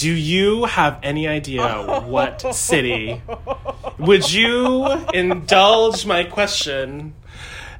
Do 0.00 0.10
you 0.10 0.64
have 0.64 0.98
any 1.02 1.28
idea 1.28 1.82
what 2.06 2.54
city? 2.54 3.20
Would 3.98 4.32
you 4.32 4.86
indulge 5.12 6.06
my 6.06 6.24
question 6.24 7.12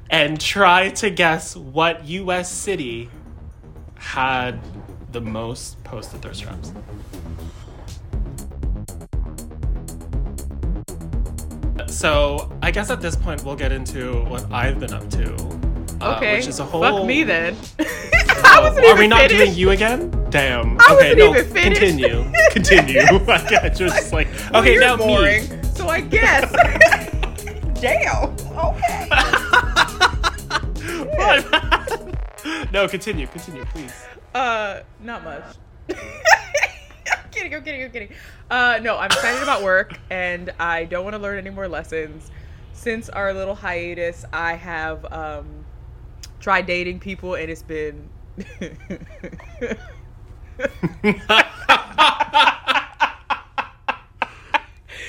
and 0.07 0.39
try 0.39 0.89
to 0.89 1.09
guess 1.09 1.55
what 1.55 2.05
U.S. 2.05 2.51
city 2.51 3.09
had 3.95 4.59
the 5.11 5.21
most 5.21 5.83
posted 5.83 6.21
thirst 6.21 6.43
traps? 6.43 6.71
So 11.87 12.51
I 12.61 12.71
guess 12.71 12.89
at 12.89 13.01
this 13.01 13.15
point 13.15 13.43
we'll 13.43 13.55
get 13.55 13.71
into 13.71 14.23
what 14.25 14.45
I've 14.51 14.79
been 14.79 14.93
up 14.93 15.09
to. 15.11 15.33
uh, 16.01 16.15
Okay. 16.17 16.37
which 16.37 16.47
is 16.47 16.59
a 16.59 16.65
whole. 16.65 16.81
Fuck 16.81 17.05
me 17.05 17.23
then. 17.23 17.55
Oh, 18.43 18.91
are 18.91 18.97
we 18.97 19.07
not 19.07 19.21
finished. 19.29 19.37
doing 19.37 19.53
you 19.53 19.71
again? 19.71 20.09
Damn. 20.29 20.77
I 20.79 20.85
okay, 20.93 21.15
wasn't 21.15 21.17
no. 21.17 21.29
even 21.31 21.45
finished. 21.53 21.81
Continue. 21.81 22.31
Continue. 22.51 23.01
I 23.27 23.69
just 23.69 24.13
like 24.13 24.27
okay 24.53 24.77
now 24.77 24.97
boring. 24.97 25.49
me. 25.49 25.63
So 25.73 25.87
I 25.87 26.01
guess. 26.01 26.51
Damn. 27.81 28.35
Okay. 28.57 29.09
No, 32.71 32.87
continue. 32.87 33.27
Continue, 33.27 33.65
please. 33.65 33.93
Uh, 34.33 34.81
not 35.01 35.23
much. 35.23 35.43
I'm 35.89 35.97
kidding. 37.31 37.53
I'm 37.53 37.63
kidding. 37.63 37.83
I'm 37.83 37.91
kidding. 37.91 38.09
Uh, 38.49 38.79
no, 38.81 38.97
I'm 38.97 39.07
excited 39.07 39.43
about 39.43 39.61
work, 39.61 39.99
and 40.09 40.51
I 40.59 40.85
don't 40.85 41.03
want 41.03 41.15
to 41.15 41.21
learn 41.21 41.37
any 41.37 41.49
more 41.49 41.67
lessons. 41.67 42.31
Since 42.73 43.09
our 43.09 43.33
little 43.33 43.55
hiatus, 43.55 44.25
I 44.31 44.53
have 44.53 45.05
um, 45.11 45.65
tried 46.39 46.65
dating 46.65 46.99
people, 46.99 47.35
and 47.35 47.49
it's 47.51 47.63
been. 47.63 48.09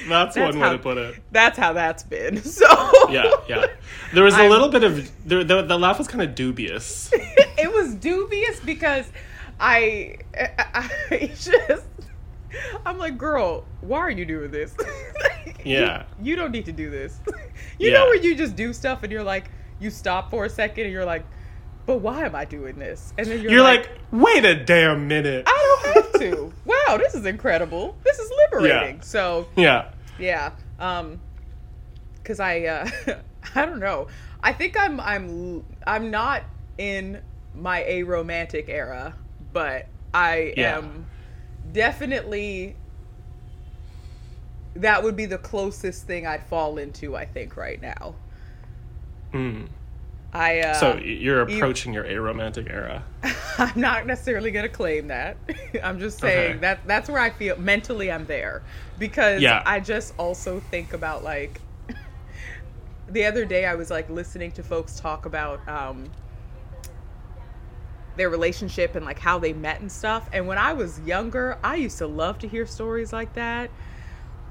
That's, 0.08 0.34
That's 0.34 0.36
one 0.36 0.58
way 0.58 0.70
to 0.70 0.78
put 0.78 0.98
it. 0.98 1.22
That's 1.30 1.58
how 1.58 1.72
that's 1.72 2.02
been. 2.02 2.42
So 2.42 2.66
Yeah, 3.10 3.30
yeah. 3.48 3.66
There 4.12 4.24
was 4.24 4.34
a 4.34 4.38
I'm- 4.42 4.50
little 4.50 4.68
bit 4.68 4.84
of 4.84 5.10
the 5.28 5.44
the, 5.44 5.62
the 5.62 5.78
laugh 5.78 5.98
was 5.98 6.08
kind 6.08 6.22
of 6.22 6.34
dubious. 6.34 7.10
it 7.14 7.72
was 7.72 7.94
dubious 7.94 8.60
because 8.60 9.06
I, 9.60 10.16
I, 10.36 10.90
I 11.10 11.26
just 11.34 11.84
I'm 12.84 12.98
like, 12.98 13.16
girl, 13.16 13.64
why 13.80 13.98
are 13.98 14.10
you 14.10 14.24
doing 14.26 14.50
this? 14.50 14.74
Yeah. 15.64 16.04
you, 16.20 16.34
don't 16.36 16.50
need 16.50 16.64
to 16.66 16.72
do 16.72 16.90
this. 16.90 17.18
You 17.78 17.90
Yeah. 17.90 17.98
know 17.98 18.06
where 18.06 18.16
you 18.16 18.34
just 18.34 18.56
do 18.56 18.72
stuff 18.72 19.02
and 19.04 19.12
you're 19.12 19.22
like, 19.22 19.50
you 19.80 19.90
stop 19.90 20.30
for 20.30 20.44
a 20.44 20.50
second 20.50 20.84
and 20.84 20.92
you're 20.92 21.04
like, 21.04 21.24
but 21.86 21.98
why 21.98 22.24
am 22.24 22.34
I 22.34 22.44
doing 22.44 22.78
this? 22.78 23.12
And 23.18 23.26
then 23.26 23.40
you're, 23.40 23.52
You're 23.52 23.62
like, 23.62 23.90
wait 24.10 24.44
a 24.44 24.54
damn 24.54 25.08
minute. 25.08 25.44
I 25.46 25.78
don't 25.84 25.94
have 25.94 26.12
to. 26.20 26.52
wow, 26.64 26.96
this 26.96 27.14
is 27.14 27.26
incredible. 27.26 27.96
This 28.04 28.18
is 28.18 28.30
liberating. 28.50 29.00
So 29.02 29.48
Yeah. 29.56 29.86
yeah. 30.18 30.52
Um 30.78 31.20
cuz 32.24 32.38
I 32.40 32.60
uh 32.66 32.88
I 33.54 33.66
don't 33.66 33.80
know. 33.80 34.06
I 34.42 34.52
think 34.52 34.76
I'm 34.78 35.00
I'm 35.00 35.64
I'm 35.86 36.10
not 36.10 36.44
in 36.78 37.20
my 37.54 37.82
aromantic 37.82 38.68
era, 38.68 39.14
but 39.52 39.86
I 40.14 40.54
Yeah. 40.56 40.78
am 40.78 41.06
definitely 41.72 42.76
that 44.74 45.02
would 45.02 45.16
be 45.16 45.26
the 45.26 45.38
closest 45.38 46.06
thing 46.06 46.26
I'd 46.26 46.42
fall 46.44 46.78
into 46.78 47.16
I 47.16 47.24
think 47.24 47.56
right 47.56 47.80
now. 47.80 48.14
Mm. 49.32 49.68
I 50.34 50.60
uh 50.60 50.74
So 50.74 50.96
you're 50.96 51.48
you- 51.48 51.56
approaching 51.56 51.92
your 51.92 52.04
aromantic 52.04 52.70
era. 52.70 53.04
I'm 53.58 53.78
not 53.78 54.06
necessarily 54.06 54.50
going 54.50 54.64
to 54.64 54.68
claim 54.74 55.08
that. 55.08 55.36
I'm 55.84 56.00
just 56.00 56.18
saying 56.20 56.50
Okay. 56.52 56.58
that 56.60 56.80
that's 56.86 57.08
where 57.10 57.20
I 57.20 57.30
feel 57.30 57.58
mentally 57.58 58.10
I'm 58.10 58.24
there 58.26 58.62
because 58.98 59.42
Yeah. 59.42 59.62
I 59.66 59.80
just 59.80 60.14
also 60.18 60.60
think 60.60 60.94
about 60.94 61.22
like 61.22 61.60
the 63.08 63.26
other 63.26 63.44
day 63.44 63.66
I 63.66 63.74
was 63.74 63.90
like 63.90 64.08
listening 64.08 64.52
to 64.52 64.62
folks 64.62 64.98
talk 64.98 65.26
about 65.26 65.66
um 65.68 66.10
their 68.16 68.28
relationship 68.28 68.94
and 68.94 69.04
like 69.06 69.18
how 69.18 69.38
they 69.38 69.52
met 69.54 69.80
and 69.80 69.90
stuff 69.90 70.28
and 70.32 70.46
when 70.46 70.58
I 70.58 70.72
was 70.74 71.00
younger 71.00 71.58
I 71.64 71.76
used 71.76 71.98
to 71.98 72.06
love 72.06 72.38
to 72.40 72.48
hear 72.48 72.66
stories 72.66 73.12
like 73.12 73.32
that 73.34 73.70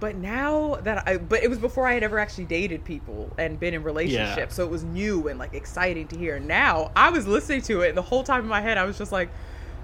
but 0.01 0.15
now 0.17 0.75
that 0.83 1.07
I 1.07 1.17
but 1.17 1.43
it 1.43 1.49
was 1.49 1.59
before 1.59 1.87
I 1.87 1.93
had 1.93 2.03
ever 2.03 2.19
actually 2.19 2.45
dated 2.45 2.83
people 2.83 3.31
and 3.37 3.57
been 3.57 3.73
in 3.73 3.83
relationships 3.83 4.55
so 4.55 4.65
it 4.65 4.69
was 4.69 4.83
new 4.83 5.29
and 5.29 5.39
like 5.39 5.53
exciting 5.53 6.07
to 6.09 6.17
hear 6.17 6.39
now 6.39 6.91
I 6.95 7.11
was 7.11 7.25
listening 7.25 7.61
to 7.63 7.81
it 7.81 7.89
and 7.89 7.97
the 7.97 8.01
whole 8.01 8.23
time 8.23 8.41
in 8.41 8.47
my 8.47 8.59
head 8.59 8.77
I 8.77 8.83
was 8.83 8.97
just 8.97 9.13
like 9.13 9.29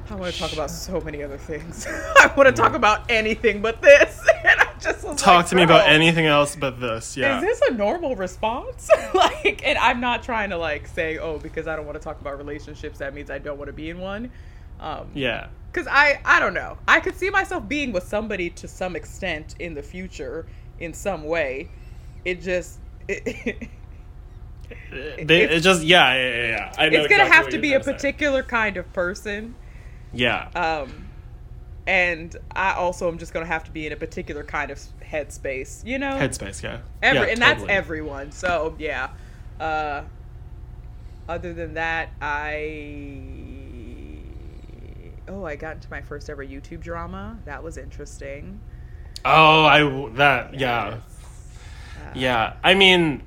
I 0.10 0.16
want 0.16 0.34
to 0.34 0.40
talk 0.40 0.54
about 0.54 0.72
so 0.72 1.00
many 1.00 1.24
other 1.24 1.38
things 1.38 1.86
I 2.18 2.34
want 2.36 2.48
to 2.48 2.54
talk 2.54 2.74
about 2.74 3.10
anything 3.10 3.62
but 3.62 3.82
this 3.82 4.28
and 4.44 4.60
I 4.60 4.68
just 4.80 5.04
was 5.04 5.22
Talk 5.22 5.38
like, 5.38 5.48
to 5.48 5.56
me 5.56 5.64
about 5.64 5.88
anything 5.88 6.26
else 6.26 6.56
but 6.56 6.80
this. 6.80 7.18
Yeah. 7.18 7.38
is 7.38 7.44
this 7.44 7.70
a 7.70 7.74
normal 7.74 8.16
response? 8.16 8.90
like, 9.14 9.62
and 9.66 9.78
I'm 9.78 10.00
not 10.00 10.24
trying 10.24 10.50
to 10.52 10.58
like 10.58 10.88
say, 10.88 11.18
oh, 11.18 11.40
because 11.40 11.68
I 11.68 11.76
don't 11.76 11.86
want 11.86 11.98
to 11.98 12.04
talk 12.04 12.22
about 12.22 12.38
relationships, 12.38 13.00
that 13.00 13.14
means 13.14 13.30
I 13.30 13.40
don't 13.40 13.58
want 13.58 13.70
to 13.70 13.74
be 13.74 13.90
in 13.90 14.00
one. 14.00 14.32
Um, 14.80 15.10
yeah. 15.14 15.48
Because 15.72 15.88
I, 15.92 16.20
I 16.26 16.40
don't 16.40 16.54
know. 16.54 16.78
I 16.88 17.00
could 17.00 17.16
see 17.16 17.30
myself 17.30 17.68
being 17.68 17.92
with 17.92 18.04
somebody 18.04 18.50
to 18.52 18.68
some 18.68 18.96
extent 18.96 19.56
in 19.60 19.74
the 19.74 19.84
future, 19.84 20.48
in 20.80 20.94
some 20.94 21.24
way. 21.24 21.70
It 22.26 22.42
just, 22.42 22.80
it, 23.08 23.70
They, 24.90 25.44
it 25.44 25.62
just 25.62 25.84
yeah, 25.84 26.14
yeah, 26.14 26.48
yeah. 26.48 26.74
I 26.78 26.90
know 26.90 27.00
it's 27.00 27.08
gonna 27.08 27.24
exactly 27.24 27.36
have 27.36 27.50
to 27.50 27.58
be 27.60 27.74
a 27.74 27.80
to 27.80 27.84
say. 27.84 27.94
particular 27.94 28.44
kind 28.44 28.78
of 28.78 28.92
person. 28.94 29.56
Yeah. 30.14 30.50
Um, 30.56 31.08
and 31.86 32.36
I 32.54 32.74
also 32.74 33.08
am 33.08 33.18
just 33.18 33.34
gonna 33.34 33.46
have 33.46 33.64
to 33.66 33.72
be 33.72 33.88
in 33.88 33.94
a 33.94 33.96
particular 33.96 34.44
kind 34.44 34.72
of 34.72 34.80
headspace, 35.02 35.86
you 35.86 36.00
know. 36.00 36.12
Headspace, 36.12 36.62
yeah. 36.64 36.80
Every, 37.02 37.28
yeah, 37.28 37.34
and 37.34 37.42
that's 37.42 37.64
everyone. 37.70 38.32
So 38.32 38.76
yeah. 38.78 39.10
Uh, 39.60 40.04
other 41.30 41.54
than 41.54 41.74
that, 41.76 42.10
I 42.22 43.57
oh 45.28 45.44
I 45.46 45.56
got 45.56 45.76
into 45.76 45.90
my 45.90 46.02
first 46.02 46.30
ever 46.30 46.46
YouTube 46.46 46.82
drama. 46.82 47.38
That 47.46 47.64
was 47.64 47.78
interesting. 47.78 48.60
Oh, 49.26 49.64
I 49.66 50.10
that 50.16 50.54
yeah. 50.60 50.90
Yes. 50.90 51.02
Uh, 52.06 52.12
Yeah. 52.16 52.54
I 52.64 52.74
mean 52.74 53.24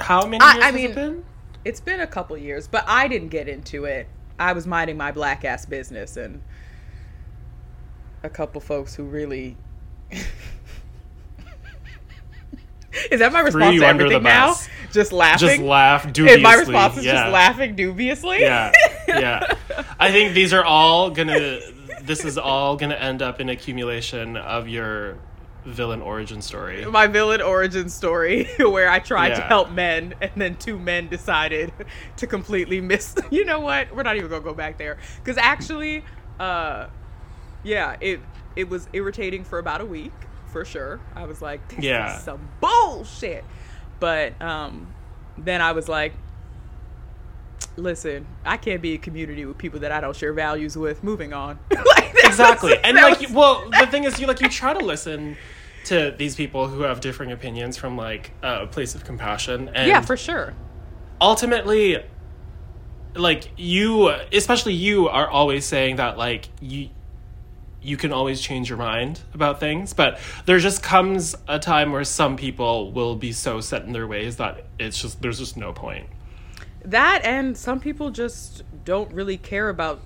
how 0.00 0.26
many 0.26 0.42
I- 0.42 0.58
I 0.60 0.64
has 0.66 0.74
mean- 0.74 0.90
it 0.90 0.94
been? 0.94 1.24
It's 1.64 1.80
been 1.80 2.00
a 2.00 2.06
couple 2.08 2.36
years, 2.36 2.66
but 2.66 2.82
I 2.88 3.06
didn't 3.06 3.28
get 3.28 3.46
into 3.48 3.84
it. 3.84 4.08
I 4.38 4.52
was 4.52 4.66
minding 4.66 4.96
my 4.96 5.12
black 5.12 5.44
ass 5.44 5.64
business, 5.64 6.16
and 6.16 6.42
a 8.24 8.28
couple 8.30 8.60
folks 8.60 8.94
who 8.96 9.04
really. 9.04 9.56
Is 13.10 13.20
that 13.20 13.32
my 13.32 13.40
response 13.40 13.78
to 13.78 13.86
everything 13.86 14.22
now? 14.22 14.48
bus. 14.48 14.68
Just 14.92 15.12
laughing. 15.12 15.48
Just 15.48 15.60
laugh 15.62 16.12
dubiously. 16.12 16.34
And 16.34 16.42
my 16.42 16.54
response 16.54 16.98
is 16.98 17.04
yeah. 17.04 17.14
just 17.14 17.32
laughing 17.32 17.74
dubiously. 17.76 18.40
Yeah. 18.40 18.72
Yeah. 19.08 19.56
I 20.00 20.10
think 20.10 20.32
these 20.32 20.54
are 20.54 20.64
all 20.64 21.10
gonna 21.10 21.58
this 22.02 22.24
is 22.24 22.38
all 22.38 22.76
gonna 22.76 22.94
end 22.94 23.20
up 23.20 23.40
in 23.40 23.48
accumulation 23.50 24.36
of 24.36 24.68
your 24.68 25.18
villain 25.66 26.00
origin 26.00 26.40
story. 26.40 26.84
my 26.86 27.06
villain 27.08 27.42
origin 27.42 27.88
story 27.88 28.48
where 28.58 28.88
I 28.88 29.00
tried 29.00 29.34
to 29.34 29.42
help 29.42 29.70
men 29.70 30.14
and 30.20 30.30
then 30.36 30.56
two 30.56 30.78
men 30.78 31.08
decided 31.08 31.72
to 32.16 32.26
completely 32.26 32.80
miss 32.80 33.14
you 33.30 33.44
know 33.44 33.60
what 33.60 33.94
we're 33.94 34.02
not 34.02 34.16
even 34.16 34.30
gonna 34.30 34.42
go 34.42 34.54
back 34.54 34.78
there 34.78 34.98
because 35.18 35.36
actually 35.36 36.04
uh 36.40 36.86
yeah 37.62 37.96
it 38.00 38.20
it 38.56 38.68
was 38.68 38.88
irritating 38.92 39.44
for 39.44 39.58
about 39.58 39.80
a 39.80 39.86
week 39.86 40.12
for 40.52 40.64
sure. 40.64 41.00
I 41.16 41.24
was 41.26 41.42
like 41.42 41.66
this 41.68 41.80
Yeah. 41.84 42.16
is 42.16 42.22
some 42.22 42.48
bullshit. 42.60 43.44
But 44.00 44.40
um 44.40 44.92
then 45.38 45.60
I 45.60 45.72
was 45.72 45.88
like 45.88 46.12
listen 47.76 48.26
I 48.44 48.56
can't 48.58 48.82
be 48.82 48.94
a 48.94 48.98
community 48.98 49.44
with 49.46 49.56
people 49.58 49.80
that 49.80 49.92
I 49.92 50.00
don't 50.00 50.14
share 50.16 50.32
values 50.32 50.76
with. 50.76 51.02
Moving 51.02 51.32
on. 51.32 51.58
Like, 51.96 52.14
Exactly. 52.24 52.70
was- 52.70 52.80
And 52.84 52.96
like 52.96 53.20
was- 53.20 53.30
well, 53.32 53.70
the 53.70 53.86
thing 53.86 54.04
is 54.04 54.20
you 54.20 54.26
like 54.26 54.40
you 54.40 54.48
try 54.48 54.72
to 54.72 54.84
listen 54.84 55.36
to 55.86 56.14
these 56.16 56.36
people 56.36 56.68
who 56.68 56.82
have 56.82 57.00
differing 57.00 57.32
opinions 57.32 57.76
from 57.76 57.96
like 57.96 58.30
a 58.42 58.66
place 58.66 58.94
of 58.94 59.04
compassion 59.04 59.68
and 59.74 59.88
yeah 59.88 60.00
for 60.00 60.16
sure. 60.16 60.54
ultimately 61.20 61.98
like 63.16 63.50
you 63.56 64.08
especially 64.32 64.72
you 64.74 65.08
are 65.08 65.28
always 65.28 65.64
saying 65.64 65.96
that 65.96 66.16
like 66.16 66.48
you 66.60 66.88
you 67.82 67.96
can 67.96 68.12
always 68.12 68.40
change 68.40 68.68
your 68.68 68.78
mind 68.78 69.20
about 69.34 69.58
things 69.60 69.92
but 69.92 70.18
there 70.46 70.58
just 70.58 70.82
comes 70.82 71.34
a 71.48 71.58
time 71.58 71.92
where 71.92 72.04
some 72.04 72.36
people 72.36 72.92
will 72.92 73.16
be 73.16 73.32
so 73.32 73.60
set 73.60 73.82
in 73.84 73.92
their 73.92 74.06
ways 74.06 74.36
that 74.36 74.64
it's 74.78 75.00
just 75.00 75.20
there's 75.22 75.38
just 75.38 75.56
no 75.56 75.72
point 75.72 76.06
That 76.84 77.22
and 77.24 77.56
some 77.56 77.80
people 77.80 78.10
just 78.10 78.62
don't 78.84 79.12
really 79.12 79.36
care 79.36 79.68
about 79.68 80.00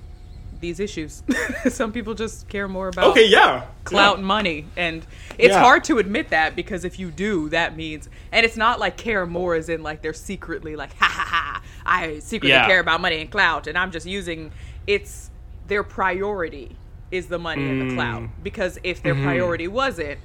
these 0.58 0.80
issues. 0.80 1.22
some 1.68 1.92
people 1.92 2.14
just 2.14 2.48
care 2.48 2.66
more 2.66 2.88
about 2.88 3.10
okay, 3.10 3.26
yeah 3.28 3.66
clout 3.84 4.16
and 4.16 4.26
money. 4.26 4.64
And 4.76 5.06
it's 5.38 5.52
Yeah. 5.54 5.60
hard 5.60 5.84
to 5.84 5.98
admit 5.98 6.30
that 6.30 6.56
because 6.56 6.84
if 6.84 6.98
you 6.98 7.10
do, 7.10 7.50
that 7.50 7.76
means 7.76 8.08
and 8.32 8.44
it's 8.46 8.56
not 8.56 8.80
like 8.80 8.96
care 8.96 9.26
more 9.26 9.54
as 9.54 9.68
in 9.68 9.82
like 9.82 10.00
they're 10.00 10.14
secretly 10.14 10.74
like 10.74 10.94
ha 10.96 11.04
ha 11.06 11.24
ha 11.28 11.62
I 11.84 12.20
secretly 12.20 12.50
Yeah. 12.50 12.66
care 12.66 12.80
about 12.80 13.00
money 13.02 13.20
and 13.20 13.30
clout 13.30 13.66
and 13.66 13.76
I'm 13.76 13.90
just 13.90 14.06
using 14.06 14.50
it's 14.86 15.30
their 15.68 15.82
priority 15.82 16.74
is 17.10 17.26
the 17.26 17.38
money 17.38 17.68
and 17.68 17.90
the 17.90 17.94
clout. 17.94 18.22
Mm. 18.22 18.30
Because 18.42 18.78
if 18.82 19.02
their 19.02 19.14
Mhm. 19.14 19.24
priority 19.24 19.68
wasn't, 19.68 20.18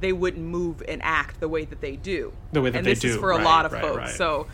they 0.00 0.12
wouldn't 0.12 0.44
move 0.44 0.82
and 0.88 1.00
act 1.02 1.40
the 1.40 1.48
way 1.48 1.64
that 1.64 1.80
they 1.80 1.96
do. 1.96 2.32
The 2.52 2.60
way 2.60 2.70
that 2.70 2.78
and 2.78 2.86
they 2.86 2.90
this 2.94 3.04
is 3.04 3.14
do, 3.14 3.20
for 3.20 3.30
a 3.30 3.38
lot 3.38 3.64
of 3.66 3.72
right, 3.72 3.82
folks. 3.82 3.96
right. 3.96 4.08
So 4.10 4.46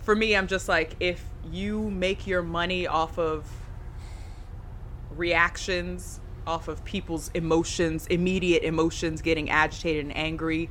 for 0.00 0.16
me, 0.16 0.34
I'm 0.34 0.46
just 0.46 0.68
like, 0.68 0.96
if 1.00 1.22
you 1.50 1.90
make 1.90 2.26
your 2.26 2.42
money 2.42 2.86
off 2.86 3.18
of 3.18 3.44
reactions, 5.14 6.20
off 6.46 6.68
of 6.68 6.84
people's 6.84 7.30
emotions, 7.34 8.06
immediate 8.08 8.62
emotions, 8.62 9.22
getting 9.22 9.50
agitated 9.50 10.04
and 10.06 10.16
angry, 10.16 10.68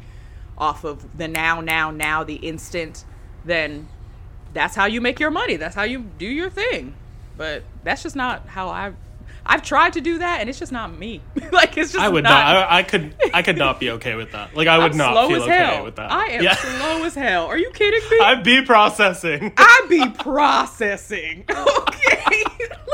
off 0.57 0.83
of 0.83 1.17
the 1.17 1.27
now, 1.27 1.61
now, 1.61 1.89
now, 1.89 2.23
the 2.23 2.35
instant, 2.35 3.05
then 3.43 3.87
that's 4.53 4.75
how 4.75 4.85
you 4.85 5.01
make 5.01 5.19
your 5.19 5.31
money. 5.31 5.55
That's 5.55 5.75
how 5.75 5.83
you 5.83 5.99
do 6.17 6.27
your 6.27 6.49
thing. 6.49 6.93
But 7.37 7.63
that's 7.83 8.03
just 8.03 8.15
not 8.15 8.47
how 8.49 8.69
I. 8.69 8.93
I've 9.45 9.61
tried 9.61 9.93
to 9.93 10.01
do 10.01 10.19
that, 10.19 10.39
and 10.39 10.49
it's 10.49 10.57
just 10.59 10.71
not 10.71 10.97
me. 10.97 11.21
like 11.51 11.77
it's 11.77 11.91
just. 11.91 12.03
I 12.03 12.07
would 12.09 12.23
not. 12.23 12.31
I, 12.31 12.79
I 12.79 12.83
could. 12.83 13.13
I 13.33 13.41
could 13.41 13.57
not 13.57 13.79
be 13.79 13.91
okay 13.91 14.15
with 14.15 14.31
that. 14.31 14.55
Like 14.55 14.67
I 14.67 14.77
would 14.77 14.91
I'm 14.91 14.97
not 14.97 15.27
feel 15.27 15.43
okay 15.43 15.57
hell. 15.57 15.83
with 15.83 15.97
that. 15.97 16.11
I 16.11 16.27
am 16.27 16.43
Yeah. 16.43 16.55
slow 16.55 17.03
as 17.03 17.13
hell. 17.15 17.45
Are 17.47 17.57
you 17.57 17.69
kidding 17.71 18.01
me? 18.09 18.19
I'd 18.21 18.43
be 18.45 18.61
processing. 18.63 19.51
I'd 19.57 19.85
be 19.89 20.09
processing. 20.11 21.43
Okay, 21.49 22.43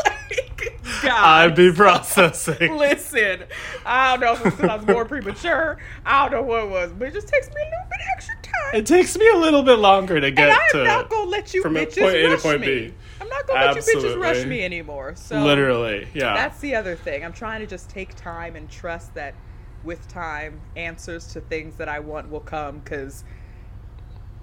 like 0.06 0.74
God. 1.04 1.12
I'd 1.12 1.56
be 1.56 1.72
processing. 1.72 2.76
Listen, 2.78 3.44
I 3.86 4.18
don't 4.18 4.22
know 4.22 4.34
if 4.34 4.46
it's 4.48 4.56
because 4.56 4.70
I 4.72 4.76
was 4.76 4.88
more 4.88 5.06
premature. 5.06 5.78
I 6.06 6.28
don't 6.30 6.42
know 6.42 6.48
what 6.48 6.64
it 6.64 6.70
was, 6.70 6.92
but 6.94 7.10
it 7.10 7.14
just 7.14 7.28
takes 7.28 7.48
me 7.50 7.56
a 7.62 7.66
little 7.66 7.90
bit 7.90 8.00
extra 8.16 8.36
time. 8.42 8.76
It 8.76 8.86
takes 8.86 9.18
me 9.18 9.30
a 9.30 9.38
little 9.38 9.64
bit 9.64 9.78
longer 9.80 10.20
to 10.20 10.32
get 10.32 10.50
and 10.50 10.60
I'm 10.60 10.70
to 10.72 10.84
not 10.84 11.10
gonna 11.10 11.30
let 11.30 11.54
you 11.54 11.62
from 11.62 11.78
a 11.78 11.86
bitches 11.86 12.02
point 12.02 12.16
A 12.16 12.30
to 12.30 12.38
point 12.38 12.62
me. 12.62 12.68
B. 12.90 12.94
I'm 13.22 13.28
not 13.28 13.48
gonna 13.48 13.66
let 13.66 13.76
you 13.76 13.82
bitches 13.82 14.20
rush 14.20 14.46
me 14.46 14.64
anymore. 14.64 15.16
So 15.16 15.42
literally. 15.42 16.08
Yeah. 16.14 16.34
that's 16.34 16.60
the 16.60 16.76
other 16.76 16.96
thing. 16.96 17.24
I'm 17.24 17.34
trying 17.34 17.62
to 17.62 17.68
just 17.68 17.90
take 17.90 18.16
time 18.16 18.56
and 18.56 18.70
trust 18.70 19.14
that 19.16 19.36
with 19.84 20.08
time, 20.08 20.60
answers 20.76 21.28
to 21.34 21.42
things 21.42 21.76
that 21.78 21.90
I 21.90 22.00
want 22.00 22.30
will 22.30 22.40
come. 22.40 22.80
Because 22.80 23.24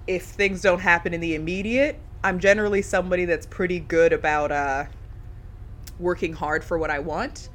if 0.07 0.25
things 0.25 0.63
don't 0.63 0.81
happen 0.81 1.15
in 1.15 1.21
the 1.21 1.35
immediate, 1.35 1.99
I'm 2.25 2.39
generally 2.39 2.83
somebody 2.83 3.25
that's 3.25 3.47
pretty 3.47 3.81
good 3.81 4.13
about 4.13 4.53
uh, 4.53 4.85
working 5.99 6.33
hard 6.33 6.65
for 6.65 6.79
what 6.79 6.91
I 6.91 6.99
want. 6.99 7.49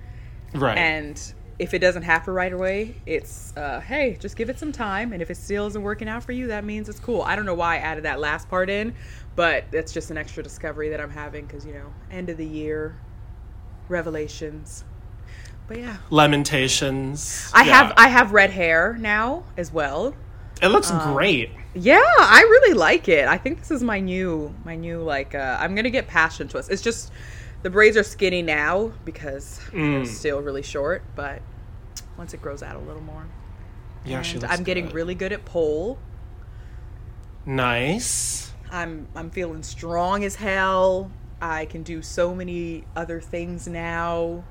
right. 0.53 0.77
And 0.77 1.33
if 1.59 1.75
it 1.75 1.79
doesn't 1.79 2.01
happen 2.01 2.33
right 2.33 2.51
away, 2.53 2.95
it's 3.06 3.56
uh, 3.56 3.79
hey, 3.81 4.17
just 4.19 4.35
give 4.35 4.50
it 4.50 4.57
some 4.57 4.71
time. 4.71 5.13
And 5.13 5.21
if 5.21 5.29
it 5.29 5.38
still 5.38 5.67
isn't 5.67 5.83
working 5.83 6.09
out 6.09 6.24
for 6.24 6.31
you, 6.31 6.47
that 6.47 6.65
means 6.65 6.89
it's 6.89 7.00
cool. 7.00 7.21
I 7.21 7.35
don't 7.35 7.45
know 7.45 7.53
why 7.53 7.75
I 7.75 7.77
added 7.77 8.06
that 8.06 8.19
last 8.19 8.50
part 8.50 8.67
in, 8.67 8.95
but 9.35 9.65
that's 9.71 9.93
just 9.93 10.11
an 10.11 10.17
extra 10.17 10.43
discovery 10.43 10.89
that 10.89 10.99
I'm 11.01 11.09
having 11.11 11.45
because 11.45 11.65
you 11.65 11.73
know, 11.73 11.93
end 12.11 12.29
of 12.29 12.37
the 12.37 12.45
year, 12.45 12.95
revelations. 13.89 14.83
But 15.67 15.79
yeah, 15.79 15.97
Lamentations. 16.09 17.49
I 17.53 17.63
Yeah. 17.63 17.71
have 17.83 17.93
I 17.97 18.07
have 18.07 18.31
red 18.33 18.49
hair 18.49 18.97
now 18.99 19.43
as 19.57 19.71
well. 19.71 20.15
It 20.61 20.67
looks 20.67 20.91
um, 20.91 21.13
great. 21.13 21.49
Yeah, 21.73 22.01
I 22.19 22.41
really 22.41 22.73
like 22.73 23.07
it. 23.07 23.27
I 23.27 23.37
think 23.37 23.59
this 23.59 23.71
is 23.71 23.81
my 23.81 23.99
new 23.99 24.53
my 24.65 24.75
new 24.75 25.01
like 25.01 25.33
uh 25.33 25.57
I'm 25.59 25.75
gonna 25.75 25.89
get 25.89 26.07
passion 26.07 26.47
twist. 26.47 26.69
It's 26.69 26.81
just 26.81 27.11
the 27.63 27.69
braids 27.69 27.95
are 27.95 28.03
skinny 28.03 28.41
now 28.41 28.91
because 29.05 29.59
Mm. 29.71 30.03
they're 30.03 30.05
still 30.05 30.41
really 30.41 30.63
short, 30.63 31.03
but 31.15 31.41
once 32.17 32.33
it 32.33 32.41
grows 32.41 32.61
out 32.63 32.75
a 32.75 32.79
little 32.79 33.01
more. 33.03 33.25
Yeah, 34.03 34.21
she 34.23 34.33
And 34.33 34.41
looks 34.43 34.53
I'm 34.57 34.63
getting 34.63 34.85
good. 34.87 34.95
really 34.95 35.15
good 35.15 35.31
at 35.31 35.45
pole. 35.45 35.99
nice. 37.45 38.50
I'm 38.71 39.07
I'm 39.15 39.29
feeling 39.29 39.63
strong 39.63 40.23
as 40.23 40.35
hell. 40.35 41.12
I 41.41 41.65
can 41.65 41.83
do 41.83 42.01
so 42.01 42.33
many 42.33 42.85
other 42.95 43.19
things 43.19 43.68
now. 43.68 44.44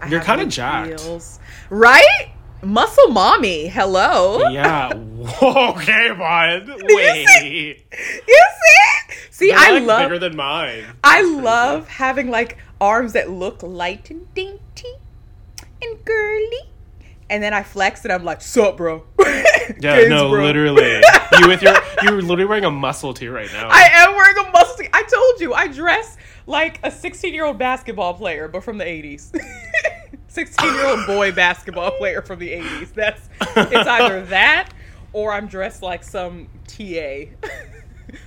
I 0.00 0.08
You're 0.08 0.20
kinda 0.20 0.46
jacked. 0.46 1.00
skills. 1.00 1.40
Right? 1.70 2.32
Muscle 2.62 3.08
mommy. 3.08 3.68
Hello. 3.68 4.48
Yeah. 4.48 4.88
okay, 5.42 6.10
bud. 6.16 6.68
you 6.88 6.96
Wait. 6.96 7.84
You 8.28 8.44
see? 8.60 9.16
See, 9.30 9.52
I 9.52 9.72
like, 9.72 9.82
love 9.82 10.02
bigger 10.04 10.18
than 10.18 10.34
mine. 10.36 10.84
I 11.04 11.20
That's 11.22 11.44
love 11.44 11.88
having 11.88 12.30
like 12.30 12.56
arms 12.80 13.12
that 13.12 13.30
look 13.30 13.62
light 13.62 14.10
and 14.10 14.32
dainty 14.34 14.94
and 15.82 16.02
girly. 16.04 16.70
And 17.28 17.42
then 17.42 17.52
I 17.52 17.62
flex 17.62 18.04
and 18.04 18.12
I'm 18.12 18.24
like, 18.24 18.40
sup, 18.40 18.76
bro? 18.76 19.04
Yeah, 19.80 20.06
no, 20.06 20.30
bro. 20.30 20.44
literally. 20.44 21.02
you 21.40 21.48
with 21.48 21.60
your 21.60 21.74
you're 22.02 22.22
literally 22.22 22.44
wearing 22.44 22.64
a 22.64 22.70
muscle 22.70 23.12
tee 23.12 23.26
right 23.26 23.52
now. 23.52 23.68
I 23.68 23.88
am 23.94 24.14
wearing 24.14 24.38
a 24.38 24.50
muscle. 24.52 24.76
tee. 24.76 24.88
I 24.92 25.02
told 25.02 25.40
you, 25.40 25.54
I 25.54 25.66
dress 25.66 26.16
like 26.46 26.78
a 26.84 26.90
16 26.90 27.34
year 27.34 27.44
old 27.44 27.58
basketball 27.58 28.14
player, 28.14 28.46
but 28.46 28.62
from 28.62 28.78
the 28.78 28.84
80s. 28.84 29.36
16 30.28 30.72
year 30.72 30.86
old 30.86 31.04
boy 31.06 31.32
basketball 31.32 31.90
player 31.92 32.22
from 32.22 32.38
the 32.38 32.50
80s. 32.50 32.94
That's 32.94 33.28
it's 33.40 33.88
either 33.88 34.24
that 34.26 34.70
or 35.12 35.32
I'm 35.32 35.46
dressed 35.48 35.82
like 35.82 36.04
some 36.04 36.48
TA, 36.68 37.24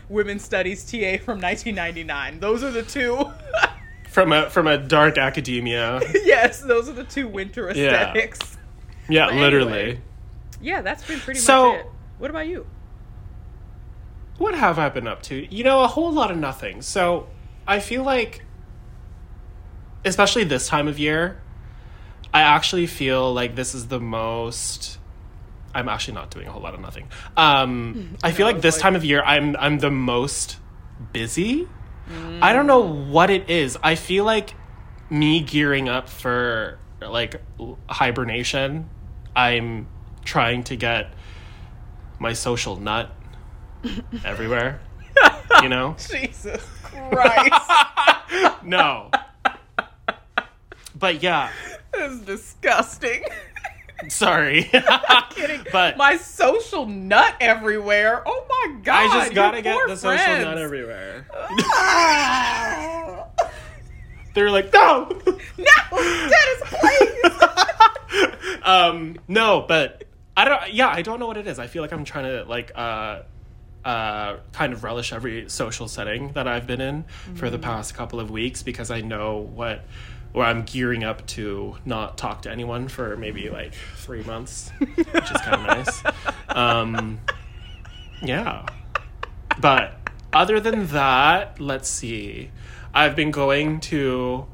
women's 0.10 0.44
studies 0.44 0.84
TA 0.84 1.18
from 1.24 1.40
1999. 1.40 2.40
Those 2.40 2.64
are 2.64 2.72
the 2.72 2.84
two. 2.84 3.32
from 4.10 4.34
a 4.34 4.50
from 4.50 4.68
a 4.68 4.78
dark 4.78 5.18
academia. 5.18 6.02
yes, 6.26 6.62
those 6.62 6.90
are 6.90 6.94
the 6.94 7.04
two 7.04 7.28
winter 7.28 7.70
aesthetics. 7.70 8.40
Yeah, 8.42 8.59
But 9.10 9.36
literally. 9.36 10.02
Yeah, 10.62 10.82
that's 10.82 11.06
been 11.06 11.20
pretty 11.20 11.40
So- 11.40 11.72
much 11.74 11.80
it. 11.82 11.86
What 12.20 12.30
about 12.30 12.48
you? 12.48 12.66
What 14.38 14.56
have 14.56 14.80
I 14.80 14.90
been 14.90 15.08
up 15.08 15.22
to? 15.24 15.54
You 15.54 15.64
know, 15.64 15.84
a 15.84 15.88
whole 15.88 16.12
lot 16.12 16.32
of 16.32 16.38
nothing. 16.38 16.82
So, 16.82 17.28
I 17.68 17.80
feel 17.80 18.04
like 18.04 18.44
especially 20.06 20.44
this 20.46 20.68
time 20.68 20.88
of 20.88 20.98
year, 20.98 21.42
I 22.34 22.42
actually 22.42 22.88
feel 22.88 23.34
like 23.34 23.56
this 23.56 23.74
is 23.76 23.88
the 23.88 24.00
most 24.00 24.98
I'm 25.74 25.88
actually 25.88 26.16
not 26.16 26.32
doing 26.32 26.48
a 26.48 26.52
whole 26.52 26.62
lot 26.64 26.74
of 26.74 26.80
nothing. 26.80 27.08
Um, 27.38 28.18
I 28.24 28.32
feel 28.32 28.48
I 28.48 28.52
like 28.54 28.62
this 28.62 28.76
like- 28.76 28.82
time 28.82 28.96
of 28.96 29.06
year 29.06 29.22
I'm 29.24 29.56
I'm 29.58 29.80
the 29.80 29.92
most 29.92 30.58
busy. 31.14 31.68
I 32.42 32.54
don't 32.54 32.66
know 32.66 32.80
what 32.80 33.30
it 33.30 33.52
is. 33.52 33.78
I 33.84 33.94
feel 33.94 34.26
like 34.26 34.56
me 35.12 35.42
gearing 35.42 35.88
up 35.90 36.10
for 36.10 36.80
like 37.02 37.40
hibernation. 37.88 38.90
I'm 39.36 39.88
trying 40.26 40.64
to 40.66 40.76
get 40.76 41.14
my 42.20 42.34
social 42.34 42.76
nut 42.76 43.10
everywhere. 44.26 44.82
You 45.62 45.70
know? 45.70 45.96
Jesus 46.10 46.64
Christ. 46.84 47.72
No. 48.64 49.10
But 50.94 51.24
yeah, 51.24 51.50
this 51.94 52.12
is 52.12 52.22
disgusting. 52.22 53.24
sorry. 54.10 54.70
Kidding. 55.32 55.66
But- 55.72 55.98
my 55.98 56.18
social 56.18 56.86
nut 56.86 57.36
everywhere. 57.40 58.22
Oh 58.26 58.46
my 58.48 58.82
god. 58.84 59.10
I 59.10 59.20
just 59.20 59.34
gotta 59.34 59.62
get 59.64 59.88
the 59.88 59.96
social 59.98 60.18
nut 60.18 60.58
everywhere. 60.60 61.26
They're 64.34 64.52
like, 64.52 64.72
no. 64.74 65.10
no, 65.58 65.74
Dennis, 65.92 66.62
please. 66.64 68.60
um, 68.64 69.18
no, 69.28 69.66
but 69.68 70.04
I 70.38 70.46
don't. 70.46 70.74
Yeah, 70.74 70.90
I 70.90 71.02
don't 71.02 71.20
know 71.20 71.28
what 71.28 71.38
it 71.38 71.48
is. 71.48 71.60
I 71.60 71.68
feel 71.68 71.82
like 71.82 71.92
I'm 71.92 72.06
trying 72.06 72.26
to 72.26 72.44
like 72.46 72.72
uh, 72.76 73.24
uh, 73.84 74.38
kind 74.52 74.74
of 74.74 74.84
relish 74.84 75.12
every 75.12 75.50
social 75.50 75.88
setting 75.88 76.32
that 76.34 76.48
I've 76.48 76.68
been 76.68 76.82
in 76.82 77.06
for 77.36 77.50
the 77.50 77.60
past 77.60 77.94
couple 77.94 78.20
of 78.20 78.30
weeks 78.30 78.64
because 78.64 78.92
I 78.92 79.02
know 79.02 79.38
what. 79.38 79.86
Or 80.32 80.44
I'm 80.44 80.62
gearing 80.62 81.04
up 81.04 81.26
to 81.30 81.76
not 81.86 82.16
talk 82.16 82.44
to 82.44 82.52
anyone 82.52 82.88
for 82.88 83.18
maybe 83.18 83.50
like 83.50 83.74
three 83.96 84.22
months, 84.22 84.70
which 84.78 85.08
is 85.08 85.42
kind 85.42 85.56
of 85.56 85.66
nice. 85.66 86.04
Um, 86.50 87.20
yeah. 88.22 88.68
But 89.60 89.98
other 90.32 90.60
than 90.60 90.86
that, 90.88 91.60
let's 91.60 91.90
see. 91.90 92.52
I've 92.94 93.16
been 93.16 93.32
going 93.32 93.80
to. 93.82 94.46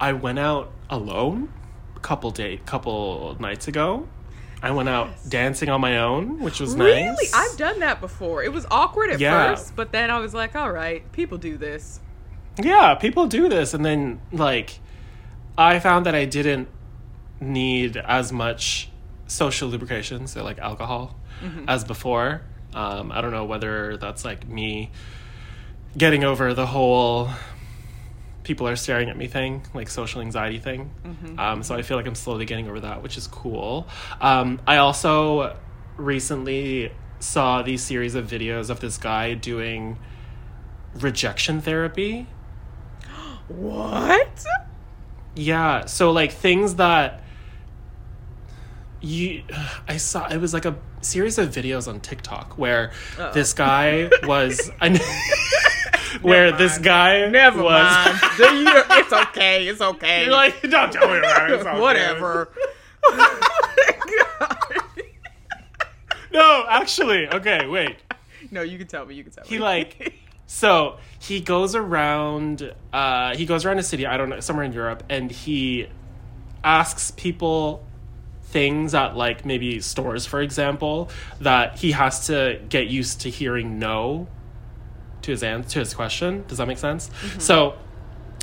I 0.00 0.12
went 0.12 0.38
out 0.38 0.70
alone 0.90 1.52
a 1.96 2.00
couple 2.00 2.30
day, 2.30 2.58
couple 2.66 3.36
nights 3.40 3.68
ago. 3.68 4.08
I 4.62 4.70
went 4.72 4.88
out 4.88 5.08
Yes. 5.08 5.24
dancing 5.24 5.68
on 5.68 5.80
my 5.80 5.98
own, 5.98 6.40
which 6.40 6.60
was 6.60 6.74
really? 6.74 7.04
nice. 7.04 7.32
I've 7.34 7.56
done 7.58 7.80
that 7.80 8.00
before. 8.00 8.42
It 8.42 8.52
was 8.52 8.66
awkward 8.70 9.10
at 9.10 9.20
Yeah. 9.20 9.54
first, 9.54 9.76
but 9.76 9.92
then 9.92 10.10
I 10.10 10.18
was 10.18 10.34
like, 10.34 10.56
all 10.56 10.70
right, 10.72 11.10
people 11.12 11.38
do 11.38 11.56
this. 11.56 12.00
Yeah, 12.62 12.94
people 12.94 13.26
do 13.26 13.48
this, 13.48 13.74
and 13.74 13.84
then 13.84 14.20
like, 14.32 14.78
I 15.58 15.78
found 15.78 16.06
that 16.06 16.14
I 16.14 16.24
didn't 16.24 16.68
need 17.40 17.96
as 17.98 18.32
much 18.32 18.88
social 19.26 19.68
lubrication, 19.68 20.26
so 20.26 20.42
like 20.42 20.58
alcohol, 20.58 21.16
as 21.68 21.84
before. 21.84 22.42
Um, 22.74 23.12
I 23.12 23.20
don't 23.20 23.30
know 23.32 23.44
whether 23.44 23.96
that's 23.98 24.24
like 24.24 24.48
me 24.48 24.90
getting 25.96 26.24
over 26.24 26.54
the 26.54 26.66
whole 26.66 27.28
people 28.46 28.68
are 28.68 28.76
staring 28.76 29.10
at 29.10 29.16
me 29.16 29.26
thing, 29.26 29.66
like 29.74 29.88
social 29.90 30.20
anxiety 30.20 30.60
thing. 30.60 30.88
Um, 31.36 31.64
so 31.64 31.74
I 31.74 31.82
feel 31.82 31.96
like 31.96 32.06
I'm 32.06 32.14
slowly 32.14 32.44
getting 32.44 32.68
over 32.68 32.78
that, 32.78 33.02
which 33.02 33.18
is 33.18 33.26
cool. 33.26 33.88
Um, 34.20 34.60
I 34.68 34.76
also 34.76 35.56
recently 35.96 36.92
saw 37.18 37.62
these 37.62 37.82
series 37.82 38.14
of 38.14 38.28
videos 38.28 38.70
of 38.70 38.78
this 38.78 38.98
guy 38.98 39.34
doing 39.34 39.98
rejection 40.94 41.60
therapy. 41.60 42.26
What? 43.48 44.44
Yeah, 45.34 45.86
so 45.86 46.10
like 46.12 46.32
things 46.32 46.76
that 46.76 47.22
you 49.00 49.42
I 49.88 49.96
saw 49.96 50.28
it 50.28 50.38
was 50.38 50.54
like 50.54 50.64
a 50.64 50.76
series 51.00 51.38
of 51.38 51.50
videos 51.50 51.86
on 51.88 52.00
TikTok 52.00 52.58
where 52.58 52.90
Uh-oh. 53.18 53.32
this 53.32 53.52
guy 53.52 54.10
was 54.24 54.70
where 56.22 56.50
Never 56.50 56.56
this 56.56 56.78
guy 56.78 57.28
Never 57.28 57.62
was 57.62 57.82
mind. 57.82 58.18
it's 58.38 59.12
okay. 59.12 59.66
It's 59.68 59.80
okay. 59.80 60.24
You're 60.24 60.32
like, 60.32 60.60
don't 60.62 60.92
tell 60.92 61.08
me 61.10 61.18
about 61.18 61.50
it. 61.50 61.64
Whatever. 61.80 62.52
No, 66.32 66.66
actually, 66.68 67.26
okay, 67.28 67.66
wait. 67.66 67.96
no, 68.50 68.60
you 68.60 68.76
can 68.76 68.86
tell 68.86 69.06
me. 69.06 69.14
You 69.14 69.22
can 69.24 69.32
tell 69.32 69.44
me. 69.44 69.48
He 69.48 69.58
like 69.58 70.12
so 70.46 70.98
he 71.18 71.40
goes 71.40 71.74
around 71.74 72.74
uh 72.92 73.34
he 73.34 73.46
goes 73.46 73.64
around 73.64 73.78
a 73.78 73.82
city, 73.82 74.06
I 74.06 74.18
don't 74.18 74.28
know, 74.28 74.40
somewhere 74.40 74.66
in 74.66 74.72
Europe, 74.74 75.02
and 75.08 75.30
he 75.30 75.88
asks 76.62 77.10
people 77.12 77.82
things 78.42 78.94
at 78.94 79.16
like 79.16 79.46
maybe 79.46 79.80
stores, 79.80 80.26
for 80.26 80.42
example, 80.42 81.10
that 81.40 81.78
he 81.78 81.92
has 81.92 82.26
to 82.26 82.60
get 82.68 82.88
used 82.88 83.22
to 83.22 83.30
hearing 83.30 83.78
no 83.78 84.26
to 85.26 85.32
his 85.32 85.42
answer 85.42 85.68
to 85.70 85.78
his 85.80 85.94
question. 85.94 86.44
Does 86.48 86.58
that 86.58 86.66
make 86.66 86.78
sense? 86.78 87.10
So 87.38 87.76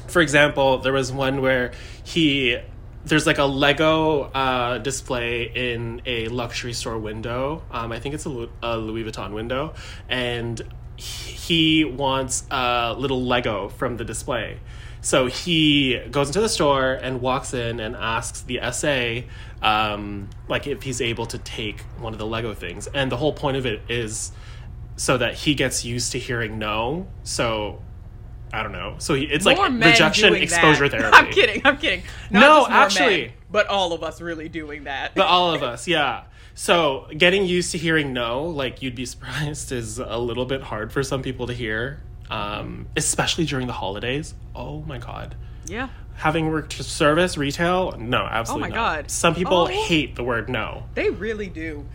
for 0.07 0.21
example, 0.21 0.79
there 0.79 0.93
was 0.93 1.11
one 1.11 1.41
where 1.41 1.71
he 2.03 2.57
there's 3.05 3.27
like 3.27 3.37
a 3.37 3.43
Lego 3.45 4.23
uh, 4.33 4.77
display 4.77 5.43
in 5.43 6.01
a 6.05 6.27
luxury 6.29 6.73
store 6.73 6.97
window. 6.97 7.63
Um, 7.71 7.91
I 7.91 7.99
think 7.99 8.15
it's 8.15 8.25
a, 8.25 8.47
a 8.61 8.77
Louis 8.77 9.03
Vuitton 9.03 9.33
window, 9.33 9.73
and 10.07 10.61
he 10.95 11.83
wants 11.83 12.45
a 12.49 12.93
little 12.97 13.23
Lego 13.23 13.67
from 13.69 13.97
the 13.97 14.05
display. 14.05 14.59
So 15.01 15.27
he 15.27 15.99
goes 16.11 16.27
into 16.27 16.39
the 16.39 16.47
store 16.47 16.93
and 16.93 17.19
walks 17.19 17.53
in 17.53 17.81
and 17.81 17.93
asks 17.93 18.41
the 18.41 18.61
SA, 18.71 19.27
um, 19.61 20.29
like 20.47 20.65
if 20.65 20.83
he's 20.83 21.01
able 21.01 21.25
to 21.25 21.37
take 21.37 21.81
one 21.99 22.13
of 22.13 22.19
the 22.19 22.25
Lego 22.25 22.53
things. 22.53 22.87
And 22.87 23.11
the 23.11 23.17
whole 23.17 23.33
point 23.33 23.57
of 23.57 23.65
it 23.65 23.81
is 23.89 24.31
so 24.95 25.17
that 25.17 25.33
he 25.35 25.55
gets 25.55 25.83
used 25.85 26.11
to 26.13 26.19
hearing 26.19 26.59
no. 26.59 27.07
So 27.23 27.81
I 28.51 28.61
don't 28.63 28.71
know. 28.71 28.95
So 28.99 29.13
he, 29.15 29.23
it's 29.23 29.45
More 29.45 29.55
like 29.55 29.71
rejection 29.83 30.35
exposure 30.35 30.87
that. 30.89 30.99
therapy. 30.99 31.17
I'm 31.17 31.31
kidding. 31.31 31.61
I'm 31.65 31.77
kidding. 31.77 32.03
Not 32.29 32.39
No, 32.41 32.67
actually- 32.69 33.21
men, 33.25 33.31
but 33.51 33.67
all 33.67 33.93
of 33.93 34.03
us 34.03 34.21
really 34.21 34.49
doing 34.49 34.83
that. 34.85 35.13
But 35.15 35.27
all 35.27 35.53
of 35.53 35.63
us, 35.63 35.87
yeah. 35.87 36.23
So 36.55 37.07
getting 37.17 37.45
used 37.45 37.71
to 37.71 37.77
hearing 37.79 38.13
no, 38.13 38.43
like 38.45 38.81
you'd 38.81 38.95
be 38.95 39.05
surprised, 39.13 39.71
is 39.71 39.97
a 39.99 40.17
little 40.17 40.45
bit 40.45 40.61
hard 40.61 40.91
for 40.93 41.01
some 41.03 41.21
people 41.23 41.47
to 41.47 41.53
hear, 41.53 42.01
um, 42.29 42.87
especially 42.95 43.45
during 43.45 43.65
the 43.67 43.73
holidays. 43.73 44.35
Oh 44.55 44.81
my 44.81 44.97
god. 44.99 45.35
yeah. 45.65 45.89
Having 46.15 46.51
worked 46.51 46.73
for 46.75 46.83
service, 46.83 47.37
retail, 47.39 47.93
no, 47.97 48.19
absolutely 48.19 48.67
Oh 48.67 48.71
my 48.71 48.75
not. 48.75 48.95
God. 48.97 49.11
Some 49.11 49.33
people 49.33 49.57
Oh. 49.57 49.65
hate 49.65 50.15
the 50.15 50.23
word 50.23 50.47
no. 50.47 50.83
They 50.93 51.09
really 51.09 51.47
do. 51.47 51.85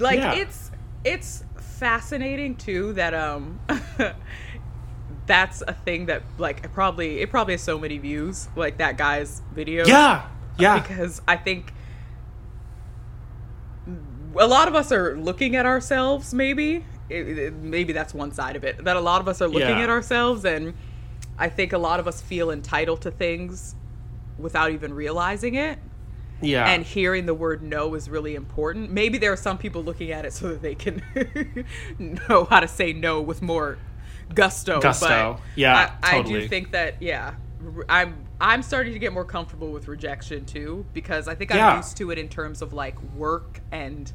Like 0.00 0.18
Yeah. 0.18 0.32
it's 0.34 0.72
it's 1.04 1.44
fascinating 1.78 2.56
too 2.56 2.92
that 2.94 3.14
um 3.14 3.60
that's 5.26 5.62
a 5.68 5.72
thing 5.72 6.06
that 6.06 6.22
like 6.38 6.64
it 6.64 6.72
probably 6.72 7.20
it 7.20 7.30
probably 7.30 7.54
has 7.54 7.62
so 7.62 7.78
many 7.78 7.98
views 7.98 8.48
like 8.56 8.78
that 8.78 8.96
guy's 8.96 9.42
video. 9.54 9.86
Yeah, 9.86 10.26
yeah, 10.58 10.78
Because 10.80 11.22
I 11.28 11.36
think 11.36 11.72
a 14.36 14.46
lot 14.46 14.68
of 14.68 14.74
us 14.74 14.92
are 14.92 15.16
looking 15.16 15.56
at 15.56 15.66
ourselves 15.66 16.34
maybe 16.34 16.84
It- 17.08 17.38
it- 17.38 17.54
maybe 17.54 17.92
that's 17.92 18.12
one 18.12 18.32
side 18.32 18.54
of 18.56 18.64
it 18.64 18.84
that 18.84 18.96
a 18.96 19.00
lot 19.00 19.20
of 19.20 19.28
us 19.28 19.40
are 19.40 19.48
looking 19.48 19.78
Yeah. 19.78 19.84
at 19.84 19.90
ourselves 19.90 20.44
and 20.44 20.74
I 21.38 21.48
think 21.48 21.72
a 21.72 21.78
lot 21.78 22.00
of 22.00 22.06
us 22.08 22.20
feel 22.20 22.50
entitled 22.50 23.00
to 23.02 23.10
things 23.10 23.74
without 24.38 24.70
even 24.72 24.92
realizing 24.94 25.54
it 25.54 25.78
yeah. 26.40 26.68
and 26.68 26.84
hearing 26.84 27.26
the 27.26 27.34
word 27.34 27.62
no 27.62 27.94
is 27.94 28.08
really 28.08 28.34
important. 28.34 28.90
Maybe 28.90 29.18
there 29.18 29.32
are 29.32 29.36
some 29.36 29.58
people 29.58 29.82
looking 29.82 30.12
at 30.12 30.24
it 30.24 30.32
so 30.32 30.48
that 30.48 30.62
they 30.62 30.74
can 30.74 31.02
know 32.28 32.44
how 32.44 32.60
to 32.60 32.68
say 32.68 32.92
no 32.92 33.20
with 33.20 33.42
more 33.42 33.78
gusto. 34.34 34.80
Gusto. 34.80 35.34
But 35.34 35.40
Yeah, 35.56 35.92
I, 36.02 36.18
I 36.18 36.22
do 36.22 36.48
think 36.48 36.72
that 36.72 37.00
yeah, 37.02 37.34
I'm 37.88 38.24
I'm 38.40 38.62
starting 38.62 38.92
to 38.92 38.98
get 38.98 39.12
more 39.12 39.24
comfortable 39.24 39.72
with 39.72 39.88
rejection 39.88 40.44
too 40.44 40.86
because 40.92 41.26
I 41.28 41.34
think 41.34 41.50
I'm 41.50 41.58
Yeah. 41.58 41.76
used 41.76 41.96
to 41.96 42.10
it 42.10 42.18
in 42.18 42.28
terms 42.28 42.62
of 42.62 42.72
like 42.72 43.00
work 43.14 43.60
and 43.72 44.10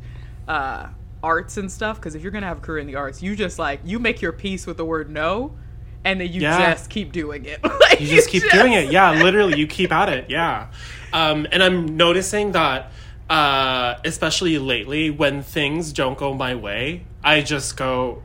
uh, 0.47 0.87
arts 1.21 1.57
and 1.57 1.71
stuff. 1.71 1.97
Because 1.97 2.15
if 2.15 2.21
you're 2.21 2.31
gonna 2.31 2.47
have 2.47 2.59
a 2.59 2.61
career 2.61 2.79
in 2.79 2.87
the 2.87 2.95
arts, 2.95 3.21
you 3.21 3.35
just 3.35 3.59
like 3.59 3.81
you 3.83 3.99
make 3.99 4.21
your 4.21 4.31
peace 4.31 4.65
with 4.65 4.77
the 4.77 4.85
word 4.85 5.09
no. 5.09 5.55
And 6.05 6.19
then 6.19 6.31
you 6.31 6.41
Yeah. 6.41 6.73
just 6.73 6.89
keep 6.89 7.11
doing 7.11 7.45
it. 7.45 7.59
Like, 7.79 7.99
you 8.01 8.07
just 8.07 8.29
keep 8.29 8.43
doing 8.51 8.73
it. 8.73 8.91
Yeah, 8.91 9.11
literally, 9.23 9.57
you 9.57 9.67
keep 9.67 9.91
at 9.91 10.09
it. 10.09 10.25
Yeah. 10.29 10.67
Um, 11.13 11.45
and 11.51 11.61
I'm 11.61 11.95
noticing 11.95 12.53
that, 12.53 12.91
uh, 13.29 13.95
especially 14.03 14.57
lately, 14.57 15.11
when 15.11 15.43
things 15.43 15.93
don't 15.93 16.17
go 16.17 16.33
my 16.33 16.55
way, 16.55 17.05
I 17.23 17.41
just 17.41 17.77
go, 17.77 18.23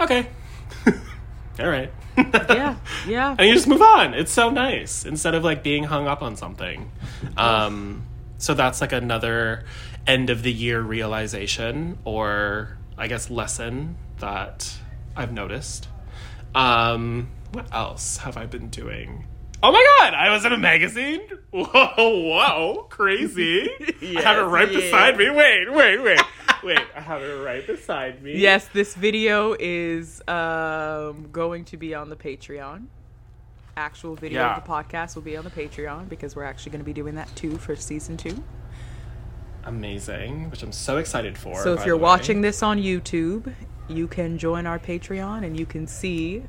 okay, 0.00 0.28
all 1.60 1.68
right. 1.68 1.92
Yeah, 2.16 2.76
yeah. 3.06 3.36
And 3.38 3.48
you 3.48 3.54
just 3.54 3.68
move 3.68 3.82
on. 3.82 4.14
It's 4.14 4.32
so 4.32 4.50
nice 4.50 5.04
instead 5.04 5.34
of 5.34 5.44
like 5.44 5.62
being 5.62 5.84
hung 5.84 6.06
up 6.08 6.22
on 6.22 6.36
something. 6.36 6.90
Um, 7.36 8.06
so 8.38 8.54
that's 8.54 8.80
like 8.80 8.92
another 8.92 9.64
end 10.06 10.28
of 10.30 10.42
the 10.42 10.52
year 10.52 10.80
realization 10.80 11.98
or 12.04 12.76
I 12.98 13.06
guess 13.08 13.30
lesson 13.30 13.96
that 14.18 14.74
I've 15.16 15.32
noticed. 15.32 15.88
Um, 16.54 17.28
what 17.52 17.72
else 17.72 18.18
have 18.18 18.36
I 18.36 18.46
been 18.46 18.68
doing? 18.68 19.26
Oh 19.62 19.70
my 19.70 19.86
god, 20.00 20.14
I 20.14 20.30
was 20.32 20.44
in 20.44 20.52
a 20.52 20.58
magazine. 20.58 21.20
Whoa, 21.52 21.94
whoa, 21.96 22.86
crazy! 22.90 23.68
I 24.16 24.20
have 24.22 24.38
it 24.38 24.48
right 24.50 24.68
beside 24.68 25.16
me. 25.16 25.30
Wait, 25.30 25.72
wait, 25.72 25.98
wait, 26.02 26.20
wait. 26.64 26.80
I 26.96 27.00
have 27.00 27.22
it 27.22 27.42
right 27.44 27.64
beside 27.66 28.22
me. 28.22 28.36
Yes, 28.38 28.66
this 28.72 28.94
video 28.94 29.54
is 29.58 30.20
um, 30.28 31.28
going 31.30 31.64
to 31.66 31.76
be 31.76 31.94
on 31.94 32.08
the 32.08 32.16
Patreon. 32.16 32.86
Actual 33.76 34.16
video 34.16 34.40
Yeah. 34.40 34.56
of 34.56 34.64
the 34.64 34.68
podcast 34.68 35.14
will 35.14 35.22
be 35.22 35.36
on 35.36 35.44
the 35.44 35.50
Patreon 35.50 36.08
because 36.08 36.34
we're 36.34 36.44
actually 36.44 36.72
going 36.72 36.80
to 36.80 36.84
be 36.86 36.92
doing 36.92 37.14
that 37.14 37.34
too 37.36 37.56
for 37.58 37.76
season 37.76 38.16
two. 38.16 38.42
amazing, 39.64 40.50
which 40.50 40.62
I'm 40.62 40.72
so 40.72 40.96
excited 40.98 41.38
for. 41.38 41.62
So 41.62 41.74
if 41.74 41.86
you're 41.86 41.96
watching 41.96 42.40
this 42.40 42.62
on 42.62 42.78
YouTube, 42.78 43.54
you 43.88 44.06
can 44.08 44.38
join 44.38 44.66
our 44.66 44.78
Patreon 44.78 45.44
and 45.44 45.58
you 45.58 45.66
can 45.66 45.86
see 45.86 46.42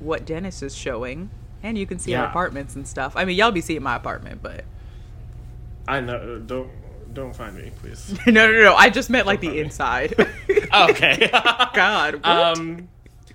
what 0.00 0.24
Dennis 0.24 0.62
is 0.62 0.74
showing. 0.74 1.30
And 1.64 1.78
you 1.78 1.86
can 1.86 2.00
see 2.00 2.14
our 2.16 2.24
apartments 2.26 2.74
and 2.74 2.86
stuff. 2.88 3.12
I 3.16 3.24
mean, 3.24 3.36
y'all 3.36 3.52
be 3.52 3.60
seeing 3.60 3.84
my 3.84 3.94
apartment, 3.94 4.42
but 4.42 4.64
I 5.86 6.00
know. 6.00 6.38
Don't 6.40 6.68
don't 7.14 7.36
find 7.36 7.54
me, 7.56 7.70
please. 7.80 8.10
no, 8.26 8.50
no, 8.50 8.62
no. 8.62 8.74
I 8.74 8.90
just 8.90 9.10
meant 9.10 9.28
like 9.28 9.40
the 9.40 9.60
inside. 9.60 10.12
okay. 10.74 11.28
God. 11.74 12.14
What? 12.14 12.24
um. 12.26 12.88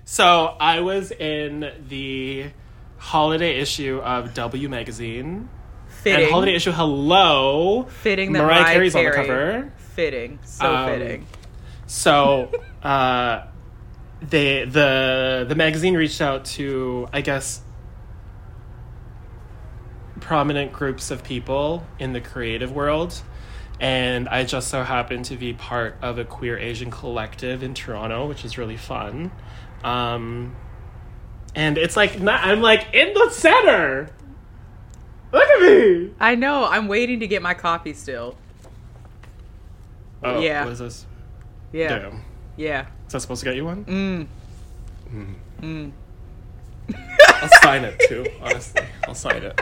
So 0.04 0.56
I 0.60 0.80
was 0.80 1.10
in 1.10 1.72
the 1.88 2.50
holiday 2.98 3.58
issue 3.60 3.98
of 4.04 4.34
W 4.34 4.68
magazine 4.68 5.48
fitting. 5.88 6.24
and 6.24 6.30
holiday 6.30 6.54
issue 6.54 6.72
Hello. 6.72 7.84
fitting 8.02 8.32
that 8.32 8.42
Mariah 8.42 8.60
Mariah 8.62 8.74
Carey's 8.74 8.94
on 8.94 9.04
the 9.04 9.10
cover. 9.10 9.72
Fitting. 9.94 10.38
So 10.44 10.66
Um, 10.74 10.86
fitting. 10.88 11.26
So, 11.86 12.52
uh, 12.88 13.46
they 14.22 14.64
the 14.64 15.44
the 15.46 15.54
magazine 15.54 15.94
reached 15.94 16.22
out 16.22 16.46
to 16.46 17.06
I 17.12 17.20
guess 17.20 17.60
prominent 20.20 20.72
groups 20.72 21.10
of 21.10 21.22
people 21.22 21.86
in 21.98 22.12
the 22.12 22.20
creative 22.20 22.72
world. 22.72 23.20
And 23.80 24.28
I 24.28 24.44
just 24.44 24.68
so 24.68 24.82
happened 24.82 25.26
to 25.26 25.36
be 25.36 25.52
part 25.52 25.96
of 26.02 26.18
a 26.18 26.24
queer 26.24 26.58
Asian 26.58 26.90
collective 26.90 27.62
in 27.62 27.74
Toronto, 27.74 28.26
which 28.26 28.44
is 28.44 28.58
really 28.58 28.76
fun. 28.76 29.30
Um, 29.84 30.56
and 31.54 31.78
it's 31.78 31.96
like 31.96 32.20
not, 32.20 32.44
I'm 32.44 32.60
like 32.60 32.88
in 32.92 33.14
the 33.14 33.30
center. 33.30 34.10
Look 35.30 35.44
at 35.48 35.60
me. 35.60 36.10
I 36.18 36.34
know. 36.34 36.64
I'm 36.64 36.88
waiting 36.88 37.20
to 37.20 37.28
get 37.28 37.42
my 37.42 37.54
copy 37.54 37.92
still. 37.92 38.36
Oh, 40.22 40.40
Yeah. 40.40 40.64
What 40.64 40.72
is 40.72 40.78
this? 40.80 41.06
Yeah. 41.72 41.98
Damn. 42.00 42.24
Yeah. 42.58 42.86
Is 43.06 43.12
that 43.12 43.20
supposed 43.20 43.40
to 43.40 43.44
get 43.46 43.56
you 43.56 43.64
one? 43.64 43.84
Mm. 43.86 44.26
Mm. 45.62 45.92
I'll 47.40 47.48
sign 47.62 47.84
it 47.84 47.98
too. 48.08 48.26
Honestly, 48.42 48.82
I'll 49.06 49.14
sign 49.14 49.42
it. 49.44 49.60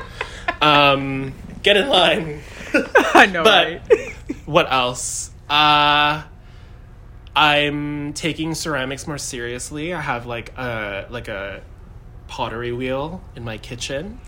Um, 0.62 1.34
get 1.62 1.76
in 1.76 1.88
line. 1.88 2.40
I 3.14 3.26
know, 3.26 3.44
But 3.44 3.66
right? 3.90 4.12
what 4.46 4.72
else? 4.72 5.30
Uh, 5.48 6.22
I'm 7.36 8.12
taking 8.14 8.54
ceramics 8.54 9.06
more 9.06 9.18
seriously. 9.18 9.92
I 9.92 10.00
have 10.00 10.26
like 10.26 10.56
a 10.56 11.06
like 11.10 11.28
a 11.28 11.62
pottery 12.28 12.72
wheel 12.72 13.22
in 13.36 13.44
my 13.44 13.58
kitchen. 13.58 14.20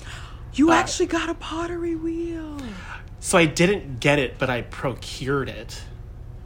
You 0.52 0.72
actually 0.72 1.06
got 1.06 1.28
a 1.30 1.34
pottery 1.34 1.94
wheel. 1.96 2.58
So 3.20 3.38
I 3.38 3.46
didn't 3.46 3.98
get 4.00 4.18
it, 4.18 4.38
but 4.38 4.50
I 4.50 4.62
procured 4.62 5.48
it 5.48 5.82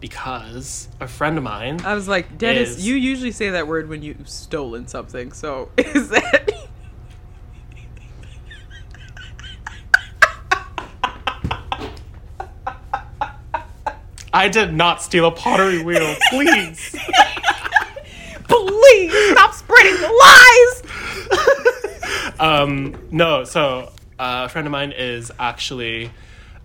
because 0.03 0.89
a 1.01 1.07
friend 1.09 1.39
of 1.39 1.45
mine. 1.45 1.81
I 1.85 1.95
was 1.95 2.09
like, 2.09 2.37
Dennis, 2.37 2.71
is, 2.71 2.87
you 2.87 2.97
usually 2.97 3.31
say 3.31 3.51
that 3.51 3.67
word 3.67 3.89
when 3.89 4.03
you've 4.03 4.29
stolen 4.29 4.87
something. 4.89 5.33
So 5.33 5.71
is 5.79 6.11
that? 6.11 6.51
I 14.35 14.49
did 14.49 14.75
not 14.75 15.03
steal 15.03 15.27
a 15.27 15.31
pottery 15.31 15.83
wheel. 15.83 16.17
Please. 16.31 16.97
Please 18.49 19.31
stop 19.31 19.55
spreading 19.55 19.95
the 20.01 20.83
lies. 22.35 22.39
um, 22.41 23.09
no, 23.13 23.45
so 23.45 23.93
uh, 24.19 24.47
a 24.47 24.49
friend 24.49 24.67
of 24.67 24.73
mine 24.73 24.93
is 24.93 25.31
actually 25.39 26.11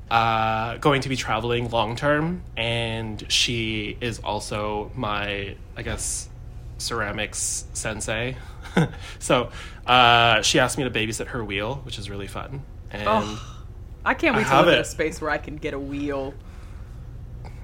uh, 0.09 0.77
going 0.77 1.01
to 1.01 1.09
be 1.09 1.15
traveling 1.15 1.69
long 1.69 1.95
term, 1.95 2.43
and 2.55 3.29
she 3.31 3.97
is 3.99 4.19
also 4.19 4.91
my, 4.95 5.55
I 5.75 5.81
guess, 5.81 6.29
ceramics 6.77 7.65
sensei. 7.73 8.37
so 9.19 9.49
uh, 9.85 10.41
she 10.41 10.59
asked 10.59 10.77
me 10.77 10.83
to 10.83 10.91
babysit 10.91 11.27
her 11.27 11.43
wheel, 11.43 11.75
which 11.83 11.99
is 11.99 12.09
really 12.09 12.27
fun. 12.27 12.63
And 12.91 13.07
oh, 13.07 13.59
I 14.05 14.13
can't 14.13 14.35
wait 14.35 14.47
I 14.47 14.61
to 14.61 14.65
live 14.65 14.75
in 14.75 14.81
a 14.81 14.85
space 14.85 15.19
where 15.19 15.29
I 15.29 15.37
can 15.37 15.57
get 15.57 15.73
a 15.73 15.79
wheel. 15.79 16.33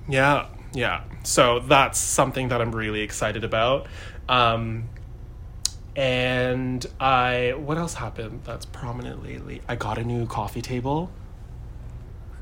Yeah, 0.09 0.47
yeah. 0.73 1.03
So 1.23 1.59
that's 1.59 1.97
something 1.97 2.49
that 2.49 2.61
I'm 2.61 2.73
really 2.73 3.01
excited 3.01 3.43
about. 3.43 3.87
Um, 4.27 4.89
and 5.95 6.85
I, 6.99 7.53
what 7.55 7.77
else 7.77 7.93
happened 7.93 8.41
that's 8.43 8.65
prominent 8.65 9.23
lately? 9.23 9.61
I 9.67 9.75
got 9.75 9.97
a 9.97 10.03
new 10.03 10.25
coffee 10.25 10.61
table. 10.61 11.09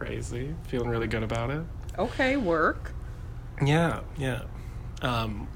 Crazy. 0.01 0.55
Feeling 0.63 0.89
really 0.89 1.05
good 1.05 1.21
about 1.21 1.51
it. 1.51 1.61
Okay, 1.99 2.35
work. 2.35 2.91
Yeah, 3.63 3.99
yeah. 4.17 4.41
Um, 5.03 5.47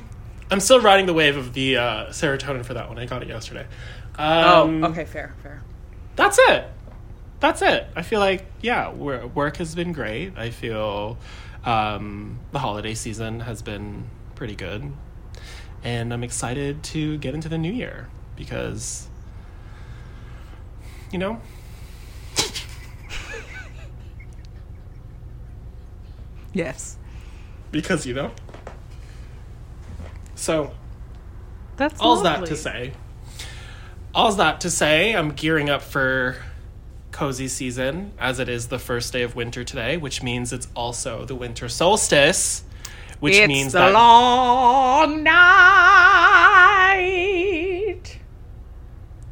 I'm 0.50 0.60
still 0.60 0.78
riding 0.78 1.06
the 1.06 1.14
wave 1.14 1.38
of 1.38 1.54
the 1.54 1.78
uh, 1.78 2.06
serotonin 2.08 2.66
for 2.66 2.74
that 2.74 2.86
one. 2.90 2.98
I 2.98 3.06
got 3.06 3.22
it 3.22 3.28
yesterday. 3.28 3.66
Um, 4.18 4.84
oh, 4.84 4.88
okay, 4.88 5.06
fair, 5.06 5.34
fair. 5.42 5.62
That's 6.16 6.38
it. 6.38 6.66
That's 7.40 7.62
it. 7.62 7.86
I 7.96 8.02
feel 8.02 8.20
like 8.20 8.44
yeah, 8.60 8.92
work 8.92 9.56
has 9.56 9.74
been 9.74 9.92
great. 9.92 10.36
I 10.36 10.50
feel 10.50 11.16
um, 11.64 12.40
the 12.52 12.58
holiday 12.58 12.92
season 12.92 13.40
has 13.40 13.62
been 13.62 14.04
pretty 14.34 14.54
good, 14.54 14.92
and 15.82 16.12
I'm 16.12 16.22
excited 16.22 16.82
to 16.82 17.16
get 17.16 17.34
into 17.34 17.48
the 17.48 17.56
new 17.56 17.72
year 17.72 18.10
because 18.36 19.08
you 21.10 21.18
know. 21.18 21.40
Yes. 26.54 26.96
Because 27.70 28.06
you 28.06 28.14
know. 28.14 28.32
So 30.34 30.72
that's 31.76 32.00
all's 32.00 32.22
lovely. 32.22 32.46
that 32.46 32.54
to 32.54 32.56
say. 32.56 32.92
All's 34.14 34.36
that 34.36 34.60
to 34.60 34.70
say, 34.70 35.14
I'm 35.14 35.30
gearing 35.30 35.68
up 35.68 35.82
for 35.82 36.36
cozy 37.10 37.48
season 37.48 38.12
as 38.18 38.38
it 38.38 38.48
is 38.48 38.68
the 38.68 38.78
first 38.78 39.12
day 39.12 39.22
of 39.22 39.36
winter 39.36 39.64
today, 39.64 39.96
which 39.96 40.22
means 40.22 40.52
it's 40.52 40.68
also 40.74 41.24
the 41.24 41.34
winter 41.34 41.68
solstice, 41.68 42.62
which 43.20 43.34
it's 43.34 43.48
means 43.48 43.72
the 43.72 43.78
that 43.78 43.92
long 43.92 45.22
night. 45.22 45.34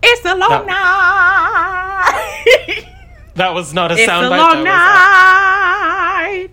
It's 0.02 0.23
the 0.23 0.35
long 0.35 0.67
that, 0.67 0.75
night. 2.75 2.87
that 3.35 3.55
was 3.55 3.73
not 3.73 3.93
a 3.93 3.95
soundbite. 3.95 3.99
it's 3.99 4.07
sound 4.07 4.31
bite. 4.31 4.38
Long 4.38 4.64
night. 4.64 6.49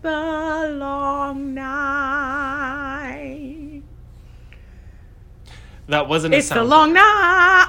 The 0.00 0.76
long 0.78 1.54
night. 1.54 3.08
That 5.88 6.06
wasn't 6.06 6.34
it's 6.34 6.46
a 6.46 6.48
sound. 6.48 6.60
It's 6.60 6.68
the 6.68 6.70
long 6.76 6.92
night. 6.92 7.66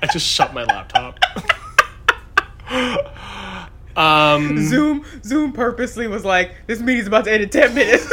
I 0.00 0.08
just 0.10 0.26
shut 0.26 0.54
my 0.54 0.64
laptop. 0.64 1.20
um, 3.96 4.58
Zoom 4.66 5.04
Zoom 5.22 5.52
purposely 5.52 6.08
was 6.08 6.24
like, 6.24 6.54
"This 6.66 6.80
meeting's 6.80 7.06
about 7.06 7.24
to 7.24 7.32
end 7.32 7.42
in 7.42 7.50
ten 7.50 7.74
minutes." 7.74 8.10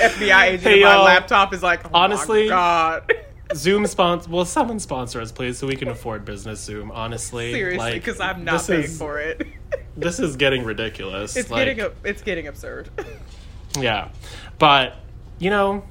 FBI 0.00 0.42
agent 0.44 0.62
hey, 0.62 0.82
on 0.82 0.96
my 0.98 1.04
laptop 1.04 1.52
is 1.52 1.62
like, 1.62 1.84
oh 1.86 1.90
honestly, 1.92 2.48
God. 2.48 3.12
Zoom 3.54 3.86
sponsor. 3.86 4.30
Well, 4.30 4.44
someone 4.44 4.78
sponsor 4.78 5.20
us, 5.20 5.32
please, 5.32 5.58
so 5.58 5.66
we 5.66 5.76
can 5.76 5.88
afford 5.88 6.24
business 6.24 6.60
Zoom. 6.60 6.90
Honestly, 6.90 7.52
seriously, 7.52 7.94
because 7.94 8.18
like, 8.18 8.36
I'm 8.36 8.44
not 8.44 8.66
paying 8.66 8.84
is, 8.84 8.98
for 8.98 9.18
it. 9.18 9.46
this 9.96 10.20
is 10.20 10.36
getting 10.36 10.64
ridiculous. 10.64 11.36
It's 11.36 11.50
like, 11.50 11.66
getting 11.66 11.92
it's 12.04 12.22
getting 12.22 12.46
absurd. 12.46 12.90
yeah, 13.78 14.10
but 14.58 14.96
you 15.38 15.50
know, 15.50 15.84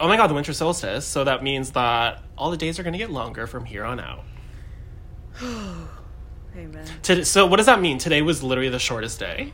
oh 0.00 0.08
my 0.08 0.16
god, 0.16 0.28
the 0.28 0.34
winter 0.34 0.52
solstice. 0.52 1.06
So 1.06 1.24
that 1.24 1.42
means 1.42 1.72
that 1.72 2.22
all 2.38 2.50
the 2.50 2.56
days 2.56 2.78
are 2.78 2.82
going 2.82 2.92
to 2.92 2.98
get 2.98 3.10
longer 3.10 3.46
from 3.46 3.64
here 3.64 3.84
on 3.84 4.00
out. 4.00 4.24
Amen. 6.56 6.86
Today, 7.02 7.24
so 7.24 7.46
what 7.46 7.56
does 7.56 7.66
that 7.66 7.80
mean? 7.80 7.98
Today 7.98 8.22
was 8.22 8.42
literally 8.42 8.70
the 8.70 8.78
shortest 8.78 9.18
day. 9.18 9.52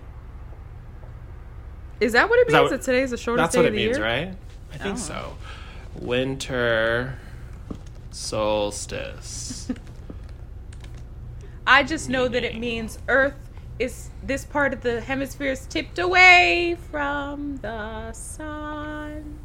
Is 2.01 2.13
that 2.13 2.29
what 2.29 2.39
it 2.39 2.49
means? 2.49 2.71
That, 2.71 2.79
that 2.79 2.83
today's 2.85 3.11
the 3.11 3.17
shortest 3.17 3.53
day. 3.53 3.57
that's 3.57 3.57
what 3.57 3.67
it 3.67 3.75
means, 3.75 3.97
year? 3.97 4.05
right? 4.05 4.35
I 4.73 4.77
think 4.77 4.95
oh. 4.95 4.99
so. 4.99 5.37
Winter 5.95 7.19
solstice. 8.11 9.71
I 11.67 11.83
just 11.83 12.09
know 12.09 12.29
that 12.29 12.45
it 12.45 12.59
means 12.59 12.99
Earth 13.09 13.35
is 13.79 14.11
this 14.23 14.45
part 14.45 14.73
of 14.73 14.83
the 14.83 15.01
hemisphere 15.01 15.53
is 15.53 15.67
tipped 15.67 15.99
away 15.99 16.77
from 16.91 17.57
the 17.59 18.13
sun. 18.13 19.39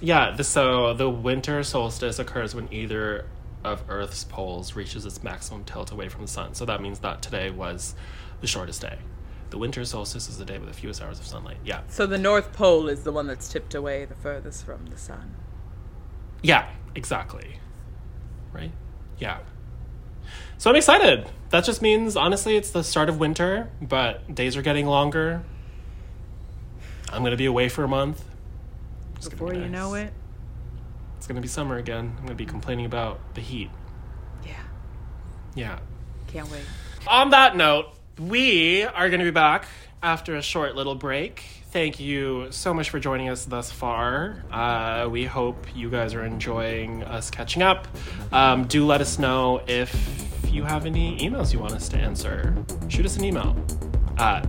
Yeah, 0.00 0.32
the, 0.32 0.44
so 0.44 0.94
the 0.94 1.08
winter 1.08 1.62
solstice 1.62 2.18
occurs 2.18 2.54
when 2.54 2.72
either 2.72 3.26
of 3.64 3.82
Earth's 3.88 4.24
poles 4.24 4.76
reaches 4.76 5.06
its 5.06 5.22
maximum 5.22 5.64
tilt 5.64 5.90
away 5.90 6.08
from 6.08 6.22
the 6.22 6.28
sun. 6.28 6.54
So 6.54 6.64
that 6.66 6.82
means 6.82 6.98
that 7.00 7.22
today 7.22 7.50
was 7.50 7.94
the 8.40 8.46
shortest 8.46 8.82
day. 8.82 8.98
The 9.54 9.60
winter 9.60 9.84
solstice 9.84 10.28
is 10.28 10.36
the 10.36 10.44
day 10.44 10.58
with 10.58 10.66
the 10.66 10.74
fewest 10.74 11.00
hours 11.00 11.20
of 11.20 11.26
sunlight. 11.26 11.58
Yeah. 11.64 11.82
So 11.86 12.06
the 12.06 12.18
North 12.18 12.52
Pole 12.52 12.88
is 12.88 13.04
the 13.04 13.12
one 13.12 13.28
that's 13.28 13.48
tipped 13.48 13.72
away 13.72 14.04
the 14.04 14.16
furthest 14.16 14.66
from 14.66 14.86
the 14.86 14.98
sun. 14.98 15.36
Yeah, 16.42 16.68
exactly. 16.96 17.60
Right? 18.52 18.72
Yeah. 19.16 19.38
So 20.58 20.70
I'm 20.70 20.76
excited. 20.76 21.28
That 21.50 21.62
just 21.62 21.82
means, 21.82 22.16
honestly, 22.16 22.56
it's 22.56 22.72
the 22.72 22.82
start 22.82 23.08
of 23.08 23.20
winter, 23.20 23.70
but 23.80 24.34
days 24.34 24.56
are 24.56 24.62
getting 24.62 24.86
longer. 24.86 25.44
I'm 27.12 27.20
going 27.22 27.30
to 27.30 27.36
be 27.36 27.46
away 27.46 27.68
for 27.68 27.84
a 27.84 27.88
month. 27.88 28.24
It's 29.14 29.28
Before 29.28 29.50
be 29.50 29.58
nice. 29.58 29.66
you 29.66 29.70
know 29.70 29.94
it, 29.94 30.12
it's 31.16 31.28
going 31.28 31.36
to 31.36 31.42
be 31.42 31.46
summer 31.46 31.76
again. 31.76 32.06
I'm 32.16 32.26
going 32.26 32.28
to 32.30 32.34
be 32.34 32.44
complaining 32.44 32.86
about 32.86 33.20
the 33.34 33.40
heat. 33.40 33.70
Yeah. 34.44 34.54
Yeah. 35.54 35.78
Can't 36.26 36.50
wait. 36.50 36.64
On 37.06 37.30
that 37.30 37.56
note, 37.56 37.93
we 38.18 38.84
are 38.84 39.08
going 39.08 39.20
to 39.20 39.24
be 39.24 39.30
back 39.30 39.66
after 40.02 40.36
a 40.36 40.42
short 40.42 40.76
little 40.76 40.94
break. 40.94 41.42
Thank 41.70 41.98
you 41.98 42.48
so 42.50 42.72
much 42.72 42.90
for 42.90 43.00
joining 43.00 43.28
us 43.28 43.44
thus 43.46 43.72
far. 43.72 44.44
Uh, 44.50 45.08
we 45.10 45.24
hope 45.24 45.66
you 45.74 45.90
guys 45.90 46.14
are 46.14 46.24
enjoying 46.24 47.02
us 47.02 47.30
catching 47.30 47.62
up. 47.62 47.88
Um, 48.30 48.66
do 48.66 48.86
let 48.86 49.00
us 49.00 49.18
know 49.18 49.60
if 49.66 49.92
you 50.52 50.62
have 50.62 50.86
any 50.86 51.18
emails 51.18 51.52
you 51.52 51.58
want 51.58 51.72
us 51.72 51.88
to 51.88 51.96
answer. 51.96 52.54
Shoot 52.88 53.06
us 53.06 53.16
an 53.16 53.24
email 53.24 53.56
at 54.18 54.46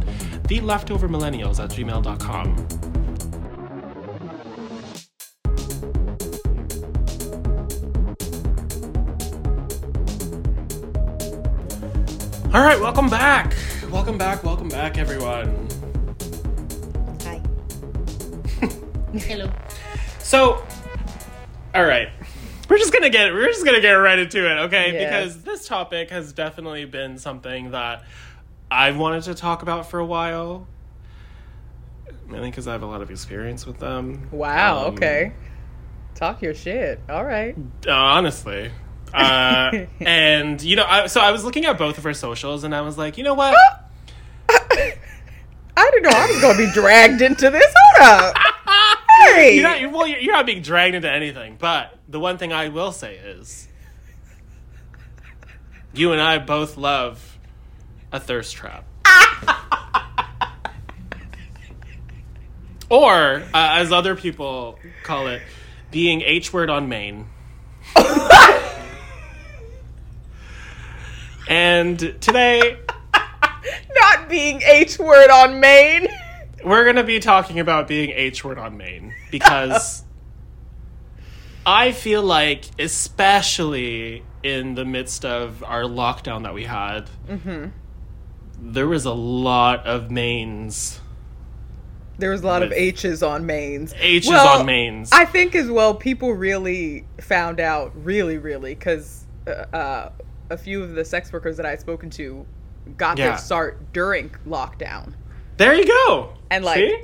the 0.47 0.60
leftover 0.60 1.10
millennials 1.10 1.63
at 1.63 1.71
gmail.com. 1.71 3.05
All 12.56 12.62
right, 12.62 12.80
welcome 12.80 13.10
back. 13.10 13.54
Welcome 13.91 14.18
back. 14.18 14.41
Welcome 14.41 14.70
back, 14.70 14.98
everyone. 14.98 15.68
Hi. 17.24 17.41
Hello. 19.20 19.52
So, 20.20 20.63
all 21.74 21.84
right, 21.84 22.08
we're 22.70 22.78
just 22.78 22.94
gonna 22.94 23.10
get 23.10 23.34
we're 23.34 23.48
just 23.48 23.65
gonna 23.65 23.82
get 23.82 23.91
right 23.91 24.18
into 24.18 24.50
it, 24.50 24.58
okay? 24.68 24.94
Yes. 24.94 25.34
Because 25.34 25.44
this 25.44 25.68
topic 25.68 26.12
has 26.12 26.32
definitely 26.32 26.86
been 26.86 27.18
something 27.18 27.72
that 27.72 28.06
I've 28.72 28.96
wanted 28.96 29.24
to 29.24 29.34
talk 29.36 29.62
about 29.62 29.89
for 29.89 30.00
a 30.00 30.06
while. 30.06 30.65
Mainly 32.26 32.52
because 32.52 32.70
I 32.70 32.72
have 32.72 32.84
a 32.84 32.88
lot 32.88 33.02
of 33.02 33.12
experience 33.12 33.65
with 33.65 33.80
them. 33.80 34.30
Wow. 34.32 34.86
Um, 34.86 34.94
okay. 34.94 35.34
Talk 36.13 36.41
your 36.41 36.54
shit. 36.54 37.02
All 37.10 37.26
right. 37.26 37.54
Honestly, 37.86 38.72
uh, 39.15 39.86
and 40.01 40.62
you 40.62 40.75
know, 40.75 40.86
I, 40.88 41.08
so 41.08 41.21
I 41.21 41.32
was 41.32 41.43
looking 41.43 41.65
at 41.65 41.78
both 41.78 41.97
of 41.97 42.04
her 42.04 42.13
socials, 42.13 42.63
and 42.63 42.75
I 42.75 42.82
was 42.82 42.97
like, 42.97 43.17
you 43.17 43.23
know 43.23 43.34
what? 43.34 43.56
I 45.78 45.91
didn't 45.91 46.04
know 46.04 46.17
I 46.17 46.28
was 46.28 46.41
going 46.41 46.58
to 46.58 46.65
be 46.67 46.71
dragged 46.71 47.21
into 47.21 47.49
this. 47.49 47.73
Hold 47.75 48.10
up. 48.10 48.36
Hey. 49.28 49.56
You're 49.56 49.63
not, 49.63 49.93
well, 49.93 50.08
you're 50.08 50.34
not 50.34 50.45
being 50.45 50.62
dragged 50.62 50.93
into 50.93 51.10
anything. 51.10 51.56
But 51.58 51.97
the 52.08 52.19
one 52.19 52.38
thing 52.38 52.51
I 52.51 52.67
will 52.67 52.91
say 52.91 53.15
is, 53.15 53.65
you 55.93 56.12
and 56.12 56.21
I 56.21 56.38
both 56.38 56.75
love 56.75 57.38
a 58.12 58.19
thirst 58.19 58.56
trap. 58.56 58.84
or, 62.89 63.38
uh, 63.38 63.43
as 63.54 63.93
other 63.93 64.15
people 64.15 64.78
call 65.04 65.28
it, 65.28 65.41
being 65.91 66.21
H 66.21 66.51
word 66.51 66.69
on 66.69 66.89
main. 66.89 67.28
And 71.47 71.99
today, 71.99 72.79
not 73.13 74.29
being 74.29 74.62
H 74.62 74.99
word 74.99 75.29
on 75.29 75.60
main. 75.60 76.08
we're 76.65 76.84
going 76.84 76.95
to 76.95 77.03
be 77.03 77.19
talking 77.19 77.60
about 77.60 77.88
being 77.88 78.10
H 78.12 78.43
word 78.43 78.58
on 78.58 78.77
main 78.77 79.13
because 79.31 80.03
I 81.65 81.91
feel 81.91 82.23
like, 82.23 82.65
especially 82.79 84.23
in 84.43 84.75
the 84.75 84.86
midst 84.86 85.25
of 85.25 85.63
our 85.63 85.84
lockdown 85.84 86.43
that 86.43 86.53
we 86.53 86.63
had, 86.63 87.10
there 88.60 88.88
was 88.88 89.05
a 89.05 89.13
lot 89.13 89.86
of 89.86 90.12
mains. 90.12 90.99
There 92.17 92.31
was 92.31 92.41
a 92.41 92.47
lot 92.47 92.63
of 92.63 92.71
H's 92.71 93.21
on 93.21 93.45
mains. 93.45 93.93
H's 93.97 94.29
Well, 94.29 94.60
on 94.60 94.65
mains. 94.65 95.12
I 95.12 95.25
think 95.25 95.53
as 95.53 95.69
well, 95.69 95.93
people 95.93 96.34
really 96.34 97.05
found 97.19 97.60
out, 97.60 97.91
really, 97.95 98.38
really, 98.38 98.73
because 98.73 99.25
uh, 99.47 99.51
uh, 99.75 100.10
a 100.49 100.58
few 100.58 100.84
of 100.84 100.91
the 100.95 101.03
sex 101.05 101.31
workers 101.34 101.58
that 101.58 101.65
I 101.65 101.71
had 101.71 101.81
spoken 101.81 102.10
to 102.12 102.45
got 102.97 103.17
Yeah. 103.17 103.29
their 103.29 103.38
start 103.38 103.93
during 103.93 104.29
lockdown. 104.47 105.13
there 105.58 105.73
you 105.73 105.86
go. 105.88 106.34
And, 106.51 106.63
like, 106.65 106.77
See? 106.77 106.99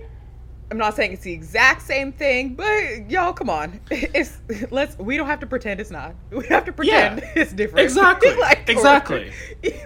I'm 0.69 0.77
not 0.77 0.95
saying 0.95 1.11
it's 1.13 1.23
the 1.23 1.33
exact 1.33 1.81
same 1.81 2.11
thing, 2.13 2.53
but 2.55 3.09
y'all, 3.09 3.33
come 3.33 3.49
on, 3.49 3.81
it's 3.91 4.39
let's. 4.71 4.97
We 4.97 5.17
don't 5.17 5.27
have 5.27 5.41
to 5.41 5.45
pretend 5.45 5.79
it's 5.81 5.91
not. 5.91 6.15
We 6.31 6.45
have 6.47 6.63
to 6.65 6.71
pretend 6.71 7.19
Yeah. 7.19 7.31
it's 7.35 7.51
different. 7.51 7.83
Exactly. 7.83 8.33
like, 8.35 8.69
or- 8.69 8.71
Exactly. 8.71 9.31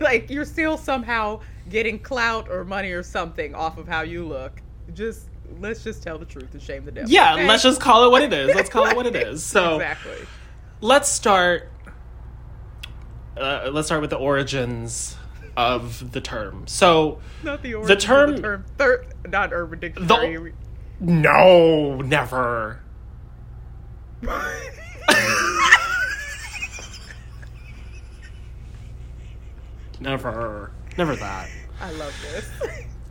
like 0.02 0.30
you're 0.30 0.46
still 0.46 0.78
somehow 0.78 1.40
getting 1.70 1.98
clout 1.98 2.50
or 2.50 2.64
money 2.64 2.92
or 2.92 3.02
something 3.02 3.56
off 3.56 3.78
of 3.80 3.88
how 3.88 4.02
you 4.02 4.28
look. 4.28 4.62
Just 4.94 5.28
let's 5.60 5.84
just 5.84 6.04
tell 6.04 6.20
the 6.20 6.26
truth 6.26 6.54
and 6.54 6.62
shame 6.62 6.86
the 6.86 6.92
devil. 6.92 7.10
Yeah, 7.10 7.34
okay? 7.34 7.48
let's 7.48 7.64
just 7.64 7.82
call 7.82 8.06
it 8.06 8.12
what 8.12 8.22
it 8.22 8.32
is. 8.34 8.54
Let's 8.54 8.70
call 8.70 8.86
it 8.86 8.96
what 8.96 9.08
it 9.08 9.16
is. 9.16 9.44
So 9.44 9.76
exactly. 9.78 10.18
let's 10.82 11.10
start. 11.10 11.70
Uh, 13.38 13.70
let's 13.72 13.88
start 13.88 14.02
with 14.02 14.10
the 14.10 14.18
origins 14.18 15.16
of 15.58 16.12
the 16.12 16.22
term. 16.22 16.68
So 16.68 17.20
Not 17.44 17.62
the 17.62 17.76
origin 17.76 17.98
term- 18.00 18.30
Of 18.30 18.36
the 18.38 18.42
term 18.42 18.66
thir- 18.78 19.06
not 19.28 19.54
Urban 19.54 19.80
Dictionary. 19.80 20.54
no, 21.00 21.98
never. 22.02 22.80
Never, 30.00 30.72
never 30.98 31.16
that. 31.16 31.50
I 31.80 31.92
love 31.92 32.14
this. 32.22 32.50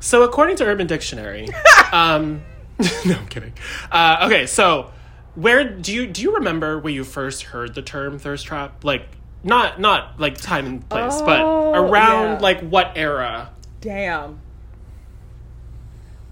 So, 0.01 0.23
according 0.23 0.57
to 0.57 0.65
Urban 0.65 0.87
Dictionary, 0.87 1.49
um, 1.93 2.43
no, 3.07 3.15
I'm 3.17 3.27
kidding. 3.29 3.53
Uh, 3.91 4.25
okay, 4.27 4.47
so 4.47 4.91
where 5.35 5.65
do 5.69 5.93
you 5.95 6.07
do 6.07 6.23
you 6.23 6.35
remember 6.35 6.79
where 6.79 6.93
you 6.93 7.05
first 7.05 7.45
heard 7.45 7.75
the 7.75 7.83
term 7.83 8.19
thirst 8.19 8.47
trap? 8.47 8.85
Like, 8.85 9.07
not 9.45 9.79
not 9.81 10.19
like 10.19 10.37
time 10.39 10.67
and 10.67 10.89
place, 10.89 11.21
but 11.23 11.41
Oh, 11.41 11.73
around 11.75 12.35
yeah. 12.35 12.39
like 12.41 12.61
what 12.61 12.93
era? 12.97 13.51
Damn. 13.81 14.41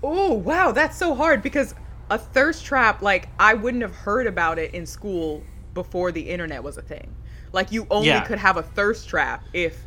Oh, 0.02 0.32
wow, 0.32 0.72
that's 0.72 0.96
so 0.96 1.14
hard 1.14 1.42
because 1.42 1.74
a 2.10 2.18
thirst 2.18 2.64
trap, 2.64 3.02
like, 3.02 3.28
I 3.38 3.54
wouldn't 3.54 3.82
have 3.82 3.94
heard 3.94 4.26
about 4.26 4.58
it 4.58 4.74
in 4.74 4.84
school 4.84 5.42
before 5.74 6.10
the 6.10 6.22
internet 6.28 6.62
was 6.62 6.76
a 6.76 6.82
thing. 6.82 7.14
Like, 7.52 7.70
you 7.70 7.86
only 7.90 8.08
Yeah. 8.08 8.24
could 8.24 8.38
have 8.38 8.56
a 8.56 8.62
thirst 8.62 9.08
trap 9.08 9.44
if 9.52 9.78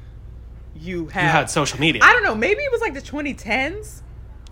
you 0.75 1.07
had. 1.07 1.23
You 1.23 1.29
had 1.29 1.49
social 1.49 1.79
media. 1.79 2.01
I 2.03 2.13
don't 2.13 2.23
know, 2.23 2.35
maybe 2.35 2.61
it 2.61 2.71
was 2.71 2.81
like 2.81 2.93
the 2.93 3.01
2010s. 3.01 4.01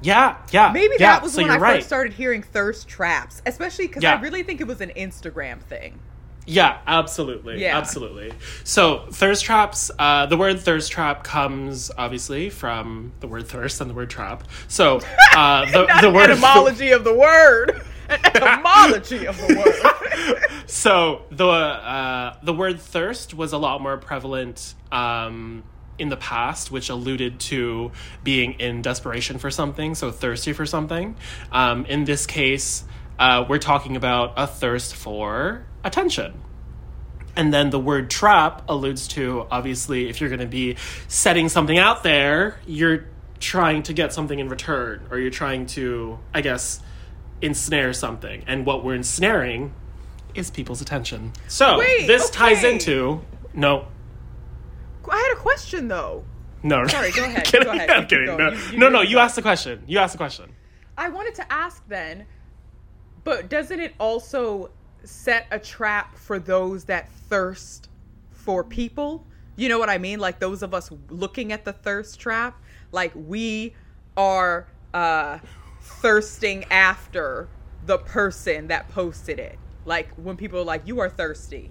yeah, 0.01 0.35
yeah. 0.51 0.69
Maybe 0.73 0.95
yeah, 0.99 1.13
that 1.13 1.23
was 1.23 1.33
so 1.33 1.41
when 1.41 1.49
I 1.51 1.57
right. 1.57 1.75
first 1.77 1.87
started 1.87 2.11
hearing 2.13 2.43
thirst 2.43 2.89
traps, 2.89 3.41
especially 3.45 3.87
because 3.87 4.03
Yeah. 4.03 4.15
I 4.17 4.21
really 4.21 4.43
think 4.43 4.59
it 4.59 4.67
was 4.67 4.81
an 4.81 4.91
Instagram 4.97 5.61
thing. 5.61 5.99
Yeah, 6.45 6.79
absolutely. 6.85 7.61
Yeah. 7.61 7.77
Absolutely. 7.77 8.33
So, 8.63 9.05
thirst 9.11 9.45
traps, 9.45 9.91
uh, 9.97 10.25
the 10.25 10.37
word 10.37 10.59
thirst 10.59 10.91
trap 10.91 11.23
comes 11.23 11.89
obviously 11.97 12.49
from 12.49 13.13
the 13.21 13.27
word 13.27 13.47
thirst 13.47 13.79
and 13.79 13.89
the 13.89 13.93
word 13.93 14.09
trap. 14.09 14.43
So, 14.67 14.99
uh, 15.35 15.65
the, 15.71 15.99
the 16.01 16.11
word 16.11 16.29
etymology 16.29 16.91
of 16.91 17.03
the 17.03 17.13
word. 17.13 17.81
Etymology 18.09 19.25
of 19.25 19.37
the 19.37 19.55
word. 19.55 20.37
so 20.67 21.23
the 21.31 21.47
uh, 21.47 22.35
the 22.43 22.53
word 22.53 22.79
thirst 22.79 23.33
was 23.33 23.53
a 23.53 23.57
lot 23.57 23.81
more 23.81 23.97
prevalent 23.97 24.75
um, 24.91 25.63
in 25.97 26.09
the 26.09 26.17
past, 26.17 26.69
which 26.69 26.89
alluded 26.89 27.39
to 27.39 27.91
being 28.23 28.53
in 28.53 28.81
desperation 28.81 29.37
for 29.37 29.49
something, 29.49 29.95
so 29.95 30.11
thirsty 30.11 30.53
for 30.53 30.65
something. 30.65 31.15
Um, 31.51 31.85
in 31.85 32.03
this 32.03 32.25
case, 32.25 32.83
uh, 33.23 33.45
we're 33.47 33.57
talking 33.59 33.95
about 33.95 34.33
a 34.37 34.45
thirst 34.47 34.95
for 34.95 35.65
attention. 35.83 36.33
And 37.35 37.53
then 37.53 37.69
the 37.71 37.79
word 37.79 38.09
trap 38.09 38.63
alludes 38.69 39.07
to 39.09 39.47
obviously 39.49 40.09
if 40.09 40.19
you're 40.21 40.29
going 40.29 40.39
to 40.41 40.45
be 40.45 40.75
setting 41.07 41.47
something 41.49 41.77
out 41.77 42.03
there, 42.03 42.59
you're 42.67 43.05
trying 43.39 43.83
to 43.83 43.93
get 43.93 44.13
something 44.13 44.37
in 44.39 44.49
return, 44.49 45.05
or 45.09 45.17
you're 45.19 45.31
trying 45.31 45.65
to, 45.67 46.19
I 46.33 46.41
guess, 46.41 46.79
ensnare 47.41 47.93
something. 47.93 48.43
And 48.47 48.65
what 48.65 48.83
we're 48.83 48.95
ensnaring 48.95 49.73
is 50.35 50.49
people's 50.51 50.81
attention. 50.81 51.31
So 51.47 51.79
Wait, 51.79 52.07
this 52.07 52.29
ties 52.29 52.63
into 52.63 53.21
no. 53.53 53.87
I 55.11 55.17
had 55.17 55.37
a 55.37 55.41
question 55.41 55.87
though. 55.87 56.23
No, 56.63 56.87
Sorry, 56.87 57.11
go 57.11 57.23
ahead, 57.25 57.43
Kidding, 57.45 57.67
go 57.67 57.71
ahead, 57.73 57.89
I'm 57.89 58.07
kidding. 58.07 58.25
go. 58.25 58.37
No, 58.37 58.49
You- 58.51 58.71
you 58.71 58.77
no, 58.77 58.89
no. 58.89 59.01
You 59.01 59.19
asked 59.19 59.35
the 59.35 59.41
question. 59.41 59.83
You 59.87 59.99
asked 59.99 60.13
the 60.13 60.17
question. 60.17 60.51
I 60.97 61.09
wanted 61.09 61.35
to 61.35 61.51
ask 61.51 61.83
then, 61.87 62.25
but 63.23 63.49
doesn't 63.49 63.79
it 63.79 63.93
also 63.99 64.71
set 65.03 65.47
a 65.51 65.59
trap 65.59 66.17
for 66.17 66.39
those 66.39 66.85
that 66.85 67.11
thirst 67.11 67.89
for 68.31 68.63
people? 68.63 69.25
You 69.55 69.69
know 69.69 69.79
what 69.79 69.89
I 69.89 69.97
mean? 69.97 70.19
Like 70.19 70.39
those 70.39 70.63
of 70.63 70.73
us 70.73 70.91
looking 71.09 71.51
at 71.51 71.65
the 71.65 71.73
thirst 71.73 72.19
trap, 72.19 72.61
like 72.91 73.11
we 73.15 73.75
are 74.15 74.67
uh 74.93 75.39
thirsting 75.81 76.65
after 76.71 77.47
the 77.85 77.97
person 77.97 78.67
that 78.67 78.89
posted 78.89 79.39
it. 79.39 79.57
Like 79.85 80.09
when 80.15 80.37
people 80.37 80.59
are 80.59 80.65
like, 80.65 80.87
"You 80.87 80.99
are 81.01 81.09
thirsty." 81.09 81.69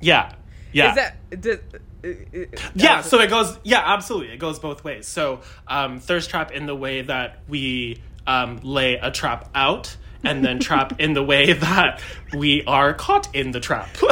Yeah, 0.00 0.34
yeah. 0.72 0.90
Is 0.90 0.94
that 0.96 1.40
does, 1.40 1.58
uh, 2.02 2.08
uh, 2.08 2.44
yeah 2.74 2.98
uh, 2.98 3.02
so 3.02 3.20
it 3.20 3.28
goes 3.28 3.58
yeah 3.62 3.82
absolutely 3.84 4.32
it 4.32 4.38
goes 4.38 4.58
both 4.58 4.82
ways 4.82 5.06
so 5.06 5.40
um, 5.68 6.00
thirst 6.00 6.30
trap 6.30 6.50
in 6.50 6.66
the 6.66 6.74
way 6.74 7.02
that 7.02 7.40
we 7.48 8.00
um, 8.26 8.58
lay 8.62 8.94
a 8.94 9.10
trap 9.10 9.50
out 9.54 9.96
and 10.24 10.44
then 10.44 10.58
trap 10.58 10.98
in 11.00 11.14
the 11.14 11.22
way 11.22 11.52
that 11.52 12.00
we 12.34 12.62
are 12.64 12.94
caught 12.94 13.34
in 13.34 13.52
the 13.52 13.60
trap. 13.60 13.88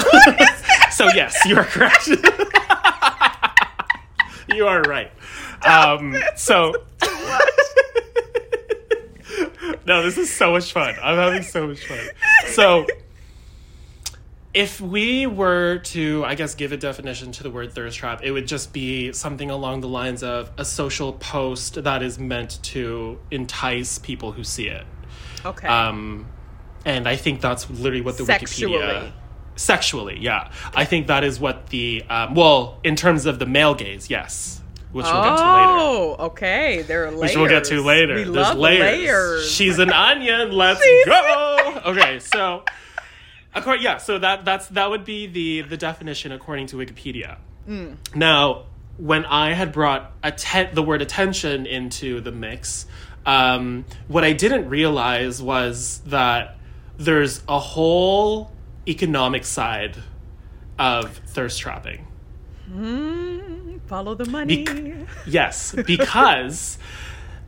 So 0.91 1.07
yes 1.15 1.37
you 1.45 1.57
are 1.57 1.65
correct. 1.65 2.09
You 4.49 4.67
are 4.67 4.81
right. 4.81 5.13
Um, 5.65 6.17
so 6.35 6.73
no 9.87 10.03
this 10.03 10.17
is 10.19 10.35
so 10.35 10.53
much 10.53 10.73
fun. 10.73 10.97
I'm 11.01 11.17
having 11.17 11.43
so 11.43 11.69
much 11.69 11.87
fun. 11.87 12.01
So 12.47 12.87
if 14.55 14.81
we 14.81 15.27
were 15.27 15.79
to, 15.79 16.25
I 16.25 16.35
guess, 16.35 16.55
give 16.55 16.73
a 16.73 16.77
definition 16.77 17.31
to 17.33 17.43
the 17.43 17.51
word 17.51 17.73
thirst 17.73 17.99
trap, 17.99 18.23
it 18.25 18.33
would 18.33 18.49
just 18.49 18.73
be 18.73 19.13
something 19.13 19.51
along 19.51 19.83
the 19.83 19.89
lines 19.89 20.23
of 20.23 20.51
a 20.59 20.65
social 20.65 21.13
post 21.13 21.85
that 21.85 22.03
is 22.03 22.19
meant 22.19 22.61
to 22.65 23.21
entice 23.31 23.99
people 23.99 24.33
who 24.33 24.43
see 24.43 24.67
it. 24.69 24.85
Okay. 25.45 25.67
Um, 25.69 26.27
and 26.85 27.09
I 27.09 27.17
think 27.17 27.41
that's 27.41 27.69
literally 27.71 28.01
what 28.03 28.17
the 28.19 28.25
Sexually. 28.25 28.75
Wikipedia. 28.79 29.13
Sexually, 29.57 30.19
yeah. 30.21 30.51
I 30.75 30.85
think 30.85 31.09
that 31.09 31.25
is 31.25 31.41
what 31.41 31.67
the, 31.69 32.05
um, 32.09 32.35
well, 32.35 32.79
in 32.85 32.95
terms 32.95 33.27
of 33.27 33.39
the 33.41 33.47
male 33.47 33.75
gaze, 33.75 34.09
yes. 34.09 34.61
Which 34.93 35.05
we'll 35.05 35.15
get 35.23 35.37
to 35.37 35.43
later. 35.43 35.43
Oh, 35.43 36.17
okay. 36.27 36.83
There 36.83 37.05
are 37.07 37.11
layers. 37.11 37.21
Which 37.21 37.37
we'll 37.37 37.49
get 37.49 37.65
to 37.65 37.83
later. 37.83 38.15
We 38.15 38.23
There's 38.23 38.35
love 38.37 38.57
layers. 38.57 38.81
layers. 38.99 39.51
She's 39.51 39.79
an 39.79 39.93
onion. 39.93 40.51
Let's 40.53 40.83
She's- 40.83 41.07
go. 41.07 41.83
Okay, 41.87 42.19
so 42.21 42.65
according, 43.55 43.83
yeah, 43.85 43.99
so 43.99 44.19
that 44.19 44.45
that's 44.45 44.69
that 44.69 44.89
would 44.91 45.05
be 45.05 45.27
the 45.27 45.63
the 45.63 45.77
definition 45.77 46.33
according 46.33 46.69
to 46.69 46.77
Wikipedia. 46.77 47.37
Hmm. 47.67 47.95
Now, 48.15 48.65
when 48.97 49.25
I 49.27 49.53
had 49.53 49.73
brought 49.73 50.11
atten- 50.23 50.75
the 50.75 50.83
word 50.83 51.03
attention 51.03 51.67
into 51.67 52.21
the 52.21 52.33
mix, 52.33 52.87
um, 53.29 53.85
what 54.09 54.25
I 54.25 54.33
didn't 54.33 54.71
realize 54.71 55.43
was 55.43 56.01
that 56.07 56.57
there's 56.97 57.43
a 57.47 57.59
whole 57.59 58.51
economic 58.89 59.45
side 59.45 59.99
of 60.79 61.15
thirst 61.27 61.61
trapping. 61.61 62.07
Mm, 62.73 63.83
follow 63.87 64.15
the 64.15 64.25
money. 64.25 64.65
Bec- 64.65 65.07
yes, 65.27 65.75
because 65.87 66.79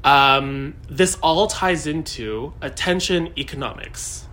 um, 0.05 0.75
this 0.91 1.17
all 1.23 1.47
ties 1.47 1.87
into 1.87 2.53
attention 2.61 3.33
economics. 3.39 4.27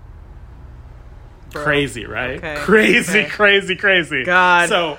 Bro. 1.52 1.64
Crazy, 1.64 2.06
right? 2.06 2.40
Okay, 2.40 2.56
Crazy, 2.58 3.20
okay. 3.20 3.30
crazy, 3.30 3.78
crazy. 3.78 4.26
God. 4.26 4.68
So, 4.68 4.98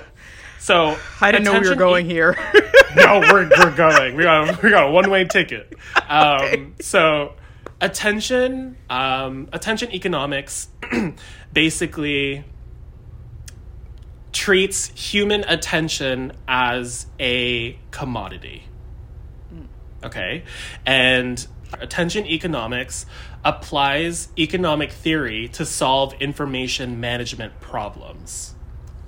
so 0.59 0.97
I 1.21 1.31
didn't 1.31 1.45
know 1.45 1.59
we 1.59 1.67
were 1.67 1.75
going 1.75 2.05
e- 2.05 2.13
here. 2.13 2.37
no, 2.95 3.19
we're 3.21 3.49
we're 3.49 3.75
going. 3.75 4.15
We 4.15 4.23
got 4.23 4.61
we 4.61 4.69
got 4.69 4.87
a 4.87 4.91
one 4.91 5.09
way 5.09 5.25
ticket. 5.25 5.73
Um, 6.09 6.41
Okay. 6.41 6.67
So 6.81 7.33
attention, 7.81 8.77
um, 8.89 9.47
attention 9.53 9.91
economics, 9.91 10.69
basically 11.53 12.43
treats 14.31 14.87
human 14.87 15.43
attention 15.43 16.33
as 16.47 17.07
a 17.19 17.77
commodity. 17.91 18.63
Okay? 20.03 20.43
And 20.85 21.45
attention 21.73 22.25
economics 22.25 23.05
applies 23.43 24.29
economic 24.37 24.91
theory 24.91 25.47
to 25.49 25.65
solve 25.65 26.13
information 26.19 26.99
management 26.99 27.59
problems. 27.59 28.55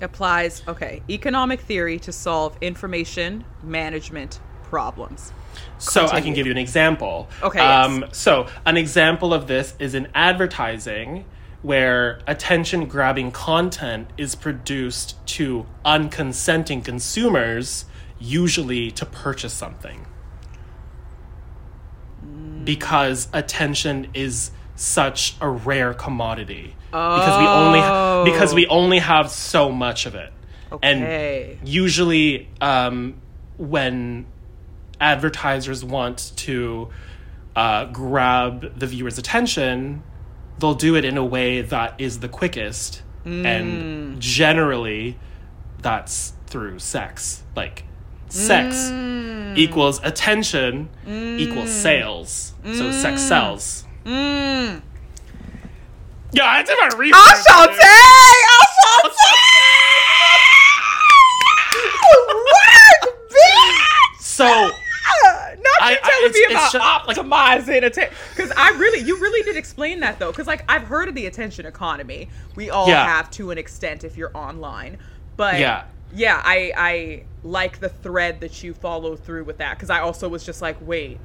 Applies, 0.02 0.62
okay, 0.66 1.02
economic 1.08 1.60
theory 1.60 1.98
to 2.00 2.12
solve 2.12 2.56
information 2.60 3.44
management 3.62 4.40
problems. 4.64 5.32
So 5.78 6.06
I 6.06 6.20
can 6.20 6.34
give 6.34 6.46
you 6.46 6.52
an 6.52 6.58
example. 6.58 7.28
Okay, 7.42 7.60
Um, 7.60 8.02
yes. 8.02 8.16
So 8.16 8.46
an 8.66 8.76
example 8.76 9.32
of 9.32 9.46
this 9.46 9.74
is 9.78 9.94
in 9.94 10.08
advertising, 10.14 11.24
where 11.62 12.20
attention 12.26 12.86
grabbing 12.86 13.30
content 13.30 14.08
is 14.16 14.34
produced 14.34 15.24
to 15.26 15.66
unconsenting 15.84 16.84
consumers, 16.84 17.84
usually 18.18 18.90
to 18.92 19.06
purchase 19.06 19.52
something. 19.52 20.06
Because 22.64 23.28
attention 23.32 24.08
is 24.14 24.50
such 24.74 25.36
a 25.40 25.48
rare 25.48 25.94
commodity. 25.94 26.74
Because 26.90 27.38
we 27.40 27.46
only 27.46 27.80
Oh. 27.82 28.22
because 28.24 28.54
we 28.54 28.66
only 28.66 28.98
have 28.98 29.30
so 29.30 29.70
much 29.70 30.06
of 30.06 30.14
it. 30.14 30.32
Okay. 30.70 31.56
And 31.58 31.68
usually 31.68 32.48
um, 32.60 33.14
when 33.56 34.26
advertisers 35.00 35.84
want 35.84 36.32
to 36.36 36.88
uh, 37.56 37.86
grab 37.86 38.78
the 38.78 38.86
viewer's 38.86 39.18
attention, 39.18 40.02
they'll 40.58 40.74
do 40.74 40.96
it 40.96 41.04
in 41.04 41.16
a 41.18 41.24
way 41.24 41.60
that 41.60 41.94
is 41.98 42.20
the 42.20 42.28
quickest. 42.28 43.02
And 43.24 44.20
generally, 44.20 45.16
that's 45.80 46.32
through 46.46 46.80
sex. 46.80 47.44
Like, 47.54 47.84
sex 48.28 48.90
equals 49.56 50.00
attention 50.02 50.88
equals 51.06 51.70
sales. 51.70 52.54
So, 52.64 52.90
sex 52.90 53.20
sells. 53.22 53.84
Mm. 54.04 54.82
Yeah, 56.32 56.44
I 56.44 56.62
did 56.62 56.76
my 56.80 56.96
research. 56.98 57.18
Ashante! 57.18 57.78
Ashante! 58.58 59.32
What, 62.44 63.14
bitch? 63.30 64.20
So, 64.20 64.44
Not 64.44 64.70
you 65.62 65.62
I- 65.80 65.98
I- 66.02 66.08
telling 66.10 66.30
it's- 66.30 66.34
me 66.34 66.80
about 66.80 67.06
optimizing 67.06 67.84
attention. 67.84 68.14
Because 68.34 68.52
I 68.56 68.70
really, 68.70 69.00
you 69.06 69.18
really 69.20 69.42
did 69.42 69.56
explain 69.56 70.00
that 70.00 70.18
though. 70.18 70.30
Because 70.30 70.46
like 70.46 70.64
I've 70.68 70.84
heard 70.84 71.08
of 71.08 71.14
the 71.14 71.26
attention 71.26 71.66
economy. 71.66 72.28
We 72.56 72.70
all 72.70 72.88
Yeah. 72.88 73.04
have 73.04 73.30
to 73.32 73.50
an 73.50 73.58
extent 73.58 74.04
if 74.04 74.16
you're 74.16 74.30
online. 74.36 74.98
But 75.36 75.58
Yeah. 75.60 75.84
yeah, 76.14 76.40
I 76.44 76.72
I 76.76 77.24
like 77.42 77.80
the 77.80 77.88
thread 77.88 78.40
that 78.40 78.62
you 78.62 78.72
follow 78.74 79.16
through 79.16 79.44
with 79.44 79.58
that. 79.58 79.76
Because 79.76 79.90
I 79.90 80.00
also 80.00 80.28
was 80.28 80.44
just 80.44 80.62
like, 80.62 80.76
wait. 80.80 81.18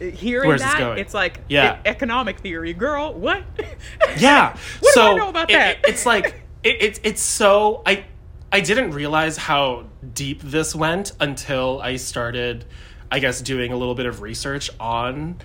Hearing 0.00 0.48
Where's 0.48 0.60
that, 0.60 0.98
it's 0.98 1.14
like 1.14 1.40
Yeah. 1.48 1.76
e- 1.76 1.80
economic 1.86 2.40
theory, 2.40 2.72
girl. 2.74 3.14
What? 3.14 3.42
Yeah. 4.18 4.56
what 4.80 4.94
so 4.94 5.02
do 5.02 5.08
I 5.08 5.14
know 5.16 5.28
about 5.28 5.50
it- 5.50 5.54
that? 5.54 5.76
it- 5.78 5.84
it's 5.88 6.06
like 6.06 6.42
it, 6.62 6.76
it's 6.80 7.00
it's 7.02 7.22
so 7.22 7.82
I 7.86 8.04
I 8.52 8.60
didn't 8.60 8.92
realize 8.92 9.36
how 9.36 9.84
deep 10.14 10.40
this 10.42 10.74
went 10.74 11.12
until 11.20 11.80
I 11.82 11.96
started, 11.96 12.64
I 13.10 13.18
guess, 13.18 13.40
doing 13.40 13.72
a 13.72 13.76
little 13.76 13.94
bit 13.94 14.06
of 14.06 14.22
research 14.22 14.70
on 14.78 15.36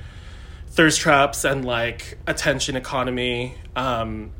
thirst 0.67 1.01
traps 1.01 1.43
and 1.43 1.65
like 1.65 2.17
attention 2.27 2.75
economy. 2.75 3.55
Um, 3.75 4.31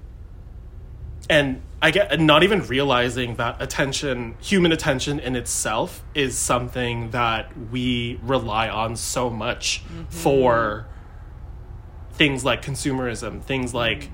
and 1.29 1.61
I 1.81 1.89
get 1.91 2.19
not 2.19 2.43
even 2.43 2.61
realizing 2.67 3.35
that 3.35 3.59
attention, 3.61 4.35
human 4.39 4.71
attention 4.71 5.19
in 5.19 5.35
itself, 5.35 6.03
is 6.13 6.37
something 6.37 7.09
that 7.11 7.51
we 7.71 8.19
rely 8.23 8.69
on 8.69 8.95
so 8.95 9.29
much 9.29 9.83
mm-hmm. 9.85 10.03
for 10.09 10.85
things 12.13 12.45
like 12.45 12.61
consumerism, 12.63 13.41
things 13.41 13.73
like 13.73 14.09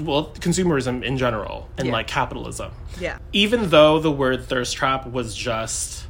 well, 0.00 0.32
consumerism 0.34 1.02
in 1.02 1.16
general, 1.16 1.68
and 1.76 1.88
Yeah. 1.88 1.92
like 1.92 2.06
capitalism. 2.06 2.72
yeah. 3.00 3.18
Even 3.32 3.70
though 3.70 3.98
the 3.98 4.10
word 4.10 4.46
thirst 4.46 4.76
trap 4.76 5.06
was 5.06 5.34
just 5.34 6.06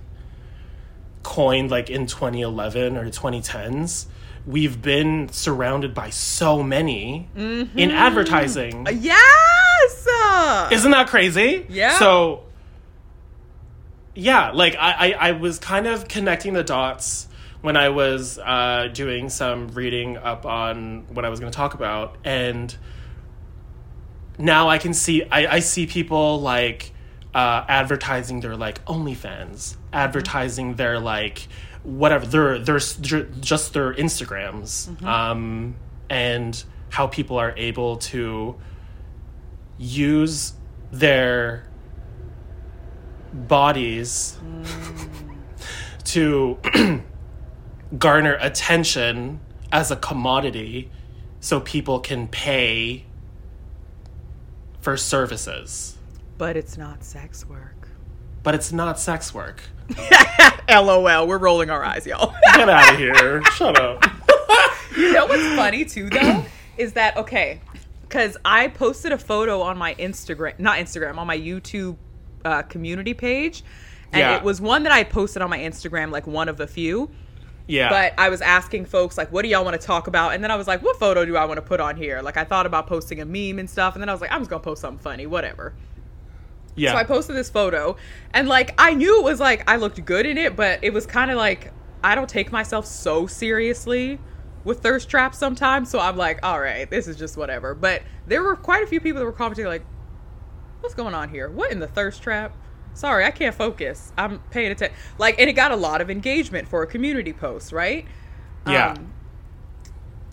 coined 1.23 1.71
like 1.71 1.89
in 1.89 2.07
2011 2.07 2.97
or 2.97 3.09
2010s, 3.11 4.07
we've 4.47 4.83
been 4.83 5.29
surrounded 5.31 5.95
by 5.95 6.11
so 6.11 6.63
many 6.63 7.29
in 7.37 7.69
mm-hmm. 7.69 7.91
advertising. 7.91 8.87
Yes. 9.83 10.73
Isn't 10.73 10.91
that 10.91 11.09
crazy? 11.09 11.67
Yeah. 11.69 11.99
So, 11.99 12.45
yeah, 14.15 14.51
like 14.51 14.77
I, 14.77 15.13
I, 15.13 15.29
I 15.29 15.33
was 15.33 15.59
kind 15.59 15.87
of 15.87 16.09
connecting 16.09 16.53
the 16.53 16.65
dots 16.65 17.29
when 17.61 17.77
I 17.77 17.91
was 17.91 18.39
uh, 18.39 18.89
doing 18.93 19.29
some 19.29 19.69
reading 19.69 20.17
up 20.17 20.45
on 20.47 21.07
what 21.15 21.25
I 21.25 21.29
was 21.29 21.41
going 21.41 21.51
to 21.51 21.57
talk 21.57 21.75
about, 21.75 22.17
and 22.25 22.75
now 24.39 24.69
I 24.69 24.79
can 24.79 24.95
see 24.95 25.23
I, 25.25 25.57
I 25.57 25.59
see 25.61 25.87
people 25.87 26.41
like 26.41 26.93
uh, 27.35 27.65
advertising 27.69 28.41
their 28.41 28.57
like 28.57 28.85
OnlyFans, 28.85 29.77
advertising 29.93 30.75
their 30.75 30.99
like 30.99 31.47
whatever 31.85 32.27
their 32.27 32.59
their 32.59 32.79
just 32.79 33.73
their 33.73 33.95
Instagrams, 33.95 35.03
um, 35.05 35.77
and 36.11 36.63
how 36.91 37.07
people 37.07 37.39
are 37.39 37.55
able 37.57 37.97
to 37.97 38.57
use 39.83 40.55
their 40.93 41.65
bodies 43.33 44.39
mm. 44.45 46.05
to 46.05 46.59
garner 47.99 48.37
attention 48.41 49.41
as 49.73 49.91
a 49.91 49.97
commodity 49.97 50.91
so 51.41 51.61
people 51.61 51.99
can 51.99 52.29
pay 52.29 53.05
for 54.81 54.97
services. 54.97 55.97
but 56.39 56.57
it's 56.57 56.77
not 56.77 57.05
sex 57.05 57.47
work. 57.49 57.89
But 58.43 58.55
it's 58.55 58.73
not 58.73 58.99
sex 58.99 59.33
work. 59.33 59.63
LOL. 60.69 61.27
We're 61.27 61.39
rolling 61.39 61.71
our 61.71 61.85
eyes, 61.85 62.07
y'all. 62.07 62.35
Get 62.55 62.69
out 62.69 62.93
of 62.93 62.99
here. 62.99 63.43
Shut 63.53 63.79
up. 63.81 64.05
you 64.97 65.13
know 65.13 65.27
what's 65.27 65.57
funny 65.57 65.85
too, 65.85 66.11
though, 66.11 66.45
is 66.77 66.95
that 66.95 67.17
okay? 67.17 67.61
Because 68.13 68.37
I 68.45 68.69
posted 68.69 69.11
a 69.13 69.17
photo 69.17 69.63
on 69.63 69.79
my 69.79 69.95
Instagram, 69.95 70.59
not 70.59 70.77
Instagram, 70.77 71.17
on 71.17 71.27
my 71.27 71.39
YouTube 71.39 71.97
uh, 72.45 72.61
community 72.61 73.15
page, 73.15 73.65
and 74.13 74.21
Yeah. 74.21 74.37
it 74.37 74.43
was 74.43 74.61
one 74.61 74.83
that 74.83 74.93
I 74.93 75.03
posted 75.03 75.41
on 75.41 75.49
my 75.49 75.59
Instagram, 75.59 76.11
like 76.11 76.27
one 76.27 76.51
of 76.51 76.59
the 76.59 76.67
few. 76.67 77.11
Yeah. 77.67 77.89
But 77.89 78.13
I 78.19 78.29
was 78.29 78.43
asking 78.43 78.85
folks 78.85 79.17
like, 79.17 79.33
what 79.33 79.43
do 79.43 79.49
y'all 79.49 79.65
want 79.65 79.81
to 79.81 79.87
talk 79.87 80.09
about? 80.09 80.35
And 80.35 80.45
then 80.45 80.51
I 80.51 80.57
was 80.57 80.67
like, 80.67 80.83
what 80.83 80.99
photo 80.99 81.25
do 81.25 81.39
I 81.39 81.47
want 81.47 81.57
to 81.57 81.63
put 81.63 81.81
on 81.81 81.97
here? 81.97 82.21
Like 82.21 82.37
I 82.37 82.45
thought 82.45 82.67
about 82.67 82.87
posting 82.87 83.23
a 83.23 83.25
meme 83.25 83.59
and 83.59 83.71
stuff, 83.71 83.95
and 83.95 84.03
then 84.03 84.11
I 84.11 84.13
was 84.13 84.21
like, 84.21 84.31
I'm 84.31 84.41
just 84.41 84.51
gonna 84.51 84.63
post 84.63 84.83
something 84.83 85.03
funny, 85.03 85.25
whatever. 85.27 85.73
yeah. 86.75 86.91
So 86.93 86.99
I 86.99 87.05
posted 87.05 87.35
this 87.35 87.49
photo, 87.49 87.97
and 88.35 88.47
like 88.47 88.75
I 88.77 88.93
knew 88.93 89.21
it 89.21 89.25
was 89.25 89.41
like 89.41 89.63
I 89.71 89.77
looked 89.77 90.05
good 90.05 90.27
in 90.27 90.37
it, 90.37 90.55
but 90.55 90.81
it 90.83 90.93
was 90.93 91.07
kind 91.07 91.31
of 91.31 91.39
like 91.39 91.73
I 92.05 92.15
don't 92.15 92.29
take 92.29 92.53
myself 92.53 92.85
so 92.85 93.27
seriously 93.27 94.19
with 94.65 94.81
thirst 94.81 95.09
traps 95.09 95.39
sometimes. 95.39 95.91
So 95.91 95.99
I'm 95.99 96.17
like, 96.17 96.41
all 96.43 96.61
right, 96.61 96.89
this 96.89 97.09
is 97.09 97.17
just 97.17 97.37
whatever. 97.37 97.75
But 97.75 98.03
there 98.27 98.43
were 98.43 98.57
quite 98.57 98.83
a 98.83 98.87
few 98.87 99.01
people 99.01 99.21
that 99.21 99.25
were 99.25 99.33
commenting 99.33 99.67
like, 99.67 99.85
what's 100.81 100.95
going 100.95 101.15
on 101.15 101.29
here? 101.29 101.51
What 101.51 101.73
in 101.73 101.81
the 101.81 101.89
thirst 101.89 102.23
trap? 102.23 102.57
Sorry, 102.95 103.25
I 103.25 103.31
can't 103.31 103.55
focus. 103.55 104.13
I'm 104.19 104.41
paying 104.51 104.71
attention. 104.71 104.97
Like, 105.19 105.41
and 105.41 105.49
it 105.49 105.55
got 105.55 105.71
a 105.71 105.77
lot 105.77 106.01
of 106.01 106.11
engagement 106.11 106.69
for 106.69 106.83
a 106.83 106.87
community 106.87 107.33
post, 107.33 107.73
right? 107.73 108.07
yeah. 108.67 108.93
Um, 108.93 109.13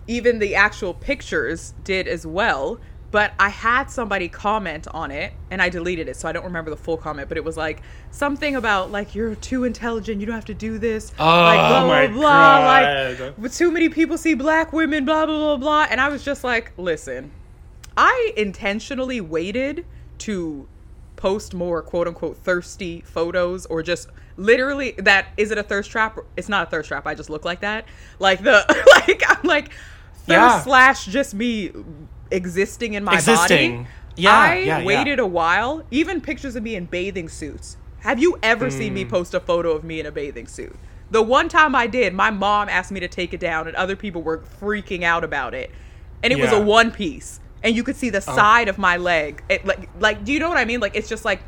even 0.06 0.40
the 0.40 0.54
actual 0.56 0.92
pictures 0.92 1.72
did 1.84 2.08
as 2.08 2.26
well. 2.26 2.80
But 3.10 3.32
I 3.40 3.48
had 3.48 3.90
somebody 3.90 4.28
comment 4.28 4.86
on 4.92 5.10
it 5.10 5.32
and 5.50 5.60
I 5.60 5.68
deleted 5.68 6.08
it, 6.08 6.14
so 6.16 6.28
I 6.28 6.32
don't 6.32 6.44
remember 6.44 6.70
the 6.70 6.76
full 6.76 6.96
comment. 6.96 7.28
But 7.28 7.38
it 7.38 7.44
was 7.44 7.56
like 7.56 7.82
something 8.12 8.54
about 8.54 8.92
like 8.92 9.14
you're 9.16 9.34
too 9.34 9.64
intelligent, 9.64 10.20
you 10.20 10.26
don't 10.26 10.36
have 10.36 10.44
to 10.44 10.54
do 10.54 10.78
this. 10.78 11.12
Oh 11.18 11.24
like 11.24 11.58
blah 11.58 11.86
my 11.86 12.06
blah 12.06 12.16
blah. 12.16 12.60
God. 12.60 13.20
Like 13.20 13.34
but 13.36 13.52
too 13.52 13.72
many 13.72 13.88
people 13.88 14.16
see 14.16 14.34
black 14.34 14.72
women, 14.72 15.04
blah 15.04 15.26
blah 15.26 15.36
blah 15.38 15.56
blah. 15.56 15.86
And 15.90 16.00
I 16.00 16.08
was 16.08 16.24
just 16.24 16.44
like, 16.44 16.72
listen, 16.76 17.32
I 17.96 18.32
intentionally 18.36 19.20
waited 19.20 19.84
to 20.18 20.68
post 21.16 21.52
more 21.52 21.82
quote 21.82 22.06
unquote 22.06 22.36
thirsty 22.36 23.00
photos 23.00 23.66
or 23.66 23.82
just 23.82 24.08
literally 24.36 24.92
that 24.98 25.26
is 25.36 25.50
it 25.50 25.58
a 25.58 25.62
thirst 25.64 25.90
trap? 25.90 26.16
It's 26.36 26.48
not 26.48 26.68
a 26.68 26.70
thirst 26.70 26.86
trap. 26.88 27.06
I 27.08 27.14
just 27.16 27.28
look 27.28 27.44
like 27.44 27.62
that. 27.62 27.86
Like 28.20 28.42
the 28.42 28.64
like 29.08 29.22
I'm 29.28 29.42
like 29.42 29.70
thirst 30.14 30.28
Yeah. 30.28 30.60
slash 30.62 31.06
just 31.06 31.34
me 31.34 31.72
existing 32.30 32.94
in 32.94 33.04
my 33.04 33.14
Existing. 33.14 33.82
body. 33.84 33.88
Yeah, 34.16 34.36
I 34.36 34.54
yeah, 34.58 34.78
yeah. 34.78 34.84
waited 34.84 35.18
a 35.18 35.26
while. 35.26 35.82
Even 35.90 36.20
pictures 36.20 36.56
of 36.56 36.62
me 36.62 36.74
in 36.74 36.86
bathing 36.86 37.28
suits. 37.28 37.76
Have 38.00 38.18
you 38.18 38.38
ever 38.42 38.70
seen 38.70 38.88
Hmm. 38.88 38.94
me 38.94 39.04
post 39.04 39.34
a 39.34 39.40
photo 39.40 39.72
of 39.72 39.84
me 39.84 40.00
in 40.00 40.06
a 40.06 40.10
bathing 40.12 40.46
suit? 40.46 40.74
The 41.10 41.22
one 41.22 41.48
time 41.48 41.74
I 41.74 41.86
did, 41.86 42.14
my 42.14 42.30
mom 42.30 42.68
asked 42.68 42.92
me 42.92 43.00
to 43.00 43.08
take 43.08 43.34
it 43.34 43.40
down, 43.40 43.66
and 43.66 43.76
other 43.76 43.96
people 43.96 44.22
were 44.22 44.38
freaking 44.60 45.02
out 45.02 45.24
about 45.24 45.54
it. 45.54 45.70
And 46.22 46.32
it 46.32 46.38
was 46.40 46.50
Yeah. 46.50 46.58
Oh. 46.58 46.62
a 46.62 46.64
one 46.64 46.90
piece, 46.92 47.40
and 47.62 47.74
you 47.74 47.82
could 47.82 47.96
see 47.96 48.10
the 48.10 48.20
side 48.20 48.68
of 48.68 48.78
my 48.78 48.96
leg. 48.96 49.42
It 49.48 49.64
like 49.66 49.88
like, 49.98 50.24
do 50.24 50.32
you 50.32 50.38
know 50.38 50.48
what 50.48 50.58
I 50.58 50.64
mean? 50.64 50.80
Like 50.80 50.94
it's 50.96 51.08
just 51.08 51.24
like 51.24 51.40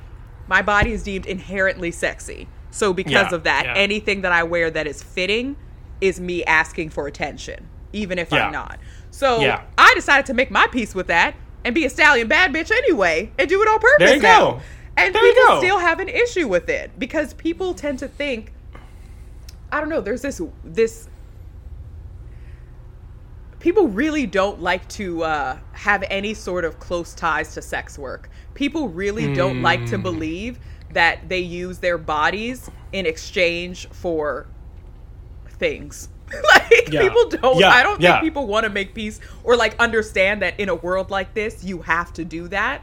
my 0.49 0.63
body 0.63 0.93
is 0.93 1.03
deemed 1.03 1.27
inherently 1.27 1.91
sexy. 1.91 2.49
So 2.71 2.93
because 2.93 3.13
Yeah, 3.13 3.35
of 3.35 3.45
that, 3.45 3.65
yeah. 3.67 3.75
anything 3.77 4.23
that 4.23 4.33
I 4.33 4.43
wear 4.45 4.71
that 4.71 4.87
is 4.87 5.03
fitting 5.03 5.57
is 6.01 6.19
me 6.21 6.43
asking 6.45 6.89
for 6.91 7.07
attention, 7.07 7.69
even 7.93 8.19
if 8.19 8.33
Yeah. 8.33 8.47
I'm 8.47 8.53
not. 8.53 8.79
So 9.13 9.39
Yeah. 9.41 9.63
I 9.79 9.93
decided 9.95 10.27
to 10.27 10.35
make 10.35 10.51
my 10.51 10.67
peace 10.67 10.95
with 10.95 11.07
that 11.07 11.35
and 11.65 11.75
be 11.75 11.85
a 11.85 11.91
stallion 11.91 12.27
bad 12.27 12.53
bitch 12.53 12.73
anyway 12.73 13.31
and 13.39 13.49
do 13.49 13.63
it 13.63 13.69
on 13.69 13.79
purpose 13.79 14.07
There 14.09 14.17
you 14.17 14.23
now. 14.23 14.39
go. 14.53 14.61
And 14.97 15.15
There 15.15 15.23
people 15.23 15.59
still 15.59 15.79
have 15.79 16.01
an 16.01 16.09
issue 16.09 16.49
with 16.49 16.69
it 16.69 16.91
because 16.99 17.33
people 17.35 17.73
tend 17.75 18.01
to 18.01 18.09
think 18.09 18.53
I 19.71 19.81
don't 19.81 19.89
know, 19.89 20.01
there's 20.01 20.23
this 20.23 20.41
this 20.65 21.09
people 23.59 23.87
really 23.89 24.27
don't 24.27 24.61
like 24.61 24.87
to 24.89 25.23
uh, 25.23 25.59
have 25.73 26.03
any 26.11 26.35
sort 26.35 26.65
of 26.65 26.79
close 26.81 27.15
ties 27.15 27.55
to 27.55 27.63
sex 27.63 27.99
work. 27.99 28.29
People 28.55 28.89
really 28.89 29.33
don't 29.33 29.63
like 29.63 29.81
Hmm. 29.81 29.87
to 29.87 29.99
believe 29.99 30.59
that 30.93 31.29
they 31.29 31.39
use 31.39 31.79
their 31.79 31.97
bodies 31.97 32.69
in 32.93 33.07
exchange 33.07 33.89
for 33.91 34.47
things. 35.49 36.09
like 36.55 36.89
Yeah. 36.93 37.03
people 37.03 37.29
don't 37.29 37.59
Yeah, 37.59 37.69
I 37.71 37.83
don't 37.83 38.01
yeah. 38.01 38.13
think 38.21 38.25
people 38.25 38.47
want 38.47 38.65
to 38.65 38.71
make 38.71 38.95
peace 38.95 39.21
or 39.45 39.57
like 39.57 39.79
understand 39.81 40.43
that 40.43 40.59
in 40.61 40.69
a 40.69 40.75
world 40.75 41.11
like 41.11 41.35
this 41.35 41.63
you 41.65 41.83
have 41.83 42.13
to 42.15 42.25
do 42.25 42.49
that. 42.49 42.83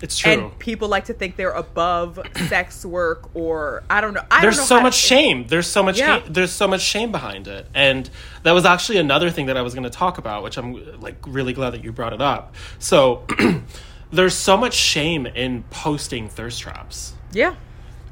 It's 0.00 0.16
true. 0.16 0.30
And 0.30 0.58
people 0.60 0.86
like 0.86 1.06
to 1.06 1.12
think 1.12 1.34
they're 1.34 1.50
above 1.50 2.20
sex 2.48 2.84
work 2.86 3.30
or 3.34 3.82
I 3.90 4.00
don't 4.00 4.14
know. 4.14 4.22
I 4.30 4.42
there's 4.42 4.54
don't 4.56 4.62
know 4.62 4.76
so 4.76 4.80
much 4.80 5.00
to- 5.00 5.06
shame 5.08 5.46
there's 5.48 5.66
so 5.66 5.82
much 5.82 5.98
Yeah. 5.98 6.20
ha- 6.20 6.26
there's 6.28 6.52
so 6.52 6.68
much 6.68 6.82
shame 6.82 7.10
behind 7.10 7.48
it 7.48 7.66
and 7.74 8.08
that 8.44 8.52
was 8.52 8.64
actually 8.64 8.98
another 8.98 9.28
thing 9.30 9.46
that 9.46 9.56
i 9.56 9.62
was 9.62 9.74
going 9.74 9.82
to 9.84 9.90
talk 9.90 10.18
about 10.18 10.44
which 10.44 10.56
i'm 10.56 11.00
like 11.00 11.16
really 11.26 11.52
glad 11.52 11.70
that 11.70 11.82
you 11.82 11.90
brought 11.90 12.12
it 12.12 12.20
up 12.22 12.54
so 12.78 13.24
there's 14.12 14.34
so 14.34 14.56
much 14.56 14.74
shame 14.74 15.26
in 15.26 15.64
posting 15.70 16.28
thirst 16.28 16.60
traps 16.60 17.12
Yeah. 17.32 17.56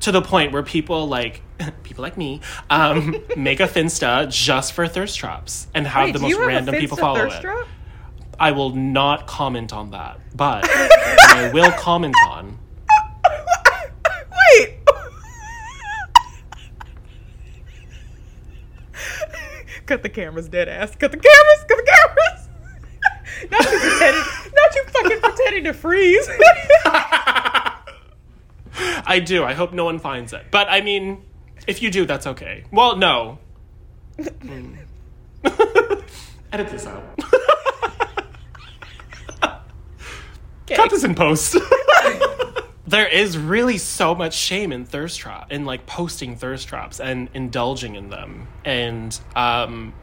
to 0.00 0.10
the 0.10 0.22
point 0.22 0.50
where 0.52 0.64
people 0.64 1.06
like 1.06 1.42
people 1.82 2.02
like 2.02 2.16
me 2.16 2.40
um, 2.70 3.16
make 3.36 3.60
a 3.60 3.66
finsta 3.66 4.30
just 4.30 4.72
for 4.72 4.86
thirst 4.86 5.18
traps 5.18 5.66
and 5.74 5.86
have 5.86 6.06
Wait, 6.06 6.12
the 6.12 6.18
most 6.18 6.38
random 6.38 6.74
people 6.74 6.96
follow 6.96 7.26
it 7.26 7.40
trap? 7.40 7.66
i 8.38 8.52
will 8.52 8.70
not 8.70 9.26
comment 9.26 9.72
on 9.72 9.90
that 9.90 10.20
but 10.34 10.64
i 10.70 11.50
will 11.52 11.70
comment 11.72 12.14
on 12.28 12.58
Wait. 14.58 14.78
Cut 19.86 20.02
the 20.02 20.08
cameras, 20.08 20.48
dead 20.48 20.68
ass. 20.68 20.94
Cut 20.96 21.10
the 21.10 21.16
cameras. 21.16 21.64
Cut 21.68 21.78
the 21.78 21.92
cameras. 21.92 22.48
not 23.50 23.72
you 23.72 23.78
pretending. 23.78 24.22
Not 24.54 24.74
you 24.74 24.84
fucking 24.84 25.20
pretending 25.20 25.64
to 25.64 25.72
freeze. 25.72 26.28
I 29.06 29.22
do. 29.24 29.44
I 29.44 29.54
hope 29.54 29.72
no 29.72 29.84
one 29.84 29.98
finds 29.98 30.32
it. 30.32 30.46
But 30.50 30.66
I 30.68 30.80
mean, 30.80 31.22
if 31.66 31.82
you 31.82 31.90
do, 31.90 32.06
that's 32.06 32.26
okay. 32.26 32.64
Well, 32.70 32.96
no. 32.96 33.38
Mm. 34.18 34.76
Edit 36.52 36.68
this 36.68 36.86
out. 36.86 37.02
Cut 40.68 40.90
this 40.90 41.04
in 41.04 41.14
post. 41.14 41.56
there 42.86 43.06
is 43.06 43.38
really 43.38 43.78
so 43.78 44.14
much 44.14 44.34
shame 44.34 44.72
in 44.72 44.84
thirst 44.84 45.18
trap 45.20 45.52
in 45.52 45.64
like 45.64 45.86
posting 45.86 46.36
thirst 46.36 46.68
traps 46.68 47.00
and 47.00 47.28
indulging 47.34 47.94
in 47.94 48.10
them. 48.10 48.48
And 48.64 49.18
um 49.34 49.94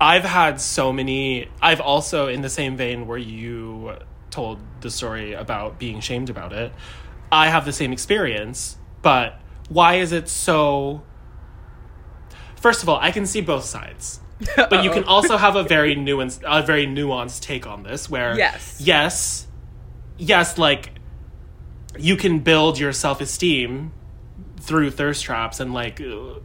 I've 0.00 0.24
had 0.24 0.60
so 0.60 0.92
many 0.92 1.48
I've 1.60 1.80
also 1.80 2.28
in 2.28 2.40
the 2.42 2.48
same 2.48 2.76
vein 2.76 3.06
where 3.06 3.18
you 3.18 3.96
told 4.30 4.60
the 4.80 4.90
story 4.90 5.32
about 5.32 5.78
being 5.78 6.00
shamed 6.00 6.30
about 6.30 6.52
it. 6.52 6.72
I 7.30 7.48
have 7.48 7.64
the 7.64 7.72
same 7.72 7.92
experience, 7.92 8.78
but 9.02 9.38
why 9.68 9.94
is 9.96 10.12
it 10.12 10.28
so 10.28 11.02
First 12.56 12.82
of 12.82 12.88
all, 12.88 12.98
I 13.00 13.12
can 13.12 13.24
see 13.24 13.40
both 13.40 13.64
sides. 13.64 14.20
But 14.56 14.82
you 14.84 14.90
can 14.90 15.04
oh. 15.04 15.14
also 15.14 15.36
have 15.36 15.56
a 15.56 15.62
very 15.62 15.96
nuanced 15.96 16.42
a 16.44 16.62
very 16.64 16.86
nuanced 16.86 17.40
take 17.42 17.66
on 17.66 17.82
this 17.82 18.08
where 18.08 18.36
Yes. 18.36 18.80
yes 18.80 19.46
yes 20.16 20.58
like 20.58 20.90
you 21.98 22.16
can 22.16 22.38
build 22.40 22.78
your 22.78 22.92
self-esteem 22.92 23.92
through 24.60 24.90
thirst 24.90 25.24
traps 25.24 25.58
and 25.60 25.72
like 25.74 26.00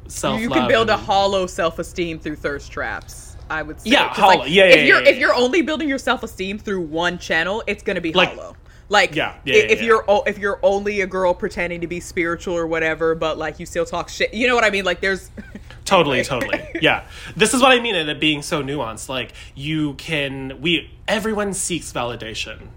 self 0.07 0.39
you 0.39 0.49
can 0.49 0.67
build 0.67 0.89
a 0.89 0.97
hollow 0.97 1.45
self-esteem 1.45 2.19
through 2.19 2.35
thirst 2.35 2.71
traps. 2.71 3.35
I 3.49 3.61
would 3.61 3.79
say. 3.81 3.91
Yeah, 3.91 4.07
hollow. 4.07 4.39
Like, 4.39 4.51
Yeah, 4.51 4.63
if 4.65 4.75
yeah, 4.77 4.83
you're 4.83 5.01
yeah, 5.03 5.09
if 5.09 5.17
you're 5.17 5.35
only 5.35 5.61
building 5.61 5.87
your 5.89 5.97
self-esteem 5.99 6.57
through 6.59 6.81
one 6.81 7.19
channel, 7.19 7.61
it's 7.67 7.83
gonna 7.83 8.01
be 8.01 8.13
Like- 8.13 8.35
hollow. 8.35 8.55
Like 8.89 9.15
Yeah, 9.15 9.35
yeah, 9.45 9.55
if 9.55 9.79
yeah. 9.79 9.85
you're 9.87 10.05
o- 10.09 10.23
if 10.23 10.37
you're 10.37 10.59
only 10.61 11.01
a 11.01 11.07
girl 11.07 11.33
pretending 11.33 11.81
to 11.81 11.87
be 11.87 11.99
spiritual 11.99 12.55
or 12.55 12.67
whatever, 12.67 13.15
but 13.15 13.37
like 13.37 13.59
you 13.59 13.65
still 13.65 13.85
talk 13.85 14.09
shit. 14.09 14.33
You 14.33 14.47
know 14.47 14.55
what 14.55 14.63
I 14.63 14.69
mean? 14.69 14.85
Like 14.85 14.99
there's 15.01 15.29
Totally, 15.85 16.19
Anyway. 16.19 16.39
totally. 16.49 16.69
Yeah. 16.81 17.05
This 17.35 17.53
is 17.53 17.61
what 17.61 17.71
I 17.71 17.79
mean 17.81 17.95
in 17.95 18.07
it 18.09 18.19
being 18.19 18.41
so 18.41 18.61
nuanced. 18.63 19.09
Like 19.09 19.33
you 19.55 19.93
can 19.95 20.61
we 20.61 20.91
everyone 21.07 21.53
seeks 21.53 21.91
validation. 21.91 22.67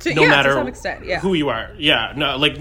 to, 0.00 0.14
no 0.14 0.22
yeah, 0.22 0.28
matter 0.28 0.50
to 0.50 0.54
some 0.56 0.68
extent. 0.68 1.04
Yeah. 1.04 1.20
who 1.20 1.34
you 1.34 1.48
are. 1.48 1.70
Yeah, 1.78 2.12
no, 2.16 2.36
like 2.36 2.58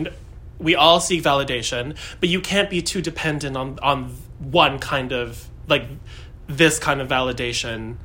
we 0.59 0.75
all 0.75 0.99
seek 0.99 1.21
validation, 1.23 1.97
but 2.19 2.29
you 2.29 2.39
can't 2.41 2.69
be 2.69 2.81
too 2.81 3.01
dependent 3.01 3.55
on 3.57 3.79
on 3.81 4.15
one 4.39 4.79
kind 4.79 5.11
of 5.11 5.49
like 5.67 5.85
this 6.47 6.79
kind 6.79 6.99
of 7.01 7.07
validation 7.07 7.95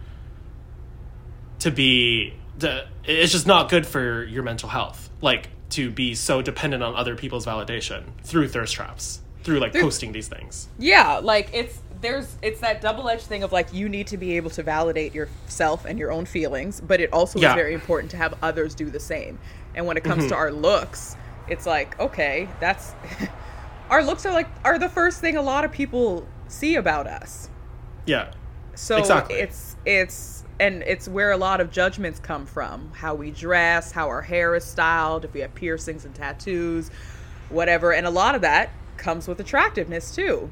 to 1.61 1.71
be 1.71 2.35
the 2.59 2.87
it's 3.05 3.33
just 3.33 3.47
not 3.47 3.69
good 3.69 3.87
for 3.87 4.25
your 4.25 4.43
mental 4.43 4.69
health. 4.69 5.11
Like 5.21 5.49
to 5.71 5.91
be 5.91 6.15
so 6.15 6.43
dependent 6.43 6.83
on 6.83 6.95
other 6.95 7.15
people's 7.15 7.47
validation 7.47 8.05
through 8.23 8.49
thirst 8.49 8.75
traps, 8.75 9.21
through 9.43 9.61
like 9.61 9.73
posting 9.73 10.13
these 10.13 10.29
things. 10.29 10.69
Yeah, 10.79 11.21
like 11.23 11.51
it's 11.53 11.81
there's 12.01 12.37
it's 12.43 12.61
that 12.61 12.81
double 12.81 13.09
edged 13.09 13.25
thing 13.25 13.43
of 13.43 13.53
like 13.53 13.73
you 13.73 13.89
need 13.89 14.07
to 14.09 14.17
be 14.17 14.37
able 14.37 14.51
to 14.51 14.63
validate 14.63 15.15
yourself 15.15 15.85
and 15.85 15.99
your 15.99 16.13
own 16.13 16.27
feelings, 16.27 16.81
but 16.81 17.01
it 17.01 17.13
also 17.13 17.39
Yeah. 17.39 17.51
is 17.51 17.55
very 17.55 17.75
important 17.75 18.11
to 18.13 18.17
have 18.17 18.35
others 18.43 18.75
do 18.75 18.91
the 18.91 19.01
same. 19.01 19.39
And 19.75 19.87
when 19.87 19.97
it 19.97 20.05
comes 20.05 20.25
to 20.25 20.31
mm-hmm. 20.31 20.39
our 20.39 20.53
looks, 20.53 21.17
it's 21.49 21.67
like, 21.67 21.99
okay, 22.01 22.49
that's 22.61 22.95
our 23.91 24.05
looks 24.05 24.25
are 24.27 24.33
like 24.33 24.49
are 24.65 24.79
the 24.79 24.89
first 24.89 25.21
thing 25.21 25.37
a 25.37 25.43
lot 25.43 25.65
of 25.65 25.73
people 25.73 26.27
see 26.49 26.77
about 26.77 27.07
us. 27.07 27.49
Yeah. 28.07 28.33
So 28.75 28.97
Exactly. 28.97 29.37
it's 29.37 29.77
it's 29.85 30.38
and 30.61 30.83
it's 30.83 31.09
where 31.09 31.31
a 31.31 31.37
lot 31.37 31.61
of 31.61 31.71
judgments 31.71 32.19
come 32.19 32.47
from. 32.47 32.91
How 32.93 33.15
we 33.15 33.31
dress, 33.31 33.93
how 33.93 34.09
our 34.09 34.23
hair 34.23 34.55
is 34.55 34.65
styled, 34.65 35.25
if 35.25 35.33
we 35.33 35.41
have 35.41 35.55
piercings 35.55 36.05
and 36.05 36.15
tattoos, 36.15 36.91
whatever. 37.49 37.93
And 37.93 38.07
a 38.07 38.11
lot 38.11 38.35
of 38.35 38.41
that 38.43 38.71
comes 38.97 39.29
with 39.29 39.41
attractiveness 39.41 40.15
too. 40.15 40.51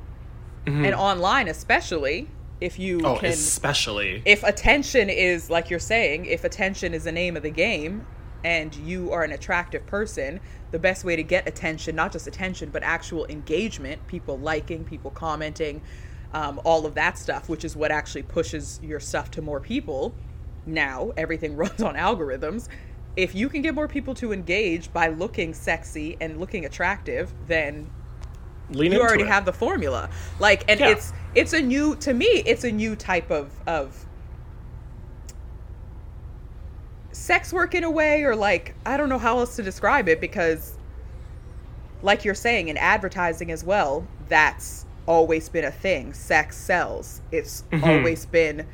And 0.66 0.94
online 0.96 1.46
especially, 1.46 2.28
if 2.60 2.78
you 2.78 2.98
Mm-hmm. 2.98 3.06
Oh, 3.06 3.18
can 3.18 3.30
especially. 3.30 4.22
if 4.24 4.42
attention 4.42 5.08
is 5.08 5.48
like 5.48 5.70
you're 5.70 5.78
saying, 5.78 6.26
if 6.26 6.42
attention 6.42 6.92
is 6.92 7.04
the 7.04 7.12
name 7.12 7.36
of 7.36 7.44
the 7.44 7.50
game 7.50 8.04
and 8.42 8.74
you 8.74 9.12
are 9.12 9.22
an 9.22 9.30
attractive 9.30 9.86
person, 9.86 10.40
the 10.72 10.78
best 10.80 11.04
way 11.04 11.14
to 11.14 11.22
get 11.22 11.46
attention, 11.46 11.94
not 11.94 12.10
just 12.10 12.26
attention, 12.26 12.70
but 12.70 12.82
actual 12.82 13.26
engagement, 13.26 14.04
people 14.08 14.38
liking, 14.38 14.84
people 14.84 15.12
commenting, 15.12 15.82
um, 16.34 16.60
all 16.64 16.86
of 16.86 16.94
that 16.94 17.18
stuff, 17.18 17.48
which 17.48 17.64
is 17.64 17.76
what 17.76 17.90
actually 17.90 18.22
pushes 18.22 18.80
your 18.82 19.00
stuff 19.00 19.30
to 19.32 19.42
more 19.42 19.60
people. 19.60 20.14
Now, 20.66 21.12
everything 21.16 21.56
runs 21.62 21.82
on 21.82 21.94
algorithms. 21.94 22.68
If 23.16 23.34
you 23.34 23.48
can 23.48 23.62
get 23.62 23.74
more 23.74 23.88
people 23.88 24.14
to 24.16 24.32
engage 24.32 24.92
by 24.92 25.08
looking 25.08 25.54
sexy 25.54 26.16
and 26.20 26.38
looking 26.38 26.64
attractive, 26.66 27.32
then 27.46 27.90
Lean 28.70 28.92
you 28.92 29.00
already 29.00 29.22
it. 29.22 29.28
have 29.28 29.44
the 29.44 29.52
formula 29.52 30.10
like 30.40 30.64
and 30.68 30.80
Yeah. 30.80 30.88
it's 30.88 31.12
it's 31.36 31.52
a 31.52 31.60
new 31.62 31.94
to 31.96 32.12
me 32.12 32.26
it's 32.26 32.64
a 32.64 32.72
new 32.72 32.96
type 32.96 33.30
of 33.30 33.52
of 33.68 34.04
sex 37.12 37.52
work 37.52 37.74
in 37.74 37.84
a 37.84 37.90
way 37.90 38.24
or 38.24 38.34
like 38.36 38.74
i 38.84 38.96
don't 38.96 39.08
know 39.08 39.18
how 39.18 39.38
else 39.38 39.56
to 39.56 39.62
describe 39.62 40.08
it 40.08 40.20
because 40.20 40.76
like 42.02 42.24
you're 42.24 42.34
saying 42.34 42.68
in 42.68 42.76
advertising 42.76 43.50
as 43.50 43.64
well 43.64 44.06
that's 44.28 44.85
always 45.06 45.48
been 45.48 45.64
a 45.64 45.70
thing 45.70 46.12
sex 46.12 46.56
sells 46.56 47.20
it's 47.32 47.62
Mm-hmm. 47.70 47.84
always 47.84 48.26
been 48.26 48.66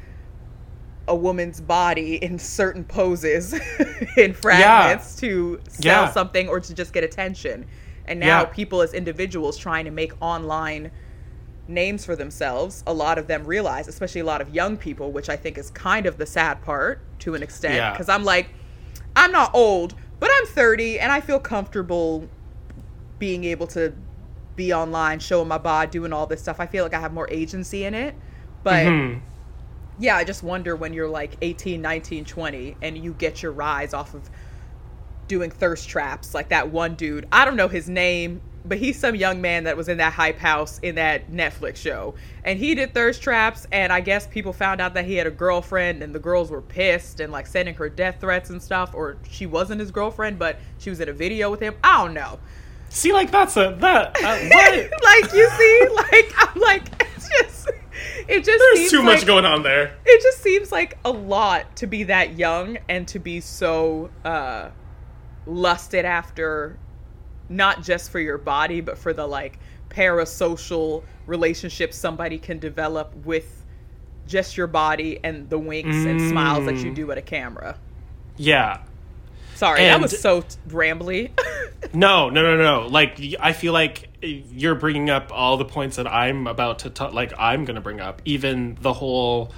a 1.08 1.14
woman's 1.14 1.60
body 1.60 2.16
in 2.22 2.38
certain 2.38 2.84
poses 2.84 3.52
in 4.16 4.32
fragments 4.32 5.16
to 5.16 5.60
sell 5.68 6.04
Yeah. 6.04 6.10
something 6.10 6.48
or 6.48 6.60
to 6.60 6.74
just 6.74 6.92
get 6.92 7.04
attention 7.04 7.66
and 8.06 8.18
now 8.20 8.40
Yeah. 8.40 8.44
people 8.46 8.82
as 8.82 8.94
individuals 8.94 9.56
trying 9.58 9.84
to 9.84 9.90
make 9.90 10.12
online 10.22 10.90
names 11.68 12.04
for 12.04 12.16
themselves 12.16 12.82
a 12.86 12.92
lot 12.92 13.18
of 13.18 13.26
them 13.26 13.44
realize 13.44 13.88
especially 13.88 14.20
a 14.20 14.24
lot 14.24 14.40
of 14.40 14.54
young 14.54 14.76
people 14.76 15.12
which 15.12 15.28
i 15.28 15.36
think 15.36 15.56
is 15.58 15.70
kind 15.70 16.06
of 16.06 16.18
the 16.18 16.26
sad 16.26 16.60
part 16.62 17.00
to 17.20 17.34
an 17.34 17.42
extent 17.42 17.74
Yeah. 17.74 17.92
because 17.92 18.08
i'm 18.08 18.24
like 18.24 18.48
i'm 19.16 19.30
not 19.32 19.50
old 19.54 19.94
but 20.20 20.30
i'm 20.38 20.46
30 20.46 20.98
and 21.00 21.12
i 21.12 21.20
feel 21.20 21.38
comfortable 21.38 22.28
being 23.18 23.44
able 23.44 23.66
to 23.68 23.92
be 24.56 24.72
online 24.72 25.18
showing 25.18 25.48
my 25.48 25.58
bod 25.58 25.90
doing 25.90 26.12
all 26.12 26.26
this 26.26 26.40
stuff 26.40 26.60
i 26.60 26.66
feel 26.66 26.84
like 26.84 26.94
i 26.94 27.00
have 27.00 27.12
more 27.12 27.28
agency 27.30 27.84
in 27.84 27.94
it 27.94 28.14
but 28.62 28.84
Mhm. 28.86 29.20
yeah 29.98 30.16
i 30.16 30.24
just 30.24 30.42
wonder 30.42 30.76
when 30.76 30.92
you're 30.92 31.08
like 31.08 31.36
18 31.40 31.80
19 31.80 32.24
20 32.24 32.76
and 32.82 32.98
you 32.98 33.12
get 33.14 33.42
your 33.42 33.52
rise 33.52 33.94
off 33.94 34.14
of 34.14 34.28
doing 35.28 35.50
thirst 35.50 35.88
traps 35.88 36.34
like 36.34 36.50
that 36.50 36.70
one 36.70 36.94
dude. 36.94 37.26
I 37.32 37.46
don't 37.46 37.56
know 37.56 37.68
his 37.68 37.88
name, 37.88 38.42
but 38.66 38.76
he's 38.76 38.98
some 38.98 39.14
young 39.14 39.40
man 39.40 39.64
that 39.64 39.78
was 39.78 39.88
in 39.88 39.96
that 39.98 40.12
hype 40.12 40.38
house 40.38 40.78
in 40.80 40.96
that 40.96 41.30
Netflix 41.30 41.76
show. 41.76 42.16
And 42.44 42.58
he 42.58 42.74
did 42.74 42.92
thirst 42.92 43.22
traps 43.22 43.66
and 43.72 43.92
I 43.92 44.00
guess 44.00 44.26
people 44.26 44.52
found 44.52 44.80
out 44.82 44.92
that 44.94 45.06
he 45.06 45.14
had 45.14 45.26
a 45.26 45.30
girlfriend 45.30 46.02
and 46.02 46.14
the 46.14 46.18
girls 46.18 46.50
were 46.50 46.60
pissed 46.60 47.20
and 47.20 47.32
like 47.32 47.46
sending 47.46 47.74
her 47.76 47.88
death 47.88 48.16
threats 48.20 48.50
and 48.50 48.60
stuff 48.60 48.94
or 48.94 49.16
she 49.30 49.46
wasn't 49.46 49.80
his 49.80 49.90
girlfriend 49.90 50.38
but 50.38 50.58
she 50.76 50.90
was 50.90 51.00
in 51.00 51.08
a 51.08 51.12
video 51.14 51.50
with 51.50 51.60
him. 51.60 51.76
I 51.82 52.04
don't 52.04 52.14
know. 52.14 52.38
See 52.92 53.12
like 53.12 53.30
that's 53.30 53.56
a 53.56 53.74
that 53.80 54.16
uh, 54.22 54.38
what? 54.48 54.90
like 55.02 55.32
you 55.32 55.48
see 55.48 55.88
like 55.94 56.32
I'm 56.36 56.60
like 56.60 57.06
it's 57.16 57.28
just 57.28 57.70
it 58.28 58.44
just 58.44 58.58
there's 58.74 58.90
too 58.90 59.02
much 59.02 59.24
going 59.24 59.46
on 59.46 59.62
there. 59.62 59.96
It 60.04 60.22
just 60.22 60.42
seems 60.42 60.70
like 60.70 60.98
a 61.04 61.10
lot 61.10 61.74
to 61.76 61.86
be 61.86 62.04
that 62.04 62.36
young 62.36 62.78
and 62.90 63.08
to 63.08 63.18
be 63.18 63.40
so 63.40 64.10
uh 64.26 64.70
lusted 65.46 66.04
after 66.04 66.78
not 67.48 67.82
just 67.82 68.10
for 68.10 68.20
your 68.20 68.38
body 68.38 68.82
but 68.82 68.98
for 68.98 69.12
the 69.12 69.26
like 69.26 69.58
parasocial 69.88 71.02
relationships 71.26 71.96
somebody 71.96 72.38
can 72.38 72.58
develop 72.58 73.14
with 73.24 73.64
just 74.26 74.56
your 74.56 74.66
body 74.66 75.18
and 75.24 75.48
the 75.48 75.58
winks 75.58 75.96
mm. 75.96 76.06
and 76.06 76.20
smiles 76.28 76.66
that 76.66 76.76
you 76.76 76.92
mm. 76.92 76.94
do 76.94 77.10
at 77.10 77.18
a 77.18 77.22
camera. 77.22 77.78
Yeah. 78.36 78.82
Sorry, 79.54 79.80
and 79.80 79.90
that 79.90 80.00
was 80.00 80.20
so 80.20 80.42
rambly. 80.68 81.30
no, 81.94 82.30
no, 82.30 82.42
no, 82.42 82.56
no. 82.56 82.88
Like 82.88 83.20
I 83.38 83.52
feel 83.52 83.72
like 83.72 84.08
you're 84.22 84.74
bringing 84.74 85.10
up 85.10 85.30
all 85.32 85.56
the 85.56 85.64
points 85.64 85.96
that 85.96 86.06
I'm 86.06 86.46
about 86.46 86.80
to 86.80 86.90
talk 86.90 87.12
like 87.12 87.32
I'm 87.38 87.64
going 87.64 87.74
to 87.74 87.80
bring 87.80 88.00
up 88.00 88.22
even 88.24 88.76
the 88.80 88.92
whole 88.92 89.52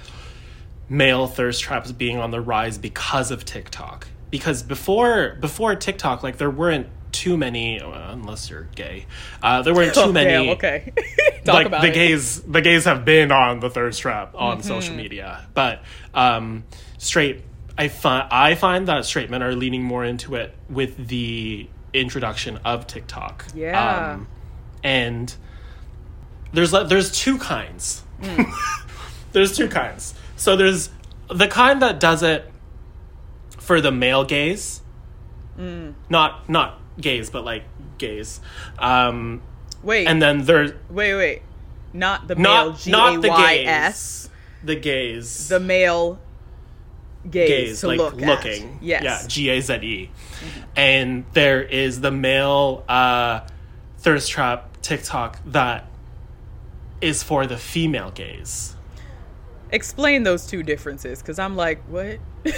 male 0.89 1.27
thirst 1.27 1.61
traps 1.61 1.91
being 1.91 2.17
on 2.17 2.31
the 2.31 2.41
rise 2.41 2.77
because 2.77 3.31
of 3.31 3.45
TikTok 3.45 4.07
because 4.29 4.63
before 4.63 5.37
before 5.39 5.75
TikTok, 5.75 6.23
like 6.23 6.37
there 6.37 6.49
weren't 6.49 6.87
too 7.11 7.37
many, 7.37 7.79
well, 7.81 8.11
unless 8.11 8.49
you're 8.49 8.67
gay. 8.75 9.05
Uh, 9.41 9.61
there 9.61 9.73
weren't 9.73 9.93
too 9.93 10.01
oh, 10.03 10.11
many. 10.11 10.29
Damn, 10.29 10.49
okay, 10.55 10.91
like 11.45 11.69
the 11.69 11.87
it. 11.87 11.93
gays, 11.93 12.41
the 12.41 12.61
gays 12.61 12.83
have 12.85 13.05
been 13.05 13.31
on 13.31 13.61
the 13.61 13.69
thirst 13.69 14.01
trap 14.01 14.35
on 14.35 14.57
mm-hmm. 14.57 14.67
social 14.67 14.95
media, 14.95 15.45
but 15.53 15.83
um, 16.13 16.63
straight. 16.97 17.41
I 17.77 17.87
find 17.89 18.27
I 18.31 18.55
find 18.55 18.87
that 18.87 19.05
straight 19.05 19.29
men 19.29 19.43
are 19.43 19.53
leaning 19.53 19.83
more 19.83 20.03
into 20.03 20.35
it 20.35 20.53
with 20.69 21.07
the 21.07 21.67
introduction 21.93 22.59
of 22.63 22.87
TikTok. 22.87 23.45
Yeah, 23.53 24.13
um, 24.13 24.27
and 24.83 25.33
there's 26.53 26.71
there's 26.71 27.11
two 27.11 27.37
kinds. 27.37 28.03
Mm. 28.21 28.49
there's 29.33 29.55
two 29.55 29.67
kinds. 29.67 30.13
So 30.37 30.55
there's 30.55 30.89
the 31.29 31.47
kind 31.47 31.81
that 31.81 31.99
does 31.99 32.23
it 32.23 32.49
for 33.57 33.81
the 33.81 33.91
male 33.91 34.23
gaze. 34.23 34.81
Mm. 35.57 35.95
Not 36.09 36.49
not 36.49 36.79
gays, 36.99 37.29
but 37.29 37.43
like 37.43 37.63
gaze. 37.97 38.39
Um, 38.79 39.41
wait, 39.83 40.07
and 40.07 40.21
then 40.21 40.45
there's 40.45 40.71
wait 40.89 41.15
wait, 41.15 41.41
not 41.93 42.27
the 42.27 42.35
male 42.35 42.71
gaze. 42.71 42.87
not, 42.87 43.21
G 43.21 43.27
A 43.27 43.31
Y 43.31 43.63
S. 43.65 44.29
Not 44.61 44.67
the 44.67 44.75
gays. 44.75 45.49
The 45.49 45.59
male 45.59 46.19
gaze, 47.29 47.49
gaze 47.49 47.81
to 47.81 47.87
like 47.87 47.97
look 47.97 48.15
looking. 48.15 48.75
At. 48.75 48.83
Yes. 48.83 49.03
Yeah, 49.03 49.27
G 49.27 49.49
A 49.49 49.61
Z 49.61 49.73
E. 49.75 50.09
Mm-hmm. 50.09 50.61
And 50.75 51.25
there 51.33 51.61
is 51.63 52.01
the 52.01 52.11
male 52.11 52.83
uh, 52.87 53.41
thirst 53.99 54.29
trap 54.29 54.81
TikTok 54.81 55.39
that 55.47 55.87
is 57.01 57.23
for 57.23 57.47
the 57.47 57.57
female 57.57 58.11
gaze. 58.11 58.75
Explain 59.71 60.23
those 60.23 60.45
two 60.45 60.63
differences, 60.63 61.21
because 61.21 61.39
I'm 61.39 61.55
like, 61.55 61.81
what? 61.87 62.19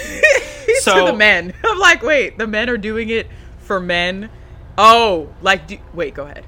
so, 0.80 1.06
to 1.06 1.12
the 1.12 1.16
men. 1.16 1.54
I'm 1.64 1.78
like, 1.78 2.02
wait, 2.02 2.38
the 2.38 2.46
men 2.46 2.68
are 2.68 2.76
doing 2.76 3.08
it 3.08 3.28
for 3.58 3.80
men. 3.80 4.30
Oh, 4.76 5.32
like, 5.42 5.66
do, 5.66 5.78
wait, 5.94 6.14
go 6.14 6.24
ahead. 6.24 6.44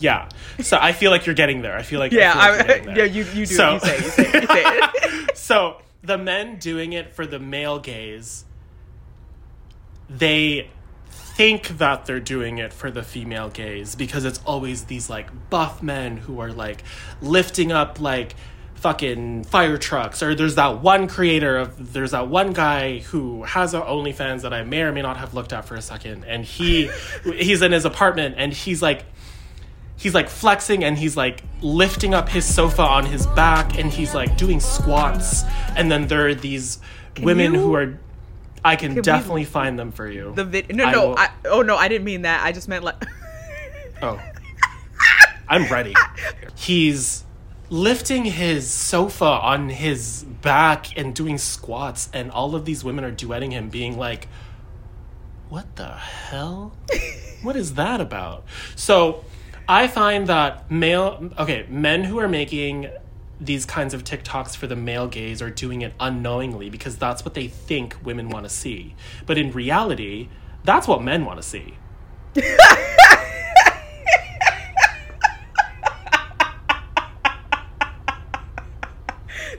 Yeah. 0.00 0.28
So 0.60 0.76
I 0.80 0.92
feel 0.92 1.10
like 1.10 1.26
you're 1.26 1.34
getting 1.34 1.62
there. 1.62 1.76
I 1.76 1.82
feel 1.82 2.00
like 2.00 2.12
yeah, 2.12 2.32
I 2.36 2.58
feel 2.58 2.66
like 2.66 2.88
I, 2.88 2.94
yeah, 2.96 3.04
you 3.04 3.24
you 3.24 3.46
do. 3.46 3.54
So, 3.54 3.74
you 3.74 3.80
say, 3.80 3.96
you 3.96 4.02
say, 4.02 4.24
you 4.24 4.46
say 4.46 4.62
it. 4.64 5.36
so 5.36 5.80
the 6.04 6.18
men 6.18 6.58
doing 6.58 6.92
it 6.92 7.14
for 7.14 7.26
the 7.26 7.38
male 7.38 7.78
gaze, 7.78 8.44
they 10.08 10.70
think 11.08 11.68
that 11.78 12.06
they're 12.06 12.20
doing 12.20 12.58
it 12.58 12.72
for 12.72 12.90
the 12.90 13.02
female 13.02 13.48
gaze 13.48 13.94
because 13.94 14.24
it's 14.24 14.40
always 14.44 14.84
these 14.84 15.10
like 15.10 15.50
buff 15.50 15.82
men 15.82 16.16
who 16.16 16.38
are 16.40 16.52
like 16.52 16.84
lifting 17.20 17.72
up 17.72 18.00
like 18.00 18.36
fucking 18.74 19.42
fire 19.44 19.78
trucks. 19.78 20.22
Or 20.22 20.34
there's 20.34 20.56
that 20.56 20.82
one 20.82 21.08
creator 21.08 21.56
of 21.56 21.92
there's 21.94 22.10
that 22.10 22.28
one 22.28 22.52
guy 22.52 22.98
who 22.98 23.42
has 23.44 23.72
a 23.72 23.80
OnlyFans 23.80 24.42
that 24.42 24.52
I 24.52 24.62
may 24.62 24.82
or 24.82 24.92
may 24.92 25.02
not 25.02 25.16
have 25.16 25.32
looked 25.32 25.52
at 25.52 25.64
for 25.64 25.74
a 25.74 25.82
second. 25.82 26.24
And 26.24 26.44
he 26.44 26.90
he's 27.24 27.62
in 27.62 27.72
his 27.72 27.84
apartment 27.84 28.34
and 28.38 28.52
he's 28.52 28.82
like 28.82 29.06
he's 29.96 30.14
like 30.14 30.28
flexing 30.28 30.84
and 30.84 30.98
he's 30.98 31.16
like 31.16 31.42
lifting 31.60 32.14
up 32.14 32.28
his 32.28 32.44
sofa 32.44 32.82
on 32.82 33.06
his 33.06 33.26
back 33.28 33.78
and 33.78 33.92
he's 33.92 34.14
like 34.14 34.36
doing 34.36 34.60
squats 34.60 35.42
and 35.76 35.90
then 35.90 36.06
there 36.08 36.26
are 36.26 36.34
these 36.34 36.78
can 37.14 37.24
women 37.24 37.54
you, 37.54 37.60
who 37.60 37.74
are 37.74 37.98
I 38.64 38.76
can, 38.76 38.94
can 38.94 39.02
definitely 39.02 39.42
we, 39.42 39.46
find 39.46 39.78
them 39.78 39.92
for 39.92 40.08
you. 40.08 40.32
The 40.34 40.44
vid- 40.44 40.74
no 40.74 40.90
no 40.90 41.16
I, 41.16 41.30
oh 41.44 41.62
no 41.62 41.76
I 41.76 41.88
didn't 41.88 42.04
mean 42.04 42.22
that 42.22 42.44
I 42.44 42.52
just 42.52 42.68
meant 42.68 42.84
like 42.84 43.02
Oh. 44.02 44.20
I'm 45.48 45.66
ready. 45.66 45.94
He's 46.56 47.24
lifting 47.70 48.24
his 48.24 48.68
sofa 48.68 49.24
on 49.24 49.68
his 49.68 50.24
back 50.42 50.96
and 50.98 51.14
doing 51.14 51.38
squats 51.38 52.08
and 52.12 52.30
all 52.30 52.54
of 52.54 52.64
these 52.64 52.84
women 52.84 53.04
are 53.04 53.12
duetting 53.12 53.52
him 53.52 53.68
being 53.68 53.96
like 53.98 54.28
what 55.48 55.76
the 55.76 55.88
hell 55.88 56.76
what 57.42 57.56
is 57.56 57.74
that 57.74 58.00
about 58.00 58.44
so 58.76 59.24
i 59.68 59.86
find 59.86 60.26
that 60.26 60.70
male 60.70 61.30
okay 61.38 61.66
men 61.68 62.04
who 62.04 62.18
are 62.18 62.28
making 62.28 62.88
these 63.40 63.66
kinds 63.66 63.94
of 63.94 64.04
tiktoks 64.04 64.56
for 64.56 64.66
the 64.66 64.76
male 64.76 65.08
gaze 65.08 65.42
are 65.42 65.50
doing 65.50 65.82
it 65.82 65.92
unknowingly 66.00 66.70
because 66.70 66.96
that's 66.96 67.24
what 67.24 67.34
they 67.34 67.48
think 67.48 67.96
women 68.04 68.28
want 68.28 68.44
to 68.44 68.50
see. 68.50 68.94
But 69.26 69.38
in 69.38 69.52
reality 69.52 70.28
that's 70.64 70.88
what 70.88 71.02
men 71.02 71.24
want 71.24 71.40
to 71.40 71.42
see. 71.42 71.74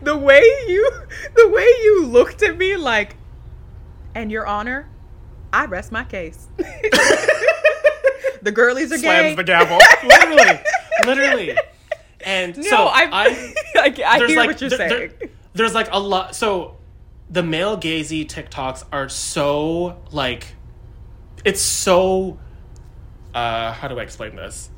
The 0.01 0.15
way 0.15 0.41
you 0.67 0.91
the 1.35 1.49
way 1.49 1.63
you 1.63 2.05
looked 2.05 2.43
at 2.43 2.57
me 2.57 2.77
like 2.77 3.15
and 4.13 4.31
your 4.31 4.45
honor 4.45 4.87
i 5.51 5.65
rest 5.65 5.91
my 5.91 6.03
case 6.03 6.47
the 8.45 8.51
girlies 8.51 8.91
are 8.91 8.97
slams 8.97 9.29
gay. 9.29 9.35
the 9.35 9.43
gavel. 9.43 9.79
Literally. 10.03 10.59
Literally. 11.05 11.57
And 12.21 12.55
no, 12.55 12.63
so 12.63 12.75
I, 12.77 13.09
I, 13.11 13.53
I, 13.75 14.03
I 14.05 14.17
hear 14.27 14.37
like, 14.37 14.47
what 14.47 14.61
you're 14.61 14.69
saying 14.69 14.89
there, 14.89 15.29
there's 15.53 15.73
like 15.73 15.89
a 15.91 15.99
lot 15.99 16.35
so 16.35 16.77
the 17.29 17.43
male 17.43 17.77
gazy 17.77 18.25
tiktoks 18.25 18.83
are 18.91 19.09
so 19.09 20.01
like 20.11 20.55
it's 21.43 21.61
so 21.61 22.39
uh 23.33 23.71
how 23.73 23.87
do 23.87 23.99
i 23.99 24.03
explain 24.03 24.35
this? 24.35 24.69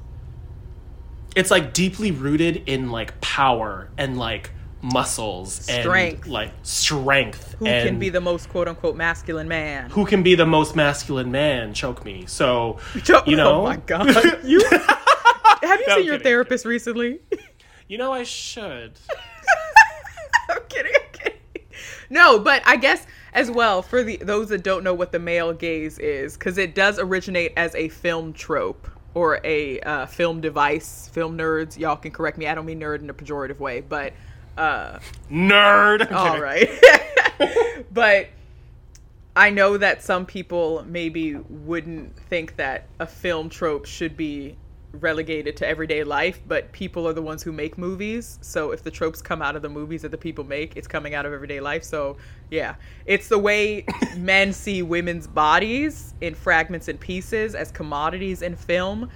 It's 1.36 1.52
like 1.52 1.74
deeply 1.74 2.12
rooted 2.12 2.64
in 2.68 2.90
like 2.90 3.20
power 3.22 3.90
and 3.98 4.18
like 4.18 4.52
muscles 4.82 5.56
strength. 5.56 6.24
and 6.24 6.32
like 6.32 6.52
strength 6.62 7.56
who 7.58 7.66
and 7.66 7.88
can 7.88 8.00
be 8.00 8.10
the 8.10 8.22
most 8.22 8.50
quote 8.50 8.68
unquote 8.68 8.96
masculine 8.96 9.48
man? 9.48 9.90
Who 9.90 10.06
can 10.06 10.24
be 10.24 10.36
the 10.36 10.46
most 10.46 10.76
masculine 10.76 11.32
man? 11.32 11.74
Choke 11.74 12.06
me. 12.06 12.26
So 12.28 12.80
you 13.26 13.36
know? 13.36 13.62
oh 13.62 13.64
my 13.64 13.78
god. 13.78 14.08
You 14.44 14.62
have 15.70 15.80
you 15.80 15.88
no, 15.88 15.96
seen 15.98 16.06
your 16.06 16.20
therapist 16.20 16.66
recently? 16.66 17.20
You 17.88 17.98
know 17.98 18.14
i 18.14 18.24
should. 18.24 19.00
I'm 20.50 20.60
kidding 20.70 20.94
i'm 20.96 21.12
kidding. 21.12 21.40
No 22.10 22.40
but 22.40 22.62
i 22.66 22.76
guess 22.76 23.06
as 23.34 23.50
well 23.50 23.82
for 23.82 24.04
the 24.04 24.18
those 24.18 24.50
that 24.50 24.64
don't 24.64 24.84
know 24.84 24.94
what 24.94 25.12
the 25.12 25.20
male 25.20 25.54
gaze 25.54 25.98
is 26.00 26.38
because 26.38 26.58
it 26.58 26.76
does 26.76 27.00
originate 27.00 27.54
as 27.58 27.74
a 27.76 27.90
film 27.90 28.34
trope 28.34 28.88
or 29.14 29.40
a 29.44 29.80
uh, 29.82 30.06
film 30.06 30.42
device 30.42 31.10
film 31.12 31.36
nerds. 31.36 31.78
Y'all 31.78 31.96
can 31.96 32.12
correct 32.12 32.38
me. 32.38 32.48
I 32.48 32.54
don't 32.54 32.68
mean 32.68 32.80
nerd 32.80 33.00
in 33.00 33.10
a 33.10 33.14
pejorative 33.14 33.60
way 33.60 33.82
but 33.82 34.14
uh, 34.58 35.00
Nerd. 35.32 36.12
All 36.12 36.40
right, 36.40 36.70
but 37.94 38.30
I 39.36 39.50
know 39.50 39.78
that 39.78 40.04
some 40.04 40.26
people 40.26 40.84
maybe 40.88 41.36
wouldn't 41.36 42.18
think 42.18 42.56
that 42.56 42.88
a 43.00 43.08
film 43.08 43.50
trope 43.50 43.86
should 43.86 44.18
be 44.18 44.58
relegated 44.94 45.56
to 45.58 45.68
everyday 45.68 46.04
life, 46.04 46.40
but 46.48 46.72
people 46.72 47.08
are 47.08 47.14
the 47.14 47.22
ones 47.22 47.44
who 47.44 47.52
make 47.52 47.78
movies. 47.78 48.40
So 48.42 48.72
if 48.72 48.84
the 48.84 48.92
tropes 48.92 49.22
come 49.22 49.42
out 49.42 49.56
of 49.56 49.62
the 49.62 49.70
movies 49.70 50.02
that 50.02 50.10
the 50.10 50.18
people 50.18 50.44
make, 50.44 50.76
it's 50.76 50.88
coming 50.88 51.14
out 51.14 51.26
of 51.26 51.34
everyday 51.34 51.60
life. 51.60 51.84
So 51.84 52.18
yeah, 52.50 52.76
it's 53.06 53.28
the 53.28 53.38
way 53.38 53.86
men 54.18 54.54
see 54.54 54.82
women's 54.82 55.28
bodies 55.28 56.14
in 56.22 56.34
fragments 56.34 56.88
and 56.88 57.00
pieces 57.00 57.56
as 57.56 57.72
commodities 57.72 58.42
in 58.42 58.56
film 58.56 59.10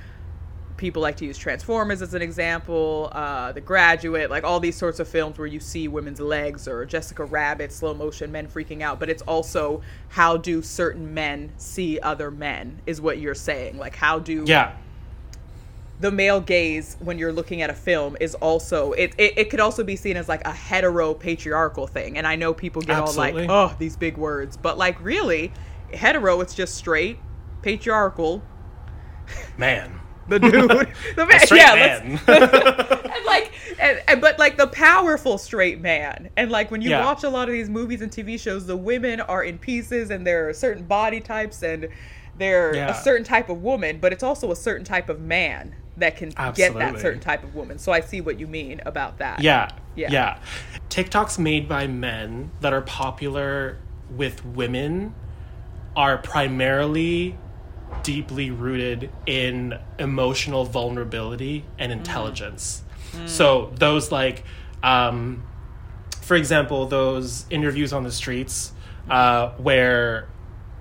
people 0.81 1.01
like 1.01 1.15
to 1.17 1.25
use 1.25 1.37
Transformers 1.37 2.01
as 2.01 2.13
an 2.13 2.21
example, 2.21 3.09
uh, 3.13 3.51
The 3.51 3.61
Graduate, 3.61 4.29
like 4.29 4.43
all 4.43 4.59
these 4.59 4.75
sorts 4.75 4.99
of 4.99 5.07
films 5.07 5.37
where 5.37 5.47
you 5.47 5.59
see 5.59 5.87
women's 5.87 6.19
legs 6.19 6.67
or 6.67 6.85
Jessica 6.85 7.23
Rabbit, 7.23 7.71
slow 7.71 7.93
motion, 7.93 8.31
men 8.31 8.47
freaking 8.47 8.81
out. 8.81 8.99
But 8.99 9.09
it's 9.09 9.21
also 9.21 9.81
how 10.09 10.35
do 10.35 10.61
certain 10.61 11.13
men 11.13 11.53
see 11.57 11.99
other 11.99 12.31
men, 12.31 12.81
is 12.85 12.99
what 12.99 13.19
you're 13.19 13.35
saying. 13.35 13.77
Like, 13.77 13.95
how 13.95 14.19
do. 14.19 14.43
Yeah. 14.45 14.75
The 15.99 16.09
male 16.11 16.41
gaze, 16.41 16.97
when 16.99 17.19
you're 17.19 17.31
looking 17.31 17.61
at 17.61 17.69
a 17.69 17.75
film, 17.75 18.17
is 18.19 18.33
also 18.33 18.93
it, 18.93 19.13
it. 19.19 19.37
It 19.37 19.49
could 19.51 19.59
also 19.59 19.83
be 19.83 19.95
seen 19.95 20.17
as 20.17 20.27
like 20.27 20.43
a 20.47 20.51
hetero 20.51 21.13
patriarchal 21.13 21.85
thing, 21.85 22.17
and 22.17 22.25
I 22.25 22.35
know 22.35 22.55
people 22.55 22.81
get 22.81 22.97
Absolutely. 22.97 23.47
all 23.47 23.67
like, 23.67 23.71
"Oh, 23.73 23.75
these 23.77 23.95
big 23.95 24.17
words," 24.17 24.57
but 24.57 24.79
like 24.79 24.99
really, 24.99 25.53
hetero, 25.93 26.41
it's 26.41 26.55
just 26.55 26.73
straight, 26.73 27.19
patriarchal, 27.61 28.41
Man. 29.57 30.00
The 30.27 30.39
dude, 30.39 30.51
the 31.15 31.25
man, 31.25 31.39
Straight 31.41 31.59
yeah, 31.59 31.75
man. 31.75 32.19
and 32.27 33.25
like, 33.25 33.51
and, 33.79 34.01
and 34.07 34.21
but 34.21 34.37
like 34.39 34.57
the 34.57 34.67
powerful 34.67 35.37
straight 35.37 35.81
man, 35.81 36.29
and 36.37 36.51
like 36.51 36.71
when 36.71 36.81
you 36.81 36.89
Yeah. 36.91 37.05
watch 37.05 37.23
a 37.23 37.29
lot 37.29 37.47
of 37.49 37.53
these 37.53 37.69
movies 37.69 38.01
and 38.01 38.11
TV 38.11 38.39
shows, 38.39 38.65
the 38.65 38.77
women 38.77 39.19
are 39.21 39.43
in 39.43 39.57
pieces, 39.57 40.09
and 40.09 40.25
there 40.25 40.49
are 40.49 40.53
certain 40.53 40.83
body 40.83 41.19
types, 41.19 41.63
and 41.63 41.89
they're 42.37 42.75
Yeah. 42.75 42.89
a 42.89 42.93
certain 43.03 43.25
type 43.25 43.49
of 43.49 43.61
woman, 43.61 43.99
but 43.99 44.13
it's 44.13 44.23
also 44.23 44.51
a 44.51 44.55
certain 44.55 44.85
type 44.85 45.09
of 45.09 45.19
man 45.19 45.75
that 45.97 46.17
can 46.17 46.29
get 46.55 46.73
that 46.75 46.99
certain 46.99 47.19
type 47.19 47.43
of 47.43 47.53
woman. 47.53 47.77
So 47.77 47.91
I 47.91 47.99
see 47.99 48.21
what 48.21 48.39
you 48.39 48.47
mean 48.47 48.81
about 48.85 49.17
that. 49.19 49.41
Yeah. 49.41 49.69
Yeah. 49.95 50.07
Yeah. 50.09 50.39
TikToks 50.89 51.37
made 51.37 51.67
by 51.67 51.87
men 51.87 52.51
that 52.61 52.73
are 52.73 52.81
popular 52.81 53.77
with 54.09 54.43
women 54.45 55.13
are 55.95 56.17
primarily 56.17 57.37
deeply 58.03 58.51
rooted 58.51 59.09
in 59.25 59.77
emotional 59.99 60.65
vulnerability 60.65 61.65
and 61.77 61.91
intelligence. 61.91 62.83
So 63.25 63.71
those 63.75 64.11
like 64.11 64.43
um 64.83 65.43
for 66.21 66.35
example, 66.35 66.85
those 66.85 67.45
interviews 67.49 67.93
on 67.93 68.03
the 68.03 68.11
streets 68.11 68.71
uh 69.09 69.49
where 69.57 70.29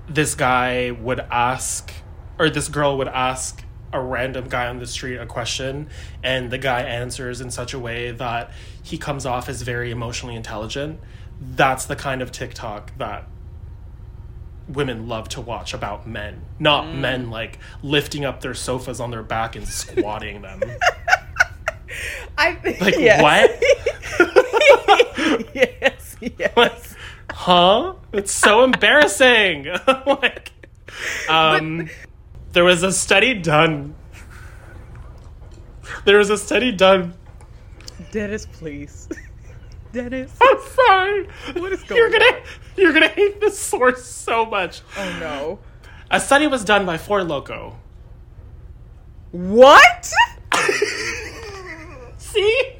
this 0.09 0.35
guy 0.35 0.91
would 0.91 1.21
ask 1.21 1.93
or 2.39 2.51
this 2.51 2.69
girl 2.69 2.99
would 2.99 3.09
ask 3.09 3.65
a 3.93 4.01
random 4.01 4.49
guy 4.49 4.69
on 4.69 4.79
the 4.79 4.87
street 4.87 5.17
a 5.17 5.27
question 5.27 5.89
and 6.23 6.51
the 6.51 6.59
guy 6.59 6.83
answers 6.83 7.41
in 7.41 7.51
such 7.51 7.75
a 7.75 7.79
way 7.79 8.13
that 8.13 8.51
he 8.83 8.97
comes 8.97 9.27
off 9.27 9.49
as 9.49 9.63
very 9.63 9.91
emotionally 9.91 10.37
intelligent. 10.37 11.01
That's 11.41 11.87
the 11.87 11.97
kind 11.97 12.23
of 12.23 12.31
tiktok 12.31 12.97
that 12.99 13.27
women 14.73 15.09
love 15.09 15.29
to 15.29 15.41
watch 15.41 15.75
about 15.75 16.07
men 16.07 16.41
not 16.59 16.95
men 16.95 17.31
like 17.31 17.59
lifting 17.83 18.25
up 18.25 18.41
their 18.41 18.55
sofas 18.55 19.01
on 19.01 19.11
their 19.11 19.23
back 19.23 19.57
and 19.57 19.67
squatting 19.67 20.43
them 20.43 20.61
I 22.39 22.57
like 22.81 22.97
yes. 22.99 23.23
what 23.23 23.61
yes, 25.55 26.17
yes. 26.21 26.57
Like, 26.57 26.97
huh? 27.31 27.95
It's 28.13 28.33
so 28.33 28.65
embarrassing. 28.65 29.67
like, 30.07 30.53
um, 31.29 31.89
there 32.53 32.65
was 32.65 32.83
a 32.83 32.93
study 32.93 33.35
done. 33.35 33.95
There 36.05 36.19
was 36.19 36.31
a 36.31 36.39
study 36.39 36.73
done. 36.73 37.15
Dennis, 38.11 38.47
please, 38.47 39.09
Dennis. 39.93 40.33
I'm 40.41 40.59
sorry. 40.75 41.29
What 41.55 41.73
is 41.73 41.83
going 41.85 41.99
You're 41.99 42.11
going 42.11 42.21
gonna 42.23 42.37
on? 42.37 42.43
you're 42.77 42.93
gonna 42.93 43.09
hate 43.09 43.41
this 43.41 43.59
source 43.59 44.05
so 44.05 44.45
much. 44.47 44.83
Oh 44.97 45.17
no. 45.21 45.59
A 46.11 46.19
study 46.21 46.47
was 46.47 46.65
done 46.65 46.87
by 46.87 46.99
Four 46.99 47.23
Loco. 47.25 47.77
What? 49.33 50.11
See? 52.19 52.77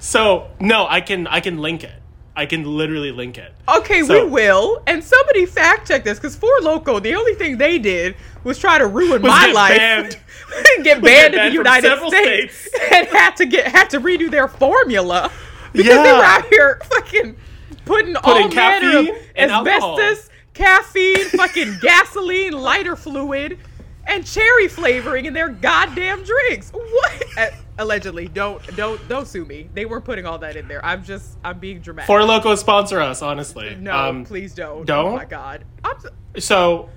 So 0.00 0.50
no, 0.60 0.86
I 0.88 1.00
can 1.00 1.26
I 1.26 1.40
can 1.40 1.58
link 1.58 1.84
it. 1.84 2.01
I 2.34 2.46
can 2.46 2.64
literally 2.64 3.12
link 3.12 3.36
it. 3.38 3.52
Okay, 3.68 4.02
So- 4.02 4.24
we 4.24 4.30
will. 4.30 4.82
And 4.86 5.02
somebody 5.04 5.44
fact 5.46 5.88
check 5.88 6.04
this 6.04 6.18
because 6.18 6.34
Four 6.34 6.58
Loco, 6.62 6.98
the 6.98 7.14
only 7.14 7.34
thing 7.34 7.58
they 7.58 7.78
did 7.78 8.14
was 8.44 8.58
try 8.58 8.78
to 8.78 8.86
ruin 8.86 9.20
my 9.22 9.52
life. 9.52 9.76
banned. 9.76 10.18
get 10.82 11.02
banned 11.02 11.34
in 11.34 11.46
the 11.46 11.52
United 11.52 11.98
States, 12.08 12.56
states. 12.56 12.68
and 12.92 13.06
had 13.08 13.36
to 13.36 13.46
get 13.46 13.66
had 13.68 13.88
to 13.90 14.00
redo 14.00 14.30
their 14.30 14.48
formula 14.48 15.30
because 15.72 15.88
they 16.04 16.12
were 16.12 16.24
out 16.24 16.46
here 16.48 16.80
fucking 16.84 17.36
putting, 17.84 18.16
all 18.16 18.22
Putting 18.34 18.54
manner 18.54 18.98
of 18.98 19.06
caffeine 19.06 19.50
alcohol. 19.50 19.98
asbestos, 20.00 20.30
caffeine, 20.54 21.24
fucking 21.30 21.78
gasoline, 21.80 22.52
lighter 22.52 22.96
fluid, 22.96 23.58
and 24.06 24.26
cherry 24.26 24.68
flavoring 24.68 25.26
in 25.26 25.32
their 25.34 25.48
goddamn 25.48 26.22
drinks. 26.24 26.70
What? 26.70 27.24
Uh, 27.38 27.46
allegedly, 27.78 28.28
don't 28.28 28.60
don't 28.76 29.00
don't 29.08 29.26
sue 29.26 29.44
me. 29.44 29.68
They 29.74 29.84
weren't 29.86 30.04
putting 30.04 30.26
all 30.26 30.38
that 30.38 30.56
in 30.56 30.68
there. 30.68 30.84
I'm 30.84 31.02
just 31.04 31.38
I'm 31.44 31.58
being 31.58 31.80
dramatic. 31.80 32.06
Four 32.06 32.22
Loco 32.24 32.54
sponsor 32.54 33.00
us, 33.00 33.22
honestly. 33.22 33.74
no, 33.80 33.92
Um, 33.92 34.24
please 34.24 34.54
don't. 34.54 34.84
don't? 34.86 35.12
Oh 35.14 35.16
my 35.16 35.24
god. 35.24 35.64
I'm 35.84 35.98
so, 36.00 36.10
So 36.38 36.90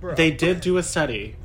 bro. 0.00 0.14
they 0.14 0.30
did 0.30 0.60
do 0.60 0.76
a 0.78 0.82
study. 0.82 1.36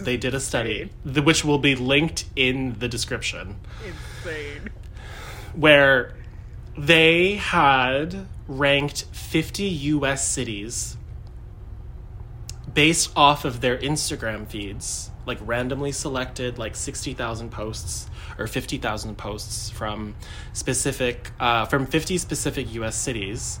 They 0.00 0.16
did 0.16 0.32
a 0.32 0.38
study, 0.40 0.90
the, 1.04 1.22
which 1.22 1.44
will 1.44 1.58
be 1.58 1.74
linked 1.74 2.26
in 2.36 2.78
the 2.78 2.86
description, 2.86 3.56
insane. 3.84 4.70
where 5.56 6.14
they 6.76 7.34
had 7.34 8.28
ranked 8.46 9.06
50 9.10 9.64
US 9.64 10.28
cities 10.28 10.96
based 12.78 13.10
off 13.16 13.44
of 13.44 13.60
their 13.60 13.76
Instagram 13.78 14.46
feeds, 14.46 15.10
like 15.26 15.36
randomly 15.40 15.90
selected, 15.90 16.58
like 16.58 16.76
60,000 16.76 17.50
posts 17.50 18.08
or 18.38 18.46
50,000 18.46 19.18
posts 19.18 19.68
from 19.68 20.14
specific, 20.52 21.32
uh, 21.40 21.66
from 21.66 21.86
50 21.86 22.18
specific 22.18 22.72
US 22.74 22.94
cities 22.94 23.58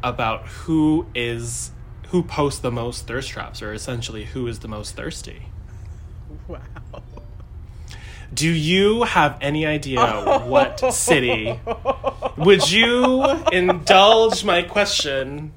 about 0.00 0.46
who 0.46 1.06
is, 1.12 1.72
who 2.10 2.22
posts 2.22 2.60
the 2.60 2.70
most 2.70 3.08
thirst 3.08 3.30
traps, 3.30 3.62
or 3.62 3.74
essentially 3.74 4.26
who 4.26 4.46
is 4.46 4.60
the 4.60 4.68
most 4.68 4.94
thirsty. 4.94 5.46
Wow. 6.46 6.60
Do 8.32 8.48
you 8.48 9.02
have 9.02 9.38
any 9.40 9.66
idea 9.66 10.44
what 10.46 10.94
city? 10.94 11.58
Would 12.36 12.70
you 12.70 13.24
indulge 13.50 14.44
my 14.44 14.62
question 14.62 15.52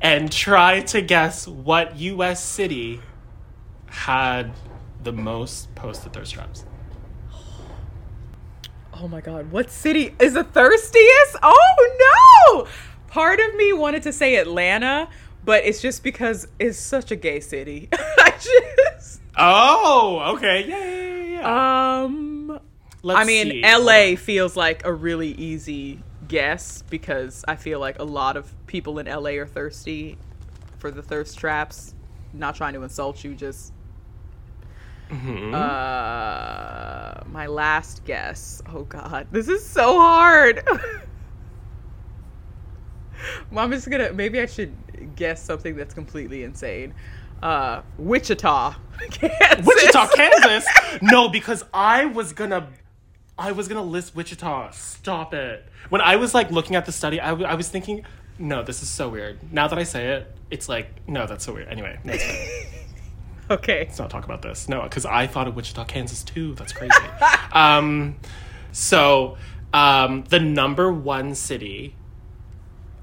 and 0.00 0.30
try 0.30 0.80
to 0.80 1.00
guess 1.02 1.46
what 1.46 1.96
U.S. 1.96 2.42
city 2.42 3.00
had 3.86 4.52
the 5.02 5.12
most 5.12 5.74
posted 5.74 6.12
thirst 6.12 6.34
traps? 6.34 6.64
Oh 8.94 9.08
my 9.08 9.20
god, 9.20 9.50
what 9.50 9.70
city 9.70 10.14
is 10.18 10.34
the 10.34 10.44
thirstiest? 10.44 11.36
Oh 11.42 12.54
no! 12.54 12.66
Part 13.06 13.40
of 13.40 13.54
me 13.54 13.72
wanted 13.72 14.02
to 14.04 14.12
say 14.12 14.36
Atlanta, 14.36 15.08
but 15.44 15.64
it's 15.64 15.80
just 15.80 16.02
because 16.02 16.46
it's 16.58 16.78
such 16.78 17.10
a 17.10 17.16
gay 17.16 17.40
city. 17.40 17.88
I 17.92 18.32
just 18.38 19.20
Oh, 19.36 20.34
okay. 20.36 20.66
Yeah, 20.68 20.84
yeah, 20.84 21.40
yeah, 21.40 22.02
um 22.02 22.60
Let's 23.02 23.20
I 23.20 23.24
mean 23.24 23.50
see. 23.50 23.62
LA 23.64 24.16
feels 24.16 24.56
like 24.56 24.84
a 24.84 24.92
really 24.92 25.30
easy 25.30 26.02
guess 26.30 26.82
because 26.88 27.44
I 27.48 27.56
feel 27.56 27.80
like 27.80 27.98
a 27.98 28.04
lot 28.04 28.36
of 28.36 28.54
people 28.66 28.98
in 29.00 29.06
LA 29.06 29.30
are 29.32 29.46
thirsty 29.46 30.16
for 30.78 30.90
the 30.90 31.02
thirst 31.02 31.36
traps. 31.38 31.94
Not 32.32 32.54
trying 32.54 32.74
to 32.74 32.82
insult 32.84 33.22
you, 33.24 33.34
just 33.34 33.72
Mhm. 35.10 35.52
Uh, 35.52 37.24
my 37.32 37.46
last 37.48 38.04
guess. 38.04 38.62
Oh 38.72 38.84
God, 38.84 39.26
this 39.32 39.48
is 39.48 39.66
so 39.66 39.98
hard. 39.98 40.62
well, 43.50 43.64
I'm 43.64 43.72
just 43.72 43.90
gonna. 43.90 44.12
Maybe 44.12 44.40
I 44.40 44.46
should 44.46 44.72
guess 45.16 45.42
something 45.42 45.74
that's 45.76 45.94
completely 45.94 46.44
insane. 46.44 46.94
Uh, 47.42 47.82
Wichita, 47.98 48.76
Kansas. 49.10 49.66
Wichita, 49.66 50.08
Kansas. 50.14 50.64
no, 51.02 51.28
because 51.28 51.64
I 51.74 52.04
was 52.04 52.32
gonna, 52.32 52.68
I 53.40 53.52
was 53.52 53.68
gonna 53.68 53.82
list 53.82 54.14
Wichita. 54.14 54.70
Stop 54.72 55.32
it. 55.32 55.66
When 55.88 56.02
I 56.02 56.16
was 56.16 56.34
like 56.34 56.50
looking 56.50 56.76
at 56.76 56.84
the 56.84 56.92
study, 56.92 57.20
I, 57.20 57.30
w- 57.30 57.46
I 57.48 57.54
was 57.54 57.68
thinking, 57.70 58.04
no, 58.38 58.62
this 58.62 58.82
is 58.82 58.90
so 58.90 59.08
weird. 59.08 59.50
Now 59.50 59.66
that 59.66 59.78
I 59.78 59.84
say 59.84 60.08
it, 60.08 60.36
it's 60.50 60.68
like, 60.68 61.08
no, 61.08 61.26
that's 61.26 61.44
so 61.46 61.54
weird. 61.54 61.68
Anyway, 61.68 61.98
no, 62.04 62.12
it's 62.12 62.24
fine. 62.24 62.84
okay. 63.58 63.84
let's 63.86 63.98
not 63.98 64.10
talk 64.10 64.26
about 64.26 64.42
this. 64.42 64.68
No, 64.68 64.82
because 64.82 65.06
I 65.06 65.26
thought 65.26 65.48
of 65.48 65.56
Wichita, 65.56 65.86
Kansas 65.86 66.22
too. 66.22 66.54
That's 66.54 66.74
crazy. 66.74 66.92
um, 67.52 68.16
so 68.72 69.38
um, 69.72 70.24
the 70.28 70.38
number 70.38 70.92
one 70.92 71.34
city 71.34 71.94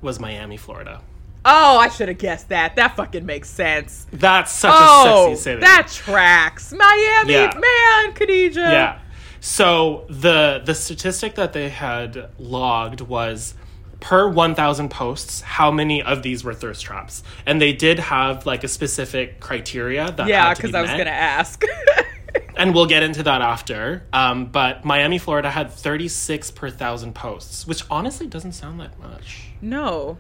was 0.04 0.20
Miami, 0.20 0.58
Florida. 0.58 1.02
Oh, 1.46 1.78
I 1.80 1.88
should 1.90 2.10
have 2.10 2.18
guessed 2.20 2.50
that. 2.50 2.76
That 2.76 2.96
fucking 2.96 3.26
makes 3.26 3.50
sense. 3.50 4.06
That's 4.12 4.52
such 4.52 4.74
oh, 4.76 5.32
a 5.32 5.36
sexy 5.36 5.44
city. 5.44 5.62
that 5.62 5.88
tracks. 5.88 6.74
Miami, 6.74 7.34
Yeah. 7.34 7.54
man, 7.56 8.14
Khadija. 8.14 8.56
Yeah. 8.56 9.00
So 9.48 10.04
the 10.10 10.62
the 10.66 10.76
statistic 10.76 11.36
that 11.36 11.54
they 11.54 11.70
had 11.70 12.30
logged 12.38 13.00
was 13.00 13.54
per 14.02 14.28
1000 14.30 14.90
posts 14.90 15.40
how 15.40 15.72
many 15.72 16.04
of 16.04 16.22
these 16.22 16.44
were 16.44 16.54
thirst 16.54 16.84
traps 16.84 17.24
and 17.48 17.60
they 17.60 17.74
did 17.74 17.98
have 17.98 18.46
like 18.46 18.64
a 18.64 18.68
specific 18.68 19.40
criteria 19.40 20.12
that 20.12 20.28
Yeah, 20.28 20.54
to 20.54 20.62
be 20.62 20.68
because 20.68 20.76
I 20.76 20.82
was 20.82 20.92
gonna 20.92 21.10
ask. 21.10 21.64
and 22.58 22.76
we'll 22.76 22.88
get 22.88 23.04
into 23.04 23.24
that 23.24 23.42
after. 23.42 24.06
Um, 24.12 24.48
but 24.48 24.84
Miami, 24.84 25.18
Florida 25.18 25.50
had 25.50 25.72
36 25.72 26.52
per 26.52 26.70
thousand 26.70 27.16
posts, 27.16 27.66
which 27.66 27.84
honestly 27.90 28.28
doesn't 28.28 28.52
sound 28.52 28.82
that 28.82 29.00
much. 29.00 29.52
No. 29.62 30.18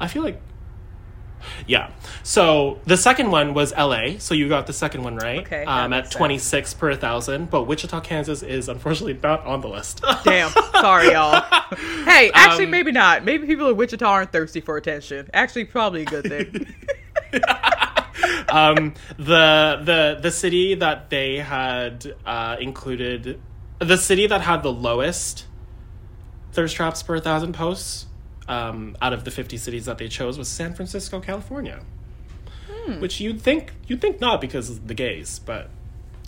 I 0.00 0.08
feel 0.08 0.24
like. 0.24 0.40
Yeah. 1.66 1.90
So 2.22 2.80
the 2.86 2.96
second 2.96 3.30
one 3.30 3.54
was 3.54 3.72
LA. 3.76 4.18
So 4.18 4.34
you 4.34 4.48
got 4.48 4.66
the 4.66 4.72
second 4.72 5.02
one 5.04 5.16
right. 5.16 5.40
Okay. 5.40 5.64
Um, 5.64 5.92
at 5.92 6.10
26 6.10 6.74
per 6.74 6.94
thousand. 6.94 7.50
But 7.50 7.64
Wichita, 7.64 8.00
Kansas 8.00 8.42
is 8.42 8.68
unfortunately 8.68 9.18
not 9.22 9.44
on 9.46 9.60
the 9.60 9.68
list. 9.68 10.02
Damn. 10.24 10.50
Sorry, 10.50 11.12
y'all. 11.12 11.44
Hey, 12.04 12.30
actually, 12.32 12.64
Um, 12.66 12.70
maybe 12.70 12.92
not. 12.92 13.24
Maybe 13.24 13.46
people 13.46 13.68
in 13.68 13.76
Wichita 13.76 14.06
aren't 14.06 14.32
thirsty 14.32 14.60
for 14.60 14.76
attention. 14.76 15.28
Actually, 15.34 15.64
probably 15.64 16.02
a 16.02 16.04
good 16.04 16.24
thing. 16.24 16.74
um, 18.48 18.94
the 19.18 19.80
the 19.84 20.18
the 20.22 20.30
city 20.30 20.74
that 20.76 21.10
they 21.10 21.38
had 21.38 22.14
uh, 22.24 22.56
included, 22.60 23.40
the 23.78 23.96
city 23.96 24.26
that 24.26 24.40
had 24.42 24.62
the 24.62 24.72
lowest 24.72 25.46
thirst 26.52 26.76
traps 26.76 27.02
per 27.02 27.18
thousand 27.20 27.52
posts 27.52 28.06
um, 28.48 28.96
out 29.02 29.12
of 29.12 29.24
the 29.24 29.30
fifty 29.30 29.56
cities 29.56 29.84
that 29.86 29.98
they 29.98 30.08
chose 30.08 30.38
was 30.38 30.48
San 30.48 30.74
Francisco, 30.74 31.20
California. 31.20 31.80
Which 33.00 33.20
you'd 33.20 33.40
think 33.40 33.72
you'd 33.88 34.00
think 34.00 34.20
not 34.20 34.40
because 34.40 34.70
of 34.70 34.86
the 34.86 34.94
gays, 34.94 35.40
but 35.40 35.70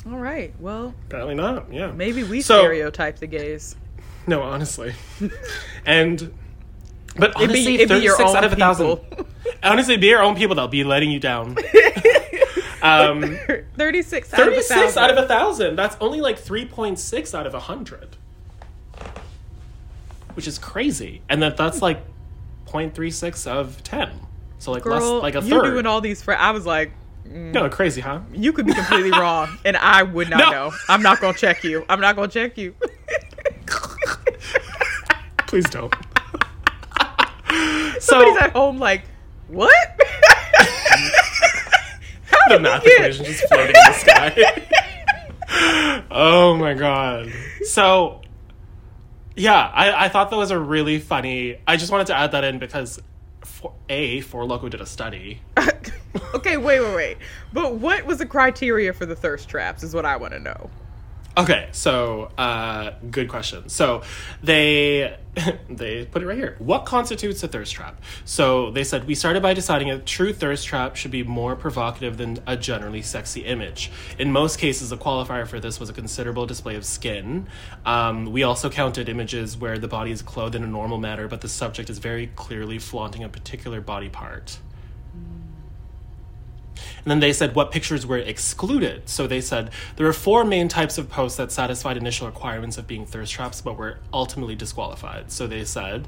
All 0.05 0.19
right. 0.19 0.53
Well, 0.59 0.93
apparently 1.07 1.37
not. 1.37 1.73
Yeah, 1.73 1.93
maybe 1.93 2.25
we 2.25 2.41
So- 2.41 2.59
stereotype 2.63 3.19
the 3.21 3.29
gays. 3.29 3.77
No, 4.27 4.43
honestly, 4.43 4.95
and 5.87 6.33
but 7.17 7.31
It'd 7.31 7.37
honestly, 7.51 7.65
be, 7.65 7.75
it'd 7.83 7.89
be 7.89 8.05
your 8.05 8.17
thirty-six 8.17 8.31
own 8.31 8.37
out 8.37 8.45
of 8.45 8.53
a 8.53 8.57
thousand. 8.57 8.97
people. 8.97 9.27
Honestly, 9.63 9.97
be 9.97 10.07
your 10.09 10.23
own 10.23 10.37
people. 10.37 10.55
They'll 10.55 10.69
be 10.69 10.85
letting 10.85 11.11
you 11.11 11.19
down. 11.19 11.57
um, 12.83 13.39
36 13.77 14.35
out 14.35 14.41
of 14.41 14.47
a 14.49 14.51
36 14.51 14.69
thousand. 14.69 15.03
out 15.03 15.11
of 15.11 15.17
a 15.25 15.27
thousand. 15.27 15.77
That's 15.77 15.97
only 16.01 16.21
like 16.21 16.39
3.6 16.39 17.35
out 17.37 17.47
of 17.47 17.55
a 17.55 17.61
hundred. 17.61 18.17
Which 20.39 20.47
is 20.47 20.57
crazy. 20.57 21.21
And 21.29 21.43
that 21.43 21.57
that's 21.57 21.83
like 21.83 22.01
0.36 22.67 23.49
of 23.49 23.83
10. 23.83 24.09
So 24.61 24.71
like 24.71 24.85
Girl, 24.85 25.15
less 25.15 25.23
like 25.23 25.35
a 25.35 25.41
third. 25.43 25.49
you 25.49 25.61
third. 25.63 25.71
doing 25.73 25.87
all 25.87 26.01
these 26.01 26.23
for 26.23 26.33
I 26.33 26.53
was 26.53 26.65
like, 26.65 26.93
mm. 27.27 27.53
no, 27.53 27.69
crazy, 27.69 28.01
huh? 28.01 28.21
you 28.33 28.53
could 28.53 28.65
be 28.65 28.73
completely 28.73 29.11
wrong, 29.19 29.49
and 29.65 29.77
I 29.77 30.05
would 30.05 30.31
not 30.31 30.39
No. 30.39 30.51
know. 30.53 30.71
I'm 30.89 31.03
not 31.03 31.21
gonna 31.21 31.37
check 31.37 31.65
you. 31.65 31.85
I'm 31.89 32.01
not 32.01 32.15
gonna 32.15 32.29
check 32.29 32.57
you. 32.57 32.73
Please 35.49 35.69
don't. 35.71 35.93
Somebody's 37.99 38.05
so 38.05 38.39
at 38.39 38.53
home 38.53 38.79
like, 38.79 39.03
what? 39.49 39.75
How 42.27 42.49
the 42.49 42.61
math 42.61 42.85
get- 42.85 42.93
equation 42.99 43.25
just 43.25 43.45
floating 43.49 43.67
in 43.69 43.73
the 43.73 43.93
sky. 43.93 44.69
oh 46.13 46.55
my 46.57 46.75
god. 46.75 47.33
So 47.65 48.21
yeah, 49.39 49.71
I, 49.73 50.07
I 50.07 50.09
thought 50.09 50.31
that 50.31 50.37
was 50.37 50.51
a 50.51 50.59
really 50.59 50.99
funny. 50.99 51.59
I 51.67 51.77
just 51.77 51.93
wanted 51.93 52.09
to 52.09 52.17
add 52.17 52.33
that 52.33 52.45
in 52.45 52.59
because 52.59 53.01
for, 53.41 53.73
a 53.89 54.21
Four 54.23 54.45
Loco 54.45 54.69
did 54.69 54.81
a 54.81 54.87
study. 54.87 55.41
okay, 56.35 56.57
wait, 56.57 56.81
wait, 56.81 56.95
wait. 56.95 57.19
But 57.53 57.77
what 57.77 58.05
was 58.05 58.19
the 58.19 58.27
criteria 58.27 58.93
for 58.93 59.07
the 59.07 59.17
thirst 59.17 59.49
traps? 59.49 59.83
Is 59.83 59.95
what 59.95 60.05
I 60.05 60.17
want 60.17 60.33
to 60.35 60.41
know. 60.41 60.71
Okay, 61.39 61.69
so 61.71 62.33
uh, 62.37 62.95
good 63.13 63.29
question. 63.29 63.69
So 63.69 64.03
they 64.43 65.17
they 65.71 66.05
put 66.05 66.21
it 66.21 66.27
right 66.27 66.37
here. 66.37 66.57
What 66.59 66.85
constitutes 66.85 67.41
a 67.45 67.49
thirst 67.49 67.73
trap? 67.73 68.03
So 68.25 68.73
they 68.73 68.83
said 68.83 69.07
we 69.07 69.15
started 69.15 69.41
by 69.41 69.55
deciding 69.55 69.89
a 69.89 70.01
true 70.01 70.33
thirst 70.33 70.67
trap 70.67 70.97
should 70.97 71.13
be 71.13 71.23
more 71.23 71.55
provocative 71.55 72.17
than 72.17 72.41
a 72.49 72.57
generally 72.57 73.03
sexy 73.03 73.45
image. 73.45 73.93
In 74.19 74.33
most 74.33 74.59
cases, 74.59 74.91
a 74.91 74.97
qualifier 74.97 75.47
for 75.47 75.61
this 75.61 75.79
was 75.79 75.89
a 75.89 75.93
considerable 75.93 76.45
display 76.45 76.75
of 76.75 76.85
skin. 76.85 77.47
Um, 77.87 78.33
we 78.33 78.43
also 78.43 78.69
counted 78.69 79.09
images 79.09 79.57
where 79.57 79.79
the 79.79 79.87
body 79.87 80.11
is 80.11 80.23
clothed 80.23 80.57
in 80.57 80.65
a 80.65 80.67
normal 80.67 80.99
manner, 80.99 81.29
but 81.29 81.41
the 81.41 81.49
subject 81.49 81.89
is 81.89 82.01
very 82.01 82.33
clearly 82.35 82.81
flaunting 82.81 83.23
a 83.23 83.29
particular 83.29 83.81
body 83.81 84.09
part. 84.09 84.59
And 87.09 87.13
then 87.13 87.21
they 87.21 87.33
said 87.33 87.55
what 87.55 87.73
pictures 87.73 88.07
were 88.07 88.19
excluded. 88.19 89.09
So 89.09 89.27
they 89.27 89.41
said 89.41 89.71
there 89.97 90.07
are 90.07 90.13
four 90.13 90.45
main 90.45 90.69
types 90.69 90.99
of 90.99 91.09
posts 91.09 91.39
that 91.39 91.51
satisfied 91.51 91.97
initial 91.97 92.27
requirements 92.27 92.77
of 92.77 92.87
being 92.87 93.07
thirst 93.07 93.33
traps, 93.33 93.63
but 93.63 93.79
were 93.79 93.97
ultimately 94.13 94.55
disqualified. 94.55 95.33
So 95.33 95.47
they 95.47 95.65
said 95.65 96.07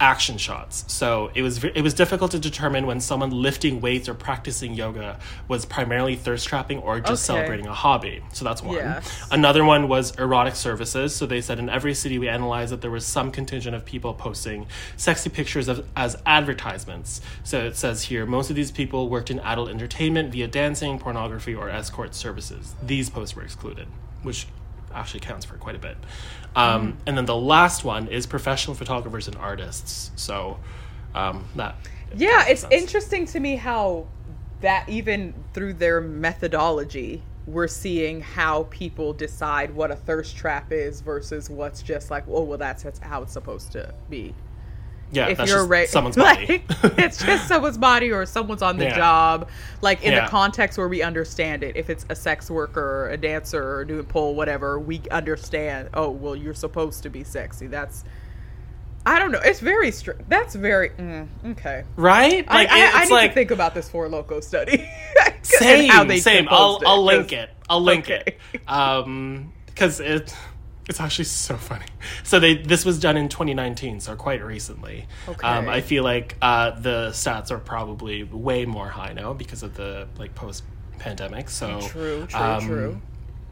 action 0.00 0.36
shots. 0.38 0.84
So 0.92 1.30
it 1.34 1.42
was 1.42 1.62
it 1.62 1.82
was 1.82 1.94
difficult 1.94 2.30
to 2.32 2.38
determine 2.38 2.86
when 2.86 3.00
someone 3.00 3.30
lifting 3.30 3.80
weights 3.80 4.08
or 4.08 4.14
practicing 4.14 4.74
yoga 4.74 5.18
was 5.48 5.64
primarily 5.64 6.16
thirst 6.16 6.48
trapping 6.48 6.78
or 6.78 7.00
just 7.00 7.28
Okay. 7.28 7.38
celebrating 7.38 7.66
a 7.66 7.72
hobby. 7.74 8.22
So 8.32 8.44
that's 8.44 8.62
one. 8.62 8.76
Yes. 8.76 9.26
Another 9.30 9.64
one 9.64 9.88
was 9.88 10.16
erotic 10.18 10.56
services. 10.56 11.14
So 11.14 11.26
they 11.26 11.40
said 11.40 11.58
in 11.58 11.68
every 11.68 11.94
city 11.94 12.18
we 12.18 12.28
analyzed 12.28 12.72
that 12.72 12.80
there 12.80 12.90
was 12.90 13.06
some 13.06 13.30
contingent 13.30 13.76
of 13.76 13.84
people 13.84 14.14
posting 14.14 14.66
sexy 14.96 15.30
pictures 15.30 15.68
of, 15.68 15.86
as 15.96 16.16
advertisements. 16.26 17.20
So 17.44 17.60
it 17.64 17.76
says 17.76 18.02
here 18.04 18.26
most 18.26 18.50
of 18.50 18.56
these 18.56 18.70
people 18.70 19.08
worked 19.08 19.30
in 19.30 19.38
adult 19.40 19.70
entertainment 19.70 20.32
via 20.32 20.48
dancing, 20.48 20.98
pornography, 20.98 21.54
or 21.54 21.68
escort 21.70 22.14
services. 22.14 22.74
These 22.82 23.10
posts 23.10 23.36
were 23.36 23.42
excluded, 23.42 23.86
which 24.22 24.46
actually 24.94 25.20
counts 25.20 25.44
for 25.44 25.56
quite 25.56 25.74
a 25.74 25.78
bit. 25.78 25.96
Um, 26.56 26.96
And 27.06 27.16
then 27.16 27.24
the 27.26 27.36
last 27.36 27.84
one 27.84 28.08
is 28.08 28.26
professional 28.26 28.74
photographers 28.76 29.26
and 29.28 29.36
artists. 29.36 30.10
So 30.16 30.58
um, 31.14 31.44
that. 31.56 31.74
Yeah, 32.16 32.46
it's 32.46 32.62
sense. 32.62 32.72
interesting 32.72 33.26
to 33.26 33.40
me 33.40 33.56
how 33.56 34.06
that 34.60 34.88
even 34.88 35.34
through 35.52 35.74
their 35.74 36.00
methodology, 36.00 37.22
we're 37.46 37.68
seeing 37.68 38.20
how 38.20 38.64
people 38.70 39.12
decide 39.12 39.74
what 39.74 39.90
a 39.90 39.96
thirst 39.96 40.36
trap 40.36 40.72
is 40.72 41.00
versus 41.00 41.50
what's 41.50 41.82
just 41.82 42.10
like, 42.10 42.24
oh 42.28 42.42
well, 42.42 42.58
that's, 42.58 42.82
that's 42.82 42.98
how 43.00 43.22
it's 43.22 43.32
supposed 43.32 43.72
to 43.72 43.92
be. 44.08 44.34
Yeah, 45.12 45.28
if 45.28 45.38
that's 45.38 45.50
you're 45.50 45.60
just 45.60 45.70
ra- 45.70 45.86
someone's 45.86 46.16
body. 46.28 46.64
like, 46.82 46.98
it's 46.98 47.22
just 47.24 47.46
someone's 47.46 47.78
body 47.78 48.10
or 48.10 48.26
someone's 48.26 48.62
on 48.62 48.78
the 48.78 48.84
Yeah. 48.86 48.96
job 48.96 49.48
like 49.80 50.02
in 50.02 50.12
Yeah. 50.12 50.24
the 50.24 50.30
context 50.30 50.76
where 50.78 50.88
we 50.88 51.02
understand 51.02 51.62
it 51.62 51.76
if 51.76 51.88
it's 51.90 52.04
a 52.08 52.16
sex 52.16 52.50
worker 52.50 53.08
a 53.10 53.16
dancer 53.16 53.76
or 53.76 53.84
doing 53.84 54.04
pole 54.06 54.34
whatever 54.34 54.78
we 54.78 55.00
understand 55.10 55.88
oh 55.94 56.10
well 56.10 56.34
you're 56.34 56.54
supposed 56.54 57.02
to 57.04 57.10
be 57.10 57.22
sexy 57.22 57.66
that's 57.68 58.02
i 59.06 59.18
don't 59.18 59.30
know 59.30 59.40
it's 59.44 59.60
very 59.60 59.90
str- 59.92 60.12
that's 60.28 60.54
very 60.54 60.88
mm, 60.90 61.28
okay 61.50 61.84
right? 61.96 62.44
I, 62.48 62.54
Like 62.54 62.70
I, 62.70 62.86
it's 62.86 62.94
I 62.96 63.04
need 63.04 63.10
like 63.10 63.30
to 63.30 63.34
think 63.34 63.50
about 63.52 63.74
this 63.74 63.88
Four 63.88 64.08
Loco 64.08 64.40
study 64.40 64.90
same, 65.42 66.10
same. 66.18 66.48
I'll 66.50 66.80
I'll 66.86 67.04
link 67.04 67.32
it. 67.32 67.50
I'll 67.68 67.82
link 67.82 68.04
Okay. 68.06 68.36
it. 68.54 68.68
Um, 68.68 69.52
because 69.66 70.00
it 70.00 70.34
it's 70.88 71.00
actually 71.00 71.24
so 71.26 71.56
funny. 71.56 71.86
So 72.22 72.38
they 72.38 72.56
this 72.56 72.84
was 72.84 72.98
done 72.98 73.16
in 73.16 73.28
2019, 73.28 74.00
so 74.00 74.16
quite 74.16 74.44
recently. 74.44 75.06
Okay. 75.28 75.46
Um, 75.46 75.68
I 75.68 75.80
feel 75.80 76.04
like 76.04 76.36
uh, 76.42 76.72
the 76.72 77.10
stats 77.10 77.50
are 77.50 77.58
probably 77.58 78.22
way 78.24 78.66
more 78.66 78.88
high 78.88 79.12
now 79.12 79.32
because 79.32 79.62
of 79.62 79.74
the 79.74 80.08
like 80.18 80.34
post 80.34 80.64
pandemic. 80.98 81.50
So 81.50 81.80
True, 81.80 82.26
true, 82.26 82.40
um, 82.40 82.66
true. 82.66 83.00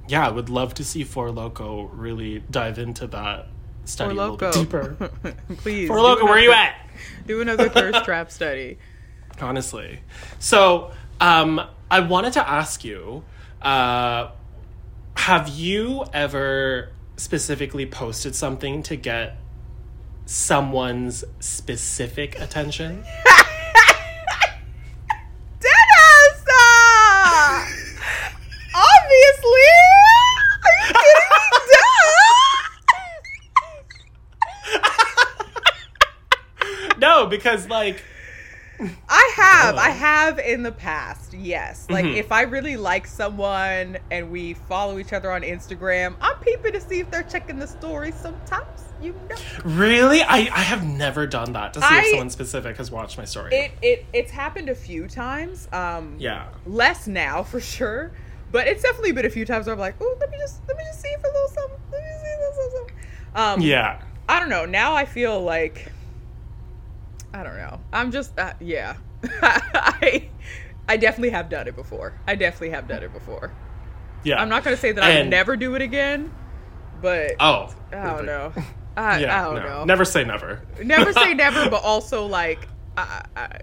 Yeah, 0.09 0.27
I 0.27 0.31
would 0.31 0.49
love 0.49 0.75
to 0.75 0.85
see 0.85 1.05
Four 1.05 1.31
Loco 1.31 1.85
really 1.85 2.43
dive 2.51 2.79
into 2.79 3.07
that 3.09 3.47
study 3.85 4.17
a 4.17 4.29
little 4.31 4.51
deeper. 4.51 5.11
please 5.59 5.89
For 5.89 5.97
do 5.97 6.03
Loco, 6.03 6.25
where 6.25 6.35
are 6.35 6.41
you 6.41 6.53
at? 6.53 6.75
do 7.27 7.41
another 7.41 7.69
thirst 7.69 8.05
trap 8.05 8.31
study 8.31 8.79
honestly. 9.41 10.01
So, 10.39 10.93
um, 11.21 11.61
I 11.91 12.01
wanted 12.01 12.35
to 12.35 12.49
ask 12.49 12.85
you, 12.85 13.25
uh, 13.61 14.31
have 15.17 15.49
you 15.49 16.05
ever 16.13 16.91
specifically 17.23 17.87
posted 17.87 18.35
something 18.35 18.83
to 18.83 18.97
get 18.97 19.37
someone's 20.27 21.25
specific 21.41 22.39
attention? 22.41 23.05
Dennis! 25.61 26.45
Uh, 26.49 27.65
obviously! 28.75 29.71
Are 30.65 30.77
you 30.81 30.95
kidding 30.95 31.31
me? 31.31 31.49
No, 36.99 37.27
because 37.27 37.69
like, 37.69 38.03
I 39.09 39.33
have. 39.37 39.75
Oh. 39.75 39.79
I 39.79 39.91
have 39.91 40.39
in 40.39 40.63
the 40.63 40.73
past, 40.73 41.33
yes. 41.35 41.87
Like, 41.91 42.05
Mhm. 42.05 42.17
if 42.17 42.33
I 42.33 42.43
really 42.43 42.77
like 42.77 43.07
someone 43.07 43.99
and 44.11 44.31
we 44.31 44.55
follow 44.55 44.99
each 44.99 45.13
other 45.13 45.31
on 45.33 45.43
Instagram, 45.43 46.15
I'm 46.21 46.37
peeping 46.39 46.73
to 46.73 46.81
see 46.81 47.01
if 47.01 47.11
they're 47.11 47.23
checking 47.23 47.59
the 47.59 47.67
stories 47.67 48.15
sometimes. 48.15 48.67
You 49.01 49.15
know. 49.29 49.37
really, 49.65 50.23
I 50.23 50.49
I 50.55 50.61
have 50.63 50.85
never 50.85 51.27
done 51.27 51.53
that 51.55 51.75
to 51.75 51.81
see 51.81 51.87
I- 51.91 51.99
if 52.03 52.07
someone 52.11 52.31
specific 52.31 52.77
has 52.77 52.91
watched 52.93 53.19
my 53.19 53.25
story. 53.25 53.53
It, 53.53 53.73
it 53.83 54.07
It's 54.13 54.31
happened 54.31 54.69
a 54.69 54.77
few 54.77 55.09
times. 55.09 55.67
Um, 55.73 56.15
yeah. 56.19 56.45
less 56.67 57.07
now 57.09 57.43
for 57.43 57.59
sure 57.61 58.13
but 58.53 58.67
it's 58.69 58.83
definitely 58.83 59.13
been 59.13 59.25
a 59.25 59.31
few 59.31 59.47
times 59.47 59.65
where 59.67 59.73
i'm 59.73 59.81
like 59.81 59.95
oh 59.99 60.15
let 60.21 60.31
me 60.31 60.37
just 60.39 60.61
let 60.69 60.77
me 60.77 60.85
just 60.85 61.01
see 61.01 61.09
for 61.23 61.27
a 61.27 61.33
little 61.33 61.49
something 61.49 61.79
let 61.91 62.01
me 62.03 62.09
see 62.23 62.35
a 62.35 62.39
little 62.39 62.71
something 62.79 62.95
um 63.35 63.61
Yeah. 63.63 64.03
i 64.29 64.39
don't 64.39 64.51
know 64.51 64.67
now 64.67 64.95
i 64.95 65.07
feel 65.07 65.41
like 65.43 65.91
i 67.33 67.43
don't 67.43 67.57
know 67.57 67.81
i'm 67.93 68.11
just 68.11 68.39
uh, 68.39 68.53
yeah 68.61 68.97
i 69.43 70.29
i 70.89 70.97
definitely 70.97 71.31
have 71.31 71.49
done 71.49 71.67
it 71.69 71.77
before 71.77 72.13
i 72.27 72.35
definitely 72.35 72.71
have 72.71 72.87
done 72.89 73.03
it 73.03 73.13
before 73.13 73.53
Yeah. 74.25 74.41
I'm 74.41 74.49
not 74.49 74.63
gonna 74.65 74.77
say 74.77 74.93
that 74.93 75.03
I 75.03 75.19
would 75.21 75.31
never 75.31 75.57
do 75.57 75.75
it 75.75 75.83
again, 75.83 76.33
but 77.01 77.33
oh, 77.41 77.75
I 77.93 78.05
don't 78.15 78.27
know. 78.27 78.53
I, 78.97 79.19
yeah, 79.21 79.41
I 79.41 79.45
don't 79.45 79.57
no. 79.57 79.69
know. 79.69 79.85
Never 79.85 80.05
say 80.05 80.23
never. 80.23 80.61
Never 80.85 81.13
say 81.13 81.35
never, 81.35 81.69
but 81.69 81.83
also 81.83 82.27
like 82.27 82.69
I, 82.97 83.23
I, 83.35 83.59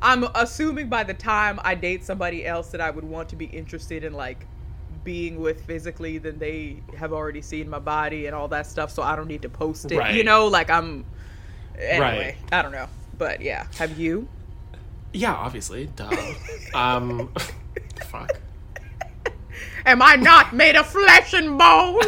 I'm 0.00 0.24
assuming 0.34 0.88
by 0.88 1.04
the 1.04 1.12
time 1.12 1.58
I 1.62 1.74
date 1.74 2.04
somebody 2.04 2.46
else 2.46 2.70
that 2.70 2.80
I 2.80 2.88
would 2.90 3.04
want 3.04 3.28
to 3.30 3.36
be 3.36 3.46
interested 3.46 4.04
in 4.04 4.14
like 4.14 4.46
being 5.04 5.40
with 5.40 5.64
physically, 5.66 6.16
then 6.18 6.38
they 6.38 6.82
have 6.96 7.12
already 7.12 7.42
seen 7.42 7.68
my 7.68 7.78
body 7.80 8.24
and 8.26 8.34
all 8.34 8.48
that 8.48 8.66
stuff, 8.66 8.90
so 8.90 9.02
I 9.02 9.16
don't 9.16 9.28
need 9.28 9.42
to 9.42 9.48
post 9.50 9.90
it. 9.92 9.98
Right. 9.98 10.14
You 10.14 10.24
know, 10.24 10.46
like 10.46 10.70
I'm. 10.70 11.04
Anyway, 11.78 12.36
right. 12.40 12.52
I 12.52 12.62
don't 12.62 12.72
know, 12.72 12.88
but 13.20 13.42
yeah. 13.42 13.66
Have 13.76 13.98
you? 13.98 14.26
Yeah, 15.12 15.34
obviously. 15.34 15.90
Duh. 15.94 16.10
um, 16.74 17.30
fuck. 18.06 18.40
Am 19.84 20.00
I 20.00 20.16
not 20.16 20.54
made 20.54 20.74
of 20.74 20.86
flesh 20.86 21.34
and 21.34 21.58
bone? 21.58 22.00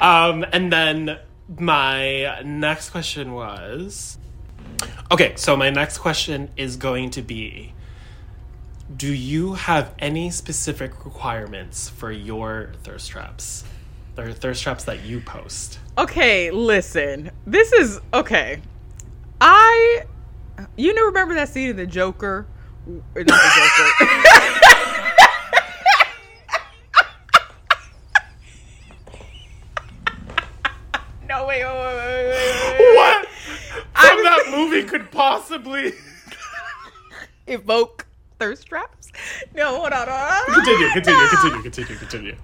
um, 0.00 0.44
and 0.52 0.72
then 0.72 1.18
my 1.56 2.42
next 2.42 2.90
question 2.90 3.32
was 3.32 4.18
okay, 5.10 5.34
so 5.36 5.56
my 5.56 5.70
next 5.70 5.98
question 5.98 6.50
is 6.56 6.76
going 6.76 7.10
to 7.10 7.22
be 7.22 7.74
Do 8.94 9.12
you 9.12 9.54
have 9.54 9.94
any 10.00 10.30
specific 10.30 11.04
requirements 11.04 11.88
for 11.88 12.10
your 12.10 12.72
thirst 12.82 13.10
traps? 13.10 13.64
Or 14.18 14.32
thirst 14.32 14.62
traps 14.62 14.84
that 14.84 15.04
you 15.04 15.20
post? 15.20 15.78
Okay, 15.96 16.50
listen. 16.50 17.30
This 17.46 17.72
is 17.72 18.00
okay. 18.12 18.60
I 19.40 20.02
you 20.76 20.92
know 20.94 21.04
remember 21.06 21.34
that 21.34 21.48
scene 21.48 21.70
in 21.70 21.76
the 21.76 21.86
Joker? 21.86 22.46
Not 22.86 23.14
the 23.14 23.24
Joker. 23.24 23.28
no, 31.28 31.46
wait, 31.46 31.64
wait, 31.64 31.66
wait, 31.72 31.96
wait, 31.96 32.28
wait. 32.78 32.96
What 32.96 33.26
from 33.94 34.22
that 34.24 34.46
movie 34.50 34.82
could 34.84 35.10
possibly 35.10 35.92
evoke 37.46 38.06
thirst 38.38 38.66
traps? 38.66 39.12
No, 39.54 39.76
hold 39.76 39.92
on. 39.92 40.08
Hold 40.08 40.08
on. 40.08 40.54
Continue, 40.54 40.88
continue, 40.92 41.28
continue, 41.28 41.62
continue, 41.62 41.96
continue. 41.96 42.36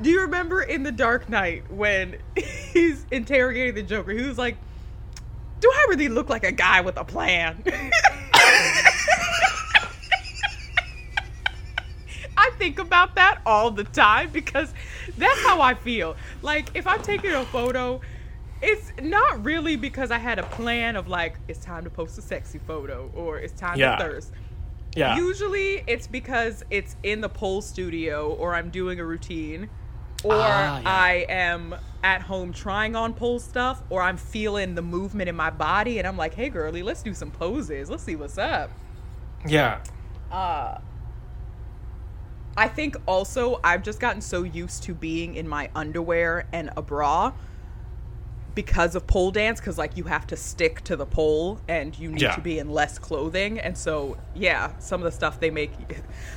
Do 0.00 0.10
you 0.10 0.22
remember 0.22 0.62
in 0.62 0.82
The 0.82 0.92
Dark 0.92 1.28
Knight 1.28 1.70
when 1.70 2.16
he's 2.72 3.04
interrogating 3.10 3.74
the 3.74 3.82
Joker? 3.82 4.12
He 4.12 4.22
was 4.22 4.38
like, 4.38 4.56
Do 5.60 5.70
I 5.70 5.86
really 5.90 6.08
look 6.08 6.28
like 6.28 6.44
a 6.44 6.52
guy 6.52 6.80
with 6.80 6.96
a 6.96 7.04
plan? 7.04 7.62
I 12.34 12.50
think 12.58 12.78
about 12.78 13.14
that 13.16 13.40
all 13.44 13.70
the 13.70 13.84
time 13.84 14.30
because 14.30 14.72
that's 15.18 15.42
how 15.42 15.60
I 15.60 15.74
feel. 15.74 16.16
Like, 16.40 16.70
if 16.74 16.86
I'm 16.86 17.02
taking 17.02 17.32
a 17.32 17.44
photo 17.44 18.00
it's 18.62 18.92
not 19.02 19.44
really 19.44 19.74
because 19.74 20.12
I 20.12 20.18
had 20.18 20.38
a 20.38 20.44
plan 20.44 20.94
of 20.94 21.08
like 21.08 21.36
it's 21.48 21.58
time 21.58 21.82
to 21.84 21.90
post 21.90 22.16
a 22.16 22.22
sexy 22.22 22.58
photo 22.58 23.10
or 23.12 23.38
it's 23.38 23.52
time 23.52 23.76
yeah. 23.76 23.96
to 23.96 24.04
thirst. 24.04 24.32
Yeah. 24.94 25.16
Usually 25.16 25.82
it's 25.86 26.06
because 26.06 26.62
it's 26.70 26.96
in 27.02 27.20
the 27.20 27.28
pole 27.28 27.60
studio 27.60 28.32
or 28.34 28.54
I'm 28.54 28.70
doing 28.70 29.00
a 29.00 29.04
routine 29.04 29.68
or 30.24 30.34
ah, 30.34 30.80
yeah. 30.80 30.82
I 30.84 31.26
am 31.28 31.74
at 32.04 32.22
home 32.22 32.52
trying 32.52 32.96
on 32.96 33.14
pole 33.14 33.38
stuff 33.38 33.82
or 33.90 34.02
I'm 34.02 34.16
feeling 34.16 34.74
the 34.74 34.82
movement 34.82 35.28
in 35.28 35.36
my 35.36 35.50
body 35.50 35.98
and 35.98 36.06
I'm 36.06 36.16
like, 36.16 36.34
"Hey 36.34 36.48
girly, 36.48 36.82
let's 36.82 37.02
do 37.02 37.14
some 37.14 37.30
poses. 37.30 37.90
Let's 37.90 38.02
see 38.02 38.16
what's 38.16 38.38
up." 38.38 38.70
Yeah. 39.46 39.80
Uh 40.30 40.78
I 42.56 42.68
think 42.68 42.96
also 43.06 43.60
I've 43.64 43.82
just 43.82 43.98
gotten 43.98 44.20
so 44.20 44.42
used 44.42 44.82
to 44.84 44.94
being 44.94 45.36
in 45.36 45.48
my 45.48 45.70
underwear 45.74 46.46
and 46.52 46.70
a 46.76 46.82
bra 46.82 47.32
because 48.54 48.94
of 48.94 49.06
pole 49.06 49.30
dance 49.30 49.60
because 49.60 49.78
like 49.78 49.96
you 49.96 50.04
have 50.04 50.26
to 50.26 50.36
stick 50.36 50.82
to 50.84 50.96
the 50.96 51.06
pole 51.06 51.58
and 51.68 51.98
you 51.98 52.10
need 52.10 52.20
yeah. 52.20 52.34
to 52.34 52.40
be 52.40 52.58
in 52.58 52.68
less 52.68 52.98
clothing 52.98 53.58
and 53.58 53.76
so 53.76 54.16
yeah 54.34 54.76
some 54.78 55.00
of 55.00 55.04
the 55.04 55.10
stuff 55.10 55.40
they 55.40 55.50
make 55.50 55.70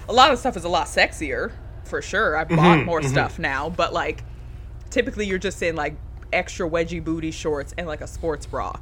a 0.08 0.14
lot 0.14 0.32
of 0.32 0.40
stuff 0.40 0.56
is 0.56 0.64
a 0.64 0.70
lot 0.70 0.88
sexier 0.88 1.52
for 1.88 2.02
sure. 2.02 2.38
I've 2.38 2.48
mm-hmm, 2.48 2.56
bought 2.56 2.86
more 2.86 3.02
mm-hmm. 3.02 3.10
stuff 3.10 3.40
now 3.40 3.70
but 3.70 3.94
like 3.94 4.24
typically 4.90 5.26
you're 5.26 5.38
just 5.38 5.62
in 5.62 5.76
like 5.76 5.96
extra 6.32 6.70
wedgie 6.70 7.04
booty 7.04 7.32
shorts 7.32 7.74
and 7.78 7.88
like 7.88 8.02
a 8.02 8.08
sports 8.08 8.46
bra. 8.46 8.74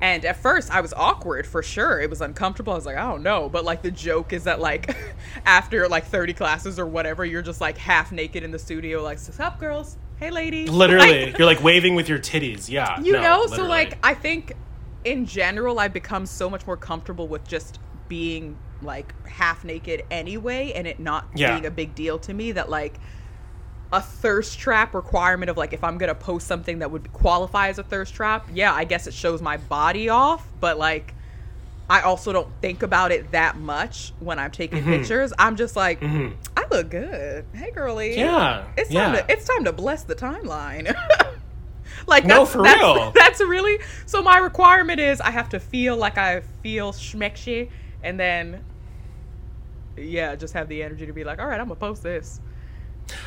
And 0.00 0.24
at 0.24 0.36
first 0.36 0.72
i 0.72 0.80
was 0.80 0.92
awkward 0.92 1.46
for 1.46 1.62
sure. 1.62 2.00
It 2.00 2.10
was 2.10 2.20
uncomfortable. 2.20 2.72
I 2.72 2.76
was 2.76 2.86
like 2.86 2.96
i 2.96 3.02
don't 3.08 3.22
know. 3.22 3.48
But 3.48 3.64
like 3.64 3.82
the 3.82 3.90
joke 3.90 4.32
is 4.32 4.44
that 4.44 4.60
like 4.60 4.94
after 5.46 5.88
like 5.88 6.04
30 6.06 6.34
classes 6.34 6.78
or 6.78 6.86
whatever 6.86 7.24
you're 7.24 7.42
just 7.42 7.60
like 7.60 7.78
half 7.78 8.12
naked 8.12 8.42
in 8.42 8.50
the 8.50 8.58
studio 8.58 9.02
like 9.02 9.18
up 9.38 9.58
girls? 9.60 9.96
Hey 10.18 10.30
lady 10.30 10.66
literally. 10.82 11.26
Like, 11.26 11.38
you're 11.38 11.46
like 11.46 11.62
waving 11.62 11.94
with 11.94 12.08
your 12.08 12.18
titties. 12.18 12.68
Yeah. 12.68 13.00
You 13.00 13.12
no, 13.12 13.22
know? 13.22 13.40
Literally. 13.40 13.56
so 13.56 13.68
like 13.68 13.98
i 14.02 14.14
think 14.14 14.52
in 15.04 15.26
general 15.26 15.80
i've 15.80 15.92
become 15.92 16.26
so 16.26 16.48
much 16.48 16.66
more 16.66 16.76
comfortable 16.76 17.26
with 17.26 17.46
just 17.46 17.80
being 18.08 18.56
like 18.84 19.14
half 19.26 19.64
naked 19.64 20.04
anyway 20.10 20.72
and 20.74 20.86
it 20.86 21.00
not 21.00 21.26
yeah. 21.34 21.52
being 21.52 21.66
a 21.66 21.70
big 21.70 21.94
deal 21.94 22.18
to 22.18 22.32
me 22.34 22.52
that 22.52 22.70
like 22.70 22.98
a 23.92 24.00
thirst 24.00 24.58
trap 24.58 24.94
requirement 24.94 25.50
of 25.50 25.56
like 25.56 25.72
if 25.72 25.84
i'm 25.84 25.98
gonna 25.98 26.14
post 26.14 26.46
something 26.46 26.78
that 26.78 26.90
would 26.90 27.12
qualify 27.12 27.68
as 27.68 27.78
a 27.78 27.82
thirst 27.82 28.14
trap 28.14 28.48
yeah 28.52 28.72
i 28.72 28.84
guess 28.84 29.06
it 29.06 29.14
shows 29.14 29.42
my 29.42 29.56
body 29.56 30.08
off 30.08 30.48
but 30.60 30.78
like 30.78 31.14
I 31.90 32.00
also 32.02 32.32
don't 32.32 32.48
think 32.62 32.82
about 32.82 33.12
it 33.12 33.32
that 33.32 33.58
much 33.58 34.14
when 34.18 34.38
I'm 34.38 34.50
taking 34.50 34.78
mm-hmm. 34.78 34.92
pictures. 34.92 35.30
I'm 35.38 35.56
just 35.56 35.76
like, 35.76 36.00
mm-hmm. 36.00 36.34
I 36.56 36.64
look 36.70 36.88
good. 36.88 37.44
Hey, 37.52 37.70
girly. 37.70 38.16
Yeah. 38.16 38.64
It's 38.78 38.88
time 38.88 39.14
yeah. 39.14 39.20
to 39.20 39.30
it's 39.30 39.46
time 39.46 39.64
to 39.64 39.72
bless 39.74 40.04
the 40.04 40.14
timeline. 40.14 40.94
like 42.06 42.24
no, 42.24 42.46
for 42.46 42.62
that's, 42.62 42.80
real. 42.80 43.12
That's 43.14 43.40
really 43.40 43.78
so. 44.06 44.22
My 44.22 44.38
requirement 44.38 45.00
is 45.00 45.20
I 45.20 45.30
have 45.30 45.48
to 45.50 45.60
feel 45.60 45.96
like 45.96 46.18
I 46.18 46.40
feel 46.62 46.92
schmexy, 46.92 47.70
and 48.02 48.18
then 48.18 48.64
yeah, 49.96 50.34
just 50.36 50.54
have 50.54 50.68
the 50.68 50.82
energy 50.82 51.06
to 51.06 51.12
be 51.12 51.24
like, 51.24 51.38
all 51.38 51.46
right, 51.46 51.60
I'm 51.60 51.68
gonna 51.68 51.78
post 51.78 52.02
this. 52.02 52.40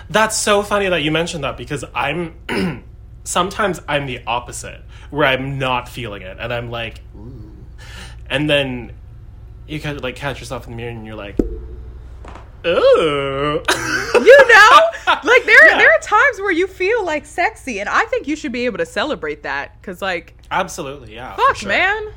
That's 0.10 0.38
so 0.38 0.64
funny 0.64 0.88
that 0.88 1.04
you 1.04 1.12
mentioned 1.12 1.44
that 1.44 1.58
because 1.58 1.84
I'm 1.94 2.36
sometimes 3.24 3.82
I'm 3.88 4.06
the 4.06 4.22
opposite 4.26 4.82
where 5.10 5.28
I'm 5.28 5.60
not 5.60 5.90
feeling 5.90 6.22
it 6.22 6.38
and 6.40 6.54
I'm 6.54 6.70
like. 6.72 7.02
Ooh 7.16 7.46
and 8.30 8.50
then 8.50 8.92
you 9.68 9.80
kind 9.80 9.98
of 9.98 10.04
like 10.04 10.16
catch 10.16 10.40
yourself 10.40 10.66
in 10.66 10.72
the 10.72 10.78
mirror 10.78 10.92
and 10.92 11.06
you're 11.06 11.16
like 11.16 11.40
Ooh. 12.66 13.62
you 14.16 14.48
know 14.48 14.80
like 15.08 15.46
there 15.46 15.68
yeah. 15.68 15.78
there 15.78 15.92
are 15.92 16.00
times 16.00 16.40
where 16.40 16.52
you 16.52 16.68
feel 16.68 17.06
like 17.06 17.26
sexy 17.26 17.80
and 17.80 17.88
i 17.88 18.04
think 18.06 18.28
you 18.28 18.36
should 18.36 18.52
be 18.52 18.66
able 18.66 18.78
to 18.78 18.86
celebrate 18.86 19.44
that 19.44 19.80
because 19.80 20.02
like 20.02 20.36
absolutely 20.50 21.14
yeah 21.16 21.36
fuck 21.36 21.58
sure. 21.58 21.70
man 21.70 22.12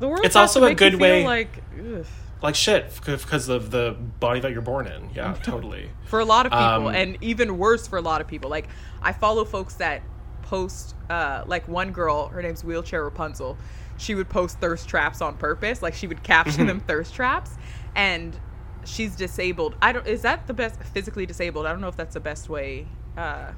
the 0.00 0.08
world 0.08 0.24
it's 0.24 0.36
also 0.36 0.64
a 0.64 0.74
good 0.74 0.96
way 0.96 1.24
like 1.24 1.62
ugh. 1.78 2.06
Like 2.42 2.54
shit 2.54 2.92
because 3.04 3.48
of 3.48 3.70
the 3.70 3.96
body 4.20 4.40
that 4.40 4.52
you're 4.52 4.60
born 4.60 4.86
in 4.86 5.08
yeah 5.14 5.34
totally 5.42 5.90
for 6.04 6.20
a 6.20 6.24
lot 6.24 6.46
of 6.46 6.52
people 6.52 6.88
um, 6.88 6.94
and 6.94 7.16
even 7.22 7.58
worse 7.58 7.86
for 7.86 7.96
a 7.96 8.02
lot 8.02 8.20
of 8.20 8.26
people 8.26 8.50
like 8.50 8.68
i 9.02 9.12
follow 9.12 9.44
folks 9.44 9.74
that 9.74 10.02
post 10.42 10.94
uh 11.10 11.42
like 11.46 11.66
one 11.66 11.92
girl 11.92 12.28
her 12.28 12.42
name's 12.42 12.62
wheelchair 12.62 13.02
rapunzel 13.04 13.56
she 13.98 14.14
would 14.14 14.28
post 14.28 14.58
thirst 14.60 14.88
traps 14.88 15.20
on 15.20 15.36
purpose. 15.36 15.82
Like 15.82 15.94
she 15.94 16.06
would 16.06 16.22
caption 16.22 16.60
mm-hmm. 16.60 16.66
them 16.66 16.80
thirst 16.80 17.14
traps, 17.14 17.52
and 17.94 18.38
she's 18.84 19.16
disabled. 19.16 19.74
I 19.80 19.92
don't. 19.92 20.06
Is 20.06 20.22
that 20.22 20.46
the 20.46 20.54
best 20.54 20.82
physically 20.82 21.26
disabled? 21.26 21.66
I 21.66 21.72
don't 21.72 21.80
know 21.80 21.88
if 21.88 21.96
that's 21.96 22.14
the 22.14 22.20
best 22.20 22.48
way 22.48 22.86
uh, 23.16 23.52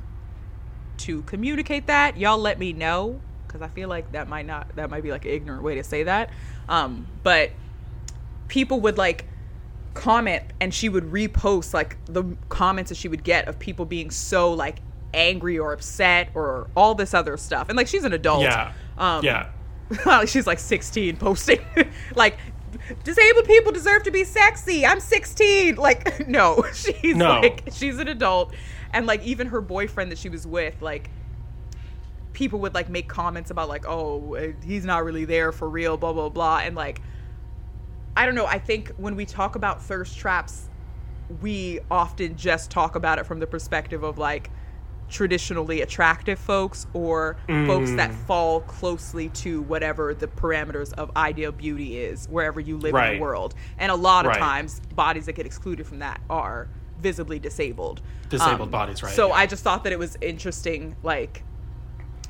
to 0.99 1.23
communicate 1.23 1.87
that. 1.87 2.17
Y'all 2.17 2.39
let 2.39 2.59
me 2.59 2.73
know 2.73 3.21
because 3.47 3.63
I 3.63 3.69
feel 3.69 3.89
like 3.89 4.13
that 4.13 4.29
might 4.29 4.47
not. 4.47 4.75
That 4.77 4.91
might 4.91 5.03
be 5.03 5.11
like 5.11 5.25
an 5.25 5.33
ignorant 5.33 5.63
way 5.63 5.77
to 5.77 5.85
say 5.85 6.05
that. 6.05 6.31
Um, 6.69 7.07
but 7.23 7.51
people 8.49 8.81
would 8.81 8.99
like 8.99 9.27
comment 9.95 10.45
and 10.61 10.73
she 10.73 10.89
would 10.89 11.05
repost 11.05 11.75
like 11.75 11.97
the 12.07 12.25
comments 12.49 12.89
that 12.89 12.95
she 12.97 13.09
would 13.09 13.25
get 13.25 13.49
of 13.49 13.59
people 13.59 13.85
being 13.85 14.11
so 14.11 14.53
like 14.53 14.81
angry 15.15 15.59
or 15.59 15.73
upset 15.73 16.31
or 16.35 16.69
all 16.77 16.95
this 16.95 17.15
other 17.15 17.37
stuff. 17.37 17.69
And 17.69 17.77
like 17.77 17.89
she's 17.89 18.05
an 18.05 18.13
adult. 18.13 18.43
Yeah. 18.43 18.73
Um, 18.97 19.25
yeah. 19.25 19.51
she's 20.25 20.47
like 20.47 20.59
16 20.59 21.17
posting. 21.17 21.61
Like 22.15 22.39
disabled 23.03 23.47
people 23.47 23.73
deserve 23.73 24.03
to 24.05 24.11
be 24.11 24.25
sexy. 24.25 24.85
I'm 24.87 25.01
16 25.01 25.77
like 25.77 26.27
no. 26.29 26.65
She's 26.73 27.17
no. 27.17 27.41
like 27.41 27.69
she's 27.73 27.99
an 27.99 28.09
adult. 28.09 28.55
And 28.93 29.07
like 29.07 29.23
even 29.25 29.49
her 29.49 29.61
boyfriend 29.61 30.13
that 30.13 30.19
she 30.19 30.29
was 30.29 30.47
with 30.47 30.81
like 30.81 31.11
people 32.33 32.61
would 32.61 32.75
like 32.75 32.89
make 32.89 33.09
comments 33.09 33.51
about 33.51 33.69
like 33.69 33.85
oh 33.87 34.53
he's 34.65 34.85
not 34.85 35.05
really 35.05 35.25
there 35.25 35.51
for 35.51 35.69
real 35.69 35.97
blah 35.97 36.13
blah 36.13 36.29
blah. 36.29 36.59
And 36.59 36.77
like 36.77 37.01
i 38.19 38.27
don't 38.27 38.35
know 38.35 38.47
i 38.47 38.59
think 38.59 38.91
when 38.99 39.17
we 39.17 39.25
talk 39.25 39.57
about 39.57 39.83
thirst 39.83 40.19
traps 40.19 40.69
we 41.41 41.81
often 41.91 42.37
just 42.37 42.71
talk 42.71 42.95
about 42.95 43.19
it 43.19 43.25
from 43.25 43.39
the 43.39 43.47
perspective 43.47 44.03
of 44.03 44.19
like 44.19 44.51
traditionally 45.09 45.81
attractive 45.81 46.39
folks 46.39 46.87
or 46.93 47.37
mm. 47.49 47.67
folks 47.67 47.91
that 47.93 48.11
mm. 48.11 48.27
fall 48.27 48.61
closely 48.63 49.29
to 49.31 49.63
whatever 49.63 50.15
the 50.15 50.27
parameters 50.27 50.93
of 50.95 51.11
ideal 51.17 51.53
beauty 51.53 51.99
is 51.99 52.27
wherever 52.29 52.61
you 52.61 52.77
live 52.77 52.93
right. 52.93 53.13
in 53.13 53.17
the 53.17 53.23
world. 53.23 53.55
And 53.79 53.91
a 53.91 53.95
lot 53.95 54.27
of 54.27 54.31
right. 54.31 54.39
times 54.39 54.81
bodies 54.95 55.27
that 55.27 55.35
get 55.35 55.47
excluded 55.47 55.87
from 55.87 56.01
that 56.01 56.21
are 56.29 56.69
visibly 57.01 57.39
disabled. 57.39 58.03
Disabled 58.29 58.63
Um, 58.63 58.71
bodies, 58.71 59.03
right? 59.03 59.15
So 59.15 59.29
yeah. 59.29 59.35
I 59.35 59.47
just 59.47 59.65
thought 59.65 59.85
that 59.85 59.93
it 59.93 59.99
was 59.99 60.19
interesting. 60.21 60.97
Like, 61.03 61.43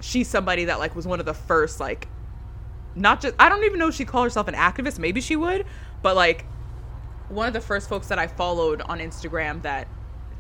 she's 0.01 0.29
somebody 0.29 0.67
that 0.67 0.79
like 0.79 0.95
was 0.95 1.07
one 1.07 1.21
of 1.21 1.27
the 1.27 1.35
first 1.35 1.81
like, 1.81 2.07
not 2.99 3.21
just 3.21 3.35
I 3.39 3.49
don't 3.49 3.65
even 3.65 3.79
know 3.79 3.89
if 3.89 3.95
she 3.95 4.05
called 4.05 4.25
herself 4.25 4.49
an 4.49 4.55
activist. 4.55 4.99
Maybe 4.99 5.21
she 5.21 5.37
would, 5.37 5.65
but 6.03 6.17
like, 6.17 6.45
one 7.29 7.47
of 7.47 7.53
the 7.53 7.61
first 7.61 7.89
folks 7.89 8.09
that 8.09 8.19
I 8.19 8.27
followed 8.27 8.81
on 8.83 8.99
Instagram 9.01 9.63
that 9.63 9.87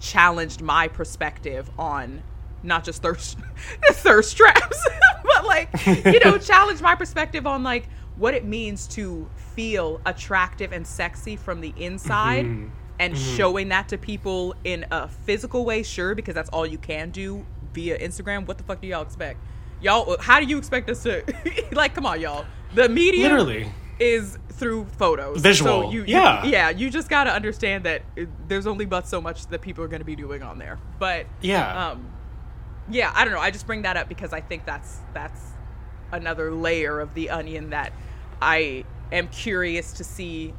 challenged 0.01 0.63
my 0.63 0.89
perspective 0.89 1.71
on 1.79 2.23
not 2.63 2.85
just 2.85 3.03
thirst 3.03 3.39
thirst 3.91 4.37
traps, 4.37 4.87
but 5.25 5.45
like 5.47 5.69
you 5.87 6.21
know 6.25 6.39
challenged 6.53 6.83
my 6.83 6.95
perspective 6.95 7.47
on 7.47 7.63
like 7.63 7.89
what 8.17 8.35
it 8.35 8.45
means 8.45 8.87
to 8.89 9.29
feel 9.55 10.01
attractive 10.07 10.73
and 10.73 10.87
sexy 10.87 11.37
from 11.37 11.61
the 11.61 11.73
inside 11.77 12.45
Mm-hmm. 12.47 12.69
and 12.99 13.17
showing 13.17 13.69
that 13.69 13.89
to 13.91 13.99
people 13.99 14.55
in 14.65 14.85
a 14.91 15.07
physical 15.09 15.65
way 15.65 15.83
sure 15.85 16.15
because 16.17 16.35
that's 16.35 16.51
all 16.51 16.67
you 16.67 16.79
can 16.79 17.11
do 17.11 17.45
via 17.73 17.99
Instagram 17.99 18.47
what 18.47 18.59
the 18.59 18.65
fuck 18.65 18.81
do 18.81 18.89
y'all 18.89 19.03
expect 19.03 19.39
y'all 19.81 20.16
how 20.20 20.41
do 20.41 20.47
you 20.47 20.59
expect 20.59 20.89
us 20.91 21.03
to 21.03 21.22
like 21.72 21.95
come 21.95 22.07
on 22.07 22.20
y'all 22.20 22.45
the 22.74 22.89
media 22.89 23.22
literally. 23.22 23.72
is 23.99 24.39
through 24.51 24.85
photos. 24.99 25.41
Visual, 25.41 25.83
So 25.85 25.91
you, 25.93 26.01
you- 26.01 26.07
yeah. 26.09 26.45
yeah. 26.45 26.70
You 26.70 26.91
just 26.91 27.09
got 27.09 27.24
to 27.24 27.33
understand 27.33 27.85
that 27.85 28.03
there's 28.49 28.66
only 28.66 28.85
but 28.87 29.07
so 29.07 29.20
much 29.20 29.47
that 29.47 29.61
people 29.62 29.85
are 29.85 29.89
going 29.89 30.01
to 30.01 30.05
be 30.05 30.16
doing 30.16 30.43
on 30.43 30.59
there. 30.59 30.79
But 30.99 31.26
Yeah. 31.41 31.91
um, 31.91 32.09
yeah, 32.91 33.12
I 33.14 33.24
don't 33.24 33.33
know. 33.35 33.41
I 33.41 33.51
just 33.53 33.66
bring 33.66 33.83
that 33.83 33.97
up 33.97 34.09
because 34.09 34.33
I 34.33 34.41
think 34.41 34.66
that's 34.66 34.99
that's 35.14 35.41
another 36.11 36.51
layer 36.53 36.99
of 37.01 37.14
the 37.14 37.31
onion 37.31 37.70
that 37.70 37.93
I 38.43 38.85
am 39.12 39.29
curious 39.29 39.93
to 39.95 40.05
see. 40.05 40.55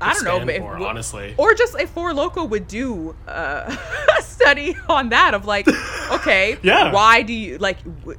I 0.00 0.14
don't 0.14 0.24
know, 0.24 0.52
if, 0.52 0.60
more, 0.60 0.76
honestly. 0.78 1.34
or 1.36 1.54
just 1.54 1.78
if 1.78 1.90
Four 1.90 2.14
Loco 2.14 2.44
would 2.44 2.66
do 2.66 3.14
uh, 3.28 3.76
a 4.18 4.22
study 4.22 4.76
on 4.88 5.10
that 5.10 5.34
of 5.34 5.44
like, 5.46 5.66
okay, 6.12 6.56
Yeah. 6.62 6.92
why 6.92 7.22
do 7.22 7.32
you 7.32 7.58
like? 7.58 7.82
W- 8.00 8.18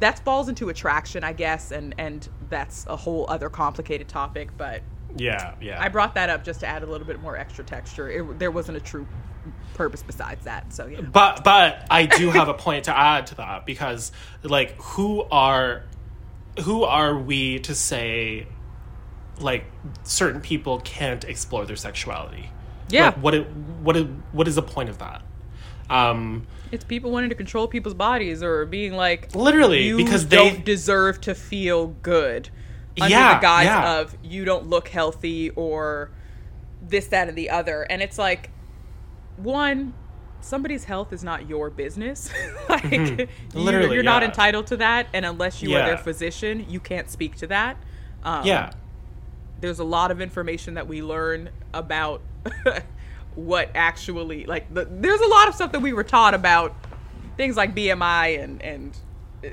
that 0.00 0.18
falls 0.24 0.48
into 0.50 0.68
attraction, 0.68 1.24
I 1.24 1.32
guess, 1.32 1.70
and 1.72 1.94
and 1.98 2.28
that's 2.50 2.84
a 2.86 2.96
whole 2.96 3.24
other 3.28 3.48
complicated 3.48 4.08
topic. 4.08 4.50
But 4.58 4.82
yeah, 5.16 5.54
yeah. 5.60 5.80
I 5.82 5.88
brought 5.88 6.14
that 6.16 6.28
up 6.28 6.44
just 6.44 6.60
to 6.60 6.66
add 6.66 6.82
a 6.82 6.86
little 6.86 7.06
bit 7.06 7.20
more 7.22 7.36
extra 7.36 7.64
texture. 7.64 8.10
It, 8.10 8.38
there 8.38 8.50
wasn't 8.50 8.76
a 8.76 8.80
true 8.80 9.06
purpose 9.74 10.02
besides 10.02 10.44
that. 10.44 10.72
So 10.72 10.86
yeah, 10.86 11.00
But 11.00 11.44
but 11.44 11.86
I 11.90 12.06
do 12.06 12.30
have 12.30 12.48
a 12.48 12.54
point 12.54 12.84
to 12.84 12.96
add 12.98 13.28
to 13.28 13.36
that 13.36 13.64
because 13.64 14.12
like 14.42 14.74
who 14.80 15.22
are 15.30 15.84
who 16.64 16.84
are 16.84 17.16
we 17.16 17.58
to 17.60 17.74
say 17.74 18.46
like 19.40 19.64
certain 20.02 20.40
people 20.40 20.80
can't 20.80 21.24
explore 21.24 21.66
their 21.66 21.76
sexuality? 21.76 22.50
Yeah. 22.88 23.06
Like, 23.06 23.16
what 23.18 23.34
it, 23.34 23.46
what 23.82 23.96
it, 23.96 24.06
what 24.32 24.48
is 24.48 24.54
the 24.54 24.62
point 24.62 24.88
of 24.88 24.98
that? 24.98 25.22
Um 25.90 26.46
it's 26.72 26.84
people 26.84 27.12
wanting 27.12 27.30
to 27.30 27.36
control 27.36 27.68
people's 27.68 27.94
bodies 27.94 28.42
or 28.42 28.66
being 28.66 28.92
like, 28.94 29.34
literally 29.34 29.84
you 29.84 29.96
because 29.96 30.24
don't 30.24 30.56
they 30.56 30.62
deserve 30.62 31.20
to 31.22 31.34
feel 31.34 31.88
good 32.02 32.50
under 33.00 33.10
Yeah, 33.10 33.34
the 33.36 33.42
guise 33.42 33.66
yeah. 33.66 33.98
of 33.98 34.16
you 34.22 34.44
don't 34.44 34.66
look 34.68 34.88
healthy 34.88 35.50
or 35.50 36.10
this 36.82 37.06
that 37.08 37.28
and 37.28 37.36
the 37.38 37.50
other 37.50 37.82
and 37.82 38.02
it's 38.02 38.18
like 38.18 38.50
one 39.36 39.94
somebody's 40.40 40.84
health 40.84 41.12
is 41.12 41.22
not 41.24 41.48
your 41.48 41.70
business 41.70 42.30
like 42.68 42.82
Mm-hmm. 42.84 43.58
Literally, 43.58 43.94
you're 43.94 44.02
not 44.02 44.22
yeah. 44.22 44.28
entitled 44.28 44.66
to 44.68 44.76
that 44.78 45.06
and 45.12 45.24
unless 45.24 45.62
you 45.62 45.74
are 45.74 45.84
their 45.86 45.98
physician 45.98 46.64
you 46.68 46.80
can't 46.80 47.10
speak 47.10 47.36
to 47.36 47.46
that 47.48 47.76
um, 48.24 48.44
yeah. 48.46 48.70
There's 49.60 49.78
a 49.78 49.84
lot 49.84 50.10
of 50.10 50.20
information 50.20 50.74
that 50.74 50.86
we 50.86 51.02
learn 51.02 51.50
about 51.74 52.20
what 53.34 53.70
actually 53.74 54.44
like 54.46 54.72
the, 54.72 54.86
there's 54.90 55.20
a 55.20 55.26
lot 55.26 55.48
of 55.48 55.54
stuff 55.54 55.72
that 55.72 55.80
we 55.82 55.92
were 55.92 56.04
taught 56.04 56.34
about 56.34 56.74
things 57.36 57.56
like 57.56 57.74
BMI 57.74 58.42
and 58.42 58.62
and 58.62 58.96
uh, 59.44 59.48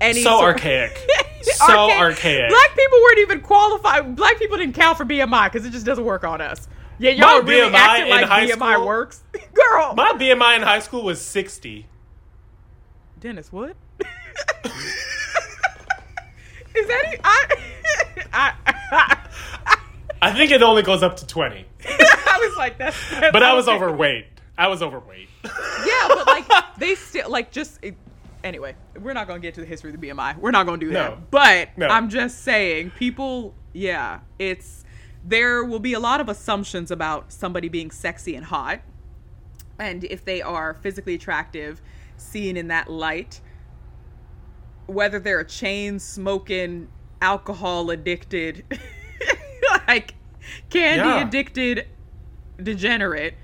any 0.00 0.22
So 0.22 0.38
sort- 0.38 0.54
archaic. 0.54 0.98
So 1.40 1.90
archaic. 1.98 2.50
Black 2.50 2.76
people 2.76 2.98
weren't 3.00 3.18
even 3.20 3.40
qualified. 3.40 4.16
Black 4.16 4.38
people 4.38 4.56
didn't 4.56 4.74
count 4.74 4.98
for 4.98 5.04
BMI 5.04 5.50
because 5.50 5.64
it 5.66 5.70
just 5.70 5.86
doesn't 5.86 6.04
work 6.04 6.24
on 6.24 6.40
us. 6.40 6.66
Yeah, 6.98 7.12
y'all 7.12 7.26
My 7.26 7.32
are 7.34 7.42
really 7.42 7.70
BMI 7.70 7.74
acting 7.74 8.04
in 8.06 8.10
like 8.10 8.26
high 8.26 8.46
BMI 8.46 8.72
school- 8.74 8.86
works, 8.86 9.22
girl. 9.54 9.94
My 9.94 10.12
BMI 10.14 10.56
in 10.56 10.62
high 10.62 10.80
school 10.80 11.04
was 11.04 11.20
60. 11.20 11.86
Dennis, 13.20 13.52
what? 13.52 13.76
Is 16.78 16.86
that 16.88 17.14
e- 17.14 17.20
I, 17.24 17.56
I, 18.92 19.28
I 20.22 20.32
think 20.32 20.50
it 20.50 20.62
only 20.62 20.82
goes 20.82 21.02
up 21.02 21.16
to 21.18 21.26
20. 21.26 21.64
I 21.88 22.46
was 22.48 22.56
like 22.56 22.78
that's, 22.78 22.96
that's 23.10 23.32
But 23.32 23.42
I 23.42 23.54
was 23.54 23.68
okay. 23.68 23.76
overweight. 23.76 24.26
I 24.56 24.68
was 24.68 24.82
overweight. 24.82 25.28
Yeah, 25.44 26.08
but 26.08 26.26
like 26.26 26.44
they 26.78 26.94
still 26.94 27.30
like 27.30 27.50
just 27.52 27.78
it, 27.82 27.94
anyway. 28.42 28.74
We're 29.00 29.12
not 29.12 29.26
gonna 29.28 29.40
get 29.40 29.54
to 29.54 29.60
the 29.60 29.66
history 29.66 29.92
of 29.94 30.00
the 30.00 30.08
BMI. 30.08 30.36
We're 30.38 30.50
not 30.50 30.66
gonna 30.66 30.78
do 30.78 30.90
that. 30.92 31.10
No. 31.12 31.18
But 31.30 31.76
No. 31.78 31.86
I'm 31.86 32.08
just 32.08 32.42
saying, 32.42 32.90
people. 32.90 33.54
Yeah, 33.72 34.20
it's 34.38 34.84
there 35.24 35.64
will 35.64 35.78
be 35.78 35.92
a 35.92 36.00
lot 36.00 36.20
of 36.20 36.28
assumptions 36.28 36.90
about 36.90 37.32
somebody 37.32 37.68
being 37.68 37.90
sexy 37.90 38.34
and 38.34 38.44
hot, 38.46 38.80
and 39.78 40.02
if 40.04 40.24
they 40.24 40.42
are 40.42 40.74
physically 40.74 41.14
attractive, 41.14 41.80
seen 42.16 42.56
in 42.56 42.68
that 42.68 42.90
light, 42.90 43.40
whether 44.88 45.20
they're 45.20 45.40
a 45.40 45.46
chain 45.46 45.98
smoking, 46.00 46.88
alcohol 47.22 47.90
addicted, 47.90 48.64
like 49.88 50.14
candy 50.70 51.08
Yeah. 51.08 51.26
addicted 51.26 51.86
degenerate 52.60 53.34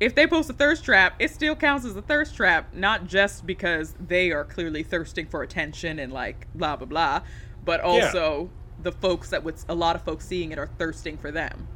if 0.00 0.14
they 0.14 0.26
post 0.26 0.50
a 0.50 0.52
thirst 0.52 0.84
trap, 0.84 1.14
it 1.20 1.30
still 1.30 1.54
counts 1.54 1.84
as 1.86 1.94
a 1.96 2.02
thirst 2.02 2.34
trap, 2.34 2.74
not 2.74 3.06
just 3.06 3.46
because 3.46 3.94
they 4.04 4.32
are 4.32 4.44
clearly 4.44 4.82
thirsting 4.82 5.26
for 5.26 5.42
attention 5.42 5.98
and 6.00 6.12
like 6.12 6.46
blah 6.54 6.76
blah 6.76 6.86
blah, 6.86 7.20
but 7.64 7.80
also 7.80 8.50
the 8.82 8.90
folks 8.92 9.30
that 9.30 9.44
would 9.44 9.54
a 9.68 9.74
lot 9.74 9.94
of 9.96 10.02
folks 10.02 10.26
seeing 10.26 10.50
it 10.50 10.58
are 10.58 10.66
thirsting 10.66 11.16
for 11.16 11.30
them. 11.30 11.68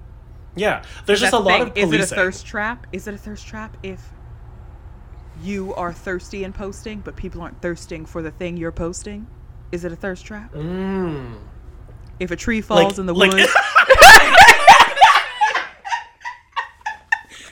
Yeah. 0.56 0.82
There's 1.06 1.20
just 1.20 1.32
a 1.32 1.38
lot 1.38 1.72
thing. 1.74 1.84
of 1.84 1.92
Is 1.92 1.92
it 1.92 2.00
a 2.00 2.06
thirst 2.06 2.44
trap? 2.44 2.86
Is 2.92 3.06
it 3.06 3.14
a 3.14 3.18
thirst 3.18 3.46
trap 3.46 3.76
if 3.84 4.02
you 5.42 5.74
are 5.74 5.92
thirsty 5.92 6.44
and 6.44 6.54
posting, 6.54 7.00
but 7.00 7.16
people 7.16 7.40
aren't 7.40 7.60
thirsting 7.62 8.06
for 8.06 8.22
the 8.22 8.30
thing 8.30 8.56
you're 8.56 8.72
posting? 8.72 9.26
Is 9.72 9.84
it 9.84 9.92
a 9.92 9.96
thirst 9.96 10.24
trap? 10.24 10.52
Mm. 10.54 11.38
If 12.18 12.30
a 12.30 12.36
tree 12.36 12.60
falls 12.60 12.98
in 12.98 13.06
the 13.06 13.14
like- 13.14 13.32
woods 13.32 13.52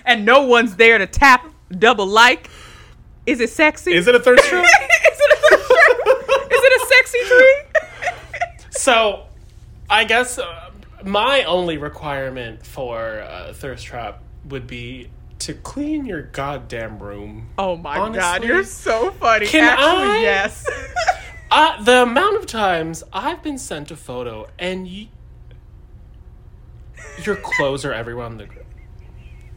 and 0.04 0.24
no 0.24 0.42
one's 0.42 0.76
there 0.76 0.98
to 0.98 1.06
tap 1.06 1.46
double 1.70 2.06
like, 2.06 2.48
is 3.26 3.40
it 3.40 3.50
sexy? 3.50 3.92
Is 3.92 4.06
it 4.06 4.14
a 4.14 4.20
thirst 4.20 4.44
trap? 4.44 4.64
is 5.12 5.18
it 5.20 5.32
a 5.32 5.36
thirst 5.48 5.68
trap? 5.68 6.50
Is 6.50 6.60
it 6.62 6.82
a 6.82 6.86
sexy 6.86 7.18
tree? 7.28 7.62
So, 8.70 9.24
I 9.90 10.04
guess 10.04 10.38
uh, 10.38 10.70
my 11.02 11.42
only 11.42 11.76
requirement 11.76 12.64
for 12.64 13.20
uh, 13.20 13.52
thirst 13.52 13.84
trap 13.84 14.22
would 14.44 14.68
be 14.68 15.10
to 15.40 15.54
clean 15.54 16.06
your 16.06 16.22
goddamn 16.22 16.98
room. 16.98 17.48
Oh 17.58 17.76
my 17.76 17.96
god, 18.12 18.44
you're 18.44 18.64
so 18.64 19.10
funny. 19.12 19.46
Can 19.46 19.64
Actually, 19.64 19.86
I- 20.08 20.20
yes. 20.20 20.66
Uh, 21.48 21.80
the 21.84 22.02
amount 22.02 22.36
of 22.36 22.44
times 22.44 23.04
I've 23.12 23.40
been 23.40 23.56
sent 23.56 23.92
a 23.92 23.96
photo 23.96 24.48
and 24.58 24.88
you, 24.88 25.06
your 27.22 27.36
clothes 27.36 27.84
are 27.84 27.92
everywhere 27.92 28.26
on 28.26 28.36
the. 28.36 28.48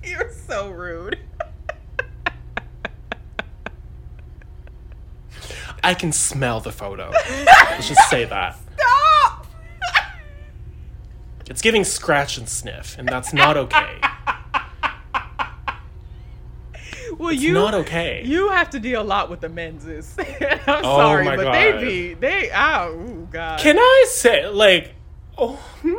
you're 0.04 0.32
so 0.48 0.70
rude. 0.70 1.18
I 5.84 5.96
can 5.96 6.12
smell 6.12 6.60
the 6.60 6.72
photo. 6.72 7.10
Let's 7.12 7.88
just 7.88 8.08
say 8.10 8.24
that. 8.26 8.56
Stop! 8.78 9.48
It's 11.50 11.62
giving 11.62 11.84
scratch 11.84 12.38
and 12.38 12.48
sniff, 12.48 12.98
and 13.00 13.08
that's 13.10 13.34
not 13.34 13.58
okay. 13.58 14.00
Well, 17.20 17.34
you 17.34 17.54
not 17.54 17.74
okay. 17.76 18.24
You 18.26 18.50
have 18.50 18.70
to 18.72 18.80
deal 18.80 19.02
a 19.02 19.04
lot 19.04 19.30
with 19.30 19.42
the 19.42 19.50
menses. 19.50 20.16
I'm 20.20 20.60
Oh 20.68 20.98
sorry, 20.98 21.26
but 21.26 21.44
God. 21.44 21.54
they 21.54 21.72
be 21.80 22.14
they. 22.16 22.50
Oh, 22.56 22.94
ooh, 22.94 23.28
god. 23.30 23.60
Can 23.60 23.78
I 23.78 24.06
say, 24.10 24.48
like, 24.48 24.96
oh, 25.38 25.54
hmm? 25.82 25.94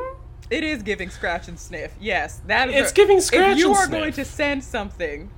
It 0.51 0.64
is 0.64 0.83
giving 0.83 1.11
scratch 1.11 1.47
and 1.47 1.59
sniff. 1.61 1.95
Yes, 2.01 2.41
that 2.47 2.71
is. 2.71 2.75
It's 2.75 2.91
a- 2.91 2.95
giving 2.95 3.21
scratch 3.21 3.43
and 3.43 3.53
sniff. 3.53 3.59
If 3.59 3.68
you 3.68 3.73
are 3.75 3.87
going 3.87 4.12
to 4.14 4.25
send 4.25 4.64
something 4.64 5.31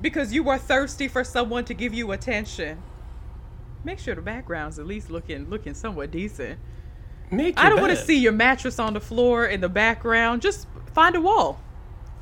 because 0.00 0.32
you 0.32 0.48
are 0.48 0.58
thirsty 0.58 1.08
for 1.08 1.24
someone 1.24 1.64
to 1.66 1.74
give 1.74 1.92
you 1.92 2.12
attention, 2.12 2.80
make 3.84 3.98
sure 3.98 4.14
the 4.14 4.22
background's 4.22 4.78
at 4.78 4.86
least 4.86 5.10
looking 5.10 5.50
looking 5.50 5.74
somewhat 5.74 6.10
decent. 6.12 6.58
make 7.32 7.58
I 7.58 7.68
don't 7.68 7.80
want 7.80 7.92
to 7.98 8.02
see 8.02 8.16
your 8.18 8.32
mattress 8.32 8.78
on 8.78 8.94
the 8.94 9.00
floor 9.00 9.46
in 9.46 9.60
the 9.60 9.68
background. 9.68 10.40
Just 10.40 10.68
find 10.94 11.16
a 11.16 11.20
wall. 11.20 11.60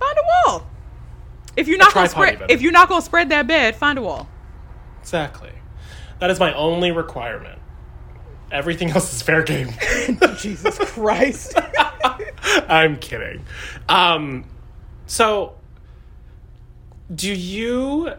Find 0.00 0.16
a 0.18 0.48
wall. 0.48 0.66
If 1.56 1.68
you're 1.68 1.78
not 1.78 1.94
gonna 1.94 2.08
spread, 2.08 2.34
even. 2.34 2.50
if 2.50 2.62
you're 2.62 2.72
not 2.72 2.88
gonna 2.88 3.02
spread 3.02 3.28
that 3.30 3.46
bed, 3.46 3.76
find 3.76 3.98
a 3.98 4.02
wall. 4.02 4.28
Exactly. 5.00 5.50
That 6.20 6.30
is 6.30 6.38
my 6.40 6.52
only 6.54 6.90
requirement. 6.90 7.58
Everything 8.50 8.90
else 8.90 9.12
is 9.12 9.22
fair 9.22 9.42
game. 9.42 9.70
Jesus 10.38 10.78
Christ. 10.78 11.58
I'm 12.68 12.96
kidding. 12.98 13.44
Um, 13.88 14.44
So, 15.06 15.54
do 17.14 17.32
you 17.32 18.12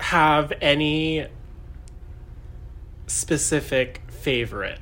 have 0.00 0.52
any 0.60 1.26
specific 3.06 4.02
favorite 4.08 4.78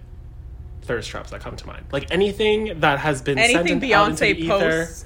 thirst 0.82 1.08
traps 1.10 1.30
that 1.30 1.40
come 1.40 1.56
to 1.56 1.66
mind? 1.66 1.84
Like 1.92 2.10
anything 2.10 2.80
that 2.80 2.98
has 2.98 3.22
been 3.22 3.38
anything 3.38 3.80
sent 3.80 3.92
out 3.92 4.10
into 4.10 4.24
Beyonce 4.24 4.36
the 4.36 4.42
ether? 4.44 4.84
posts. 4.86 5.04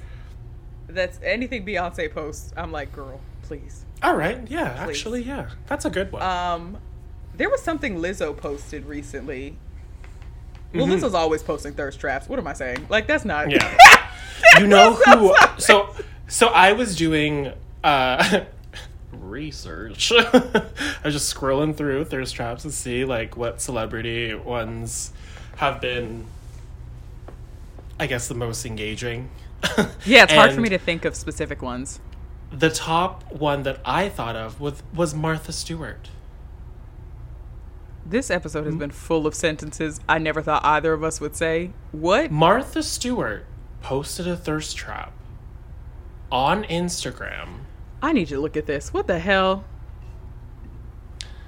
That's 0.89 1.19
anything 1.23 1.65
Beyonce 1.65 2.11
posts. 2.13 2.51
I'm 2.57 2.71
like, 2.71 2.91
girl, 2.91 3.19
please. 3.43 3.85
All 4.01 4.15
right, 4.15 4.39
yeah, 4.49 4.85
Please. 4.85 4.97
actually, 4.97 5.23
yeah, 5.23 5.49
that's 5.67 5.85
a 5.85 5.89
good 5.89 6.11
one. 6.11 6.21
Um, 6.21 6.77
there 7.35 7.49
was 7.49 7.61
something 7.61 7.97
Lizzo 7.97 8.35
posted 8.35 8.85
recently. 8.85 9.55
Well, 10.73 10.85
Mhm. 10.87 10.99
Lizzo's 10.99 11.13
always 11.13 11.43
posting 11.43 11.73
thirst 11.73 11.99
traps. 11.99 12.29
What 12.29 12.39
am 12.39 12.47
I 12.47 12.53
saying? 12.53 12.87
Like 12.89 13.07
that's 13.07 13.25
not. 13.25 13.49
Yeah. 13.51 14.09
you 14.59 14.67
know 14.67 14.93
who? 14.93 15.35
So, 15.57 15.93
so 16.27 16.47
I 16.47 16.73
was 16.73 16.95
doing 16.95 17.51
uh, 17.83 18.41
research. 19.11 20.11
I 20.15 20.63
was 21.03 21.13
just 21.13 21.33
scrolling 21.35 21.75
through 21.75 22.05
thirst 22.05 22.35
traps 22.35 22.63
to 22.63 22.71
see 22.71 23.03
like 23.05 23.35
what 23.35 23.61
celebrity 23.61 24.33
ones 24.33 25.11
have 25.57 25.81
been. 25.81 26.25
I 27.99 28.07
guess 28.07 28.27
the 28.29 28.35
most 28.35 28.65
engaging. 28.65 29.29
Yeah, 30.05 30.23
it's 30.23 30.33
hard 30.33 30.53
for 30.53 30.61
me 30.61 30.69
to 30.69 30.77
think 30.77 31.05
of 31.05 31.15
specific 31.15 31.61
ones. 31.61 31.99
The 32.51 32.69
top 32.69 33.31
one 33.31 33.63
that 33.63 33.79
I 33.85 34.09
thought 34.09 34.35
of 34.35 34.59
was 34.59 34.81
was 34.93 35.13
Martha 35.13 35.51
Stewart. 35.51 36.09
This 38.05 38.31
episode 38.31 38.65
has 38.65 38.75
been 38.75 38.89
full 38.89 39.27
of 39.27 39.35
sentences 39.35 39.99
I 40.09 40.17
never 40.17 40.41
thought 40.41 40.65
either 40.65 40.93
of 40.93 41.03
us 41.03 41.21
would 41.21 41.35
say. 41.35 41.71
What? 41.91 42.31
Martha 42.31 42.81
Stewart 42.81 43.45
posted 43.81 44.27
a 44.27 44.35
thirst 44.35 44.75
trap 44.75 45.13
on 46.31 46.63
Instagram. 46.63 47.59
I 48.01 48.13
need 48.13 48.29
to 48.29 48.39
look 48.39 48.57
at 48.57 48.65
this. 48.65 48.91
What 48.93 49.05
the 49.05 49.19
hell? 49.19 49.63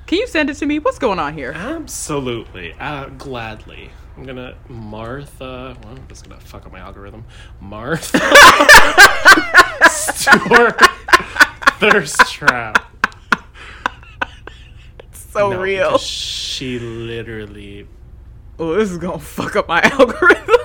Can 0.06 0.20
you 0.20 0.28
send 0.28 0.50
it 0.50 0.56
to 0.56 0.66
me? 0.66 0.78
What's 0.78 1.00
going 1.00 1.20
on 1.20 1.34
here? 1.34 1.54
Absolutely. 1.54 2.74
Uh, 2.74 3.06
gladly. 3.06 3.92
I'm 4.18 4.24
gonna 4.24 4.56
Martha. 4.68 5.76
Well, 5.84 5.94
I'm 5.96 6.08
just 6.08 6.28
gonna 6.28 6.40
fuck 6.42 6.66
up 6.66 6.72
my 6.72 6.80
algorithm. 6.80 7.24
Martha 7.60 8.20
Stewart 9.90 10.80
thirst 11.80 12.20
trap. 12.32 12.88
So 15.14 15.52
No, 15.52 15.62
real. 15.62 15.98
She 15.98 16.78
literally 16.80 17.88
Oh, 18.60 18.76
this 18.76 18.92
is 18.92 18.98
gonna 18.98 19.18
fuck 19.20 19.56
up 19.56 19.68
my 19.68 19.82
algorithm. 19.84 20.56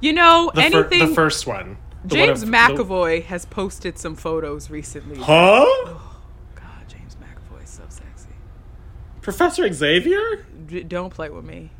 you 0.00 0.12
know, 0.12 0.52
the, 0.54 0.62
fir- 0.70 0.78
anything. 0.88 1.08
the 1.08 1.14
first 1.14 1.46
one. 1.46 1.78
The 2.04 2.16
one 2.18 2.26
James 2.28 2.42
of- 2.42 2.50
the- 2.50 2.56
McAvoy 2.56 3.24
has 3.24 3.46
posted 3.46 3.98
some 3.98 4.14
photos 4.16 4.70
recently. 4.70 5.16
huh? 5.18 5.64
Oh, 5.66 6.16
God, 6.54 6.88
James 6.88 7.16
McAvoy 7.16 7.64
is 7.64 7.70
so 7.70 7.82
sexy. 7.88 8.28
Professor 9.22 9.70
Xavier? 9.72 10.46
D- 10.66 10.82
don't 10.84 11.12
play 11.12 11.30
with 11.30 11.44
me. 11.44 11.70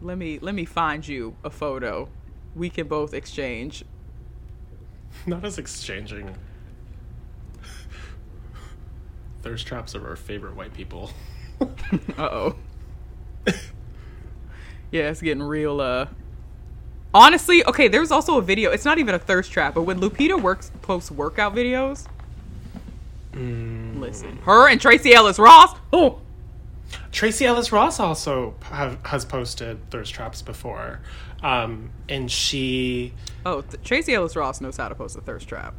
Let 0.00 0.16
me 0.18 0.38
let 0.40 0.54
me 0.54 0.64
find 0.64 1.06
you 1.06 1.36
a 1.44 1.50
photo. 1.50 2.08
We 2.54 2.70
can 2.70 2.86
both 2.88 3.12
exchange. 3.14 3.84
Not 5.26 5.44
as 5.44 5.58
exchanging. 5.58 6.36
Thirst 9.42 9.66
traps 9.66 9.94
are 9.94 10.06
our 10.08 10.16
favorite 10.16 10.56
white 10.56 10.74
people. 10.74 11.10
Uh 12.16 12.22
oh. 12.22 12.56
yeah, 14.92 15.10
it's 15.10 15.20
getting 15.20 15.42
real. 15.42 15.80
Uh, 15.80 16.06
honestly, 17.12 17.64
okay. 17.64 17.88
There's 17.88 18.12
also 18.12 18.38
a 18.38 18.42
video. 18.42 18.70
It's 18.70 18.84
not 18.84 18.98
even 18.98 19.14
a 19.14 19.18
thirst 19.18 19.50
trap, 19.50 19.74
but 19.74 19.82
when 19.82 19.98
Lupita 20.00 20.40
works 20.40 20.70
posts 20.82 21.10
workout 21.10 21.54
videos, 21.54 22.06
Mm. 23.32 23.98
listen, 24.00 24.38
her 24.44 24.68
and 24.68 24.80
Tracee 24.80 25.14
Ellis 25.14 25.38
Ross. 25.38 25.76
Oh, 25.92 26.20
Tracee 27.12 27.44
Ellis 27.46 27.70
Ross 27.72 28.00
also 28.00 28.54
have, 28.62 28.98
has 29.06 29.24
posted 29.24 29.90
thirst 29.90 30.14
traps 30.14 30.40
before, 30.42 31.00
um, 31.42 31.90
and 32.08 32.30
she, 32.30 33.12
oh, 33.44 33.60
th- 33.62 33.82
Tracee 33.84 34.14
Ellis 34.14 34.34
Ross 34.36 34.60
knows 34.60 34.76
how 34.76 34.88
to 34.88 34.94
post 34.94 35.16
a 35.16 35.20
thirst 35.20 35.48
trap. 35.48 35.74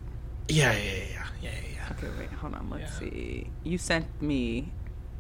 yeah, 0.47 0.71
yeah, 0.73 0.79
yeah, 0.83 0.91
yeah, 0.91 1.23
yeah, 1.41 1.49
yeah. 1.75 1.93
Okay, 1.97 2.07
wait, 2.19 2.29
hold 2.31 2.53
on. 2.53 2.69
Let's 2.69 2.93
Yeah. 3.01 3.09
see. 3.09 3.49
You 3.63 3.77
sent 3.77 4.05
me 4.21 4.71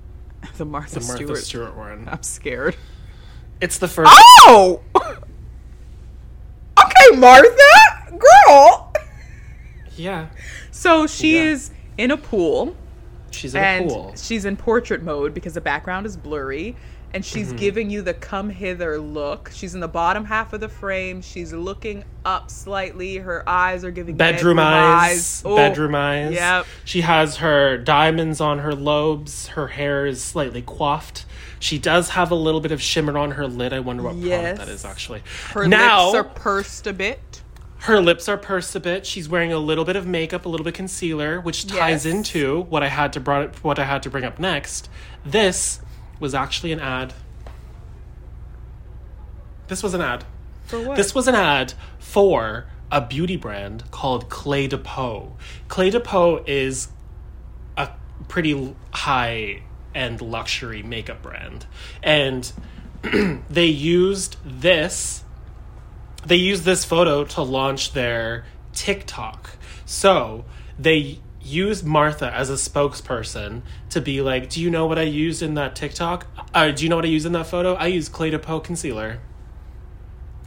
the 0.57 0.65
Martha, 0.65 0.99
The 0.99 1.05
Martha 1.05 1.23
Stewart. 1.25 1.37
Stewart 1.39 1.75
one. 1.77 2.07
I'm 2.11 2.23
scared. 2.23 2.75
It's 3.61 3.77
the 3.79 3.87
first. 3.87 4.09
Oh! 4.13 4.81
okay, 6.79 7.17
Martha! 7.17 8.17
Girl! 8.47 8.93
Yeah, 9.95 10.27
So 10.71 11.07
she 11.07 11.35
Yeah. 11.35 11.43
is 11.43 11.71
in 11.97 12.11
a 12.11 12.17
pool 12.17 12.75
she's 13.31 13.55
in 13.55 13.87
pool. 13.87 14.13
she's 14.17 14.45
in 14.45 14.55
portrait 14.57 15.01
mode 15.03 15.33
because 15.33 15.53
the 15.53 15.61
background 15.61 16.05
is 16.05 16.15
blurry 16.17 16.75
and 17.11 17.25
she's 17.25 17.47
Mm-hmm. 17.47 17.55
giving 17.57 17.89
you 17.89 18.01
the 18.03 18.13
come 18.13 18.51
hither 18.51 18.99
look. 18.99 19.49
She's 19.51 19.73
in 19.73 19.79
the 19.81 19.87
bottom 19.87 20.25
half 20.25 20.53
of 20.53 20.59
the 20.61 20.69
frame. 20.69 21.23
She's 21.23 21.51
looking 21.51 22.03
up 22.23 22.51
slightly. 22.51 23.17
Her 23.17 23.47
eyes 23.49 23.83
are 23.83 23.89
giving 23.89 24.15
Bedroom, 24.15 24.59
eyes, 24.59 25.41
Oh, 25.43 25.55
bedroom 25.55 25.95
eyes. 25.95 26.33
Yep. 26.33 26.67
She 26.85 27.01
has 27.01 27.37
her 27.37 27.79
diamonds 27.79 28.39
on 28.39 28.59
her 28.59 28.75
lobes. 28.75 29.47
Her 29.47 29.69
hair 29.69 30.05
is 30.05 30.23
slightly 30.23 30.61
coiffed. 30.61 31.25
She 31.57 31.79
does 31.79 32.09
have 32.11 32.29
a 32.29 32.35
little 32.35 32.61
bit 32.61 32.71
of 32.71 32.79
shimmer 32.79 33.17
on 33.17 33.31
her 33.31 33.47
lid. 33.47 33.73
I 33.73 33.79
wonder 33.79 34.03
what 34.03 34.15
Yes. 34.15 34.41
product 34.41 34.59
that 34.59 34.69
is 34.71 34.85
actually. 34.85 35.23
Her 35.53 35.67
now, 35.67 36.11
lips 36.11 36.15
are 36.15 36.23
pursed 36.23 36.85
a 36.85 36.93
bit. 36.93 37.41
Her 37.83 38.01
lips 38.01 38.27
are 38.27 38.37
pursed 38.37 38.75
a 38.75 38.79
bit. 38.79 39.05
She's 39.05 39.29
wearing 39.29 39.53
a 39.53 39.57
little 39.57 39.85
bit 39.85 39.95
of 39.95 40.05
makeup, 40.05 40.45
a 40.45 40.49
little 40.49 40.63
bit 40.65 40.73
concealer, 40.73 41.39
which 41.39 41.65
ties 41.65 42.05
Yes. 42.05 42.13
into 42.13 42.63
what 42.63 42.83
I 42.83 42.87
had 42.89 43.13
to 43.13 43.19
brought 43.19 43.63
what 43.63 43.79
I 43.79 43.85
had 43.85 44.03
to 44.03 44.09
bring 44.09 44.25
up 44.25 44.37
next. 44.37 44.89
This 45.25 45.79
was 46.19 46.35
actually 46.35 46.71
an 46.73 46.79
ad. 46.81 47.13
This 49.67 49.81
was 49.81 49.93
an 49.93 50.01
ad. 50.01 50.25
For 50.65 50.79
what? 50.79 50.97
This 50.97 51.15
was 51.15 51.27
an 51.27 51.35
ad 51.35 51.73
for 51.99 52.65
a 52.91 53.01
beauty 53.01 53.37
brand 53.37 53.89
called 53.91 54.29
Clé 54.29 54.67
de 54.67 54.77
Peau. 54.77 55.35
Clé 55.69 55.91
de 55.91 55.99
Peau 55.99 56.43
is 56.45 56.89
a 57.77 57.89
pretty 58.27 58.75
high 58.91 59.61
end 59.95 60.21
luxury 60.21 60.83
makeup 60.83 61.21
brand. 61.21 61.65
And 62.03 62.51
they 63.49 63.67
used 63.67 64.35
this 64.43 65.23
they 66.25 66.35
used 66.35 66.63
this 66.63 66.85
photo 66.85 67.23
to 67.23 67.41
launch 67.41 67.93
their 67.93 68.45
TikTok. 68.73 69.51
So 69.85 70.45
they 70.77 71.19
used 71.41 71.85
Martha 71.85 72.33
as 72.33 72.49
a 72.49 72.53
spokesperson 72.53 73.61
to 73.89 74.01
be 74.01 74.21
like, 74.21 74.49
"Do 74.49 74.61
you 74.61 74.69
know 74.69 74.85
what 74.85 74.99
I 74.99 75.03
used 75.03 75.41
in 75.41 75.53
that 75.55 75.75
TikTok? 75.75 76.27
Uh, 76.53 76.71
do 76.71 76.83
you 76.83 76.89
know 76.89 76.95
what 76.97 77.05
I 77.05 77.09
used 77.09 77.25
in 77.25 77.31
that 77.31 77.47
photo? 77.47 77.73
I 77.75 77.87
used 77.87 78.11
Clé 78.11 78.31
de 78.31 78.39
Peau 78.39 78.59
concealer." 78.59 79.19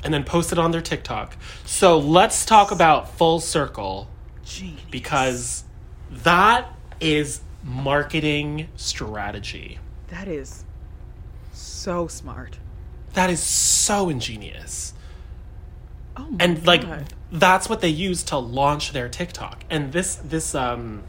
And 0.04 0.12
then 0.12 0.24
posted 0.24 0.58
on 0.58 0.72
their 0.72 0.80
TikTok. 0.80 1.36
So 1.64 1.96
let's 1.98 2.44
talk 2.44 2.72
about 2.72 3.08
full 3.16 3.38
circle 3.38 4.08
Genius. 4.44 4.82
because 4.90 5.64
that 6.10 6.72
is 7.00 7.40
marketing 7.64 8.68
strategy. 8.76 9.78
that 10.08 10.26
is 10.28 10.64
so 11.52 12.06
smart. 12.08 12.58
That 13.14 13.30
is 13.30 13.40
so 13.40 14.08
ingenious. 14.08 14.92
Oh 16.16 16.26
my 16.28 16.36
and 16.44 16.66
like 16.66 16.82
God. 16.82 17.12
that's 17.30 17.68
what 17.68 17.80
they 17.80 17.88
use 17.88 18.22
to 18.24 18.36
launch 18.38 18.92
their 18.92 19.08
TikTok. 19.08 19.64
And 19.70 19.92
this 19.92 20.16
this 20.16 20.54
um 20.54 21.04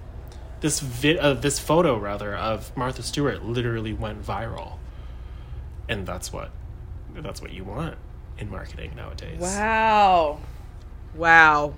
this 0.61 0.79
vi- 0.79 1.17
uh, 1.17 1.33
this 1.33 1.59
photo 1.59 1.97
rather 1.97 2.35
of 2.35 2.75
Martha 2.77 3.03
Stewart 3.03 3.43
literally 3.43 3.93
went 3.93 4.23
viral. 4.25 4.77
And 5.89 6.05
that's 6.05 6.31
what 6.31 6.51
that's 7.15 7.41
what 7.41 7.51
you 7.51 7.63
want 7.65 7.95
in 8.37 8.49
marketing 8.49 8.93
nowadays. 8.95 9.39
Wow. 9.41 10.39
Wow. 11.15 11.73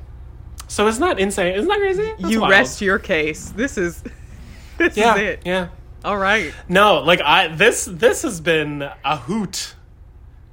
So 0.67 0.87
isn't 0.87 1.01
that 1.01 1.19
insane? 1.19 1.55
Isn't 1.55 1.67
that 1.67 1.77
crazy? 1.79 2.03
That's 2.19 2.31
you 2.31 2.41
wild. 2.41 2.51
rest 2.51 2.81
your 2.81 2.99
case. 2.99 3.49
This 3.49 3.77
is 3.77 4.03
this 4.77 4.95
Yeah, 4.95 5.15
is 5.15 5.21
it. 5.21 5.41
yeah. 5.45 5.69
All 6.03 6.17
right. 6.17 6.53
No, 6.69 6.99
like 7.01 7.21
I 7.21 7.47
this 7.47 7.85
this 7.85 8.21
has 8.21 8.39
been 8.39 8.87
a 9.03 9.17
hoot 9.17 9.73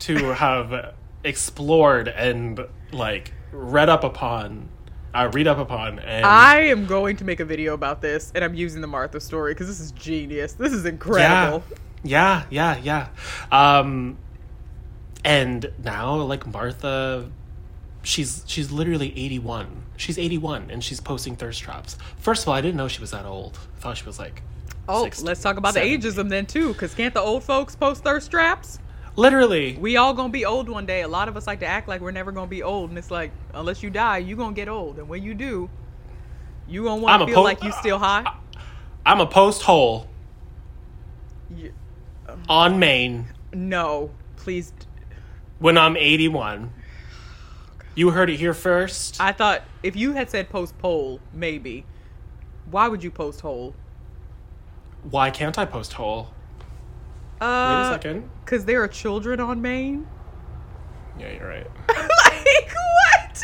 to 0.01 0.17
have 0.33 0.95
explored 1.25 2.09
and 2.09 2.61
like 2.93 3.33
read 3.53 3.89
up 3.89 4.05
upon 4.05 4.69
uh, 5.15 5.31
read 5.33 5.47
up 5.47 5.59
upon 5.59 5.99
and 5.99 6.25
I 6.25 6.61
am 6.61 6.87
going 6.87 7.17
to 7.19 7.25
make 7.25 7.41
a 7.41 7.45
video 7.45 7.75
about 7.75 8.01
this, 8.01 8.33
and 8.35 8.43
I'm 8.43 8.55
using 8.55 8.81
the 8.81 8.87
Martha 8.87 9.21
story 9.21 9.53
because 9.53 9.69
this 9.69 9.81
is 9.81 9.93
genius. 9.93 10.55
This 10.55 10.73
is 10.73 10.87
incredible. 10.87 11.65
Yeah, 12.03 12.45
yeah, 12.51 12.77
yeah, 12.83 13.09
yeah. 13.53 13.79
Um, 13.79 14.17
and 15.25 15.71
now 15.83 16.17
like 16.17 16.47
Martha, 16.47 17.31
she's 18.03 18.45
she's 18.47 18.73
literally 18.73 19.17
eighty 19.19 19.39
one. 19.39 19.85
She's 19.97 20.19
eighty 20.19 20.39
one, 20.39 20.71
and 20.71 20.83
she's 20.83 21.01
posting 21.01 21.37
thirst 21.37 21.63
traps. 21.63 21.97
First 22.17 22.43
of 22.43 22.49
all, 22.49 22.55
I 22.55 22.61
didn't 22.61 22.77
know 22.77 22.89
she 22.89 23.01
was 23.01 23.11
that 23.11 23.27
old. 23.27 23.59
I 23.77 23.81
thought 23.81 23.99
she 23.99 24.05
was 24.05 24.19
like. 24.19 24.43
Oh, 24.89 25.05
60, 25.05 25.25
let's 25.25 25.41
talk 25.41 25.59
about 25.59 25.75
70. 25.75 25.97
the 25.97 26.09
ageism 26.09 26.29
then 26.29 26.45
too, 26.45 26.73
because 26.73 26.93
can't 26.93 27.15
the 27.15 27.21
old 27.21 27.45
folks 27.45 27.77
post 27.77 28.03
thirst 28.03 28.33
traps? 28.33 28.81
Literally, 29.15 29.77
We 29.79 29.97
all 29.99 30.15
gonna 30.15 30.31
be 30.31 30.45
old 30.47 30.69
one 30.69 30.87
day. 30.87 31.03
A 31.03 31.09
lot 31.09 31.29
of 31.29 31.37
us 31.37 31.47
like 31.47 31.61
to 31.61 31.67
act 31.67 31.87
like 31.87 32.01
we're 32.01 32.13
never 32.13 32.33
gonna 32.33 32.47
be 32.47 32.63
old, 32.63 32.89
and 32.91 32.99
it's 32.99 33.11
like 33.11 33.31
unless 33.53 33.83
you 33.83 33.91
die, 33.91 34.19
you 34.19 34.37
gonna 34.37 34.55
get 34.55 34.69
old, 34.69 34.99
and 34.99 35.09
when 35.09 35.23
you 35.23 35.35
do, 35.35 35.69
You 36.69 36.85
gonna 36.85 37.03
want 37.03 37.21
to 37.21 37.27
feel 37.27 37.35
po- 37.37 37.43
like 37.43 37.63
you 37.63 37.73
still 37.73 37.99
high? 37.99 38.25
I'm 39.05 39.21
a 39.21 39.27
post 39.27 39.63
hole 39.63 40.07
You- 41.55 41.75
on 42.49 42.79
main 42.79 43.27
no, 43.53 44.11
please. 44.37 44.71
d- 44.71 44.87
when 45.59 45.77
I'm 45.77 45.97
81. 45.97 46.73
You 47.95 48.11
heard 48.13 48.31
it 48.31 48.39
here 48.39 48.55
first. 48.55 49.21
I 49.21 49.33
thought 49.33 49.63
if 49.83 49.95
you 49.95 50.13
had 50.15 50.31
said 50.31 50.49
post 50.49 50.79
poll, 50.79 51.21
maybe. 51.35 51.85
Why 52.71 52.89
would 52.89 53.05
you 53.05 53.11
post 53.11 53.43
hole? 53.43 53.75
Why 55.03 55.31
can't 55.31 55.59
I 55.59 55.67
post 55.67 55.93
hole? 55.95 56.29
Wait 57.43 57.49
a 57.49 57.51
Uh, 57.51 57.91
second. 57.93 58.31
Because 58.45 58.65
there 58.65 58.83
are 58.85 58.89
children 58.89 59.41
on 59.41 59.61
main. 59.61 60.07
Yeah, 61.19 61.33
you're 61.33 61.49
right. 61.49 61.67
like 61.89 62.73
what? 62.73 63.43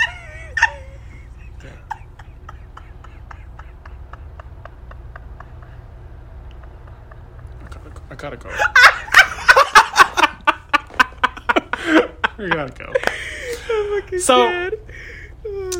I 8.11 8.15
gotta 8.15 8.37
go. 8.37 8.49
I 8.51 8.73
gotta 12.49 12.73
go. 14.11 14.19
So-. 14.19 14.71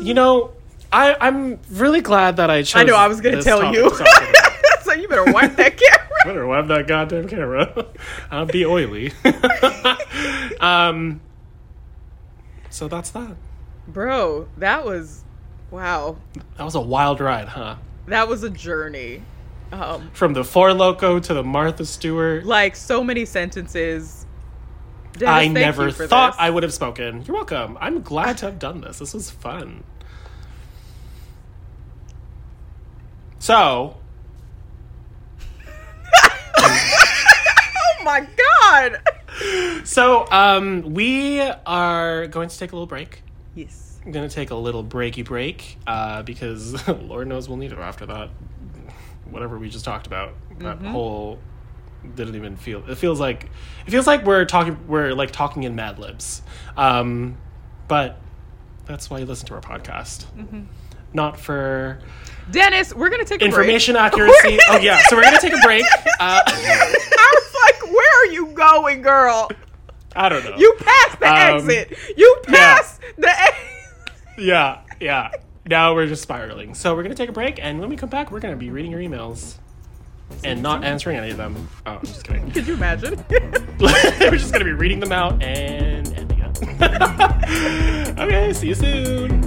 You 0.01 0.13
know, 0.13 0.51
I 0.91 1.15
I'm 1.19 1.59
really 1.71 2.01
glad 2.01 2.37
that 2.37 2.49
I 2.49 2.63
chose. 2.63 2.81
I 2.81 2.83
know. 2.83 2.95
I 2.95 3.07
was 3.07 3.21
gonna 3.21 3.41
tell 3.41 3.61
topic 3.61 3.77
you. 3.77 3.89
to 3.89 3.95
talk 3.97 4.29
about. 4.29 4.83
so 4.83 4.88
you 5.01 5.07
better 5.07 5.31
wipe 5.31 5.55
that 5.55 5.77
camera. 5.77 6.09
Better 6.25 6.45
wipe 6.45 6.67
that 6.67 6.87
goddamn 6.87 7.27
camera. 7.27 7.87
I'll 8.31 8.45
be 8.45 8.65
oily. 8.65 9.13
um. 10.59 11.21
So 12.69 12.87
that's 12.87 13.09
that. 13.11 13.35
Bro, 13.87 14.47
that 14.57 14.85
was 14.85 15.23
wow. 15.71 16.17
That 16.57 16.63
was 16.63 16.75
a 16.75 16.81
wild 16.81 17.19
ride, 17.19 17.47
huh? 17.47 17.77
That 18.07 18.27
was 18.27 18.43
a 18.43 18.49
journey. 18.49 19.23
Um, 19.71 20.09
From 20.13 20.33
the 20.33 20.43
Four 20.43 20.73
Loco 20.73 21.19
to 21.19 21.33
the 21.33 21.43
Martha 21.43 21.85
Stewart. 21.85 22.45
like 22.45 22.75
so 22.75 23.03
many 23.03 23.25
sentences. 23.25 24.25
Dennis, 25.13 25.29
I 25.29 25.47
never 25.47 25.91
thought 25.91 26.33
this. 26.33 26.39
I 26.39 26.49
would 26.49 26.63
have 26.63 26.73
spoken. 26.73 27.23
You're 27.25 27.35
welcome. 27.35 27.77
I'm 27.79 28.01
glad 28.01 28.37
to 28.39 28.45
have 28.45 28.57
done 28.59 28.81
this. 28.81 28.99
This 28.99 29.13
was 29.13 29.29
fun. 29.29 29.83
So, 33.39 33.98
Oh 37.99 38.03
my 38.03 38.27
god. 38.37 39.85
so 39.85 40.25
um, 40.31 40.93
we 40.93 41.41
are 41.41 42.27
going 42.27 42.49
to 42.49 42.57
take 42.57 42.71
a 42.71 42.75
little 42.75 42.87
break. 42.87 43.21
Yes. 43.55 43.99
I'm 44.05 44.13
gonna 44.13 44.29
take 44.29 44.49
a 44.51 44.55
little 44.55 44.83
breaky 44.83 45.25
break 45.25 45.77
uh, 45.85 46.23
because 46.23 46.87
Lord 46.87 47.27
knows 47.27 47.49
we'll 47.49 47.57
need 47.57 47.73
it 47.73 47.77
after 47.77 48.05
that. 48.05 48.29
Whatever 49.29 49.59
we 49.59 49.69
just 49.69 49.83
talked 49.85 50.07
about, 50.07 50.33
that 50.59 50.77
Mm-hmm. 50.77 50.87
whole 50.87 51.39
didn't 52.15 52.35
even 52.35 52.55
feel. 52.55 52.89
It 52.89 52.95
feels 52.97 53.19
like 53.19 53.49
it 53.85 53.91
feels 53.91 54.07
like 54.07 54.25
we're 54.25 54.45
talking. 54.45 54.77
We're 54.87 55.13
like 55.13 55.31
talking 55.31 55.63
in 55.63 55.75
Mad 55.75 55.99
Libs, 55.99 56.41
um, 56.77 57.37
but 57.89 58.17
that's 58.85 59.09
why 59.09 59.19
you 59.19 59.25
listen 59.25 59.47
to 59.47 59.55
our 59.55 59.61
podcast, 59.61 60.25
Mm-hmm. 60.37 60.61
not 61.13 61.37
for 61.39 61.99
Dennis, 62.49 62.95
we're 62.95 63.09
gonna 63.09 63.25
take 63.25 63.41
a 63.41 63.45
break. 63.45 63.49
information 63.49 63.95
accuracy. 63.97 64.57
oh 64.69 64.77
yeah, 64.77 65.01
so 65.07 65.17
we're 65.17 65.23
gonna 65.23 65.39
take 65.41 65.53
a 65.53 65.61
break. 65.61 65.83
Uh, 66.21 66.41
I 66.45 66.51
was 66.51 66.93
like, 66.93 67.18
where 67.91 68.21
are 68.21 68.31
you 68.31 68.47
going, 68.47 69.01
girl? 69.01 69.49
I 70.15 70.29
don't 70.29 70.43
know. 70.43 70.55
You 70.57 70.75
passed 70.79 71.19
the 71.19 71.27
Um, 71.27 71.69
exit. 71.69 71.97
You 72.17 72.37
passed 72.47 73.01
the 73.17 73.29
exit. 73.29 74.13
yeah, 74.37 74.79
yeah. 74.99 75.31
Now 75.67 75.93
we're 75.93 76.07
just 76.07 76.23
spiraling. 76.23 76.73
So 76.73 76.95
we're 76.95 77.03
gonna 77.03 77.15
take 77.15 77.29
a 77.29 77.33
break, 77.33 77.59
and 77.63 77.79
when 77.79 77.89
we 77.89 77.95
come 77.95 78.09
back, 78.09 78.31
we're 78.31 78.39
gonna 78.39 78.55
be 78.55 78.71
reading 78.71 78.91
your 78.91 79.01
emails. 79.01 79.55
And 80.43 80.61
not 80.61 80.83
answering 80.83 81.17
any 81.17 81.31
of 81.31 81.37
them. 81.37 81.67
Oh, 81.87 81.93
I'm 81.93 82.05
just 82.05 82.23
kidding. 82.23 82.51
Could 82.51 82.67
you 82.67 82.75
imagine? 82.75 83.23
We're 83.79 84.29
just 84.31 84.53
gonna 84.53 84.63
be 84.65 84.73
reading 84.73 84.99
them 84.99 85.11
out 85.11 85.41
and 85.41 86.07
ending 86.13 86.39
it. 86.39 86.59
okay, 88.19 88.53
see 88.53 88.67
you 88.67 88.75
soon. 88.75 89.41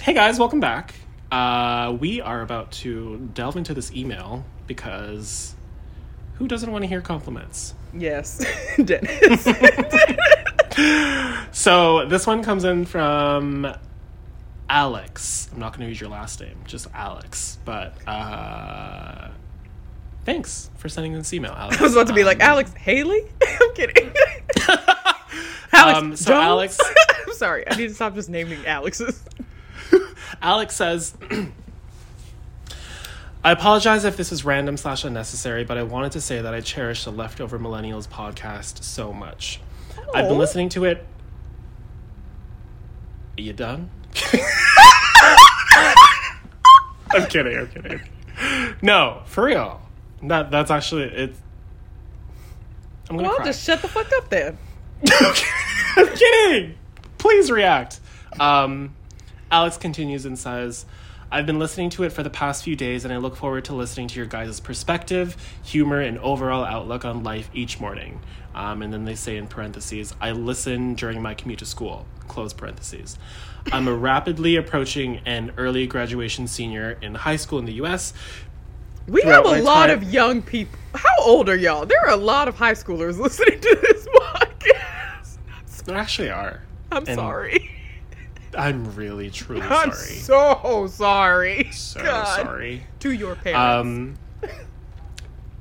Hey 0.00 0.14
guys, 0.14 0.38
welcome 0.38 0.58
back. 0.60 0.94
Uh, 1.30 1.94
we 2.00 2.20
are 2.22 2.40
about 2.40 2.72
to 2.72 3.18
delve 3.34 3.56
into 3.58 3.74
this 3.74 3.92
email 3.92 4.42
because 4.66 5.54
who 6.40 6.48
doesn't 6.48 6.72
want 6.72 6.82
to 6.82 6.88
hear 6.88 7.00
compliments? 7.00 7.74
yes, 7.94 8.44
Dennis. 8.84 9.46
So 11.52 12.06
this 12.06 12.26
one 12.26 12.42
comes 12.42 12.64
in 12.64 12.86
from 12.86 13.66
Alex. 14.68 15.48
I'm 15.52 15.58
not 15.58 15.72
going 15.72 15.80
to 15.82 15.88
use 15.88 16.00
your 16.00 16.08
last 16.10 16.40
name, 16.40 16.56
just 16.64 16.86
Alex. 16.94 17.58
But 17.64 17.94
uh, 18.08 19.28
thanks 20.24 20.70
for 20.78 20.88
sending 20.88 21.12
this 21.12 21.32
email, 21.34 21.52
Alex. 21.52 21.76
I 21.80 21.82
was 21.82 21.92
about 21.94 22.06
to 22.06 22.14
be 22.14 22.24
like 22.24 22.38
Um, 22.42 22.48
Alex 22.50 22.72
Haley. 22.74 23.22
I'm 23.42 23.74
kidding. 23.74 24.12
Alex 25.72 25.98
Um, 25.98 26.16
so 26.16 26.30
Jones? 26.30 26.44
Alex- 26.44 26.78
I'm 27.26 27.34
sorry. 27.34 27.68
I 27.68 27.74
need 27.76 27.88
to 27.88 27.94
stop 27.94 28.14
just 28.14 28.28
naming 28.30 28.64
Alexes. 28.64 29.22
Alex 30.40 30.76
says, 30.76 31.14
I 33.42 33.52
apologize 33.52 34.04
if 34.04 34.16
this 34.18 34.32
is 34.32 34.44
random 34.44 34.76
slash 34.76 35.04
unnecessary, 35.04 35.64
but 35.64 35.78
I 35.78 35.82
wanted 35.82 36.12
to 36.12 36.20
say 36.20 36.42
that 36.42 36.52
I 36.52 36.60
cherish 36.60 37.04
the 37.04 37.10
Leftover 37.12 37.58
Millennials 37.58 38.06
podcast 38.06 38.82
so 38.82 39.12
much. 39.14 39.60
I've 40.14 40.28
been 40.28 40.36
listening 40.38 40.68
to 40.70 40.84
it. 40.84 41.06
Are 43.38 43.40
you 43.42 43.52
done? 43.54 43.88
I'm 47.12 47.26
kidding. 47.28 47.56
I'm 47.58 47.68
kidding. 47.68 48.00
No, 48.82 49.22
for 49.26 49.44
real. 49.44 49.80
That 50.22 50.50
that's 50.50 50.70
actually 50.70 51.04
it. 51.04 51.34
I'm 53.08 53.16
gonna 53.16 53.28
Well, 53.28 53.36
cry. 53.38 53.46
just 53.46 53.64
shut 53.64 53.80
the 53.82 53.88
fuck 53.88 54.10
up 54.16 54.28
then. 54.28 54.58
I'm 55.96 56.06
kidding. 56.16 56.74
Please 57.18 57.50
react. 57.50 58.00
Um, 58.38 58.94
Alex 59.50 59.76
continues 59.76 60.24
and 60.26 60.38
says, 60.38 60.86
I've 61.32 61.46
been 61.46 61.60
listening 61.60 61.90
to 61.90 62.02
it 62.02 62.10
for 62.12 62.24
the 62.24 62.30
past 62.30 62.64
few 62.64 62.74
days, 62.74 63.04
and 63.04 63.14
I 63.14 63.18
look 63.18 63.36
forward 63.36 63.64
to 63.66 63.72
listening 63.74 64.08
to 64.08 64.16
your 64.16 64.26
guys' 64.26 64.58
perspective, 64.58 65.36
humor, 65.62 66.00
and 66.00 66.18
overall 66.18 66.64
outlook 66.64 67.04
on 67.04 67.22
life 67.22 67.48
each 67.54 67.78
morning. 67.78 68.20
Um, 68.52 68.82
and 68.82 68.92
then 68.92 69.04
they 69.04 69.14
say 69.14 69.36
in 69.36 69.46
parentheses, 69.46 70.12
I 70.20 70.32
listen 70.32 70.94
during 70.94 71.22
my 71.22 71.34
commute 71.34 71.60
to 71.60 71.66
school, 71.66 72.04
close 72.26 72.52
parentheses. 72.52 73.16
I'm 73.70 73.86
a 73.86 73.94
rapidly 73.94 74.56
approaching 74.56 75.20
an 75.24 75.52
early 75.56 75.86
graduation 75.86 76.48
senior 76.48 76.98
in 77.00 77.14
high 77.14 77.36
school 77.36 77.60
in 77.60 77.64
the 77.64 77.74
US. 77.74 78.12
We 79.06 79.22
Throughout 79.22 79.46
have 79.46 79.58
a 79.58 79.62
lot 79.62 79.86
time- 79.86 79.98
of 80.02 80.12
young 80.12 80.42
people. 80.42 80.78
How 80.96 81.14
old 81.22 81.48
are 81.48 81.56
y'all? 81.56 81.86
There 81.86 82.00
are 82.04 82.10
a 82.10 82.16
lot 82.16 82.48
of 82.48 82.56
high 82.56 82.72
schoolers 82.74 83.18
listening 83.20 83.60
to 83.60 83.78
this 83.82 84.06
podcast. 84.14 85.84
There 85.84 85.96
actually 85.96 86.30
are. 86.30 86.62
I'm 86.90 87.04
And 87.06 87.14
sorry. 87.14 87.69
I'm 88.56 88.94
really, 88.96 89.30
truly 89.30 89.62
I'm 89.68 89.92
sorry. 89.92 90.14
so 90.16 90.86
sorry. 90.88 91.68
so 91.72 92.02
God. 92.02 92.36
sorry. 92.44 92.86
To 93.00 93.12
your 93.12 93.36
parents. 93.36 94.18
Um, 94.44 94.50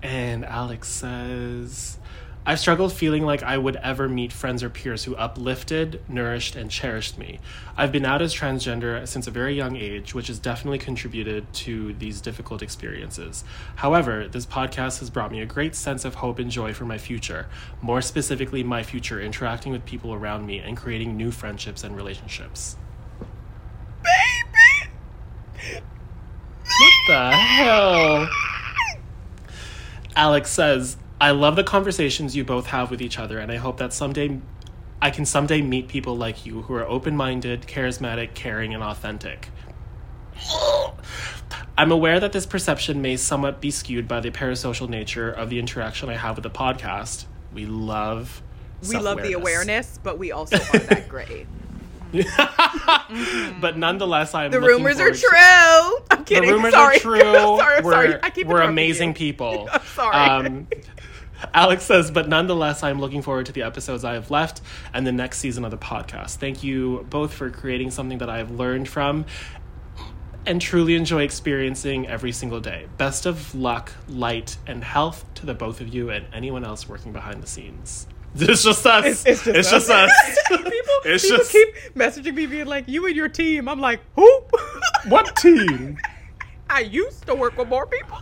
and 0.01 0.43
Alex 0.45 0.87
says, 0.89 1.98
I've 2.45 2.59
struggled 2.59 2.93
feeling 2.93 3.25
like 3.25 3.43
I 3.43 3.57
would 3.57 3.75
ever 3.75 4.09
meet 4.09 4.33
friends 4.33 4.63
or 4.63 4.69
peers 4.69 5.03
who 5.03 5.15
uplifted, 5.15 6.01
nourished, 6.07 6.55
and 6.55 6.71
cherished 6.71 7.17
me. 7.17 7.39
I've 7.77 7.91
been 7.91 8.05
out 8.05 8.21
as 8.21 8.33
transgender 8.33 9.07
since 9.07 9.27
a 9.27 9.31
very 9.31 9.53
young 9.53 9.75
age, 9.75 10.15
which 10.15 10.27
has 10.27 10.39
definitely 10.39 10.79
contributed 10.79 11.51
to 11.53 11.93
these 11.93 12.21
difficult 12.21 12.63
experiences. 12.63 13.43
However, 13.75 14.27
this 14.27 14.45
podcast 14.45 14.99
has 14.99 15.09
brought 15.09 15.31
me 15.31 15.41
a 15.41 15.45
great 15.45 15.75
sense 15.75 16.05
of 16.05 16.15
hope 16.15 16.39
and 16.39 16.49
joy 16.49 16.73
for 16.73 16.85
my 16.85 16.97
future, 16.97 17.47
more 17.81 18.01
specifically, 18.01 18.63
my 18.63 18.83
future 18.83 19.21
interacting 19.21 19.71
with 19.71 19.85
people 19.85 20.13
around 20.13 20.47
me 20.47 20.59
and 20.59 20.75
creating 20.75 21.15
new 21.15 21.31
friendships 21.31 21.83
and 21.83 21.95
relationships. 21.95 22.77
Baby! 24.01 24.91
What 26.63 26.93
the 27.09 27.31
hell? 27.31 28.29
Alex 30.15 30.49
says, 30.49 30.97
I 31.21 31.31
love 31.31 31.55
the 31.55 31.63
conversations 31.63 32.35
you 32.35 32.43
both 32.45 32.67
have 32.67 32.89
with 32.91 33.01
each 33.01 33.19
other, 33.19 33.39
and 33.39 33.51
I 33.51 33.57
hope 33.57 33.77
that 33.77 33.91
someday 33.93 34.39
I 35.01 35.09
can 35.11 35.25
someday 35.25 35.61
meet 35.61 35.87
people 35.87 36.15
like 36.15 36.45
you 36.45 36.63
who 36.63 36.73
are 36.75 36.85
open 36.87 37.15
minded, 37.15 37.63
charismatic, 37.63 38.33
caring, 38.33 38.73
and 38.73 38.83
authentic. 38.83 39.49
I'm 41.77 41.91
aware 41.91 42.19
that 42.19 42.31
this 42.31 42.45
perception 42.45 43.01
may 43.01 43.17
somewhat 43.17 43.59
be 43.61 43.71
skewed 43.71 44.07
by 44.07 44.19
the 44.19 44.31
parasocial 44.31 44.87
nature 44.89 45.29
of 45.31 45.49
the 45.49 45.59
interaction 45.59 46.09
I 46.09 46.15
have 46.15 46.35
with 46.37 46.43
the 46.43 46.49
podcast. 46.49 47.25
We 47.53 47.65
love 47.65 48.41
We 48.89 48.97
love 48.97 49.17
the 49.21 49.31
self-awareness. 49.31 49.99
but 50.03 50.17
we 50.17 50.31
also 50.31 50.57
are 50.57 50.79
that 50.79 51.09
great. 51.09 51.47
but 53.61 53.77
nonetheless, 53.77 54.33
I'm 54.33 54.51
The 54.51 54.59
rumors 54.61 54.95
are 54.99 55.13
forward 55.13 55.15
to- 55.15 55.21
true. 55.21 55.97
I'm 56.11 56.23
the 56.25 56.41
rumors 56.53 56.73
sorry. 56.73 56.95
are 56.97 56.99
true. 57.01 57.19
sorry, 57.21 57.75
I'm 57.77 57.83
we're, 57.83 57.91
sorry. 57.91 58.15
I 58.23 58.29
keep 58.29 58.47
we're 58.47 58.61
amazing 58.61 59.09
you. 59.09 59.15
people. 59.15 59.69
I'm 59.73 59.81
sorry. 59.85 60.15
Um, 60.15 60.67
Alex 61.53 61.83
says, 61.83 62.11
but 62.11 62.27
nonetheless, 62.27 62.83
I'm 62.83 62.99
looking 62.99 63.21
forward 63.21 63.45
to 63.47 63.51
the 63.51 63.63
episodes 63.63 64.03
I 64.03 64.13
have 64.13 64.29
left 64.31 64.61
and 64.93 65.05
the 65.05 65.11
next 65.11 65.39
season 65.39 65.65
of 65.65 65.71
the 65.71 65.77
podcast. 65.77 66.35
Thank 66.35 66.63
you 66.63 67.05
both 67.09 67.33
for 67.33 67.49
creating 67.49 67.91
something 67.91 68.17
that 68.19 68.29
I 68.29 68.37
have 68.37 68.51
learned 68.51 68.87
from 68.87 69.25
and 70.45 70.61
truly 70.61 70.95
enjoy 70.95 71.23
experiencing 71.23 72.07
every 72.07 72.31
single 72.31 72.59
day. 72.59 72.87
Best 72.97 73.25
of 73.25 73.53
luck, 73.53 73.91
light, 74.07 74.57
and 74.67 74.83
health 74.83 75.25
to 75.35 75.45
the 75.45 75.53
both 75.53 75.81
of 75.81 75.93
you 75.93 76.09
and 76.09 76.25
anyone 76.33 76.63
else 76.63 76.87
working 76.87 77.11
behind 77.11 77.43
the 77.43 77.47
scenes. 77.47 78.07
It's 78.35 78.63
just 78.63 78.85
us. 78.85 79.05
It's, 79.05 79.25
it's 79.25 79.43
just, 79.43 79.57
it's 79.57 79.73
us. 79.73 79.87
Just 79.87 79.89
us. 79.89 80.37
people 80.49 80.93
it's 81.05 81.23
people 81.23 81.37
just... 81.39 81.51
keep 81.51 81.67
messaging 81.95 82.35
me 82.35 82.45
being 82.45 82.67
like, 82.67 82.87
"You 82.87 83.07
and 83.07 83.15
your 83.15 83.27
team." 83.27 83.67
I'm 83.67 83.79
like, 83.79 84.01
"Who? 84.15 84.43
what 85.07 85.35
team?" 85.37 85.97
I 86.69 86.81
used 86.81 87.25
to 87.25 87.33
work 87.33 87.57
with 87.57 87.67
more 87.67 87.87
people. 87.87 88.19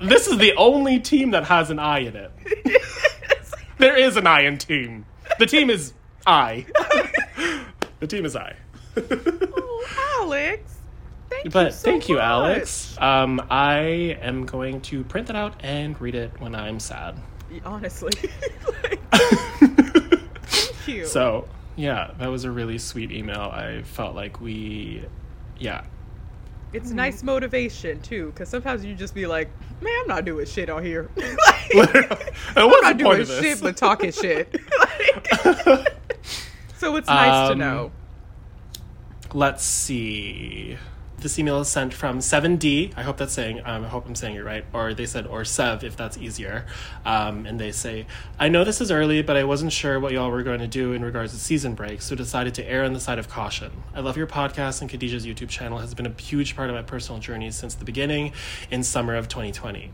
This 0.00 0.26
is 0.26 0.38
the 0.38 0.54
only 0.56 1.00
team 1.00 1.30
that 1.30 1.44
has 1.44 1.70
an 1.70 1.78
I 1.78 2.00
in 2.00 2.16
it. 2.16 2.32
there 3.78 3.96
is 3.96 4.16
an 4.16 4.26
I 4.26 4.42
in 4.42 4.58
team. 4.58 5.06
The 5.38 5.46
team 5.46 5.70
is 5.70 5.92
I. 6.26 6.66
the 8.00 8.06
team 8.06 8.24
is 8.24 8.36
I. 8.36 8.56
oh, 8.96 10.20
Alex. 10.20 10.76
Thank 11.28 11.52
but 11.52 11.66
you 11.66 11.72
so 11.72 11.90
thank 11.90 12.08
you. 12.08 12.18
Alex. 12.18 12.96
Um, 12.98 13.44
I 13.50 13.78
am 14.20 14.46
going 14.46 14.80
to 14.82 15.04
print 15.04 15.26
that 15.26 15.36
out 15.36 15.54
and 15.60 16.00
read 16.00 16.14
it 16.14 16.40
when 16.40 16.54
I'm 16.54 16.78
sad. 16.78 17.16
Honestly. 17.64 18.12
thank 19.12 20.88
you. 20.88 21.06
So, 21.06 21.48
yeah, 21.74 22.12
that 22.18 22.28
was 22.28 22.44
a 22.44 22.50
really 22.50 22.78
sweet 22.78 23.10
email. 23.10 23.40
I 23.40 23.82
felt 23.82 24.14
like 24.14 24.40
we, 24.40 25.04
yeah. 25.58 25.84
It's 26.76 26.88
mm-hmm. 26.88 26.96
nice 26.96 27.22
motivation 27.22 28.02
too, 28.02 28.26
because 28.26 28.50
sometimes 28.50 28.84
you 28.84 28.94
just 28.94 29.14
be 29.14 29.26
like, 29.26 29.48
"Man, 29.80 29.92
I'm 30.02 30.08
not 30.08 30.26
doing 30.26 30.44
shit 30.44 30.68
on 30.68 30.84
here. 30.84 31.08
like, 31.74 32.36
I'm 32.56 32.68
not 32.68 32.98
doing 32.98 33.24
shit 33.24 33.62
but 33.62 33.78
talking 33.78 34.12
shit." 34.12 34.54
like, 34.78 35.94
so 36.76 36.96
it's 36.96 37.08
nice 37.08 37.50
um, 37.50 37.52
to 37.52 37.54
know. 37.54 37.92
Let's 39.32 39.64
see 39.64 40.76
this 41.26 41.40
email 41.40 41.60
is 41.60 41.66
sent 41.66 41.92
from 41.92 42.20
7D. 42.20 42.92
I 42.96 43.02
hope 43.02 43.16
that's 43.16 43.32
saying, 43.32 43.60
um, 43.64 43.84
I 43.84 43.88
hope 43.88 44.06
I'm 44.06 44.14
saying 44.14 44.36
it 44.36 44.44
right. 44.44 44.64
Or 44.72 44.94
they 44.94 45.06
said, 45.06 45.26
or 45.26 45.44
Sev, 45.44 45.82
if 45.82 45.96
that's 45.96 46.16
easier. 46.16 46.66
Um, 47.04 47.46
and 47.46 47.58
they 47.58 47.72
say, 47.72 48.06
I 48.38 48.48
know 48.48 48.62
this 48.62 48.80
is 48.80 48.92
early, 48.92 49.22
but 49.22 49.36
I 49.36 49.42
wasn't 49.42 49.72
sure 49.72 49.98
what 49.98 50.12
y'all 50.12 50.30
were 50.30 50.44
going 50.44 50.60
to 50.60 50.68
do 50.68 50.92
in 50.92 51.04
regards 51.04 51.32
to 51.32 51.38
season 51.40 51.74
break, 51.74 52.00
so 52.00 52.14
decided 52.14 52.54
to 52.54 52.64
err 52.64 52.84
on 52.84 52.92
the 52.92 53.00
side 53.00 53.18
of 53.18 53.28
caution. 53.28 53.72
I 53.92 54.00
love 54.00 54.16
your 54.16 54.28
podcast, 54.28 54.80
and 54.80 54.88
Khadija's 54.88 55.26
YouTube 55.26 55.48
channel 55.48 55.78
has 55.78 55.94
been 55.94 56.06
a 56.06 56.14
huge 56.22 56.54
part 56.54 56.70
of 56.70 56.76
my 56.76 56.82
personal 56.82 57.20
journey 57.20 57.50
since 57.50 57.74
the 57.74 57.84
beginning 57.84 58.32
in 58.70 58.84
summer 58.84 59.16
of 59.16 59.26
2020. 59.26 59.90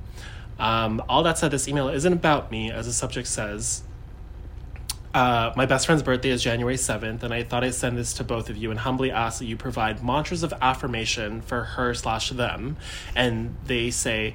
Um, 0.58 1.02
all 1.08 1.22
that 1.22 1.38
said, 1.38 1.50
this 1.50 1.66
email 1.66 1.88
isn't 1.88 2.12
about 2.12 2.50
me, 2.50 2.70
as 2.70 2.84
the 2.84 2.92
subject 2.92 3.26
says. 3.26 3.84
Uh, 5.14 5.52
my 5.56 5.66
best 5.66 5.84
friend's 5.84 6.02
birthday 6.02 6.30
is 6.30 6.42
January 6.42 6.76
7th, 6.76 7.22
and 7.22 7.34
I 7.34 7.42
thought 7.42 7.64
I'd 7.64 7.74
send 7.74 7.98
this 7.98 8.14
to 8.14 8.24
both 8.24 8.48
of 8.48 8.56
you 8.56 8.70
and 8.70 8.80
humbly 8.80 9.10
ask 9.10 9.40
that 9.40 9.44
you 9.44 9.58
provide 9.58 10.02
mantras 10.02 10.42
of 10.42 10.54
affirmation 10.62 11.42
for 11.42 11.64
her 11.64 11.92
slash 11.92 12.30
them. 12.30 12.78
And 13.14 13.54
they 13.66 13.90
say, 13.90 14.32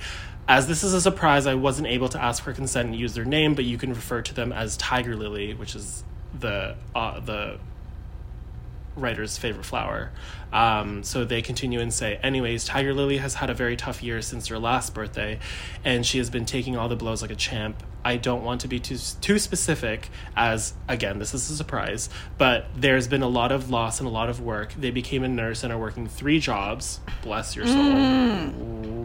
as 0.48 0.68
this 0.68 0.84
is 0.84 0.94
a 0.94 1.02
surprise, 1.02 1.48
I 1.48 1.56
wasn't 1.56 1.88
able 1.88 2.10
to 2.10 2.24
ask 2.24 2.44
for 2.44 2.54
consent 2.54 2.90
and 2.90 2.96
use 2.96 3.16
their 3.16 3.26
name, 3.26 3.56
but 3.56 3.66
you 3.66 3.80
can 3.80 3.90
refer 3.90 4.22
to 4.22 4.34
them 4.36 4.52
as 4.52 4.78
Tiger 4.78 5.16
Lily, 5.16 5.56
which 5.56 5.76
is 5.76 6.04
the 6.40 6.76
uh, 6.94 7.20
the 7.22 7.58
writer's 8.96 9.38
favorite 9.38 9.66
flower. 9.66 10.12
Um, 10.52 11.04
so 11.04 11.26
they 11.26 11.42
continue 11.42 11.80
and 11.80 11.94
say, 11.94 12.18
anyways, 12.24 12.66
Tiger 12.66 12.94
Lily 12.94 13.18
has 13.18 13.36
had 13.36 13.50
a 13.50 13.54
very 13.54 13.76
tough 13.76 14.02
year 14.02 14.22
since 14.22 14.48
her 14.48 14.58
last 14.58 14.94
birthday, 14.94 15.40
and 15.84 16.06
she 16.06 16.18
has 16.20 16.30
been 16.30 16.46
taking 16.46 16.78
all 16.78 16.88
the 16.88 16.96
blows 16.96 17.22
like 17.22 17.32
a 17.32 17.36
champ. 17.36 17.84
I 18.06 18.16
don't 18.16 18.44
want 18.44 18.62
to 18.62 18.70
be 18.70 18.80
too 18.80 18.98
too 19.20 19.38
specific, 19.38 20.10
as 20.36 20.74
again, 20.88 21.20
this 21.20 21.34
is 21.34 21.50
a 21.50 21.58
surprise, 21.58 22.10
but 22.38 22.68
there's 22.74 23.08
been 23.08 23.24
a 23.24 23.28
lot 23.28 23.52
of 23.52 23.70
loss 23.70 24.00
and 24.00 24.08
a 24.08 24.12
lot 24.12 24.30
of 24.30 24.40
work. 24.40 24.74
They 24.76 24.92
became 24.92 25.24
a 25.24 25.28
nurse 25.28 25.64
and 25.64 25.74
are 25.74 25.78
working 25.78 26.08
three 26.08 26.40
jobs. 26.40 27.02
Bless 27.22 27.56
your 27.56 27.66
soul. 27.66 27.76
Mm. 27.76 28.54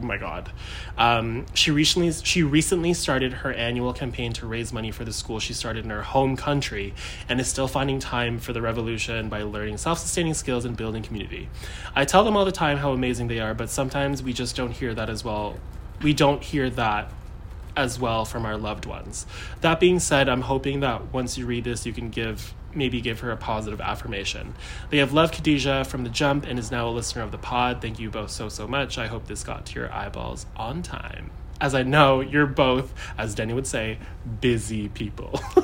Oh 0.02 0.04
my 0.04 0.18
God. 0.18 0.52
Um, 0.96 1.46
she 1.54 1.72
recently 1.72 2.12
she 2.12 2.44
recently 2.44 2.94
started 2.94 3.32
her 3.32 3.52
annual 3.52 3.92
campaign 3.92 4.32
to 4.34 4.46
raise 4.46 4.72
money 4.72 4.92
for 4.92 5.04
the 5.04 5.12
school 5.12 5.40
she 5.40 5.52
started 5.52 5.84
in 5.84 5.90
her 5.90 6.02
home 6.02 6.36
country, 6.36 6.94
and 7.28 7.40
is 7.40 7.48
still 7.48 7.68
finding 7.68 7.98
time 7.98 8.38
for 8.38 8.52
the 8.52 8.62
revolution 8.62 9.28
by 9.28 9.42
learning 9.42 9.78
self-sustaining 9.78 10.34
skills 10.34 10.64
and 10.64 10.76
building 10.76 11.02
community. 11.02 11.31
I 11.94 12.04
tell 12.04 12.24
them 12.24 12.36
all 12.36 12.44
the 12.44 12.52
time 12.52 12.78
how 12.78 12.92
amazing 12.92 13.28
they 13.28 13.40
are, 13.40 13.54
but 13.54 13.70
sometimes 13.70 14.22
we 14.22 14.32
just 14.32 14.56
don't 14.56 14.72
hear 14.72 14.94
that 14.94 15.10
as 15.10 15.24
well. 15.24 15.58
We 16.02 16.12
don't 16.12 16.42
hear 16.42 16.70
that 16.70 17.10
as 17.76 17.98
well 17.98 18.24
from 18.24 18.44
our 18.44 18.56
loved 18.56 18.86
ones. 18.86 19.26
That 19.60 19.80
being 19.80 19.98
said, 19.98 20.28
I'm 20.28 20.42
hoping 20.42 20.80
that 20.80 21.12
once 21.12 21.38
you 21.38 21.46
read 21.46 21.64
this, 21.64 21.86
you 21.86 21.92
can 21.92 22.10
give 22.10 22.54
maybe 22.74 23.00
give 23.00 23.20
her 23.20 23.30
a 23.30 23.36
positive 23.36 23.80
affirmation. 23.80 24.54
They 24.90 24.98
have 24.98 25.12
loved 25.12 25.34
Khadija 25.34 25.86
from 25.86 26.04
the 26.04 26.10
jump 26.10 26.46
and 26.46 26.58
is 26.58 26.70
now 26.70 26.88
a 26.88 26.90
listener 26.90 27.22
of 27.22 27.30
the 27.30 27.38
pod. 27.38 27.82
Thank 27.82 27.98
you 27.98 28.10
both 28.10 28.30
so 28.30 28.48
so 28.48 28.66
much. 28.66 28.98
I 28.98 29.06
hope 29.06 29.26
this 29.26 29.44
got 29.44 29.66
to 29.66 29.74
your 29.78 29.92
eyeballs 29.92 30.46
on 30.56 30.82
time. 30.82 31.30
As 31.60 31.74
I 31.74 31.82
know 31.82 32.20
you're 32.20 32.46
both, 32.46 32.92
as 33.18 33.34
Denny 33.34 33.52
would 33.52 33.66
say, 33.66 33.98
busy 34.40 34.88
people. 34.88 35.32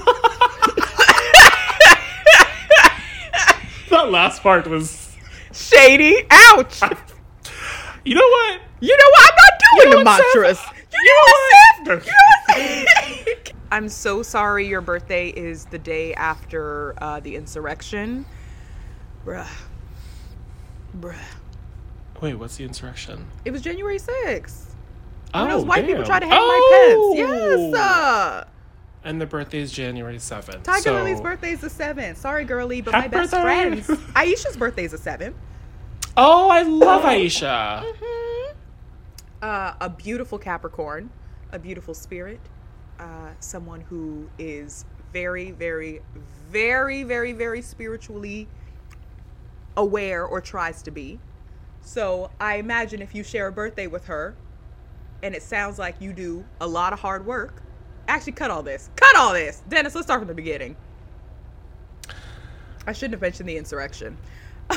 that 3.90 4.10
last 4.10 4.42
part 4.42 4.66
was 4.66 5.07
shady. 5.58 6.16
Ouch. 6.30 6.80
you 8.04 8.14
know 8.14 8.28
what? 8.28 8.60
You 8.80 8.96
know 8.96 9.10
what? 9.10 9.30
I'm 9.30 9.36
not 9.36 9.52
doing 9.60 9.78
you 9.78 9.90
know 9.90 9.98
the 9.98 10.04
mantras. 10.04 10.60
You 10.92 11.22
know 11.86 11.96
what? 11.96 13.52
I'm 13.70 13.88
so 13.88 14.22
sorry 14.22 14.66
your 14.66 14.80
birthday 14.80 15.28
is 15.28 15.66
the 15.66 15.78
day 15.78 16.14
after 16.14 16.94
uh, 17.02 17.20
the 17.20 17.36
insurrection. 17.36 18.24
Bruh. 19.26 19.46
Bruh. 20.98 21.16
Wait, 22.20 22.34
what's 22.34 22.56
the 22.56 22.64
insurrection? 22.64 23.26
It 23.44 23.50
was 23.50 23.60
January 23.62 23.98
6th. 23.98 24.68
Oh, 25.34 25.42
when 25.42 25.50
those 25.50 25.64
white 25.64 25.80
damn. 25.82 25.86
people 25.88 26.04
tried 26.04 26.20
to 26.20 26.26
hang 26.26 26.38
oh! 26.40 27.14
Mike 27.14 27.26
Pence. 27.26 27.74
Yes. 27.74 27.74
Uh. 27.74 28.44
And 29.04 29.20
the 29.20 29.26
birthday 29.26 29.60
is 29.60 29.72
January 29.72 30.16
7th. 30.16 30.64
Tiger 30.64 30.80
so... 30.80 30.94
Lily's 30.94 31.20
birthday 31.20 31.52
is 31.52 31.60
the 31.60 31.68
7th. 31.68 32.16
Sorry, 32.16 32.44
girlie, 32.44 32.80
but 32.80 32.94
Happy 32.94 33.08
my 33.08 33.22
best 33.22 33.32
birthday. 33.32 33.80
friends. 33.80 33.86
Aisha's 34.14 34.56
birthday 34.56 34.84
is 34.84 34.90
the 34.90 34.98
7th. 34.98 35.34
Oh, 36.16 36.48
I 36.48 36.62
love 36.62 37.04
Aisha. 37.04 37.84
Mm-hmm 37.84 38.18
uh, 39.42 39.74
a 39.80 39.88
beautiful 39.88 40.38
Capricorn, 40.38 41.10
a 41.52 41.58
beautiful 41.58 41.94
spirit, 41.94 42.40
uh, 42.98 43.30
someone 43.40 43.80
who 43.82 44.28
is 44.38 44.84
very, 45.12 45.50
very, 45.52 46.02
very, 46.50 47.02
very, 47.02 47.32
very 47.32 47.62
spiritually 47.62 48.48
aware 49.76 50.24
or 50.24 50.40
tries 50.40 50.82
to 50.82 50.90
be. 50.90 51.18
So 51.80 52.30
I 52.40 52.56
imagine 52.56 53.00
if 53.00 53.14
you 53.14 53.22
share 53.22 53.46
a 53.46 53.52
birthday 53.52 53.86
with 53.86 54.06
her 54.06 54.34
and 55.22 55.34
it 55.34 55.42
sounds 55.42 55.78
like 55.78 56.00
you 56.00 56.12
do 56.12 56.44
a 56.60 56.66
lot 56.66 56.92
of 56.92 57.00
hard 57.00 57.24
work, 57.24 57.62
actually, 58.08 58.32
cut 58.32 58.50
all 58.50 58.62
this. 58.62 58.90
Cut 58.96 59.16
all 59.16 59.32
this. 59.32 59.62
Dennis, 59.68 59.94
let's 59.94 60.06
start 60.06 60.20
from 60.20 60.28
the 60.28 60.34
beginning. 60.34 60.76
I 62.86 62.92
shouldn't 62.92 63.12
have 63.12 63.20
mentioned 63.20 63.48
the 63.48 63.56
insurrection. 63.56 64.16
I 64.70 64.76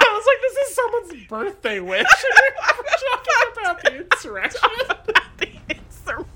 was 0.00 0.26
like, 0.26 0.40
this 0.40 0.56
is 0.56 0.74
someone's 0.74 1.26
birthday 1.28 1.80
wish. 1.80 2.06
talking 3.24 3.62
about 3.62 3.82
the 3.82 3.96
insurrection. 3.98 4.60
About 4.84 5.06
the 5.38 5.48
insurrection. 5.68 6.26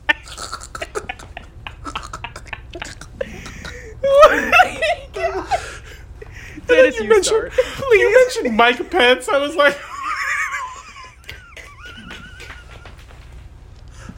Dennis, 6.67 6.97
you, 6.97 7.05
you 7.05 7.09
mentioned, 7.09 7.51
Please. 7.53 8.01
You 8.01 8.13
mentioned 8.13 8.57
Mike 8.57 8.91
Pence. 8.91 9.29
I 9.29 9.39
was 9.39 9.55
like, 9.57 9.79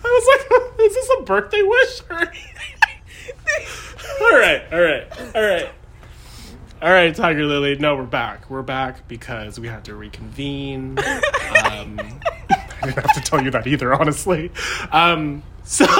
I 0.05 0.09
was 0.09 0.27
like, 1.29 1.55
is 1.55 1.59
this 1.59 1.61
a 1.61 1.61
birthday 1.61 1.63
wish? 1.63 2.01
all 4.21 4.39
right, 4.39 4.63
all 4.73 4.81
right, 4.81 5.07
all 5.35 5.43
right. 5.43 5.69
All 6.83 6.91
right, 6.91 7.15
Tiger 7.15 7.47
Lily. 7.47 7.77
No, 7.77 7.97
we're 7.97 8.05
back. 8.05 8.51
We're 8.51 8.61
back 8.61 9.09
because 9.09 9.59
we 9.59 9.67
had 9.67 9.85
to 9.87 9.95
reconvene. 9.95 10.99
um, 11.65 11.99
I 11.99 12.83
didn't 12.83 12.97
have 12.97 13.15
to 13.15 13.23
tell 13.23 13.43
you 13.43 13.51
that 13.51 13.67
either, 13.67 13.95
honestly. 13.95 14.53
Um, 14.93 15.43
so, 15.65 15.87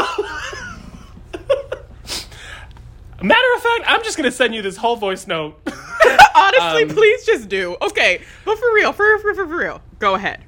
matter 3.23 3.55
of 3.57 3.63
fact, 3.63 3.85
I'm 3.87 4.05
just 4.05 4.19
gonna 4.19 4.31
send 4.31 4.55
you 4.55 4.61
this 4.61 4.77
whole 4.77 4.97
voice 4.97 5.27
note. 5.27 5.59
Honestly, 6.37 6.83
um, 6.83 6.89
please 6.91 7.25
just 7.25 7.49
do. 7.49 7.77
Okay, 7.81 8.21
but 8.45 8.59
for 8.59 8.75
real, 8.75 8.93
for, 8.93 9.19
for, 9.21 9.35
for, 9.35 9.47
for 9.47 9.57
real, 9.57 9.81
go 9.99 10.15
ahead. 10.15 10.45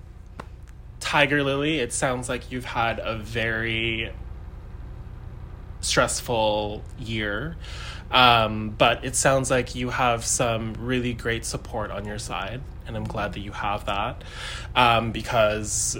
Tiger 1.00 1.42
Lily, 1.42 1.78
it 1.78 1.94
sounds 1.94 2.28
like 2.28 2.52
you've 2.52 2.66
had 2.66 3.00
a 3.02 3.16
very 3.16 4.12
stressful 5.80 6.82
year. 6.98 7.56
Um, 8.10 8.70
but 8.70 9.04
it 9.04 9.14
sounds 9.14 9.50
like 9.50 9.74
you 9.74 9.90
have 9.90 10.24
some 10.24 10.74
really 10.78 11.12
great 11.12 11.44
support 11.44 11.90
on 11.90 12.06
your 12.06 12.18
side, 12.18 12.62
and 12.86 12.96
I'm 12.96 13.04
glad 13.04 13.34
that 13.34 13.40
you 13.40 13.52
have 13.52 13.84
that 13.84 14.24
um, 14.74 15.12
because 15.12 15.98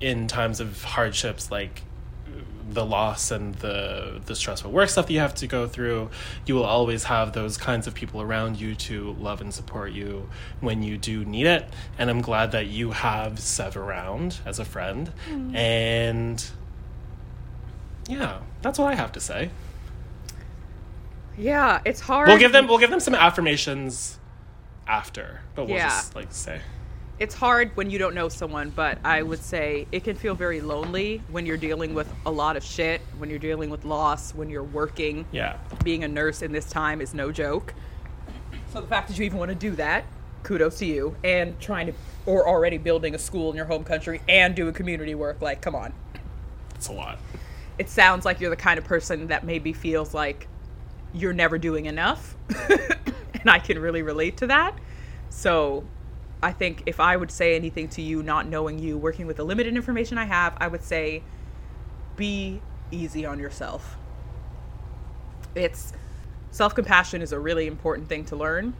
in 0.00 0.28
times 0.28 0.60
of 0.60 0.82
hardships, 0.82 1.50
like 1.50 1.82
the 2.70 2.84
loss 2.84 3.30
and 3.30 3.54
the 3.56 4.20
the 4.26 4.34
stressful 4.34 4.70
work 4.70 4.88
stuff 4.88 5.06
that 5.06 5.12
you 5.12 5.18
have 5.20 5.34
to 5.34 5.46
go 5.46 5.66
through, 5.66 6.10
you 6.46 6.54
will 6.54 6.64
always 6.64 7.04
have 7.04 7.32
those 7.32 7.56
kinds 7.56 7.86
of 7.86 7.94
people 7.94 8.22
around 8.22 8.60
you 8.60 8.74
to 8.74 9.12
love 9.14 9.40
and 9.40 9.52
support 9.52 9.92
you 9.92 10.28
when 10.60 10.82
you 10.82 10.96
do 10.96 11.24
need 11.24 11.46
it. 11.46 11.68
And 11.98 12.10
I'm 12.10 12.20
glad 12.22 12.52
that 12.52 12.66
you 12.66 12.92
have 12.92 13.38
Sev 13.38 13.76
around 13.76 14.38
as 14.46 14.58
a 14.58 14.64
friend. 14.64 15.10
Mm. 15.28 15.54
And 15.54 16.50
yeah, 18.08 18.40
that's 18.62 18.78
what 18.78 18.92
I 18.92 18.94
have 18.94 19.12
to 19.12 19.20
say. 19.20 19.50
Yeah, 21.36 21.80
it's 21.84 22.00
hard. 22.00 22.28
We'll 22.28 22.38
give 22.38 22.52
them 22.52 22.66
we'll 22.66 22.78
give 22.78 22.90
them 22.90 23.00
some 23.00 23.14
affirmations 23.14 24.18
after, 24.86 25.40
but 25.54 25.66
we'll 25.66 25.76
yeah. 25.76 25.88
just 25.88 26.14
like 26.14 26.32
say 26.32 26.60
it's 27.22 27.36
hard 27.36 27.70
when 27.76 27.88
you 27.88 28.00
don't 28.00 28.16
know 28.16 28.28
someone, 28.28 28.70
but 28.70 28.98
I 29.04 29.22
would 29.22 29.40
say 29.40 29.86
it 29.92 30.02
can 30.02 30.16
feel 30.16 30.34
very 30.34 30.60
lonely 30.60 31.22
when 31.30 31.46
you're 31.46 31.56
dealing 31.56 31.94
with 31.94 32.12
a 32.26 32.30
lot 32.32 32.56
of 32.56 32.64
shit, 32.64 33.00
when 33.18 33.30
you're 33.30 33.38
dealing 33.38 33.70
with 33.70 33.84
loss, 33.84 34.34
when 34.34 34.50
you're 34.50 34.64
working. 34.64 35.24
Yeah. 35.30 35.56
Being 35.84 36.02
a 36.02 36.08
nurse 36.08 36.42
in 36.42 36.50
this 36.50 36.68
time 36.68 37.00
is 37.00 37.14
no 37.14 37.30
joke. 37.30 37.74
So 38.72 38.80
the 38.80 38.88
fact 38.88 39.06
that 39.06 39.18
you 39.18 39.24
even 39.24 39.38
want 39.38 39.50
to 39.50 39.54
do 39.54 39.70
that, 39.76 40.04
kudos 40.42 40.78
to 40.78 40.86
you. 40.86 41.14
And 41.22 41.60
trying 41.60 41.86
to, 41.86 41.92
or 42.26 42.48
already 42.48 42.76
building 42.76 43.14
a 43.14 43.18
school 43.18 43.50
in 43.50 43.56
your 43.56 43.66
home 43.66 43.84
country 43.84 44.20
and 44.28 44.56
doing 44.56 44.72
community 44.74 45.14
work, 45.14 45.40
like, 45.40 45.60
come 45.60 45.76
on. 45.76 45.92
It's 46.74 46.88
a 46.88 46.92
lot. 46.92 47.20
It 47.82 47.88
sounds 47.88 48.24
like 48.24 48.38
you're 48.38 48.48
the 48.48 48.54
kind 48.54 48.78
of 48.78 48.84
person 48.84 49.26
that 49.26 49.42
maybe 49.42 49.72
feels 49.72 50.14
like 50.14 50.46
you're 51.12 51.32
never 51.32 51.58
doing 51.58 51.86
enough. 51.86 52.36
and 53.34 53.50
I 53.50 53.58
can 53.58 53.76
really 53.80 54.02
relate 54.02 54.36
to 54.36 54.46
that. 54.46 54.78
So 55.30 55.82
I 56.40 56.52
think 56.52 56.84
if 56.86 57.00
I 57.00 57.16
would 57.16 57.32
say 57.32 57.56
anything 57.56 57.88
to 57.88 58.00
you, 58.00 58.22
not 58.22 58.46
knowing 58.46 58.78
you, 58.78 58.96
working 58.96 59.26
with 59.26 59.38
the 59.38 59.42
limited 59.42 59.74
information 59.74 60.16
I 60.16 60.26
have, 60.26 60.56
I 60.60 60.68
would 60.68 60.84
say 60.84 61.24
be 62.14 62.62
easy 62.92 63.26
on 63.26 63.40
yourself. 63.40 63.96
It's 65.56 65.92
self 66.52 66.76
compassion 66.76 67.20
is 67.20 67.32
a 67.32 67.40
really 67.40 67.66
important 67.66 68.08
thing 68.08 68.24
to 68.26 68.36
learn. 68.36 68.74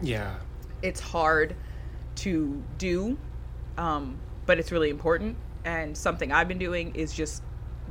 Yeah. 0.00 0.34
It's 0.82 0.98
hard 0.98 1.54
to 2.16 2.60
do, 2.76 3.16
um, 3.78 4.18
but 4.46 4.58
it's 4.58 4.72
really 4.72 4.90
important. 4.90 5.36
And 5.64 5.96
something 5.96 6.32
I've 6.32 6.48
been 6.48 6.58
doing 6.58 6.92
is 6.96 7.14
just 7.14 7.40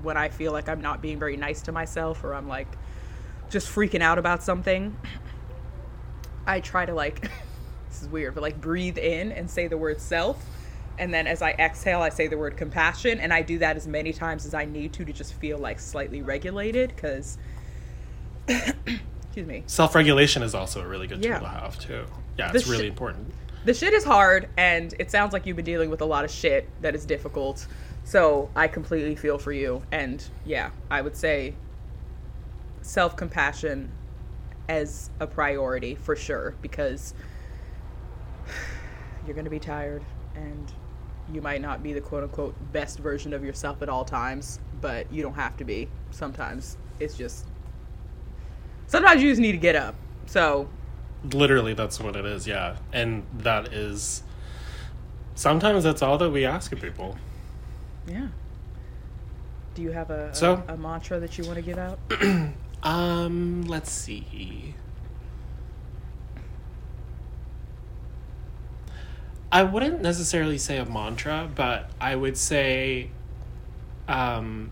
when 0.03 0.18
I 0.18 0.30
feel 0.30 0.52
like 0.52 0.69
I'm 0.69 0.82
not 0.82 1.02
being 1.02 1.19
very 1.19 1.38
nice 1.38 1.61
to 1.64 1.72
myself 1.72 2.23
or 2.23 2.34
I'm 2.34 2.48
like 2.48 2.68
just 3.49 3.68
freaking 3.68 4.02
out 4.02 4.18
about 4.18 4.44
something, 4.44 4.98
I 6.45 6.60
try 6.60 6.86
to 6.86 6.94
like 6.94 7.22
this 7.90 8.02
is 8.02 8.07
weird, 8.07 8.34
but 8.34 8.41
like 8.41 8.60
breathe 8.60 8.98
in 8.98 9.32
and 9.32 9.49
say 9.49 9.68
the 9.68 9.78
word 9.78 9.99
self. 9.99 10.44
And 10.98 11.14
then 11.14 11.28
as 11.28 11.41
I 11.41 11.52
exhale, 11.52 12.02
I 12.02 12.10
say 12.10 12.28
the 12.28 12.38
word 12.38 12.57
compassion. 12.57 13.19
And 13.19 13.34
I 13.34 13.41
do 13.41 13.60
that 13.60 13.76
as 13.76 13.88
many 13.88 14.14
times 14.14 14.45
as 14.45 14.53
I 14.53 14.65
need 14.65 14.94
to 14.94 15.06
to 15.06 15.14
just 15.14 15.34
feel 15.36 15.57
like 15.57 15.80
slightly 15.80 16.22
regulated 16.22 16.94
because, 16.95 17.38
excuse 18.48 19.48
me. 19.48 19.64
Self 19.68 19.95
regulation 19.95 20.44
is 20.44 20.53
also 20.53 20.82
a 20.82 20.88
really 20.88 21.07
good 21.07 21.22
tool 21.22 21.40
to 21.40 21.48
have, 21.48 21.80
too. 21.80 22.06
Yeah, 22.38 22.52
it's 22.53 22.68
really 22.68 22.88
important. 22.88 23.34
The 23.64 23.73
shit 23.73 23.94
is 23.94 24.03
hard, 24.03 24.49
and 24.57 24.94
it 24.98 25.11
sounds 25.11 25.34
like 25.34 25.45
you've 25.45 25.56
been 25.56 25.65
dealing 25.65 25.90
with 25.90 26.02
a 26.02 26.06
lot 26.06 26.26
of 26.26 26.32
shit 26.32 26.68
that 26.82 26.95
is 26.95 27.06
difficult. 27.06 27.68
So 28.03 28.49
I 28.56 28.68
completely 28.68 29.15
feel 29.15 29.38
for 29.38 29.52
you. 29.52 29.84
And 29.91 30.23
yeah, 30.45 30.72
I 30.90 31.02
would 31.02 31.15
say 31.15 31.56
self 32.82 33.15
compassion 33.15 33.91
as 34.68 35.10
a 35.19 35.28
priority 35.28 35.95
for 35.95 36.15
sure 36.15 36.56
because 36.61 37.14
you're 39.26 39.36
going 39.36 39.45
to 39.45 39.52
be 39.52 39.60
tired 39.60 40.03
and 40.36 40.72
you 41.32 41.41
might 41.41 41.61
not 41.61 41.84
be 41.84 41.94
the 41.94 42.02
quote 42.02 42.23
unquote 42.23 42.56
best 42.73 42.99
version 42.99 43.34
of 43.34 43.44
yourself 43.44 43.82
at 43.82 43.90
all 43.90 44.03
times, 44.03 44.60
but 44.82 45.11
you 45.11 45.22
don't 45.22 45.36
have 45.36 45.56
to 45.57 45.64
be. 45.64 45.88
Sometimes 46.11 46.78
it's 46.99 47.15
just 47.15 47.45
sometimes 48.88 49.22
you 49.22 49.30
just 49.30 49.41
need 49.41 49.53
to 49.53 49.57
get 49.57 49.76
up. 49.76 49.95
So 50.26 50.68
literally 51.34 51.73
that's 51.73 51.99
what 51.99 52.15
it 52.15 52.26
is, 52.26 52.48
yeah. 52.48 52.78
And 52.91 53.26
that 53.40 53.73
is 53.73 54.23
sometimes 55.36 55.84
that's 55.84 56.02
all 56.02 56.18
that 56.18 56.30
we 56.32 56.45
ask 56.45 56.72
of 56.72 56.82
people. 56.82 57.18
Yeah. 58.07 58.28
Do 59.73 59.82
you 59.82 59.91
have 59.91 60.10
a, 60.10 60.34
so, 60.36 60.64
a, 60.68 60.73
a 60.73 60.78
mantra 60.78 61.19
that 61.19 61.38
you 61.38 61.45
want 61.45 61.56
to 61.56 61.61
give 61.61 61.78
out? 61.78 61.99
um, 62.84 63.64
let's 63.64 63.91
see. 63.91 64.76
I 69.52 69.64
wouldn't 69.64 70.02
necessarily 70.02 70.57
say 70.57 70.78
a 70.78 70.86
mantra, 70.86 71.49
but 71.53 71.90
I 71.99 72.15
would 72.15 72.38
say 72.38 73.10
um, 74.07 74.72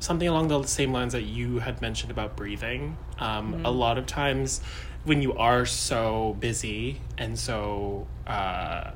something 0.00 0.26
along 0.26 0.48
the 0.48 0.62
same 0.64 0.92
lines 0.92 1.12
that 1.12 1.22
you 1.22 1.60
had 1.60 1.80
mentioned 1.80 2.10
about 2.10 2.36
breathing. 2.36 2.96
Um, 3.18 3.54
mm-hmm. 3.54 3.66
A 3.66 3.70
lot 3.70 3.96
of 3.96 4.06
times, 4.06 4.60
when 5.04 5.22
you 5.22 5.34
are 5.34 5.66
so 5.66 6.36
busy 6.40 7.00
and 7.16 7.38
so 7.38 8.06
uh, 8.26 8.90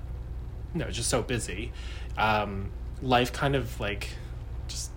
no, 0.75 0.91
just 0.91 1.09
so 1.09 1.23
busy, 1.23 1.73
um, 2.17 2.71
life 3.03 3.33
kind 3.33 3.55
of 3.55 3.79
like 3.81 4.09
just 4.67 4.91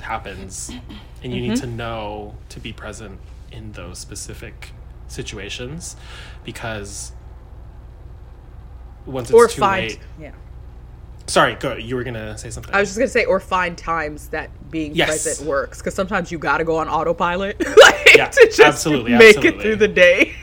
happens, 0.00 0.68
and 1.22 1.32
you 1.32 1.40
mm-hmm. 1.40 1.50
need 1.50 1.56
to 1.60 1.66
know 1.66 2.34
to 2.50 2.60
be 2.60 2.72
present 2.72 3.18
in 3.52 3.72
those 3.72 3.98
specific 3.98 4.72
situations 5.08 5.96
because 6.44 7.12
once 9.06 9.30
it's 9.30 9.34
or 9.34 9.48
too 9.48 9.60
find, 9.60 9.88
late. 9.90 10.00
Yeah. 10.20 10.32
Sorry, 11.26 11.54
go. 11.54 11.74
You 11.74 11.96
were 11.96 12.04
gonna 12.04 12.36
say 12.36 12.50
something. 12.50 12.74
I 12.74 12.80
was 12.80 12.90
just 12.90 12.98
gonna 12.98 13.08
say, 13.08 13.24
or 13.24 13.40
find 13.40 13.78
times 13.78 14.28
that 14.28 14.50
being 14.70 14.94
yes. 14.94 15.08
present 15.08 15.48
works, 15.48 15.78
because 15.78 15.94
sometimes 15.94 16.30
you 16.30 16.38
gotta 16.38 16.64
go 16.64 16.76
on 16.76 16.88
autopilot, 16.88 17.58
like, 17.78 18.14
yeah, 18.14 18.28
to 18.28 18.46
just 18.46 18.60
absolutely, 18.60 19.12
make 19.12 19.36
absolutely. 19.36 19.58
it 19.58 19.62
through 19.62 19.76
the 19.76 19.88
day. 19.88 20.34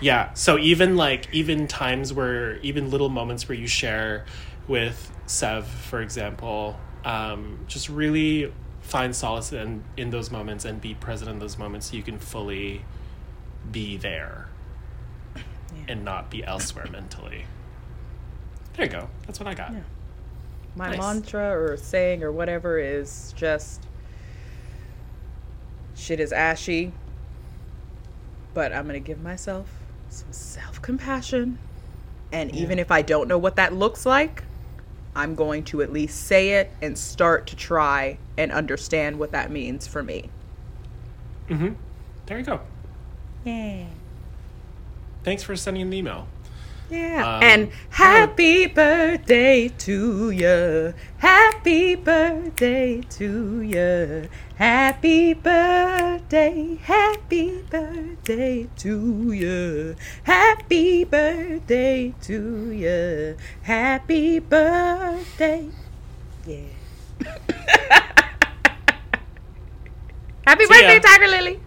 yeah. 0.00 0.32
So 0.34 0.58
even 0.58 0.96
like 0.96 1.28
even 1.32 1.68
times 1.68 2.12
where 2.12 2.56
even 2.58 2.90
little 2.90 3.10
moments 3.10 3.48
where 3.48 3.56
you 3.56 3.68
share 3.68 4.24
with 4.66 5.12
Sev, 5.26 5.66
for 5.66 6.00
example, 6.00 6.78
um, 7.04 7.58
just 7.66 7.88
really 7.88 8.52
find 8.80 9.16
solace 9.16 9.52
in 9.52 9.82
in 9.96 10.10
those 10.10 10.30
moments 10.30 10.64
and 10.64 10.80
be 10.80 10.94
present 10.94 11.30
in 11.30 11.38
those 11.38 11.58
moments, 11.58 11.90
so 11.90 11.96
you 11.96 12.02
can 12.02 12.18
fully 12.18 12.84
be 13.70 13.96
there 13.96 14.48
yeah. 15.34 15.42
and 15.88 16.04
not 16.04 16.30
be 16.30 16.44
elsewhere 16.44 16.86
mentally. 16.90 17.46
There 18.74 18.86
you 18.86 18.92
go. 18.92 19.08
That's 19.26 19.40
what 19.40 19.48
I 19.48 19.54
got. 19.54 19.72
Yeah. 19.72 19.80
My 20.76 20.90
nice. 20.90 20.98
mantra 20.98 21.50
or 21.50 21.76
saying 21.76 22.22
or 22.22 22.32
whatever 22.32 22.78
is 22.78 23.32
just 23.36 23.82
shit 25.94 26.20
is 26.20 26.32
ashy, 26.32 26.92
but 28.52 28.72
I'm 28.72 28.86
going 28.86 29.00
to 29.00 29.06
give 29.06 29.22
myself 29.22 29.68
some 30.08 30.32
self 30.32 30.82
compassion. 30.82 31.58
And 32.32 32.54
yeah. 32.54 32.62
even 32.62 32.78
if 32.78 32.90
I 32.90 33.02
don't 33.02 33.28
know 33.28 33.38
what 33.38 33.56
that 33.56 33.72
looks 33.72 34.04
like, 34.04 34.43
I'm 35.16 35.34
going 35.34 35.64
to 35.64 35.82
at 35.82 35.92
least 35.92 36.24
say 36.24 36.50
it 36.50 36.70
and 36.82 36.98
start 36.98 37.46
to 37.48 37.56
try 37.56 38.18
and 38.36 38.50
understand 38.50 39.18
what 39.18 39.32
that 39.32 39.50
means 39.50 39.86
for 39.86 40.02
me. 40.02 40.30
Mm 41.48 41.58
hmm. 41.58 41.72
There 42.26 42.38
you 42.38 42.44
go. 42.44 42.60
Yay. 43.44 43.86
Thanks 45.22 45.42
for 45.42 45.56
sending 45.56 45.82
an 45.82 45.92
email. 45.92 46.26
Yeah. 46.90 47.36
Um, 47.36 47.42
and 47.42 47.70
happy 47.90 48.66
birthday 48.66 49.68
to 49.68 50.30
you. 50.30 50.94
Happy 51.18 51.94
birthday 51.94 53.00
to 53.00 53.62
you. 53.62 54.28
Happy 54.56 55.32
birthday. 55.34 56.78
Happy 56.82 57.62
birthday 57.70 58.68
to 58.76 59.32
you. 59.32 59.96
Happy 60.24 61.04
birthday 61.04 62.14
to 62.22 62.70
you. 62.70 63.36
Happy 63.62 64.38
birthday. 64.38 65.68
Yeah. 66.46 66.58
happy 70.46 70.66
birthday, 70.66 71.00
Tiger 71.00 71.28
Lily. 71.28 71.60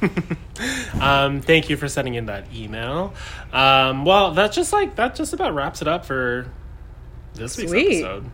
um, 1.00 1.40
thank 1.40 1.70
you 1.70 1.76
for 1.76 1.88
sending 1.88 2.14
in 2.14 2.26
that 2.26 2.52
email. 2.54 3.14
Um, 3.52 4.04
well, 4.04 4.32
that 4.32 4.52
just 4.52 4.72
like 4.72 4.96
that 4.96 5.14
just 5.14 5.32
about 5.32 5.54
wraps 5.54 5.82
it 5.82 5.88
up 5.88 6.04
for 6.04 6.50
this 7.34 7.56
week's 7.56 7.72
episode. 7.72 8.30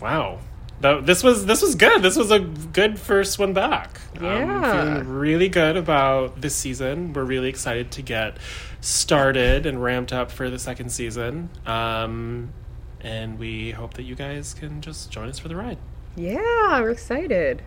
Wow, 0.00 0.40
that, 0.80 1.06
this 1.06 1.22
was 1.22 1.46
this 1.46 1.62
was 1.62 1.74
good. 1.74 2.02
This 2.02 2.16
was 2.16 2.30
a 2.30 2.40
good 2.40 2.98
first 2.98 3.38
one 3.38 3.52
back. 3.52 4.00
Yeah, 4.20 4.56
um, 4.56 4.62
feeling 4.62 5.08
really 5.08 5.48
good 5.48 5.76
about 5.76 6.40
this 6.40 6.54
season. 6.54 7.12
We're 7.12 7.24
really 7.24 7.48
excited 7.48 7.90
to 7.92 8.02
get 8.02 8.38
started 8.80 9.66
and 9.66 9.82
ramped 9.82 10.12
up 10.12 10.30
for 10.30 10.50
the 10.50 10.58
second 10.58 10.90
season. 10.90 11.50
Um, 11.66 12.52
and 13.00 13.38
we 13.38 13.70
hope 13.70 13.94
that 13.94 14.02
you 14.02 14.14
guys 14.14 14.54
can 14.54 14.80
just 14.80 15.10
join 15.10 15.28
us 15.28 15.38
for 15.38 15.48
the 15.48 15.56
ride. 15.56 15.78
Yeah, 16.16 16.80
we're 16.80 16.90
excited. 16.90 17.62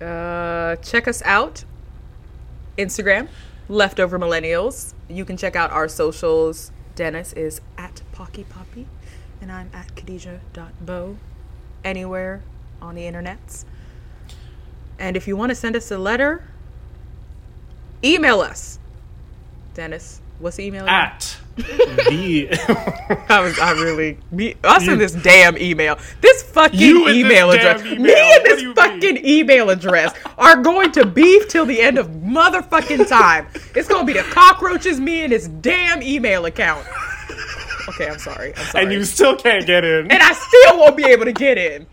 Uh, 0.00 0.76
check 0.76 1.06
us 1.06 1.22
out 1.24 1.64
Instagram, 2.76 3.28
Leftover 3.68 4.18
Millennials. 4.18 4.94
You 5.08 5.24
can 5.24 5.36
check 5.36 5.56
out 5.56 5.70
our 5.70 5.88
socials. 5.88 6.70
Dennis 6.94 7.32
is 7.32 7.60
at 7.76 8.02
Pocky 8.12 8.44
Papi, 8.44 8.86
and 9.40 9.50
I'm 9.50 9.70
at 9.72 9.94
Khadijah.bo. 9.94 11.16
Anywhere 11.84 12.42
on 12.80 12.94
the 12.94 13.02
internets. 13.02 13.64
And 14.98 15.16
if 15.16 15.26
you 15.26 15.36
want 15.36 15.50
to 15.50 15.54
send 15.54 15.76
us 15.76 15.90
a 15.90 15.98
letter, 15.98 16.44
email 18.02 18.40
us. 18.40 18.78
Dennis, 19.74 20.20
what's 20.38 20.56
the 20.56 20.64
email? 20.64 20.86
At 20.86 21.36
the. 21.56 22.48
I 23.28 23.40
was, 23.40 23.58
I 23.58 23.72
really, 23.72 24.18
me, 24.30 24.56
us 24.64 24.86
in 24.88 24.98
this 24.98 25.12
damn 25.12 25.56
email, 25.58 25.98
this 26.20 26.42
fucking 26.42 26.80
and 26.80 27.06
this 27.06 27.16
email 27.16 27.50
address, 27.50 27.80
email. 27.82 28.00
me 28.00 28.14
and 28.14 28.44
this 28.44 28.62
fucking 28.74 29.26
email 29.26 29.70
address 29.70 30.14
are 30.36 30.56
going 30.62 30.92
to 30.92 31.06
beef 31.06 31.48
till 31.48 31.66
the 31.66 31.80
end 31.80 31.98
of 31.98 32.08
motherfucking 32.08 33.08
time. 33.08 33.46
It's 33.74 33.88
gonna 33.88 34.04
be 34.04 34.12
the 34.14 34.22
cockroaches, 34.24 35.00
me 35.00 35.22
and 35.22 35.32
this 35.32 35.48
damn 35.48 36.02
email 36.02 36.44
account. 36.46 36.86
Okay, 37.88 38.08
I'm 38.08 38.18
sorry. 38.18 38.54
I'm 38.56 38.64
sorry. 38.66 38.84
and 38.84 38.92
you 38.92 39.04
still 39.04 39.36
can't 39.36 39.66
get 39.66 39.84
in. 39.84 40.10
and 40.10 40.22
I 40.22 40.32
still 40.32 40.78
won't 40.78 40.96
be 40.96 41.04
able 41.04 41.26
to 41.26 41.32
get 41.32 41.58
in. 41.58 41.86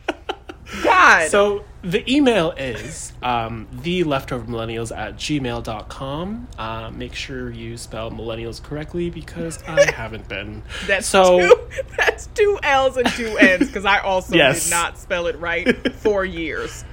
God. 0.83 1.29
So 1.29 1.65
the 1.81 2.09
email 2.11 2.51
is 2.51 3.11
um, 3.23 3.67
the 3.81 4.03
leftover 4.03 4.45
millennials 4.45 4.95
at 4.95 5.15
gmail.com. 5.15 6.47
Uh, 6.57 6.91
make 6.93 7.13
sure 7.15 7.49
you 7.51 7.77
spell 7.77 8.11
millennials 8.11 8.61
correctly 8.61 9.09
because 9.09 9.61
I 9.67 9.91
haven't 9.95 10.27
been. 10.29 10.61
that's 10.87 11.07
so 11.07 11.39
two. 11.39 11.69
That's 11.97 12.27
two 12.27 12.59
L's 12.63 12.97
and 12.97 13.07
two 13.09 13.35
N's 13.37 13.67
because 13.67 13.85
I 13.85 13.99
also 13.99 14.35
Yes. 14.35 14.65
did 14.65 14.71
not 14.71 14.97
spell 14.97 15.27
it 15.27 15.37
right 15.39 15.93
for 15.97 16.23
years. 16.25 16.83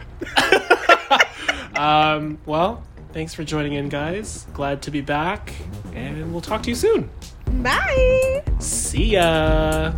um, 1.76 2.38
well, 2.46 2.82
thanks 3.12 3.34
for 3.34 3.44
joining 3.44 3.74
in, 3.74 3.88
guys. 3.88 4.46
Glad 4.52 4.82
to 4.82 4.90
be 4.90 5.00
back, 5.00 5.52
and 5.94 6.32
we'll 6.32 6.40
talk 6.40 6.62
to 6.64 6.70
you 6.70 6.74
soon. 6.74 7.10
Bye. 7.62 8.42
See 8.59 9.05
ya. 9.14 9.92